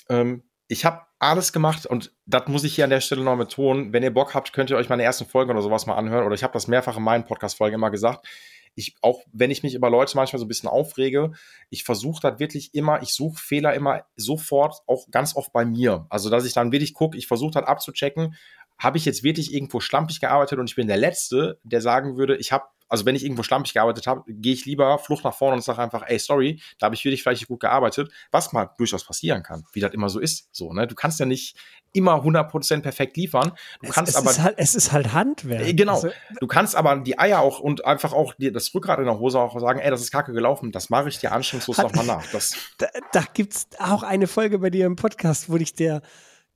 Ähm, 0.08 0.42
ich 0.68 0.84
habe 0.84 1.02
alles 1.18 1.52
gemacht 1.52 1.86
und 1.86 2.12
das 2.26 2.46
muss 2.46 2.62
ich 2.62 2.74
hier 2.74 2.84
an 2.84 2.90
der 2.90 3.00
Stelle 3.00 3.22
noch 3.22 3.36
betonen. 3.36 3.92
Wenn 3.92 4.02
ihr 4.02 4.12
Bock 4.12 4.34
habt, 4.34 4.52
könnt 4.52 4.70
ihr 4.70 4.76
euch 4.76 4.88
meine 4.88 5.02
ersten 5.02 5.26
Folgen 5.26 5.50
oder 5.50 5.62
sowas 5.62 5.86
mal 5.86 5.96
anhören. 5.96 6.24
Oder 6.24 6.34
ich 6.34 6.42
habe 6.42 6.52
das 6.52 6.68
mehrfach 6.68 6.98
in 6.98 7.02
meinen 7.02 7.24
Podcast-Folgen 7.24 7.74
immer 7.74 7.90
gesagt. 7.90 8.26
Ich, 8.74 8.94
auch 9.00 9.22
wenn 9.32 9.50
ich 9.50 9.64
mich 9.64 9.74
über 9.74 9.90
Leute 9.90 10.16
manchmal 10.16 10.38
so 10.38 10.44
ein 10.44 10.48
bisschen 10.48 10.68
aufrege, 10.68 11.32
ich 11.70 11.82
versuche 11.82 12.20
das 12.20 12.38
wirklich 12.38 12.74
immer, 12.74 13.02
ich 13.02 13.12
suche 13.12 13.40
Fehler 13.40 13.74
immer 13.74 14.04
sofort, 14.14 14.82
auch 14.86 15.10
ganz 15.10 15.34
oft 15.34 15.52
bei 15.52 15.64
mir. 15.64 16.06
Also, 16.10 16.30
dass 16.30 16.44
ich 16.44 16.52
dann 16.52 16.70
wirklich 16.70 16.94
gucke, 16.94 17.18
ich 17.18 17.26
versuche 17.26 17.52
das 17.52 17.64
abzuchecken, 17.64 18.36
habe 18.78 18.98
ich 18.98 19.04
jetzt 19.04 19.24
wirklich 19.24 19.52
irgendwo 19.52 19.80
schlampig 19.80 20.20
gearbeitet 20.20 20.60
und 20.60 20.70
ich 20.70 20.76
bin 20.76 20.86
der 20.86 20.98
Letzte, 20.98 21.58
der 21.64 21.80
sagen 21.80 22.16
würde, 22.16 22.36
ich 22.36 22.52
habe 22.52 22.66
also 22.88 23.04
wenn 23.04 23.14
ich 23.14 23.24
irgendwo 23.24 23.42
schlampig 23.42 23.74
gearbeitet 23.74 24.06
habe, 24.06 24.22
gehe 24.26 24.52
ich 24.54 24.64
lieber 24.64 24.98
Flucht 24.98 25.24
nach 25.24 25.34
vorne 25.34 25.56
und 25.56 25.62
sage 25.62 25.80
einfach, 25.80 26.04
ey, 26.06 26.18
sorry, 26.18 26.60
da 26.78 26.86
habe 26.86 26.94
ich 26.94 27.04
wirklich 27.04 27.22
vielleicht 27.22 27.42
nicht 27.42 27.48
gut 27.48 27.60
gearbeitet, 27.60 28.10
was 28.30 28.52
mal 28.52 28.70
durchaus 28.78 29.04
passieren 29.04 29.42
kann, 29.42 29.64
wie 29.72 29.80
das 29.80 29.92
immer 29.92 30.08
so 30.08 30.18
ist. 30.20 30.48
So, 30.52 30.72
ne? 30.72 30.86
Du 30.86 30.94
kannst 30.94 31.20
ja 31.20 31.26
nicht 31.26 31.56
immer 31.92 32.22
100% 32.22 32.82
perfekt 32.82 33.16
liefern. 33.16 33.52
Du 33.80 33.88
es, 33.88 33.94
kannst 33.94 34.10
es 34.10 34.16
aber 34.16 34.30
ist 34.30 34.40
halt, 34.40 34.54
es 34.58 34.74
ist 34.74 34.92
halt 34.92 35.12
Handwerk. 35.12 35.66
Äh, 35.66 35.74
Genau. 35.74 35.94
Also, 35.94 36.10
Du 36.40 36.46
kannst 36.46 36.76
aber 36.76 36.96
die 36.96 37.18
Eier 37.18 37.40
auch 37.40 37.60
und 37.60 37.84
einfach 37.84 38.12
auch 38.12 38.34
dir 38.34 38.52
das 38.52 38.74
Rückgrat 38.74 38.98
in 38.98 39.06
der 39.06 39.18
Hose 39.18 39.38
auch 39.38 39.58
sagen, 39.58 39.80
ey, 39.80 39.90
das 39.90 40.00
ist 40.00 40.10
kacke 40.10 40.32
gelaufen, 40.32 40.72
das 40.72 40.90
mache 40.90 41.08
ich 41.08 41.18
dir 41.18 41.30
Hat- 41.30 41.62
nochmal 41.78 42.06
nach. 42.06 42.26
Das, 42.32 42.54
da, 42.78 42.86
da 43.12 43.24
gibt's 43.32 43.68
auch 43.78 44.02
eine 44.02 44.26
Folge 44.26 44.58
bei 44.58 44.70
dir 44.70 44.86
im 44.86 44.96
Podcast, 44.96 45.50
wo 45.50 45.56
dich 45.56 45.74
der 45.74 46.02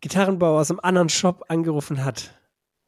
Gitarrenbauer 0.01 0.61
aus 0.61 0.71
einem 0.71 0.81
anderen 0.81 1.09
Shop 1.09 1.45
angerufen 1.49 2.05
hat. 2.05 2.35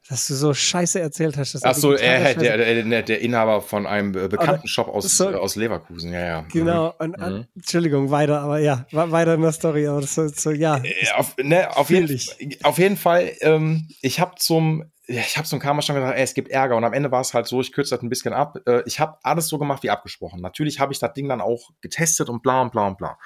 Dass 0.08 0.26
du 0.26 0.34
so 0.34 0.52
Scheiße 0.52 1.00
erzählt 1.00 1.38
hast. 1.38 1.54
Dass 1.54 1.62
ach 1.64 1.74
so, 1.74 1.94
er, 1.94 2.34
der, 2.34 2.58
der, 2.84 3.02
der, 3.02 3.20
Inhaber 3.22 3.62
von 3.62 3.86
einem 3.86 4.14
äh, 4.14 4.28
bekannten 4.28 4.68
Shop 4.68 4.88
aus, 4.88 5.16
so- 5.16 5.30
äh, 5.30 5.34
aus 5.34 5.56
Leverkusen, 5.56 6.12
ja, 6.12 6.20
ja. 6.20 6.44
Genau, 6.52 6.94
und, 6.98 7.16
Mhm. 7.18 7.24
und, 7.24 7.48
Entschuldigung, 7.56 8.10
weiter, 8.10 8.40
aber 8.42 8.58
ja, 8.58 8.84
weiter 8.90 9.34
in 9.34 9.40
der 9.40 9.52
Story, 9.52 9.86
aber 9.86 10.02
das 10.02 10.18
ist 10.18 10.40
so, 10.40 10.50
ja. 10.50 10.76
Äh, 10.84 11.10
auf, 11.16 11.34
ne, 11.38 11.74
auf, 11.74 11.88
jeden, 11.88 12.20
auf 12.64 12.76
jeden 12.78 12.98
Fall, 12.98 13.32
ähm, 13.40 13.88
ich 14.02 14.20
habe 14.20 14.34
zum, 14.36 14.84
ja, 15.06 15.20
ich 15.20 15.38
habe 15.38 15.48
zum 15.48 15.58
Karma 15.58 15.80
schon 15.80 15.94
gesagt, 15.96 16.16
ey, 16.18 16.22
es 16.22 16.34
gibt 16.34 16.50
Ärger 16.50 16.76
und 16.76 16.84
am 16.84 16.92
Ende 16.92 17.10
war 17.10 17.22
es 17.22 17.32
halt 17.32 17.46
so, 17.46 17.62
ich 17.62 17.72
kürze 17.72 17.94
das 17.94 18.02
ein 18.02 18.10
bisschen 18.10 18.34
ab. 18.34 18.58
Äh, 18.66 18.82
ich 18.84 19.00
habe 19.00 19.16
alles 19.22 19.48
so 19.48 19.58
gemacht 19.58 19.82
wie 19.82 19.90
abgesprochen. 19.90 20.40
Natürlich 20.42 20.80
habe 20.80 20.92
ich 20.92 20.98
das 20.98 21.14
Ding 21.14 21.28
dann 21.30 21.40
auch 21.40 21.70
getestet 21.80 22.28
und 22.28 22.42
bla 22.42 22.60
und 22.60 22.72
bla 22.72 22.86
und 22.86 22.98
bla. 22.98 23.18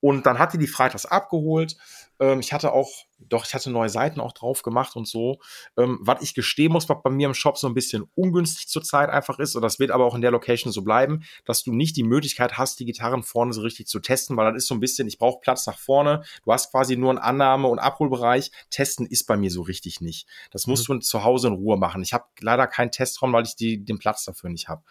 Und 0.00 0.26
dann 0.26 0.38
hat 0.38 0.52
die 0.52 0.58
die 0.58 0.68
freitags 0.68 1.06
abgeholt. 1.06 1.76
Ähm, 2.20 2.40
ich 2.40 2.52
hatte 2.52 2.72
auch, 2.72 2.90
doch, 3.18 3.44
ich 3.44 3.54
hatte 3.54 3.70
neue 3.70 3.88
Seiten 3.88 4.20
auch 4.20 4.32
drauf 4.32 4.62
gemacht 4.62 4.96
und 4.96 5.06
so. 5.06 5.38
Ähm, 5.76 5.98
was 6.00 6.22
ich 6.22 6.34
gestehen 6.34 6.72
muss, 6.72 6.88
was 6.88 6.98
bei 7.02 7.10
mir 7.10 7.28
im 7.28 7.34
Shop 7.34 7.58
so 7.58 7.66
ein 7.66 7.74
bisschen 7.74 8.04
ungünstig 8.14 8.68
zurzeit 8.68 9.10
einfach 9.10 9.38
ist, 9.38 9.54
und 9.56 9.62
das 9.62 9.78
wird 9.78 9.90
aber 9.90 10.04
auch 10.04 10.14
in 10.14 10.20
der 10.20 10.30
Location 10.30 10.72
so 10.72 10.82
bleiben, 10.82 11.22
dass 11.44 11.62
du 11.62 11.72
nicht 11.72 11.96
die 11.96 12.04
Möglichkeit 12.04 12.58
hast, 12.58 12.80
die 12.80 12.84
Gitarren 12.84 13.22
vorne 13.22 13.52
so 13.52 13.60
richtig 13.62 13.86
zu 13.86 14.00
testen, 14.00 14.36
weil 14.36 14.52
das 14.52 14.62
ist 14.62 14.68
so 14.68 14.74
ein 14.74 14.80
bisschen, 14.80 15.08
ich 15.08 15.18
brauche 15.18 15.40
Platz 15.40 15.66
nach 15.66 15.78
vorne. 15.78 16.22
Du 16.44 16.52
hast 16.52 16.70
quasi 16.70 16.96
nur 16.96 17.10
einen 17.10 17.18
Annahme- 17.18 17.68
und 17.68 17.78
Abholbereich. 17.78 18.50
Testen 18.70 19.06
ist 19.06 19.26
bei 19.26 19.36
mir 19.36 19.50
so 19.50 19.62
richtig 19.62 20.00
nicht. 20.00 20.28
Das 20.50 20.66
musst 20.66 20.88
du 20.88 20.98
zu 20.98 21.24
Hause 21.24 21.48
in 21.48 21.54
Ruhe 21.54 21.76
machen. 21.76 22.02
Ich 22.02 22.12
habe 22.12 22.24
leider 22.40 22.66
keinen 22.66 22.90
Testraum, 22.90 23.32
weil 23.32 23.44
ich 23.44 23.56
die, 23.56 23.84
den 23.84 23.98
Platz 23.98 24.24
dafür 24.24 24.50
nicht 24.50 24.68
habe. 24.68 24.82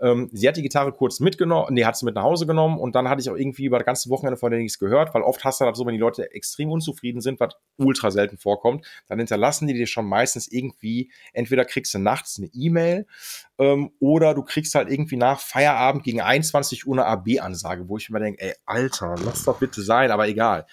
Ähm, 0.00 0.30
sie 0.32 0.46
hat 0.46 0.56
die 0.56 0.62
Gitarre 0.62 0.92
kurz 0.92 1.20
mitgenommen, 1.20 1.74
nee, 1.74 1.84
hat 1.84 1.96
sie 1.96 2.04
mit 2.04 2.14
nach 2.14 2.22
Hause 2.22 2.46
genommen 2.46 2.78
und 2.78 2.94
dann 2.94 3.08
hatte 3.08 3.20
ich 3.20 3.30
auch 3.30 3.36
irgendwie 3.36 3.64
über 3.64 3.78
das 3.78 3.86
ganze 3.86 4.10
Wochenende 4.10 4.36
von 4.36 4.50
der 4.50 4.60
nichts 4.60 4.78
gehört, 4.78 5.14
weil 5.14 5.22
oft 5.22 5.44
hast 5.44 5.60
du 5.60 5.64
das 5.64 5.76
so, 5.76 5.86
wenn 5.86 5.94
die 5.94 6.00
Leute 6.00 6.32
extrem 6.32 6.70
unzufrieden 6.70 7.20
sind, 7.20 7.40
was 7.40 7.54
ultra 7.76 8.10
selten 8.10 8.38
vorkommt, 8.38 8.86
dann 9.08 9.18
hinterlassen 9.18 9.66
die 9.66 9.74
dir 9.74 9.86
schon 9.86 10.06
meistens 10.06 10.48
irgendwie, 10.50 11.10
entweder 11.32 11.64
kriegst 11.64 11.94
du 11.94 11.98
nachts 11.98 12.38
eine 12.38 12.48
E-Mail 12.52 13.06
ähm, 13.58 13.90
oder 13.98 14.34
du 14.34 14.42
kriegst 14.42 14.74
halt 14.74 14.88
irgendwie 14.88 15.16
nach 15.16 15.40
Feierabend 15.40 16.04
gegen 16.04 16.20
21 16.20 16.86
Uhr 16.86 16.94
eine 16.94 17.06
AB-Ansage, 17.06 17.88
wo 17.88 17.96
ich 17.96 18.08
mir 18.10 18.20
denke, 18.20 18.40
ey, 18.40 18.54
Alter, 18.66 19.16
lass 19.24 19.44
doch 19.44 19.58
bitte 19.58 19.82
sein, 19.82 20.10
aber 20.10 20.28
egal. 20.28 20.66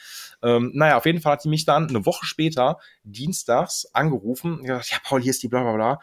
Ähm, 0.44 0.72
naja, 0.76 0.98
auf 0.98 1.06
jeden 1.06 1.22
Fall 1.22 1.34
hat 1.34 1.44
die 1.44 1.50
mich 1.50 1.66
dann 1.66 1.90
eine 1.90 2.06
Woche 2.06 2.26
später, 2.26 2.78
dienstags, 3.04 3.88
angerufen 3.94 4.60
und 4.60 4.66
gesagt, 4.66 4.92
ja, 4.92 4.98
Paul, 5.04 5.22
hier 5.22 5.32
ist 5.32 5.42
die 5.42 5.48
bla 5.48 5.64
bla 5.64 5.74
bla. 5.74 6.00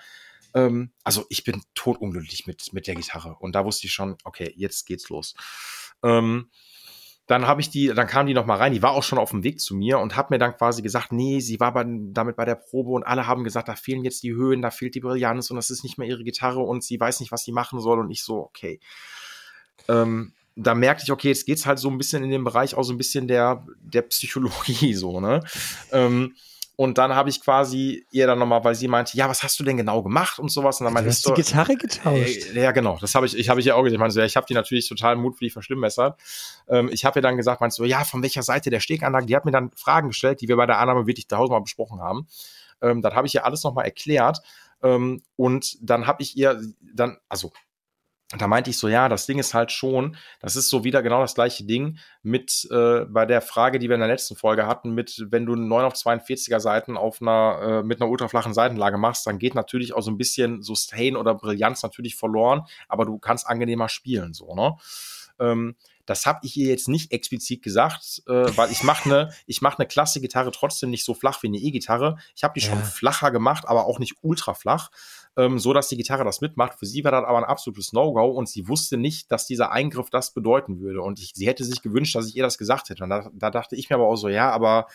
Ähm, 0.55 0.93
also 1.05 1.25
ich 1.29 1.45
bin 1.45 1.63
totunglücklich 1.75 2.47
mit, 2.47 2.73
mit 2.73 2.87
der 2.87 2.95
Gitarre. 2.95 3.37
Und 3.41 3.55
da 3.55 3.65
wusste 3.65 3.87
ich 3.87 3.93
schon, 3.93 4.17
okay, 4.25 4.53
jetzt 4.57 4.87
geht's 4.87 5.09
los. 5.09 5.35
Ähm, 6.03 6.51
dann 7.27 7.47
habe 7.47 7.61
ich 7.61 7.71
die, 7.71 7.87
dann 7.89 8.07
kam 8.07 8.27
die 8.27 8.35
noch 8.35 8.47
mal 8.47 8.57
rein, 8.57 8.73
die 8.73 8.83
war 8.83 8.93
auch 8.93 9.05
schon 9.05 9.19
auf 9.19 9.31
dem 9.31 9.45
Weg 9.45 9.61
zu 9.61 9.77
mir 9.77 9.99
und 10.01 10.17
hat 10.17 10.31
mir 10.31 10.39
dann 10.39 10.57
quasi 10.57 10.83
gesagt, 10.83 11.13
nee, 11.13 11.41
sie 11.41 11.61
war 11.61 11.73
bei, 11.73 11.85
damit 11.87 12.37
bei 12.37 12.45
der 12.45 12.57
Probe 12.57 12.91
und 12.91 13.05
alle 13.05 13.27
haben 13.27 13.45
gesagt, 13.45 13.69
da 13.69 13.77
fehlen 13.77 14.05
jetzt 14.05 14.23
die 14.23 14.35
Höhen, 14.35 14.61
da 14.61 14.71
fehlt 14.71 14.95
die 14.95 15.01
Brillanz 15.01 15.49
und 15.51 15.57
das 15.57 15.71
ist 15.71 15.85
nicht 15.85 15.99
mehr 15.99 16.09
ihre 16.09 16.25
Gitarre 16.25 16.61
und 16.61 16.83
sie 16.83 16.99
weiß 16.99 17.21
nicht, 17.21 17.31
was 17.31 17.45
sie 17.45 17.53
machen 17.53 17.81
soll 17.81 18.01
und 18.01 18.11
ich 18.11 18.25
so, 18.25 18.39
okay. 18.39 18.81
Ähm, 19.89 20.33
da 20.57 20.75
merkte 20.75 21.05
ich, 21.05 21.13
okay, 21.13 21.29
jetzt 21.29 21.47
geht's 21.47 21.65
halt 21.65 21.79
so 21.79 21.89
ein 21.89 21.97
bisschen 21.97 22.25
in 22.25 22.31
den 22.31 22.45
Bereich 22.45 22.75
auch 22.75 22.83
so 22.83 22.93
ein 22.93 22.99
bisschen 22.99 23.29
der, 23.29 23.65
der 23.81 24.03
Psychologie 24.03 24.95
so, 24.95 25.21
ne? 25.21 25.43
Ähm, 25.93 26.35
und 26.77 26.97
dann 26.99 27.15
habe 27.15 27.29
ich 27.29 27.41
quasi 27.43 28.07
ihr 28.11 28.27
dann 28.27 28.39
nochmal, 28.39 28.65
weil 28.65 28.75
sie 28.75 28.89
meinte, 28.89 29.17
ja, 29.17 29.29
was 29.29 29.43
hast 29.43 29.61
du 29.61 29.65
denn 29.65 29.77
genau 29.77 30.03
gemacht 30.03 30.39
und 30.39 30.51
sowas. 30.51 30.81
Und 30.81 30.85
dann 30.85 30.93
Du 30.93 30.95
meinte 30.95 31.11
ich 31.11 31.17
hast 31.17 31.23
so, 31.23 31.35
die 31.35 31.43
Gitarre 31.43 31.77
getauscht. 31.77 32.55
äh, 32.55 32.63
ja, 32.63 32.73
genau. 32.73 32.97
Das 33.01 33.15
habe 33.15 33.27
ich, 33.27 33.37
ich 33.37 33.49
habe 33.51 33.61
ich 33.61 33.67
ja 33.67 33.75
auch 33.75 33.83
gesagt. 33.83 33.95
Ich 33.95 34.01
meine, 34.01 34.11
so, 34.11 34.21
ja, 34.21 34.27
ich 34.27 34.37
habe 34.37 34.47
die 34.47 34.55
natürlich 34.55 34.89
total 34.89 35.17
mutwillig 35.17 35.53
verschlimmbessert. 35.53 36.19
Ähm, 36.69 36.89
ich 36.91 37.05
habe 37.05 37.19
ihr 37.19 37.23
dann 37.23 37.37
gesagt, 37.37 37.61
meinst 37.61 37.79
du, 37.79 37.85
ja, 37.85 38.05
von 38.05 38.23
welcher 38.23 38.43
Seite 38.43 38.71
der 38.71 38.81
Steganlage? 38.81 39.27
Die 39.27 39.37
hat 39.37 39.45
mir 39.45 39.51
dann 39.53 39.71
Fragen 39.77 40.09
gestellt, 40.09 40.41
die 40.41 40.49
wir 40.49 40.57
bei 40.57 40.67
der 40.67 40.79
Annahme 40.79 41.07
wirklich 41.07 41.29
tausendmal 41.29 41.61
besprochen 41.61 42.01
haben. 42.01 42.27
Ähm, 42.81 43.03
das 43.03 43.15
habe 43.15 43.27
ich 43.27 43.35
ihr 43.35 43.45
alles 43.45 43.63
nochmal 43.65 43.85
erklärt. 43.85 44.39
Ähm, 44.83 45.23
und 45.37 45.77
dann 45.81 46.07
habe 46.07 46.23
ich 46.23 46.37
ihr 46.37 46.61
dann, 46.81 47.19
also 47.29 47.53
da 48.39 48.47
meinte 48.47 48.71
ich 48.71 48.79
so, 48.79 48.89
ja, 48.89 49.09
das 49.09 49.27
Ding 49.27 49.39
ist 49.39 49.53
halt 49.55 49.73
schon, 49.73 50.17
das 50.41 50.57
ist 50.57 50.69
so 50.71 50.85
wieder 50.85 51.03
genau 51.03 51.21
das 51.21 51.35
gleiche 51.35 51.65
Ding 51.65 51.99
mit 52.23 52.67
äh, 52.71 53.05
bei 53.05 53.27
der 53.27 53.43
Frage, 53.43 53.79
die 53.79 53.89
wir 53.89 53.95
in 53.95 54.01
der 54.01 54.09
letzten 54.09 54.37
Folge 54.37 54.67
hatten, 54.67 54.93
mit 54.95 55.27
wenn 55.31 55.45
du 55.47 55.55
9 55.55 55.85
auf 55.85 55.95
42er 55.95 56.59
Seiten 56.61 56.97
auf 56.97 57.21
einer 57.21 57.81
äh, 57.81 57.83
mit 57.83 58.01
einer 58.01 58.11
ultraflachen 58.11 58.55
Seitenlage 58.55 58.97
machst, 58.99 59.27
dann 59.27 59.39
geht 59.39 59.55
natürlich 59.55 59.93
auch 59.93 60.03
so 60.03 60.11
ein 60.11 60.19
bisschen 60.19 60.63
Sustain 60.63 61.17
oder 61.17 61.35
Brillanz 61.35 61.83
natürlich 61.83 62.17
verloren, 62.17 62.63
aber 62.89 63.05
du 63.05 63.19
kannst 63.19 63.47
angenehmer 63.47 63.89
spielen, 63.89 64.33
so, 64.35 64.55
ne? 64.55 64.77
Ähm, 65.39 65.77
das 66.05 66.27
habe 66.27 66.41
ich 66.43 66.57
ihr 66.57 66.69
jetzt 66.69 66.89
nicht 66.89 67.13
explizit 67.13 67.63
gesagt, 67.63 68.23
äh, 68.27 68.33
weil 68.57 68.73
ich 68.73 68.83
mache 68.83 69.05
eine 69.09 69.33
ich 69.47 69.63
mache 69.63 69.79
eine 69.79 69.87
klasse 69.87 70.21
Gitarre 70.21 70.51
trotzdem 70.51 70.91
nicht 70.91 71.05
so 71.05 71.15
flach 71.15 71.43
wie 71.43 71.47
eine 71.47 71.59
E-Gitarre. 71.59 72.19
Ich 72.35 72.43
habe 72.43 72.55
die 72.55 72.61
schon 72.61 72.79
Ja. 72.79 72.85
flacher 72.85 73.31
gemacht, 73.31 73.69
aber 73.69 73.87
auch 73.87 74.01
nicht 74.01 74.17
ultra 74.21 74.55
flach 74.55 74.91
ähm, 75.37 75.59
so 75.59 75.73
dass 75.73 75.89
die 75.89 75.97
Gitarre 75.97 76.25
das 76.25 76.41
mitmacht. 76.41 76.79
Für 76.79 76.87
sie 76.87 77.05
war 77.05 77.13
das 77.13 77.25
aber 77.25 77.39
ein 77.39 77.45
absolutes 77.45 77.93
No-Go 77.93 78.31
und 78.31 78.49
sie 78.49 78.69
wusste 78.69 78.97
nicht, 78.97 79.31
dass 79.31 79.47
dieser 79.47 79.73
Eingriff 79.73 80.11
das 80.11 80.35
bedeuten 80.35 80.81
würde. 80.81 81.03
Und 81.03 81.21
ich, 81.21 81.33
sie 81.35 81.47
hätte 81.47 81.65
sich 81.65 81.83
gewünscht, 81.83 82.15
dass 82.15 82.29
ich 82.29 82.37
ihr 82.37 82.43
das 82.43 82.59
gesagt 82.59 82.91
hätte. 82.91 83.05
Und 83.05 83.11
da, 83.11 83.31
da 83.33 83.51
dachte 83.51 83.77
ich 83.77 83.91
mir 83.91 83.97
aber 83.97 84.07
auch 84.07 84.17
so, 84.17 84.29
ja, 84.29 84.51
aber 84.51 84.87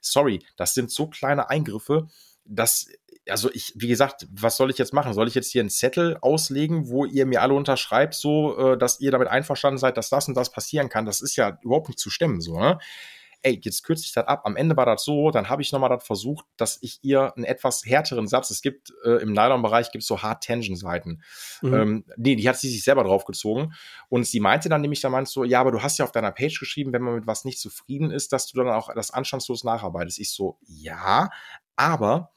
sorry, 0.00 0.40
das 0.56 0.74
sind 0.74 0.90
so 0.90 1.06
kleine 1.06 1.50
Eingriffe, 1.50 2.08
dass, 2.44 2.88
also 3.28 3.50
ich, 3.52 3.72
wie 3.76 3.88
gesagt, 3.88 4.26
was 4.30 4.56
soll 4.56 4.70
ich 4.70 4.78
jetzt 4.78 4.92
machen? 4.92 5.14
Soll 5.14 5.28
ich 5.28 5.34
jetzt 5.34 5.50
hier 5.50 5.62
einen 5.62 5.70
Zettel 5.70 6.18
auslegen, 6.20 6.88
wo 6.88 7.04
ihr 7.04 7.24
mir 7.24 7.42
alle 7.42 7.54
unterschreibt, 7.54 8.14
so, 8.14 8.56
äh, 8.58 8.78
dass 8.78 9.00
ihr 9.00 9.10
damit 9.10 9.28
einverstanden 9.28 9.78
seid, 9.78 9.96
dass 9.96 10.10
das 10.10 10.28
und 10.28 10.34
das 10.34 10.50
passieren 10.50 10.88
kann? 10.88 11.06
Das 11.06 11.20
ist 11.20 11.36
ja 11.36 11.58
überhaupt 11.62 11.88
nicht 11.88 11.98
zu 11.98 12.10
stemmen, 12.10 12.40
so, 12.40 12.58
ne? 12.58 12.78
Ey, 13.44 13.60
jetzt 13.62 13.84
kürze 13.84 14.04
ich 14.04 14.12
das 14.12 14.26
ab. 14.26 14.42
Am 14.44 14.56
Ende 14.56 14.76
war 14.76 14.86
das 14.86 15.04
so, 15.04 15.30
dann 15.30 15.48
habe 15.48 15.62
ich 15.62 15.70
nochmal 15.70 15.90
das 15.90 16.04
versucht, 16.04 16.46
dass 16.56 16.78
ich 16.80 16.98
ihr 17.02 17.34
einen 17.36 17.44
etwas 17.44 17.84
härteren 17.84 18.26
Satz, 18.26 18.50
es 18.50 18.62
gibt 18.62 18.92
äh, 19.04 19.22
im 19.22 19.32
Nylon-Bereich 19.32 19.92
gibt 19.92 20.02
es 20.02 20.08
so 20.08 20.22
Hard-Tension-Seiten. 20.22 21.22
Mhm. 21.62 21.74
Ähm, 21.74 22.04
nee, 22.16 22.36
die 22.36 22.48
hat 22.48 22.56
sie 22.56 22.70
sich 22.70 22.82
selber 22.82 23.04
draufgezogen. 23.04 23.74
Und 24.08 24.26
sie 24.26 24.40
meinte 24.40 24.68
dann 24.68 24.80
nämlich, 24.80 25.00
da 25.00 25.10
meinst 25.10 25.32
so, 25.32 25.44
ja, 25.44 25.60
aber 25.60 25.72
du 25.72 25.82
hast 25.82 25.98
ja 25.98 26.04
auf 26.04 26.12
deiner 26.12 26.32
Page 26.32 26.58
geschrieben, 26.58 26.92
wenn 26.92 27.02
man 27.02 27.14
mit 27.14 27.26
was 27.26 27.44
nicht 27.44 27.60
zufrieden 27.60 28.10
ist, 28.10 28.32
dass 28.32 28.46
du 28.46 28.58
dann 28.58 28.68
auch 28.68 28.92
das 28.94 29.10
anstandslos 29.10 29.62
nacharbeitest. 29.62 30.18
Ich 30.18 30.32
so, 30.32 30.58
ja, 30.66 31.30
aber 31.76 32.33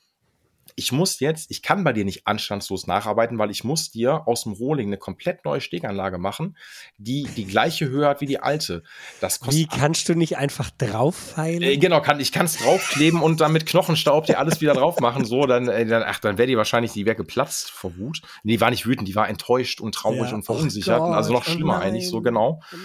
ich 0.76 0.91
muss 0.91 1.20
jetzt, 1.20 1.49
ich 1.51 1.61
kann 1.61 1.84
bei 1.84 1.93
dir 1.93 2.05
nicht 2.05 2.28
anstandslos 2.28 2.88
nacharbeiten, 2.88 3.38
weil 3.38 3.51
ich 3.51 3.63
muss 3.63 3.91
dir 3.91 4.28
aus 4.28 4.43
dem 4.43 4.53
Rohling 4.53 4.88
eine 4.88 4.97
komplett 4.97 5.45
neue 5.45 5.61
Steganlage 5.61 6.18
machen, 6.18 6.57
die 6.97 7.24
die 7.36 7.45
gleiche 7.45 7.88
Höhe 7.89 8.07
hat 8.07 8.22
wie 8.22 8.26
die 8.26 8.39
alte. 8.39 8.84
Das 9.22 9.39
kostet 9.39 9.55
Wie 9.55 9.68
kannst 9.68 10.09
du 10.09 10.15
nicht 10.15 10.38
einfach 10.38 10.70
drauffeilen? 10.78 11.61
äh, 11.61 11.78
genau, 11.78 12.01
kann, 12.01 12.20
ich 12.20 12.32
kann 12.32 12.45
es 12.45 12.57
draufkleben 12.57 13.22
und 13.22 13.41
dann 13.41 13.51
mit 13.53 13.65
Knochenstaub 13.65 14.26
dir 14.26 14.39
alles 14.39 14.61
wieder 14.61 14.74
drauf 14.74 14.99
machen. 14.99 15.26
So, 15.26 15.45
dann, 15.45 15.68
äh, 15.68 15.86
dann 15.86 16.03
ach, 16.05 16.20
dann 16.20 16.38
wäre 16.38 16.47
die 16.47 16.57
wahrscheinlich, 16.57 16.93
die 16.93 17.05
wäre 17.05 17.15
geplatzt 17.15 17.70
vor 17.72 17.97
Wut. 17.97 18.22
Nee, 18.43 18.53
die 18.53 18.61
war 18.61 18.70
nicht 18.72 18.86
wütend, 18.86 19.07
die 19.07 19.15
war 19.15 19.30
enttäuscht 19.30 19.82
und 19.82 19.93
traurig 19.96 20.29
Ja. 20.29 20.36
und 20.36 20.43
verunsichert. 20.43 21.01
Oh 21.01 21.05
also 21.05 21.33
noch 21.33 21.47
oh 21.47 21.51
schlimmer 21.51 21.78
nein. 21.79 21.89
eigentlich, 21.89 22.09
so 22.09 22.21
genau. 22.21 22.62
Oh. 22.74 22.78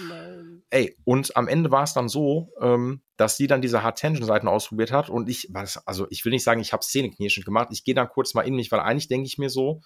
Ey, 0.69 0.97
und 1.03 1.37
am 1.37 1.47
Ende 1.47 1.69
war 1.69 1.83
es 1.83 1.93
dann 1.93 2.09
so, 2.09 2.51
ähm, 2.59 3.01
dass 3.15 3.37
sie 3.37 3.45
dann 3.45 3.61
diese 3.61 3.83
Hard-Tension-Seiten 3.83 4.47
ausprobiert 4.47 4.91
hat 4.91 5.07
und 5.09 5.29
ich, 5.29 5.49
also 5.85 6.07
ich 6.09 6.25
will 6.25 6.31
nicht 6.31 6.43
sagen, 6.43 6.61
ich 6.61 6.73
habe 6.73 6.83
Zähneknirschend 6.83 7.45
gemacht. 7.45 7.67
Ich 7.73 7.83
gehe 7.83 7.95
dann 7.95 8.09
kurz 8.09 8.33
mal 8.33 8.43
in 8.43 8.55
mich, 8.55 8.71
weil 8.71 8.79
eigentlich 8.79 9.07
denke 9.07 9.27
ich 9.27 9.37
mir 9.37 9.49
so, 9.49 9.81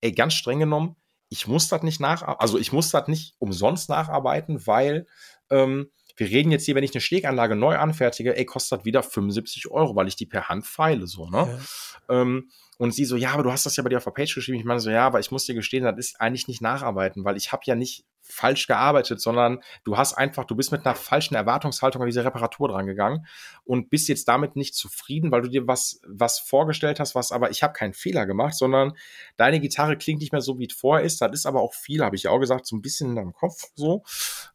ey, 0.00 0.12
ganz 0.12 0.34
streng 0.34 0.60
genommen, 0.60 0.96
ich 1.28 1.46
muss 1.46 1.68
das 1.68 1.82
nicht 1.82 2.00
nach, 2.00 2.22
also 2.22 2.58
ich 2.58 2.72
muss 2.72 2.90
das 2.90 3.08
nicht 3.08 3.34
umsonst 3.38 3.88
nacharbeiten, 3.88 4.66
weil 4.66 5.06
ähm, 5.50 5.90
wir 6.16 6.28
reden 6.28 6.50
jetzt 6.50 6.64
hier, 6.64 6.74
wenn 6.74 6.84
ich 6.84 6.94
eine 6.94 7.00
Steganlage 7.00 7.56
neu 7.56 7.76
anfertige, 7.76 8.36
ey, 8.36 8.44
kostet 8.44 8.80
das 8.80 8.84
wieder 8.84 9.02
75 9.02 9.70
Euro, 9.70 9.96
weil 9.96 10.08
ich 10.08 10.16
die 10.16 10.26
per 10.26 10.48
Hand 10.48 10.66
feile, 10.66 11.06
so, 11.06 11.28
ne? 11.28 11.60
Ähm, 12.08 12.50
und 12.78 12.92
sie 12.92 13.04
so, 13.04 13.16
ja, 13.16 13.32
aber 13.32 13.44
du 13.44 13.52
hast 13.52 13.64
das 13.64 13.76
ja 13.76 13.82
bei 13.82 13.90
dir 13.90 13.98
auf 13.98 14.04
der 14.04 14.10
Page 14.10 14.34
geschrieben. 14.34 14.58
Ich 14.58 14.64
meine 14.64 14.80
so, 14.80 14.90
ja, 14.90 15.06
aber 15.06 15.20
ich 15.20 15.30
muss 15.30 15.44
dir 15.44 15.54
gestehen, 15.54 15.84
das 15.84 15.96
ist 15.98 16.20
eigentlich 16.20 16.48
nicht 16.48 16.60
nacharbeiten, 16.60 17.24
weil 17.24 17.36
ich 17.36 17.52
habe 17.52 17.62
ja 17.66 17.76
nicht 17.76 18.04
falsch 18.22 18.66
gearbeitet, 18.66 19.20
sondern 19.20 19.60
du 19.84 19.96
hast 19.96 20.14
einfach, 20.14 20.44
du 20.44 20.56
bist 20.56 20.72
mit 20.72 20.84
einer 20.84 20.94
falschen 20.94 21.34
Erwartungshaltung 21.34 22.02
an 22.02 22.06
diese 22.06 22.24
Reparatur 22.24 22.68
dran 22.68 22.86
gegangen 22.86 23.26
und 23.64 23.90
bist 23.90 24.08
jetzt 24.08 24.26
damit 24.26 24.56
nicht 24.56 24.74
zufrieden, 24.74 25.30
weil 25.30 25.42
du 25.42 25.48
dir 25.48 25.66
was, 25.66 26.00
was 26.06 26.38
vorgestellt 26.38 26.98
hast, 26.98 27.14
was 27.14 27.30
aber, 27.30 27.50
ich 27.50 27.62
habe 27.62 27.72
keinen 27.72 27.94
Fehler 27.94 28.26
gemacht, 28.26 28.54
sondern 28.54 28.94
deine 29.36 29.60
Gitarre 29.60 29.96
klingt 29.96 30.20
nicht 30.20 30.32
mehr 30.32 30.40
so, 30.40 30.58
wie 30.58 30.66
es 30.66 30.74
vorher 30.74 31.04
ist. 31.04 31.20
Das 31.20 31.32
ist 31.32 31.46
aber 31.46 31.60
auch 31.60 31.74
viel, 31.74 32.02
habe 32.02 32.16
ich 32.16 32.24
ja 32.24 32.30
auch 32.30 32.40
gesagt, 32.40 32.66
so 32.66 32.74
ein 32.74 32.82
bisschen 32.82 33.10
in 33.10 33.16
deinem 33.16 33.32
Kopf 33.32 33.64
so. 33.74 34.02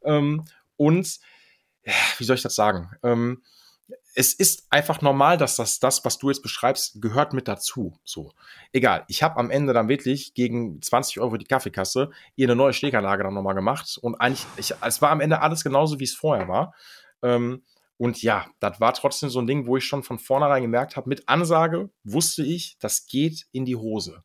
Ähm, 0.04 0.44
und 0.76 1.08
ja, 1.08 1.18
wie 2.18 2.24
soll 2.24 2.36
ich 2.36 2.44
das 2.44 2.56
sagen? 2.56 2.92
Ähm, 3.04 3.42
es 4.16 4.34
ist 4.34 4.66
einfach 4.70 5.02
normal, 5.02 5.38
dass 5.38 5.56
das, 5.56 5.80
das, 5.80 6.04
was 6.04 6.18
du 6.18 6.30
jetzt 6.30 6.42
beschreibst, 6.42 7.02
gehört 7.02 7.34
mit 7.34 7.48
dazu. 7.48 7.98
So. 8.04 8.34
Egal. 8.74 9.06
Ich 9.08 9.24
habe 9.24 9.38
am 9.38 9.52
Ende 9.52 9.74
dann 9.74 9.88
wirklich 9.88 10.34
gegen 10.34 10.82
20 10.82 11.20
Euro 11.20 11.38
die 11.38 11.46
Kaffeekasse 11.46 12.10
ihr 12.36 12.48
eine 12.48 12.56
neue 12.56 12.74
Steganlage 12.74 13.24
dann 13.24 13.34
nochmal 13.34 13.56
gemacht. 13.56 13.98
Und 14.02 14.16
eigentlich, 14.16 14.46
ich, 14.58 14.74
es 14.82 15.02
war 15.02 15.12
am 15.12 15.22
Ende 15.22 15.42
alles 15.42 15.64
genauso, 15.64 16.00
wie 16.00 16.06
es 16.06 16.16
vorher 16.16 16.48
war. 16.48 16.74
Ähm, 17.22 17.64
und 17.98 18.22
ja, 18.22 18.48
das 18.60 18.80
war 18.80 18.94
trotzdem 18.94 19.30
so 19.30 19.40
ein 19.40 19.48
Ding, 19.48 19.68
wo 19.68 19.78
ich 19.78 19.86
schon 19.86 20.04
von 20.04 20.20
vornherein 20.20 20.62
gemerkt 20.62 20.98
habe, 20.98 21.10
mit 21.10 21.28
Ansage 21.30 21.90
wusste 22.04 22.44
ich, 22.44 22.78
das 22.80 23.08
geht 23.08 23.48
in 23.52 23.66
die 23.66 23.76
Hose. 23.76 24.24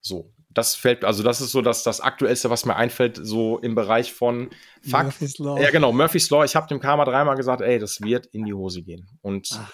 So, 0.00 0.32
das 0.52 0.74
fällt, 0.74 1.04
also 1.04 1.22
das 1.22 1.40
ist 1.40 1.52
so 1.52 1.62
das, 1.62 1.82
das 1.84 2.00
Aktuellste, 2.00 2.50
was 2.50 2.64
mir 2.64 2.76
einfällt, 2.76 3.18
so 3.22 3.58
im 3.58 3.74
Bereich 3.74 4.12
von 4.12 4.50
Fuck. 4.82 5.04
Murphy's 5.04 5.38
Law. 5.38 5.60
Ja, 5.60 5.70
genau, 5.70 5.92
Murphy's 5.92 6.28
Law. 6.30 6.44
Ich 6.44 6.56
habe 6.56 6.66
dem 6.66 6.80
Karma 6.80 7.04
dreimal 7.04 7.36
gesagt, 7.36 7.62
ey, 7.62 7.78
das 7.78 8.00
wird 8.00 8.26
in 8.26 8.44
die 8.44 8.54
Hose 8.54 8.82
gehen. 8.82 9.08
Und 9.22 9.50
Ach, 9.54 9.72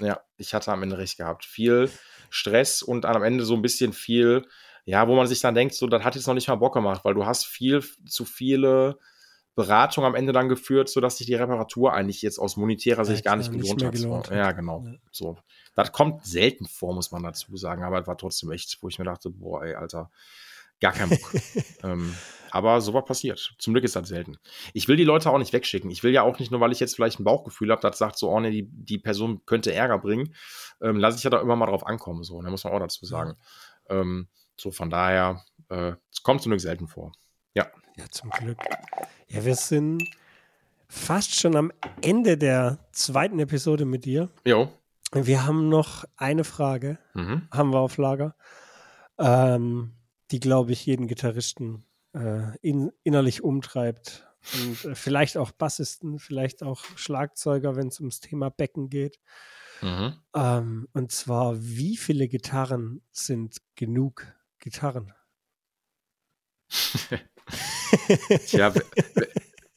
ja, 0.00 0.20
ich 0.38 0.54
hatte 0.54 0.72
am 0.72 0.82
Ende 0.82 0.96
recht 0.98 1.18
gehabt. 1.18 1.44
Viel 1.44 1.90
Stress 2.30 2.82
und 2.82 3.04
am 3.04 3.22
Ende 3.22 3.44
so 3.44 3.54
ein 3.54 3.62
bisschen 3.62 3.92
viel, 3.92 4.46
ja, 4.84 5.06
wo 5.08 5.14
man 5.14 5.26
sich 5.26 5.40
dann 5.40 5.54
denkt, 5.54 5.74
so, 5.74 5.86
das 5.86 6.02
hat 6.02 6.14
jetzt 6.14 6.26
noch 6.26 6.34
nicht 6.34 6.48
mal 6.48 6.56
Bock 6.56 6.74
gemacht, 6.74 7.04
weil 7.04 7.14
du 7.14 7.26
hast 7.26 7.46
viel 7.46 7.84
zu 8.06 8.24
viele 8.24 8.98
Beratung 9.58 10.04
am 10.04 10.14
Ende 10.14 10.32
dann 10.32 10.48
geführt, 10.48 10.88
sodass 10.88 11.16
sich 11.16 11.26
die 11.26 11.34
Reparatur 11.34 11.92
eigentlich 11.92 12.22
jetzt 12.22 12.38
aus 12.38 12.56
monetärer 12.56 13.04
Sicht 13.04 13.24
gar 13.24 13.34
nicht 13.34 13.50
gelohnt, 13.50 13.80
nicht 13.80 13.86
hat. 13.86 13.92
gelohnt 13.92 14.30
hat. 14.30 14.36
Ja, 14.36 14.52
genau. 14.52 14.84
Ja. 14.86 14.92
So. 15.10 15.36
Das 15.74 15.90
kommt 15.90 16.24
selten 16.24 16.64
vor, 16.66 16.94
muss 16.94 17.10
man 17.10 17.24
dazu 17.24 17.56
sagen, 17.56 17.82
aber 17.82 18.00
es 18.00 18.06
war 18.06 18.16
trotzdem 18.16 18.52
echt, 18.52 18.78
wo 18.82 18.88
ich 18.88 19.00
mir 19.00 19.04
dachte, 19.04 19.30
boah, 19.30 19.64
ey, 19.64 19.74
Alter, 19.74 20.12
gar 20.80 20.92
kein 20.92 21.08
Bock. 21.08 21.34
ähm, 21.82 22.14
aber 22.52 22.80
sowas 22.80 23.04
passiert. 23.04 23.56
Zum 23.58 23.74
Glück 23.74 23.82
ist 23.82 23.96
das 23.96 24.06
selten. 24.06 24.38
Ich 24.74 24.86
will 24.86 24.96
die 24.96 25.02
Leute 25.02 25.28
auch 25.28 25.38
nicht 25.38 25.52
wegschicken. 25.52 25.90
Ich 25.90 26.04
will 26.04 26.12
ja 26.12 26.22
auch 26.22 26.38
nicht 26.38 26.52
nur, 26.52 26.60
weil 26.60 26.70
ich 26.70 26.78
jetzt 26.78 26.94
vielleicht 26.94 27.18
ein 27.18 27.24
Bauchgefühl 27.24 27.72
habe, 27.72 27.82
das 27.82 27.98
sagt 27.98 28.16
so, 28.16 28.30
oh 28.30 28.38
nee, 28.38 28.52
die, 28.52 28.68
die 28.70 28.98
Person 28.98 29.44
könnte 29.44 29.74
Ärger 29.74 29.98
bringen, 29.98 30.36
ähm, 30.80 30.98
lasse 30.98 31.18
ich 31.18 31.24
ja 31.24 31.30
da 31.30 31.40
immer 31.40 31.56
mal 31.56 31.66
drauf 31.66 31.84
ankommen. 31.84 32.22
So, 32.22 32.36
da 32.38 32.44
ne, 32.44 32.52
muss 32.52 32.62
man 32.62 32.74
auch 32.74 32.78
dazu 32.78 33.04
sagen. 33.06 33.36
Ähm, 33.88 34.28
so, 34.56 34.70
von 34.70 34.88
daher, 34.88 35.42
äh, 35.68 35.94
es 36.12 36.22
kommt 36.22 36.42
zum 36.42 36.50
Glück 36.50 36.60
selten 36.60 36.86
vor. 36.86 37.10
Ja. 37.58 37.66
Ja, 37.96 38.04
zum 38.12 38.30
Glück. 38.30 38.58
Ja, 39.26 39.44
wir 39.44 39.56
sind 39.56 40.04
fast 40.88 41.34
schon 41.34 41.56
am 41.56 41.72
Ende 42.02 42.38
der 42.38 42.78
zweiten 42.92 43.40
Episode 43.40 43.84
mit 43.84 44.04
dir. 44.04 44.30
Jo. 44.44 44.72
Wir 45.12 45.44
haben 45.44 45.68
noch 45.68 46.04
eine 46.16 46.44
Frage, 46.44 46.98
mhm. 47.14 47.48
haben 47.50 47.72
wir 47.72 47.80
auf 47.80 47.96
Lager, 47.96 48.36
ähm, 49.18 49.94
die, 50.30 50.38
glaube 50.38 50.70
ich, 50.70 50.86
jeden 50.86 51.08
Gitarristen 51.08 51.84
äh, 52.14 52.56
in, 52.60 52.92
innerlich 53.02 53.42
umtreibt. 53.42 54.28
Und 54.54 54.84
äh, 54.84 54.94
vielleicht 54.94 55.36
auch 55.36 55.50
Bassisten, 55.50 56.20
vielleicht 56.20 56.62
auch 56.62 56.84
Schlagzeuger, 56.94 57.74
wenn 57.74 57.88
es 57.88 57.98
ums 57.98 58.20
Thema 58.20 58.50
Becken 58.50 58.88
geht. 58.88 59.18
Mhm. 59.82 60.12
Ähm, 60.32 60.88
und 60.92 61.10
zwar, 61.10 61.56
wie 61.58 61.96
viele 61.96 62.28
Gitarren 62.28 63.02
sind 63.10 63.56
genug 63.74 64.32
Gitarren? 64.60 65.12
Tja, 68.46 68.72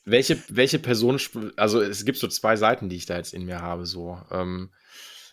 welche, 0.06 0.38
welche 0.50 0.80
Person, 0.80 1.20
also 1.58 1.82
es 1.82 2.06
gibt 2.06 2.18
so 2.18 2.28
zwei 2.28 2.56
Seiten, 2.56 2.90
die 2.90 2.96
ich 2.96 3.06
da 3.06 3.18
jetzt 3.18 3.34
in 3.34 3.46
mir 3.46 3.62
habe, 3.62 3.86
so. 3.86 4.20
Ähm, 4.32 4.72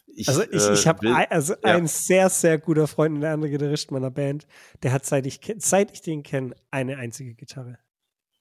ich, 0.07 0.29
also 0.29 0.43
ich, 0.43 0.69
ich 0.69 0.87
habe 0.87 1.07
äh, 1.07 1.13
ein, 1.13 1.31
also 1.31 1.55
ja. 1.55 1.75
ein 1.75 1.87
sehr, 1.87 2.29
sehr 2.31 2.59
guter 2.59 2.87
Freund 2.87 3.17
in 3.17 3.21
der 3.21 3.33
andere 3.33 3.51
Gitarrist 3.51 3.91
meiner 3.91 4.11
Band, 4.11 4.47
der 4.83 4.93
hat, 4.93 5.05
seit 5.05 5.27
ich, 5.27 5.41
seit 5.59 5.93
ich 5.93 6.03
den 6.03 6.23
kenne, 6.23 6.55
eine 6.71 6.97
einzige 6.97 7.35
Gitarre. 7.35 7.79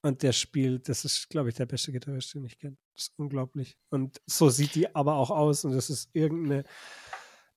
Und 0.02 0.24
der 0.24 0.32
spielt, 0.32 0.90
das 0.90 1.06
ist, 1.06 1.30
glaube 1.30 1.50
ich, 1.50 1.56
der 1.56 1.66
beste 1.66 1.92
Gitarrist, 1.92 2.34
den 2.34 2.46
ich 2.46 2.60
kenne. 2.60 2.78
Das 2.94 3.04
ist 3.04 3.14
unglaublich. 3.18 3.78
Und 3.90 4.22
so 4.26 4.50
sieht 4.50 4.76
die 4.76 4.96
aber 4.96 5.16
auch 5.16 5.32
aus 5.32 5.66
und 5.66 5.74
das 5.74 5.90
ist 5.90 6.10
irgendeine 6.14 6.64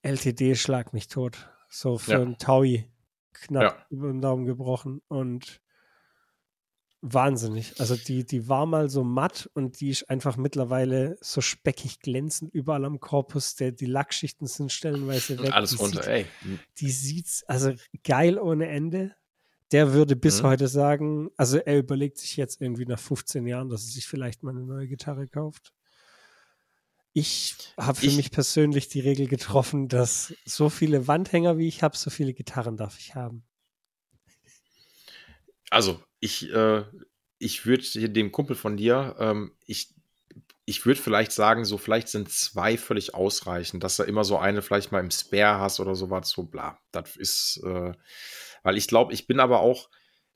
LTD, 0.02 0.56
schlag 0.56 0.92
mich 0.92 1.08
tot. 1.08 1.48
So 1.68 1.98
für 1.98 2.12
ja. 2.12 2.20
einen 2.20 2.38
Taui 2.38 2.90
knapp 3.32 3.62
ja. 3.62 3.86
über 3.90 4.08
den 4.08 4.20
Daumen 4.20 4.46
gebrochen. 4.46 5.02
Und 5.08 5.60
wahnsinnig. 7.02 7.80
Also 7.80 7.96
die, 7.96 8.24
die 8.24 8.48
war 8.48 8.66
mal 8.66 8.90
so 8.90 9.04
matt 9.04 9.50
und 9.54 9.80
die 9.80 9.90
ist 9.90 10.10
einfach 10.10 10.36
mittlerweile 10.36 11.16
so 11.20 11.40
speckig 11.40 12.00
glänzend 12.00 12.52
überall 12.52 12.84
am 12.84 13.00
Korpus. 13.00 13.54
Der, 13.54 13.72
die 13.72 13.86
Lackschichten 13.86 14.46
sind 14.46 14.72
stellenweise 14.72 15.42
weg. 15.42 15.52
Alles 15.52 15.70
die 15.70 15.76
runter, 15.76 16.02
sieht, 16.02 16.12
ey. 16.12 16.26
Die 16.78 16.90
sieht's 16.90 17.44
also 17.44 17.72
geil 18.04 18.38
ohne 18.38 18.68
Ende. 18.68 19.14
Der 19.72 19.92
würde 19.92 20.16
bis 20.16 20.42
mhm. 20.42 20.48
heute 20.48 20.68
sagen, 20.68 21.30
also 21.36 21.58
er 21.58 21.78
überlegt 21.78 22.18
sich 22.18 22.36
jetzt 22.36 22.60
irgendwie 22.60 22.86
nach 22.86 22.98
15 22.98 23.46
Jahren, 23.46 23.68
dass 23.68 23.84
er 23.84 23.92
sich 23.92 24.06
vielleicht 24.06 24.42
mal 24.42 24.50
eine 24.50 24.64
neue 24.64 24.88
Gitarre 24.88 25.28
kauft. 25.28 25.72
Ich 27.12 27.56
habe 27.76 27.98
für 27.98 28.06
ich, 28.06 28.16
mich 28.16 28.30
persönlich 28.30 28.88
die 28.88 29.00
Regel 29.00 29.26
getroffen, 29.26 29.88
dass 29.88 30.34
so 30.44 30.68
viele 30.68 31.08
Wandhänger 31.08 31.58
wie 31.58 31.66
ich 31.66 31.82
habe, 31.82 31.96
so 31.96 32.10
viele 32.10 32.34
Gitarren 32.34 32.76
darf 32.76 32.98
ich 32.98 33.14
haben. 33.14 33.44
Also 35.70 36.02
ich, 36.18 36.52
äh, 36.52 36.84
ich 37.38 37.64
würde 37.64 38.08
dem 38.10 38.32
Kumpel 38.32 38.56
von 38.56 38.76
dir, 38.76 39.16
ähm, 39.18 39.52
ich, 39.66 39.94
ich 40.66 40.84
würde 40.84 41.00
vielleicht 41.00 41.32
sagen, 41.32 41.64
so 41.64 41.78
vielleicht 41.78 42.08
sind 42.08 42.30
zwei 42.30 42.76
völlig 42.76 43.14
ausreichend, 43.14 43.82
dass 43.82 43.96
du 43.96 44.02
immer 44.02 44.24
so 44.24 44.36
eine 44.36 44.62
vielleicht 44.62 44.92
mal 44.92 45.00
im 45.00 45.10
Spare 45.10 45.58
hast 45.58 45.80
oder 45.80 45.94
sowas, 45.94 46.28
so 46.28 46.44
bla. 46.44 46.78
Das 46.92 47.16
ist, 47.16 47.62
äh, 47.64 47.92
weil 48.62 48.76
ich 48.76 48.88
glaube, 48.88 49.14
ich 49.14 49.26
bin 49.26 49.40
aber 49.40 49.60
auch, 49.60 49.88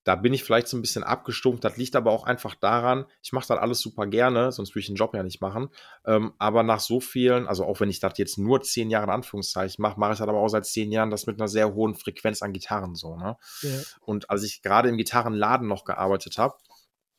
da 0.05 0.17
bin 0.17 0.35
ich 0.35 0.45
vielleicht 0.45 0.69
so 0.69 0.77
ein 0.77 0.83
bisschen 0.83 1.03
abgestumpft. 1.03 1.65
Das 1.65 1.77
liegt 1.77 1.97
aber 1.97 2.11
auch 2.13 2.25
einfach 2.25 2.55
daran, 2.55 3.07
ich 3.23 3.33
mache 3.33 3.49
das 3.49 3.59
alles 3.59 3.81
super 3.81 4.07
gerne, 4.07 4.53
sonst 4.53 4.71
würde 4.71 4.81
ich 4.81 4.87
den 4.87 4.97
Job 4.97 5.15
ja 5.15 5.23
nicht 5.23 5.41
machen. 5.41 5.71
Ähm, 6.07 6.35
aber 6.39 6.63
nach 6.63 6.81
so 6.81 7.01
vielen, 7.01 7.49
also 7.49 7.65
auch 7.65 7.81
wenn 7.81 7.89
ich 7.89 8.01
das 8.01 8.19
jetzt 8.19 8.39
nur 8.39 8.63
zehn 8.63 8.91
Jahre 8.91 9.05
in 9.05 9.11
Anführungszeichen 9.11 9.83
mache, 9.83 9.99
mache 9.99 10.13
ich 10.13 10.19
das 10.19 10.29
aber 10.29 10.39
auch 10.39 10.49
seit 10.49 10.67
zehn 10.67 10.93
Jahren 10.93 11.11
das 11.11 11.27
mit 11.27 11.41
einer 11.41 11.49
sehr 11.49 11.75
hohen 11.75 11.95
Frequenz 11.95 12.43
an 12.43 12.53
Gitarren 12.53 12.95
so. 12.95 13.17
Ne? 13.17 13.37
Ja. 13.63 13.71
Und 14.01 14.29
als 14.29 14.45
ich 14.45 14.61
gerade 14.63 14.91
im 14.91 14.99
Gitarrenladen 14.99 15.67
noch 15.67 15.85
gearbeitet 15.85 16.37
habe, 16.37 16.55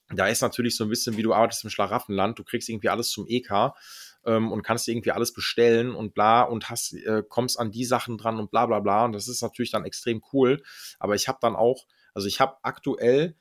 da 0.09 0.27
ist 0.27 0.41
natürlich 0.41 0.77
so 0.77 0.83
ein 0.83 0.89
bisschen, 0.89 1.17
wie 1.17 1.23
du 1.23 1.33
arbeitest 1.33 1.63
im 1.63 1.71
Schlaraffenland, 1.71 2.37
du 2.37 2.43
kriegst 2.43 2.69
irgendwie 2.69 2.89
alles 2.89 3.09
zum 3.09 3.25
EK 3.27 3.73
ähm, 4.25 4.51
und 4.51 4.61
kannst 4.61 4.87
irgendwie 4.87 5.11
alles 5.11 5.33
bestellen 5.33 5.95
und 5.95 6.13
bla 6.13 6.43
und 6.43 6.69
hast, 6.69 6.93
äh, 6.93 7.23
kommst 7.27 7.59
an 7.59 7.71
die 7.71 7.85
Sachen 7.85 8.19
dran 8.19 8.39
und 8.39 8.51
bla 8.51 8.67
bla 8.67 8.79
bla. 8.79 9.05
Und 9.05 9.13
das 9.13 9.27
ist 9.27 9.41
natürlich 9.41 9.71
dann 9.71 9.85
extrem 9.85 10.21
cool. 10.31 10.61
Aber 10.99 11.15
ich 11.15 11.27
habe 11.27 11.39
dann 11.41 11.55
auch 11.55 11.85
also 12.15 12.27
ich 12.27 12.39
habe 12.39 12.57
aktuell 12.63 13.35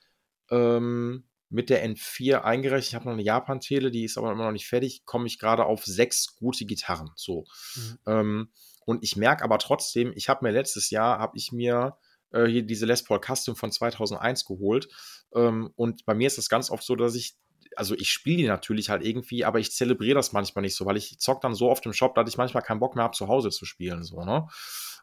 ähm, 0.51 1.23
mit 1.49 1.69
der 1.69 1.83
N4 1.87 2.41
eingerechnet, 2.41 2.89
ich 2.89 2.95
habe 2.95 3.05
noch 3.05 3.13
eine 3.13 3.23
Japan-Tele, 3.23 3.89
die 3.89 4.03
ist 4.03 4.17
aber 4.17 4.31
immer 4.31 4.45
noch 4.45 4.51
nicht 4.51 4.67
fertig, 4.67 5.05
komme 5.05 5.25
ich 5.25 5.39
gerade 5.39 5.65
auf 5.65 5.85
sechs 5.85 6.35
gute 6.35 6.65
Gitarren. 6.65 7.09
So. 7.15 7.45
Mhm. 7.75 7.99
Ähm, 8.05 8.51
und 8.85 9.03
ich 9.03 9.15
merke 9.15 9.43
aber 9.43 9.57
trotzdem, 9.57 10.13
ich 10.15 10.29
habe 10.29 10.45
mir 10.45 10.51
letztes 10.51 10.91
Jahr, 10.91 11.17
habe 11.17 11.37
ich 11.37 11.51
mir 11.51 11.97
äh, 12.31 12.45
hier 12.45 12.63
diese 12.63 12.85
Les 12.85 13.03
Paul 13.03 13.21
Custom 13.21 13.55
von 13.55 13.71
2001 13.71 14.45
geholt. 14.45 14.87
Ähm, 15.33 15.71
und 15.75 16.05
bei 16.05 16.13
mir 16.13 16.27
ist 16.27 16.37
das 16.37 16.49
ganz 16.49 16.69
oft 16.69 16.83
so, 16.83 16.95
dass 16.95 17.15
ich 17.15 17.37
also 17.75 17.95
ich 17.95 18.09
spiele 18.09 18.37
die 18.37 18.47
natürlich 18.47 18.89
halt 18.89 19.05
irgendwie, 19.05 19.43
aber 19.43 19.59
ich 19.59 19.71
zelebriere 19.71 20.15
das 20.15 20.31
manchmal 20.31 20.61
nicht 20.61 20.75
so, 20.75 20.85
weil 20.85 20.97
ich 20.97 21.19
zock 21.19 21.41
dann 21.41 21.55
so 21.55 21.69
oft 21.69 21.85
im 21.85 21.93
Shop, 21.93 22.15
dass 22.15 22.29
ich 22.29 22.37
manchmal 22.37 22.63
keinen 22.63 22.79
Bock 22.79 22.95
mehr 22.95 23.03
habe, 23.03 23.17
zu 23.17 23.27
Hause 23.27 23.49
zu 23.49 23.65
spielen. 23.65 24.03
So, 24.03 24.23
ne? 24.23 24.47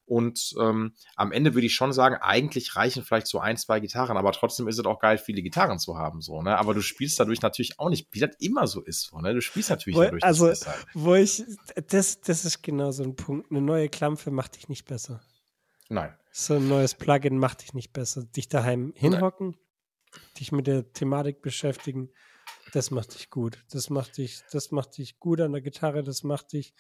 Und 0.05 0.55
ähm, 0.61 0.95
am 1.17 1.33
Ende 1.33 1.55
würde 1.55 1.67
ich 1.67 1.75
schon 1.75 1.93
sagen, 1.93 2.17
eigentlich 2.17 2.77
reichen 2.77 3.05
vielleicht 3.05 3.29
so 3.29 3.39
ein, 3.39 3.57
zwei 3.57 3.81
Gitarren, 3.81 4.17
aber 4.17 4.33
trotzdem 4.33 4.69
ist 4.69 4.79
es 4.79 4.85
auch 4.85 4.99
geil, 4.99 5.17
viele 5.17 5.43
Gitarren 5.43 5.79
zu 5.79 5.97
haben. 5.97 6.21
So, 6.21 6.43
ne? 6.43 6.59
Aber 6.59 6.75
du 6.75 6.81
spielst 6.81 7.19
dadurch 7.21 7.41
natürlich 7.41 7.79
auch 7.79 7.89
nicht, 7.89 8.09
wie 8.11 8.21
das 8.21 8.31
immer 8.41 8.67
so 8.67 8.83
ist. 8.83 9.09
So, 9.11 9.21
ne? 9.21 9.33
Du 9.33 9.41
spielst 9.41 9.71
natürlich 9.71 9.97
wo, 9.97 10.03
dadurch 10.03 10.25
also, 10.25 10.47
besser. 10.47 10.75
Wo 10.95 11.15
ich, 11.15 11.45
das, 11.89 12.21
das 12.21 12.45
ist 12.45 12.63
genau 12.63 12.91
so 12.91 13.05
ein 13.05 13.17
Punkt. 13.17 13.51
Eine 13.51 13.61
neue 13.61 13.89
Klampfe 13.89 14.31
macht 14.31 14.57
dich 14.57 14.69
nicht 14.69 14.87
besser. 14.87 15.23
Nein. 15.89 16.15
So 16.33 16.55
ein 16.55 16.69
neues 16.69 16.95
Plugin 16.95 17.39
macht 17.39 17.63
dich 17.63 17.75
nicht 17.75 17.93
besser. 17.93 18.25
Dich 18.25 18.49
daheim 18.49 18.93
hinhocken, 18.97 19.51
Nein. 19.51 20.21
dich 20.39 20.51
mit 20.51 20.67
der 20.67 20.93
Thematik 20.93 21.43
beschäftigen, 21.43 22.11
das 22.73 22.91
macht 22.91 23.15
dich 23.15 23.31
gut. 23.31 23.65
Das 23.71 23.91
macht 23.91 24.17
dich, 24.17 24.41
das 24.51 24.71
macht 24.71 24.97
dich 24.97 25.19
gut 25.21 25.41
an 25.41 25.53
der 25.53 25.61
Gitarre, 25.61 26.03
das 26.03 26.23
macht 26.23 26.53
dich 26.55 26.75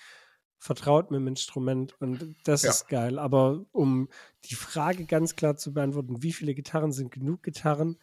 vertraut 0.62 1.10
mit 1.10 1.18
dem 1.18 1.26
Instrument 1.26 2.00
und 2.00 2.36
das 2.44 2.62
ja. 2.62 2.70
ist 2.70 2.86
geil. 2.86 3.18
Aber 3.18 3.64
um 3.72 4.08
die 4.44 4.54
Frage 4.54 5.06
ganz 5.06 5.34
klar 5.34 5.56
zu 5.56 5.74
beantworten, 5.74 6.22
wie 6.22 6.32
viele 6.32 6.54
Gitarren 6.54 6.92
sind 6.92 7.10
genug 7.10 7.42
Gitarren, 7.42 7.98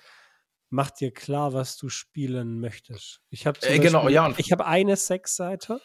mach 0.69 0.91
dir 0.91 1.11
klar, 1.11 1.53
was 1.53 1.77
du 1.77 1.87
spielen 1.87 2.59
möchtest. 2.59 3.21
Ich 3.29 3.47
habe 3.47 3.61
äh, 3.61 3.79
genau, 3.79 4.09
ja. 4.09 4.33
ich 4.35 4.51
habe 4.51 4.65
eine 4.65 4.97
Sechsseite, 4.97 5.79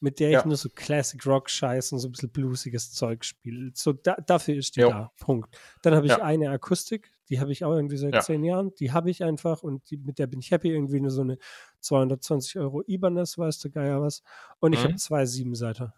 mit 0.00 0.18
der 0.18 0.30
ja. 0.30 0.38
ich 0.40 0.44
nur 0.46 0.56
so 0.56 0.68
Classic 0.70 1.24
Rock 1.26 1.50
Scheiß 1.50 1.92
und 1.92 1.98
so 1.98 2.08
ein 2.08 2.12
bisschen 2.12 2.30
bluesiges 2.30 2.92
Zeug 2.92 3.24
spiele. 3.24 3.70
So 3.74 3.92
da, 3.92 4.16
dafür 4.26 4.56
ist 4.56 4.76
die 4.76 4.80
jo. 4.80 4.88
da. 4.88 5.12
Punkt. 5.20 5.56
Dann 5.82 5.94
habe 5.94 6.06
ich 6.06 6.12
ja. 6.12 6.22
eine 6.22 6.50
Akustik, 6.50 7.12
die 7.28 7.38
habe 7.38 7.52
ich 7.52 7.64
auch 7.64 7.72
irgendwie 7.72 7.96
seit 7.96 8.14
ja. 8.14 8.20
zehn 8.20 8.42
Jahren. 8.42 8.74
Die 8.80 8.92
habe 8.92 9.10
ich 9.10 9.22
einfach 9.22 9.62
und 9.62 9.88
die, 9.90 9.98
mit 9.98 10.18
der 10.18 10.26
bin 10.26 10.40
ich 10.40 10.50
happy. 10.50 10.70
Irgendwie 10.70 11.00
nur 11.00 11.10
so 11.10 11.20
eine 11.20 11.38
220 11.80 12.58
Euro 12.58 12.82
Ibanez, 12.86 13.38
weißt 13.38 13.64
du, 13.64 13.70
Geier 13.70 14.02
was. 14.02 14.22
Und 14.58 14.72
ich 14.72 14.80
mhm. 14.80 14.84
habe 14.84 14.96
zwei 14.96 15.26
Siebenseiter. 15.26 15.94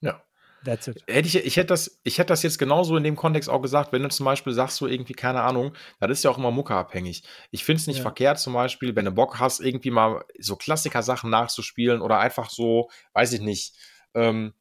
Ja. 0.00 0.22
That's 0.64 0.88
it. 0.88 1.02
Hätte 1.08 1.28
ich, 1.28 1.36
ich, 1.36 1.56
hätte 1.56 1.68
das, 1.68 2.00
ich 2.02 2.18
hätte 2.18 2.28
das 2.28 2.42
jetzt 2.42 2.58
genauso 2.58 2.96
in 2.96 3.04
dem 3.04 3.16
Kontext 3.16 3.48
auch 3.48 3.60
gesagt, 3.62 3.92
wenn 3.92 4.02
du 4.02 4.08
zum 4.08 4.24
Beispiel 4.24 4.52
sagst, 4.52 4.76
so 4.76 4.86
irgendwie, 4.86 5.12
keine 5.14 5.42
Ahnung, 5.42 5.74
das 6.00 6.10
ist 6.10 6.24
ja 6.24 6.30
auch 6.30 6.38
immer 6.38 6.50
muckeabhängig. 6.50 7.22
Ich 7.50 7.64
finde 7.64 7.80
es 7.80 7.86
nicht 7.86 7.98
Ja. 7.98 8.02
verkehrt, 8.02 8.40
zum 8.40 8.54
Beispiel, 8.54 8.96
wenn 8.96 9.04
du 9.04 9.12
Bock 9.12 9.38
hast, 9.38 9.60
irgendwie 9.60 9.90
mal 9.90 10.24
so 10.38 10.56
Klassiker-Sachen 10.56 11.30
nachzuspielen 11.30 12.00
oder 12.02 12.18
einfach 12.18 12.50
so, 12.50 12.90
weiß 13.14 13.32
ich 13.34 13.40
nicht, 13.40 13.74
ähm, 14.14 14.52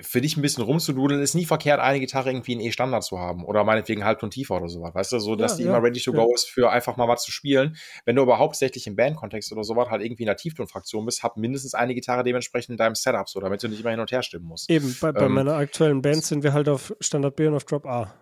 für 0.00 0.20
dich 0.20 0.36
ein 0.36 0.42
bisschen 0.42 0.64
rumzududeln, 0.64 1.22
ist 1.22 1.34
nie 1.34 1.44
verkehrt, 1.44 1.80
eine 1.80 2.00
Gitarre 2.00 2.30
irgendwie 2.30 2.52
in 2.52 2.60
E-Standard 2.60 3.04
zu 3.04 3.18
haben 3.18 3.44
oder 3.44 3.64
meinetwegen 3.64 4.04
halbton 4.04 4.30
tiefer 4.30 4.56
oder 4.56 4.68
sowas, 4.68 4.94
weißt 4.94 5.12
du, 5.12 5.18
so, 5.20 5.36
dass 5.36 5.52
Ja, 5.52 5.56
die 5.58 5.62
ja, 5.64 5.68
immer 5.70 5.82
ready 5.86 6.00
to 6.00 6.12
ja. 6.12 6.24
go 6.24 6.34
ist, 6.34 6.48
für 6.48 6.70
einfach 6.70 6.96
mal 6.96 7.08
was 7.08 7.22
zu 7.22 7.30
spielen. 7.30 7.76
Wenn 8.04 8.16
du 8.16 8.22
aber 8.22 8.38
hauptsächlich 8.38 8.86
im 8.86 8.96
Bandkontext 8.96 9.52
oder 9.52 9.64
sowas 9.64 9.88
halt 9.90 10.02
irgendwie 10.02 10.24
in 10.24 10.28
der 10.28 10.36
Tieftonfraktion 10.36 11.04
bist, 11.04 11.22
hab 11.22 11.36
mindestens 11.36 11.74
eine 11.74 11.94
Gitarre 11.94 12.24
dementsprechend 12.24 12.70
in 12.70 12.76
deinem 12.76 12.94
Setup, 12.94 13.28
so, 13.28 13.40
damit 13.40 13.62
du 13.62 13.68
nicht 13.68 13.80
immer 13.80 13.90
hin 13.90 14.00
und 14.00 14.10
her 14.10 14.22
stimmen 14.22 14.46
musst. 14.46 14.70
Eben, 14.70 14.96
bei, 15.00 15.12
bei 15.12 15.26
Ähm, 15.26 15.32
meiner 15.32 15.54
aktuellen 15.54 16.02
Band 16.02 16.24
sind 16.24 16.42
wir 16.42 16.52
halt 16.52 16.68
auf 16.68 16.94
Standard 17.00 17.36
B 17.36 17.46
und 17.46 17.54
auf 17.54 17.64
Drop 17.64 17.86
A. 17.86 18.12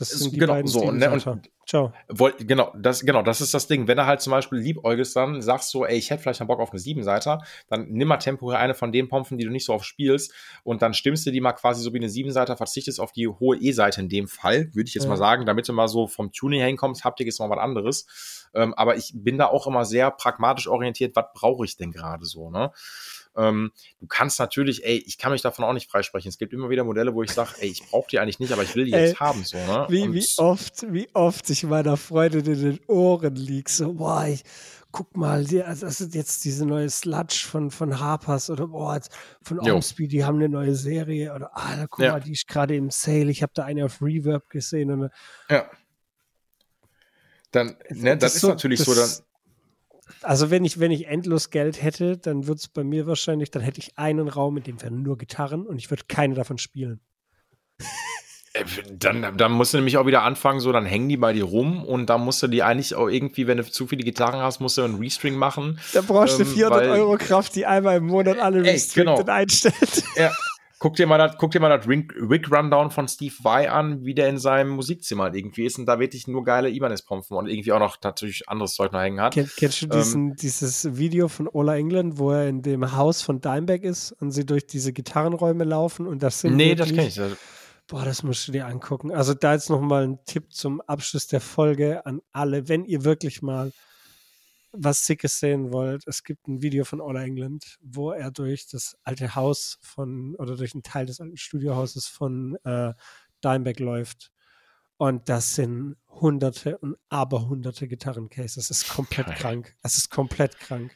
Das 0.00 0.12
Ist- 0.12 0.20
sind 0.20 0.32
die 0.34 0.38
genau, 0.38 0.54
beiden 0.54 0.68
so, 0.68 0.90
ne, 0.90 1.10
und-. 1.10 1.50
Ciao. 1.66 1.94
Woll, 2.08 2.34
genau, 2.40 2.74
das, 2.76 3.00
genau, 3.06 3.22
das 3.22 3.40
ist 3.40 3.54
das 3.54 3.66
Ding. 3.66 3.88
Wenn 3.88 3.96
du 3.96 4.04
halt 4.04 4.20
zum 4.20 4.32
Beispiel 4.32 4.58
liebäugelst, 4.58 5.16
dann 5.16 5.40
sagst 5.40 5.72
du, 5.72 5.84
ey, 5.84 5.96
ich 5.96 6.10
hätte 6.10 6.22
vielleicht 6.22 6.40
mal 6.40 6.44
Bock 6.46 6.60
auf 6.60 6.70
eine 6.72 6.78
Siebenseiter, 6.78 7.38
dann 7.68 7.88
nimm 7.88 8.06
mal 8.08 8.18
temporär 8.18 8.58
eine 8.58 8.74
von 8.74 8.92
den 8.92 9.08
Pompen, 9.08 9.38
die 9.38 9.44
du 9.44 9.50
nicht 9.50 9.64
so 9.64 9.72
oft 9.72 9.86
spielst, 9.86 10.32
und 10.62 10.82
dann 10.82 10.92
stimmst 10.92 11.24
du 11.26 11.30
die 11.30 11.40
mal 11.40 11.54
quasi 11.54 11.82
so 11.82 11.94
wie 11.94 11.98
eine 11.98 12.10
Siebenseiter, 12.10 12.58
verzichtest 12.58 13.00
auf 13.00 13.12
die 13.12 13.28
hohe 13.28 13.56
E-Seite 13.56 14.02
in 14.02 14.10
dem 14.10 14.28
Fall, 14.28 14.68
würde 14.74 14.88
ich 14.88 14.94
jetzt 14.94 15.04
Ja. 15.04 15.08
mal 15.08 15.16
sagen, 15.16 15.46
damit 15.46 15.66
du 15.66 15.72
mal 15.72 15.88
so 15.88 16.06
vom 16.06 16.32
Tuning 16.32 16.60
hinkommst, 16.60 17.02
Haptik 17.02 17.28
ist 17.28 17.38
mal 17.40 17.48
was 17.48 17.58
anderes. 17.58 18.46
Ähm, 18.54 18.74
aber 18.74 18.96
ich 18.96 19.12
bin 19.14 19.38
da 19.38 19.46
auch 19.46 19.66
immer 19.66 19.86
sehr 19.86 20.10
pragmatisch 20.10 20.68
orientiert, 20.68 21.16
was 21.16 21.24
brauche 21.34 21.64
ich 21.64 21.76
denn 21.78 21.92
gerade 21.92 22.26
so, 22.26 22.50
ne? 22.50 22.72
Ähm, 23.36 23.72
du 24.00 24.06
kannst 24.06 24.38
natürlich, 24.38 24.84
ey, 24.84 24.96
ich 25.06 25.18
kann 25.18 25.32
mich 25.32 25.42
davon 25.42 25.64
auch 25.64 25.72
nicht 25.72 25.90
freisprechen. 25.90 26.28
Es 26.28 26.38
gibt 26.38 26.52
immer 26.52 26.70
wieder 26.70 26.84
Modelle, 26.84 27.14
wo 27.14 27.22
ich 27.22 27.32
sage, 27.32 27.50
ey, 27.58 27.68
ich 27.68 27.82
brauche 27.90 28.08
die 28.10 28.18
eigentlich 28.18 28.38
nicht, 28.38 28.52
aber 28.52 28.62
ich 28.62 28.74
will 28.74 28.84
die 28.84 28.92
Ey, 28.92 29.08
jetzt 29.08 29.20
haben, 29.20 29.42
so, 29.44 29.56
ne? 29.56 29.86
Wie, 29.88 30.12
wie 30.12 30.26
oft, 30.36 30.86
wie 30.92 31.08
oft 31.14 31.48
ich 31.50 31.64
meiner 31.64 31.96
Freundin 31.96 32.44
in 32.46 32.60
den 32.62 32.80
Ohren 32.86 33.34
lieg, 33.36 33.68
so, 33.68 33.94
boah, 33.94 34.26
ich, 34.26 34.42
guck 34.92 35.16
mal, 35.16 35.44
die, 35.44 35.62
also 35.64 35.86
das 35.86 36.00
ist 36.00 36.14
jetzt 36.14 36.44
diese 36.44 36.64
neue 36.64 36.88
Sludge 36.88 37.44
von, 37.48 37.72
von 37.72 37.98
Harpers 37.98 38.48
oder 38.50 38.68
boah, 38.68 38.94
jetzt 38.94 39.10
von. 39.42 39.58
Ormsby, 39.58 40.06
die 40.06 40.24
haben 40.24 40.36
eine 40.36 40.48
neue 40.48 40.76
Serie 40.76 41.34
oder, 41.34 41.50
ah, 41.56 41.74
da, 41.76 41.86
guck 41.88 42.04
Ja. 42.04 42.12
mal, 42.12 42.20
die 42.20 42.32
ist 42.32 42.46
gerade 42.46 42.76
im 42.76 42.90
Sale, 42.90 43.30
ich 43.30 43.42
habe 43.42 43.52
da 43.54 43.64
eine 43.64 43.84
auf 43.86 44.00
Reverb 44.00 44.48
gesehen 44.50 44.90
und 44.92 45.10
Ja. 45.50 45.68
Dann, 47.50 47.76
ne, 47.90 48.16
das, 48.16 48.34
ist 48.36 48.40
so- 48.42 48.48
natürlich 48.48 48.80
so, 48.80 48.92
dann, 48.92 49.02
das- 49.02 49.24
Also 50.22 50.50
wenn 50.50 50.64
ich, 50.64 50.78
wenn 50.80 50.90
ich 50.90 51.06
endlos 51.06 51.50
Geld 51.50 51.82
hätte, 51.82 52.16
dann 52.18 52.46
würde 52.46 52.58
es 52.58 52.68
bei 52.68 52.84
mir 52.84 53.06
wahrscheinlich, 53.06 53.50
dann 53.50 53.62
hätte 53.62 53.78
ich 53.80 53.96
einen 53.98 54.28
Raum, 54.28 54.56
in 54.58 54.62
dem 54.62 54.82
wären 54.82 55.02
nur 55.02 55.16
Gitarren 55.18 55.66
und 55.66 55.78
ich 55.78 55.90
würde 55.90 56.04
keine 56.08 56.34
davon 56.34 56.58
spielen. 56.58 57.00
Äh, 58.52 58.64
Dann, 58.92 59.36
dann 59.36 59.50
musst 59.52 59.72
du 59.74 59.78
nämlich 59.78 59.96
auch 59.96 60.06
wieder 60.06 60.22
anfangen, 60.22 60.60
so, 60.60 60.70
dann 60.70 60.86
hängen 60.86 61.08
die 61.08 61.16
bei 61.16 61.32
dir 61.32 61.42
rum 61.44 61.84
und 61.84 62.06
dann 62.08 62.20
musst 62.20 62.40
du 62.42 62.46
die 62.46 62.62
eigentlich 62.62 62.94
auch 62.94 63.08
irgendwie, 63.08 63.46
wenn 63.48 63.56
du 63.58 63.64
zu 63.68 63.86
viele 63.88 64.04
Gitarren 64.04 64.40
hast, 64.40 64.60
musst 64.60 64.78
du 64.78 64.82
einen 64.82 64.94
Restring 64.98 65.34
machen. 65.34 65.80
Da 65.92 66.02
brauchst 66.02 66.38
du 66.38 66.44
Ähm, 66.44 66.48
400 66.50 66.80
weil- 66.82 66.90
Euro 66.90 67.16
Kraft, 67.18 67.56
die 67.56 67.66
einmal 67.66 67.96
im 67.96 68.06
Monat 68.06 68.38
alle 68.38 68.58
Ey, 68.64 68.70
restricted 68.70 69.16
genau. 69.18 69.32
einstellt. 69.32 70.04
Ja. 70.16 70.30
Guck 70.80 70.96
dir 70.96 71.06
mal 71.06 71.18
das, 71.18 71.36
guck 71.38 71.52
dir 71.52 71.60
mal 71.60 71.68
das 71.76 71.86
Rick 71.88 72.50
Rundown 72.50 72.90
von 72.90 73.08
Steve 73.08 73.34
Vai 73.42 73.70
an, 73.70 74.04
wie 74.04 74.14
der 74.14 74.28
in 74.28 74.38
seinem 74.38 74.70
Musikzimmer 74.70 75.24
halt 75.24 75.36
irgendwie 75.36 75.64
ist 75.64 75.78
und 75.78 75.86
da 75.86 75.98
wirklich 76.00 76.26
nur 76.26 76.44
geile 76.44 76.68
Ibanez-Pompen 76.68 77.36
und 77.36 77.46
irgendwie 77.48 77.72
auch 77.72 77.78
noch 77.78 77.96
natürlich 78.02 78.48
anderes 78.48 78.74
Zeug 78.74 78.92
noch 78.92 79.00
hängen 79.00 79.20
hat. 79.20 79.34
Kenn, 79.34 79.48
kennst 79.56 79.82
du 79.82 79.86
Ähm, 79.86 79.92
diesen, 79.92 80.34
dieses 80.34 80.96
Video 80.96 81.28
von 81.28 81.48
Ola 81.48 81.76
England, 81.76 82.18
wo 82.18 82.32
er 82.32 82.48
in 82.48 82.62
dem 82.62 82.96
Haus 82.96 83.22
von 83.22 83.40
Dimebag 83.40 83.82
ist 83.84 84.12
und 84.12 84.32
sie 84.32 84.44
durch 84.44 84.66
diese 84.66 84.92
Gitarrenräume 84.92 85.64
laufen 85.64 86.06
und 86.06 86.22
das 86.22 86.40
sind 86.40 86.56
Nee, 86.56 86.74
das 86.74 86.90
wirklich- 86.90 87.14
kenn 87.14 87.32
ich. 87.32 87.38
Boah, 87.86 88.04
das 88.04 88.22
musst 88.22 88.48
du 88.48 88.52
dir 88.52 88.66
angucken. 88.66 89.12
Also 89.12 89.34
da 89.34 89.52
jetzt 89.52 89.68
nochmal 89.68 90.04
ein 90.04 90.18
Tipp 90.24 90.52
zum 90.52 90.80
Abschluss 90.80 91.26
der 91.26 91.42
Folge 91.42 92.04
an 92.06 92.20
alle. 92.32 92.66
Wenn 92.68 92.84
ihr 92.84 93.04
wirklich 93.04 93.42
mal 93.42 93.72
was 94.76 95.06
Sickes 95.06 95.38
sehen 95.38 95.72
wollt, 95.72 96.06
es 96.06 96.24
gibt 96.24 96.48
ein 96.48 96.62
Video 96.62 96.84
von 96.84 97.00
Ola 97.00 97.22
England, 97.22 97.78
wo 97.80 98.10
er 98.10 98.30
durch 98.30 98.66
das 98.66 98.96
alte 99.04 99.34
Haus 99.34 99.78
von, 99.82 100.34
oder 100.36 100.56
durch 100.56 100.74
einen 100.74 100.82
Teil 100.82 101.06
des 101.06 101.20
alten 101.20 101.36
Studiohauses 101.36 102.06
von 102.06 102.56
äh, 102.64 102.92
Dimebag 103.44 103.78
läuft. 103.78 104.32
Und 104.96 105.28
das 105.28 105.54
sind 105.56 105.96
hunderte 106.08 106.78
und 106.78 106.96
aberhunderte 107.08 107.88
Gitarrencases. 107.88 108.70
Es 108.70 108.82
ist 108.82 108.88
komplett 108.88 109.26
Geil. 109.26 109.36
krank. 109.36 109.76
Es 109.82 109.96
ist 109.96 110.10
komplett 110.10 110.58
krank. 110.58 110.92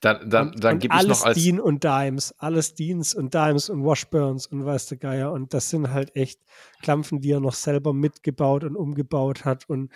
Dann, 0.00 0.28
dann, 0.28 0.48
und, 0.48 0.64
dann 0.64 0.74
und 0.74 0.78
gebe 0.80 0.94
ich 0.94 1.00
alles 1.00 1.20
noch 1.20 1.26
als. 1.26 1.36
Dean 1.36 1.60
und 1.60 1.84
Dimes, 1.84 2.34
alles 2.38 2.74
Deans 2.74 3.14
und 3.14 3.32
Dimes 3.32 3.70
und 3.70 3.84
Washburns 3.84 4.46
und 4.46 4.64
weiß 4.64 4.86
der 4.86 4.98
Geier. 4.98 5.32
Und 5.32 5.54
das 5.54 5.70
sind 5.70 5.90
halt 5.90 6.14
echt 6.16 6.40
Klampfen, 6.82 7.20
die 7.20 7.30
er 7.30 7.40
noch 7.40 7.54
selber 7.54 7.92
mitgebaut 7.92 8.64
und 8.64 8.76
umgebaut 8.76 9.44
hat 9.44 9.68
und 9.68 9.92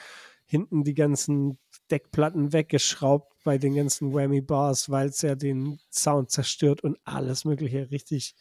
hinten 0.47 0.85
die 0.85 0.95
ganzen 0.95 1.59
Deckplatten 1.91 2.53
weggeschraubt 2.53 3.33
bei 3.45 3.59
den 3.59 3.75
ganzen 3.75 4.13
Whammy 4.13 4.41
Bars, 4.41 4.91
weil 4.91 5.09
es 5.09 5.23
ja 5.23 5.35
den 5.35 5.79
Sound 5.91 6.31
zerstört 6.31 6.83
und 6.83 6.99
alles 7.05 7.45
Mögliche. 7.45 7.91
Richtig, 7.91 8.35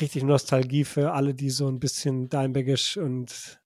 richtig 0.00 0.22
Nostalgie 0.22 0.84
für 0.84 1.12
alle, 1.12 1.34
die 1.34 1.50
so 1.50 1.68
ein 1.68 1.80
bisschen 1.80 2.28
Dimebaggisch 2.28 2.96
und 2.96 3.60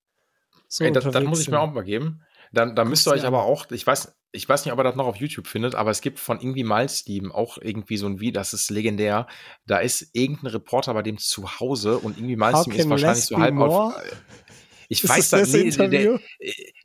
so 0.68 0.84
Ey, 0.84 0.92
das, 0.92 1.04
das 1.04 1.24
muss 1.24 1.40
ich 1.40 1.48
mir 1.48 1.60
auch 1.60 1.72
mal 1.72 1.84
geben. 1.84 2.22
Dann, 2.52 2.74
dann 2.76 2.88
müsst 2.88 3.06
ihr 3.06 3.12
euch 3.12 3.24
aber 3.24 3.44
auch, 3.44 3.70
ich 3.70 3.86
weiß, 3.86 4.14
ich 4.32 4.48
weiß 4.48 4.64
nicht, 4.64 4.72
ob 4.72 4.80
ihr 4.80 4.84
das 4.84 4.96
noch 4.96 5.06
auf 5.06 5.16
YouTube 5.16 5.46
findet, 5.46 5.76
aber 5.76 5.90
es 5.90 6.00
gibt 6.00 6.18
von 6.18 6.40
irgendwie 6.40 6.64
Milesteam 6.64 7.30
auch 7.30 7.58
irgendwie 7.60 7.96
so 7.96 8.06
ein 8.06 8.18
Video, 8.18 8.40
das 8.40 8.52
ist 8.52 8.70
legendär. 8.70 9.28
Da 9.66 9.78
ist 9.78 10.10
irgendein 10.12 10.48
Reporter 10.48 10.92
bei 10.94 11.02
dem 11.02 11.18
zu 11.18 11.60
Hause 11.60 11.98
und 11.98 12.18
irgendwie 12.18 12.36
Milesteam 12.36 12.74
ist 12.74 12.90
wahrscheinlich 12.90 13.24
so 13.24 13.38
halb 13.38 13.56
auf. 13.58 13.94
Ich 14.88 15.04
Ist 15.04 15.10
weiß 15.10 15.30
das 15.30 15.52
das, 15.52 15.52
nee, 15.52 15.88
der, 15.88 16.20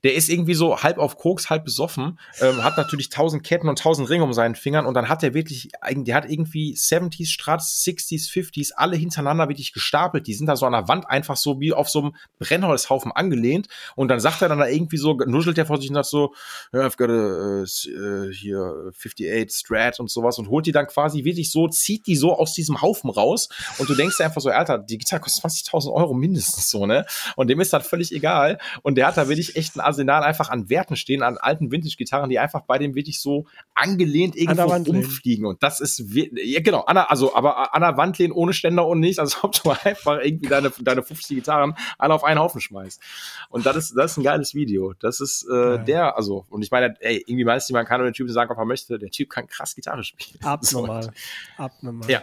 der 0.04 0.14
ist 0.14 0.30
irgendwie 0.30 0.54
so 0.54 0.82
halb 0.82 0.98
auf 0.98 1.18
Koks, 1.18 1.50
halb 1.50 1.66
besoffen, 1.66 2.20
ähm, 2.42 2.64
hat 2.64 2.78
natürlich 2.78 3.10
tausend 3.10 3.44
Ketten 3.44 3.68
und 3.68 3.80
tausend 3.80 4.10
Ringe 4.10 4.24
um 4.24 4.34
seinen 4.34 4.56
Fingern 4.56 4.86
und 4.86 4.94
dann 4.94 5.10
hat 5.10 5.24
er 5.24 5.34
wirklich, 5.34 5.72
der 5.92 6.16
hat 6.16 6.30
irgendwie 6.30 6.74
70s, 6.74 7.28
Strats, 7.28 7.84
60s, 7.86 8.32
50s, 8.32 8.72
alle 8.76 8.96
hintereinander 8.96 9.50
wirklich 9.50 9.74
gestapelt. 9.74 10.28
Die 10.28 10.34
sind 10.34 10.48
da 10.48 10.56
so 10.56 10.66
an 10.66 10.74
der 10.74 10.88
Wand 10.88 11.10
einfach 11.10 11.38
so 11.38 11.60
wie 11.60 11.74
auf 11.74 11.90
so 11.90 12.00
einem 12.00 12.16
Brennholzhaufen 12.40 13.12
angelehnt 13.12 13.68
und 13.96 14.08
dann 14.10 14.20
sagt 14.20 14.42
er 14.42 14.50
dann 14.50 14.60
da 14.60 14.68
irgendwie 14.68 14.98
so, 14.98 15.14
nuschelt 15.14 15.58
er 15.58 15.66
vor 15.66 15.80
sich 15.80 15.90
und 15.90 15.96
sagt 15.96 16.08
so, 16.08 16.34
ja, 16.74 16.82
I've 16.82 16.98
got 16.98 17.10
a, 17.10 17.64
äh, 17.64 18.34
hier 18.34 18.92
58 18.96 19.52
Strat 19.52 20.00
und 20.00 20.10
sowas 20.10 20.38
und 20.38 20.50
holt 20.50 20.66
die 20.66 20.72
dann 20.72 20.88
quasi 20.88 21.24
wirklich 21.24 21.52
so, 21.52 21.68
zieht 21.68 22.08
die 22.08 22.16
so 22.16 22.36
aus 22.36 22.54
diesem 22.54 22.82
Haufen 22.82 23.10
raus 23.10 23.50
und 23.78 23.90
du 23.90 23.96
denkst 23.96 24.18
dir 24.18 24.26
einfach 24.26 24.42
so, 24.42 24.50
Alter, 24.50 24.78
die 24.78 24.98
Gitarre 24.98 25.22
kostet 25.22 25.44
20.000 25.44 25.94
Euro 25.94 26.14
mindestens 26.14 26.70
so, 26.70 26.86
ne? 26.86 27.06
Und 27.36 27.50
dem 27.50 27.60
ist 27.60 27.74
das 27.74 27.88
völlig 27.90 28.14
egal. 28.14 28.60
Und 28.82 28.96
der 28.96 29.08
hat 29.08 29.18
da 29.18 29.28
wirklich 29.28 29.56
echt 29.56 29.76
ein 29.76 29.82
Arsenal 29.82 30.24
einfach 30.24 30.50
an 30.50 30.70
Werten 30.70 30.96
stehen, 30.96 31.24
an 31.24 31.38
alten 31.38 31.72
Vintage-Gitarren, 31.72 32.30
die 32.30 32.40
einfach 32.40 32.62
bei 32.62 32.78
dem 32.78 32.96
wirklich 32.96 33.20
so 33.20 33.46
angelehnt 33.74 34.36
irgendwo 34.36 34.74
lehnen. 34.74 34.86
rumfliegen. 34.86 35.46
Und 35.46 35.62
das 35.64 35.82
ist, 35.82 36.04
ja 36.08 36.62
genau, 36.62 36.82
an 36.82 36.96
der, 36.96 37.12
also, 37.12 37.36
aber 37.36 37.74
an 37.74 37.82
der 37.82 37.98
Wand 37.98 38.18
lehnen 38.18 38.34
ohne 38.34 38.54
Ständer 38.54 38.88
und 38.88 39.00
nichts, 39.00 39.20
als 39.20 39.44
ob 39.44 39.52
du 39.54 39.72
einfach 39.84 40.20
irgendwie 40.22 40.48
deine, 40.48 40.72
deine 40.80 41.04
50 41.04 41.38
Gitarren 41.38 41.76
alle 41.98 42.14
auf 42.14 42.24
einen 42.24 42.40
Haufen 42.40 42.62
schmeißt. 42.62 43.02
Und 43.50 43.66
das 43.66 43.76
ist, 43.76 43.98
das 43.98 44.12
ist 44.12 44.18
ein 44.18 44.24
geiles 44.24 44.54
Video. 44.54 44.94
Das 45.00 45.20
ist 45.20 45.46
äh, 45.50 45.54
Geil. 45.54 45.84
der, 45.86 46.18
also, 46.18 46.46
und 46.50 46.62
ich 46.62 46.72
meine, 46.72 46.96
ey, 47.00 47.24
irgendwie 47.26 47.46
meinst 47.46 47.70
du, 47.70 47.74
man 47.74 47.86
kann 47.86 48.00
nur 48.00 48.10
den 48.10 48.14
Typen 48.14 48.32
sagen, 48.32 48.52
ob 48.52 48.58
er 48.58 48.66
möchte, 48.66 49.00
der 49.00 49.10
Typ 49.10 49.30
kann 49.30 49.48
krass 49.48 49.76
Gitarre 49.76 50.04
spielen. 50.04 50.40
Abnormal. 50.44 51.12
Abnormal. 51.58 52.10
Ja. 52.10 52.22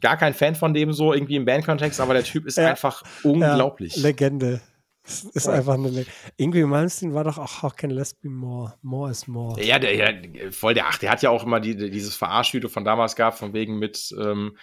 Gar 0.00 0.16
kein 0.16 0.34
Fan 0.34 0.54
von 0.54 0.74
dem 0.74 0.92
so 0.92 1.12
irgendwie 1.12 1.36
im 1.36 1.44
Bandkontext, 1.44 2.00
aber 2.00 2.14
der 2.14 2.24
Typ 2.24 2.46
ist 2.46 2.58
Ja. 2.58 2.68
einfach 2.70 3.02
unglaublich. 3.22 3.96
Ja, 3.96 4.02
Legende. 4.02 4.60
Das 5.04 5.22
ist 5.24 5.46
Ja. 5.46 5.52
einfach 5.52 5.74
eine 5.74 5.88
Legende. 5.88 6.10
Irgendwie 6.36 6.64
Malmsteen 6.64 7.14
war 7.14 7.24
doch 7.24 7.38
auch 7.38 7.62
How 7.62 7.74
Can 7.74 7.90
Less 7.90 8.12
Be 8.14 8.28
More. 8.28 8.74
More 8.82 9.10
is 9.10 9.26
More. 9.26 9.62
Ja, 9.62 9.78
der, 9.78 9.94
ja, 9.94 10.12
voll 10.50 10.74
der, 10.74 10.86
ach, 10.88 10.98
der 10.98 11.10
hat 11.10 11.22
ja 11.22 11.30
auch 11.30 11.44
immer 11.44 11.60
die, 11.60 11.76
dieses 11.90 12.16
Verarschvideo 12.16 12.68
von 12.68 12.84
damals 12.84 13.16
gehabt, 13.16 13.38
von 13.38 13.52
wegen 13.52 13.78
mit, 13.78 14.14
ähm, 14.20 14.56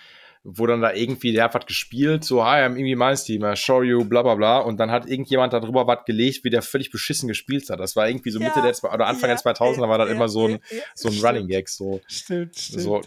wo 0.46 0.68
dann 0.68 0.82
da 0.82 0.92
irgendwie, 0.92 1.32
der 1.32 1.46
hat 1.46 1.56
was 1.56 1.66
gespielt, 1.66 2.26
so, 2.26 2.44
hi, 2.44 2.58
I'm 2.66 2.76
irgendwie 2.76 3.16
Team, 3.26 3.46
I 3.46 3.56
show 3.56 3.82
you, 3.82 4.04
bla 4.04 4.22
bla 4.24 4.36
bla, 4.36 4.60
und 4.60 4.78
dann 4.78 4.92
hat 4.92 5.08
irgendjemand 5.08 5.54
darüber 5.54 5.88
was 5.88 6.04
gelegt, 6.06 6.44
wie 6.44 6.50
der 6.50 6.62
völlig 6.62 6.92
beschissen 6.92 7.30
gespielt 7.30 7.70
hat. 7.70 7.80
Das 7.80 7.96
war 7.96 8.10
irgendwie 8.10 8.30
so 8.30 8.40
Mitte 8.40 8.62
der, 8.62 8.76
oder 8.94 9.08
Anfang 9.08 9.30
der 9.30 9.40
2000er 9.40 9.88
war 9.88 9.98
das 9.98 10.10
immer 10.10 10.28
so 10.28 10.48
ein, 10.50 10.60
so 10.96 11.08
ein 11.08 11.14
stimmt. 11.14 11.26
Running 11.30 11.48
Gag, 11.48 11.70
so. 11.70 12.02
Stimmt, 12.08 12.58
stimmt. 12.58 12.82
So. 12.82 13.02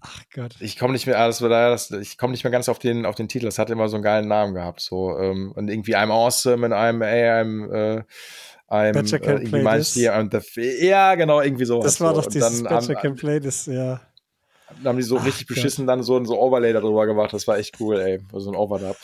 Ach 0.00 0.22
Gott. 0.34 0.54
Ich 0.60 0.78
komme 0.78 0.92
nicht 0.92 1.06
mehr, 1.06 1.18
ah, 1.18 1.26
das 1.26 1.40
war 1.42 1.48
das, 1.48 1.90
ich 1.90 2.18
komme 2.18 2.32
nicht 2.32 2.44
mehr 2.44 2.50
ganz 2.50 2.68
auf 2.68 2.78
den, 2.78 3.06
auf 3.06 3.14
den 3.14 3.28
Titel. 3.28 3.46
Das 3.46 3.58
hat 3.58 3.70
immer 3.70 3.88
so 3.88 3.96
einen 3.96 4.04
geilen 4.04 4.28
Namen 4.28 4.54
gehabt, 4.54 4.80
so 4.80 5.18
ähm, 5.18 5.52
und 5.54 5.68
irgendwie 5.68 5.96
I'm 5.96 6.10
awesome 6.10 6.64
und 6.64 6.72
I'm, 6.72 7.02
ey, 7.04 7.28
I'm, 7.30 7.72
äh, 7.72 8.02
I'm 8.68 8.96
äh, 8.96 9.18
can 9.18 9.36
irgendwie 9.38 9.62
play 9.62 9.78
this. 9.78 9.96
I'm 9.96 10.30
the, 10.30 10.86
ja 10.86 11.14
genau 11.14 11.40
irgendwie 11.40 11.64
so. 11.64 11.80
Das 11.82 12.00
war 12.00 12.14
so. 12.14 12.20
doch 12.20 12.28
dieses 12.28 12.62
dann 12.62 12.64
Better 12.64 12.94
haben, 12.94 13.02
Can 13.02 13.14
Play, 13.14 13.40
das, 13.40 13.66
ja. 13.66 14.00
dann 14.76 14.84
haben 14.84 14.96
die 14.96 15.02
so 15.02 15.18
Ach 15.18 15.24
richtig 15.24 15.48
Gott. 15.48 15.56
beschissen 15.56 15.86
dann 15.86 16.02
so 16.02 16.16
ein 16.16 16.26
so 16.26 16.38
Overlay 16.40 16.72
darüber 16.72 17.06
gemacht. 17.06 17.32
Das 17.32 17.46
war 17.46 17.58
echt 17.58 17.80
cool, 17.80 17.98
ey, 17.98 18.20
so 18.32 18.50
ein 18.50 18.56
Overdub. 18.56 18.96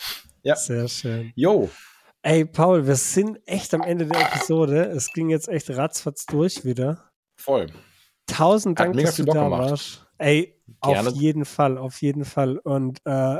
Ja. 0.43 0.55
Sehr 0.55 0.87
schön. 0.87 1.31
Yo, 1.35 1.69
Ey, 2.25 2.45
Paul, 2.45 2.87
wir 2.87 2.95
sind 2.95 3.37
echt 3.45 3.73
am 3.73 3.81
Ende 3.81 4.05
der 4.05 4.21
Episode. 4.21 4.85
Es 4.85 5.11
ging 5.11 5.29
jetzt 5.29 5.49
echt 5.49 5.69
ratzfatz 5.69 6.25
durch 6.25 6.63
wieder. 6.63 7.11
voll. 7.35 7.67
Tausend 8.27 8.79
Dank, 8.79 8.97
dass 8.97 9.17
du 9.17 9.25
da 9.25 9.43
gemacht. 9.43 9.71
warst. 9.71 10.07
Ey, 10.17 10.61
Gerne. 10.81 11.09
auf 11.09 11.15
jeden 11.15 11.45
Fall, 11.45 11.77
auf 11.77 12.01
jeden 12.01 12.25
Fall. 12.25 12.57
Und 12.57 13.01
äh, 13.05 13.39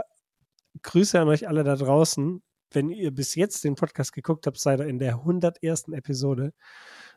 Grüße 0.81 1.19
an 1.19 1.27
euch 1.27 1.47
alle 1.47 1.63
da 1.63 1.75
draußen. 1.75 2.41
Wenn 2.71 2.89
ihr 2.89 3.11
bis 3.11 3.35
jetzt 3.35 3.63
den 3.63 3.75
Podcast 3.75 4.13
geguckt 4.13 4.47
habt, 4.47 4.59
seid 4.59 4.79
ihr 4.79 4.87
in 4.87 4.97
der 4.97 5.13
101. 5.19 5.89
Episode. 5.89 6.53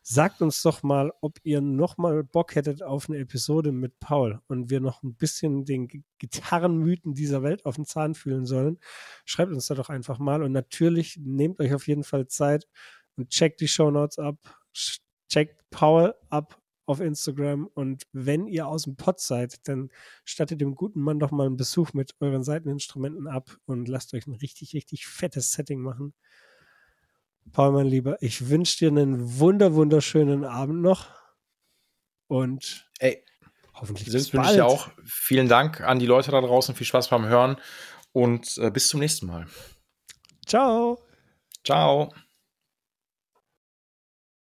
Sagt 0.02 0.42
uns 0.42 0.62
doch 0.62 0.82
mal, 0.82 1.10
ob 1.22 1.38
ihr 1.42 1.60
noch 1.62 1.96
mal 1.96 2.22
Bock 2.22 2.54
hättet 2.54 2.82
auf 2.82 3.08
eine 3.08 3.18
Episode 3.18 3.72
mit 3.72 3.98
Paul 3.98 4.40
und 4.46 4.70
wir 4.70 4.80
noch 4.80 5.02
ein 5.02 5.14
bisschen 5.14 5.64
den 5.64 5.88
Gitarrenmythen 6.18 7.14
dieser 7.14 7.42
Welt 7.42 7.64
auf 7.64 7.76
den 7.76 7.86
Zahn 7.86 8.14
fühlen 8.14 8.44
sollen. 8.44 8.78
Schreibt 9.24 9.50
uns 9.50 9.66
da 9.66 9.74
doch 9.74 9.88
einfach 9.88 10.18
mal 10.18 10.42
und 10.42 10.52
natürlich 10.52 11.18
nehmt 11.20 11.58
euch 11.58 11.74
auf 11.74 11.88
jeden 11.88 12.04
Fall 12.04 12.28
Zeit 12.28 12.68
und 13.16 13.30
checkt 13.30 13.60
die 13.60 13.68
Show 13.68 13.90
Notes 13.90 14.18
ab, 14.18 14.36
checkt 15.28 15.64
Paul 15.70 16.14
ab 16.28 16.60
auf 16.86 17.00
Instagram 17.00 17.66
und 17.66 18.04
wenn 18.12 18.46
ihr 18.46 18.66
aus 18.66 18.84
dem 18.84 18.96
Pod 18.96 19.20
seid, 19.20 19.66
dann 19.68 19.90
stattet 20.24 20.60
dem 20.60 20.74
guten 20.74 21.00
Mann 21.00 21.18
doch 21.18 21.30
mal 21.30 21.46
einen 21.46 21.56
Besuch 21.56 21.92
mit 21.92 22.14
euren 22.20 22.44
Seiteninstrumenten 22.44 23.26
ab 23.26 23.56
und 23.66 23.88
lasst 23.88 24.14
euch 24.14 24.26
ein 24.26 24.34
richtig, 24.34 24.72
richtig 24.72 25.06
fettes 25.06 25.52
Setting 25.52 25.80
machen. 25.80 26.14
Paul, 27.52 27.72
mein 27.72 27.86
Lieber, 27.86 28.20
ich 28.22 28.48
wünsche 28.48 28.78
dir 28.78 28.88
einen 28.88 29.38
wunder, 29.38 29.74
wunderschönen 29.74 30.44
Abend 30.44 30.82
noch 30.82 31.08
und 32.28 32.88
Ey, 32.98 33.24
hoffentlich 33.74 34.10
bis 34.10 34.30
bald. 34.30 34.54
Ich 34.56 34.62
auch. 34.62 34.90
Vielen 35.04 35.48
Dank 35.48 35.80
an 35.80 35.98
die 35.98 36.06
Leute 36.06 36.30
da 36.30 36.40
draußen, 36.40 36.74
viel 36.74 36.86
Spaß 36.86 37.08
beim 37.08 37.26
Hören 37.26 37.56
und 38.12 38.58
äh, 38.58 38.70
bis 38.70 38.88
zum 38.88 39.00
nächsten 39.00 39.26
Mal. 39.26 39.46
Ciao. 40.46 41.02
Ciao. 41.64 42.12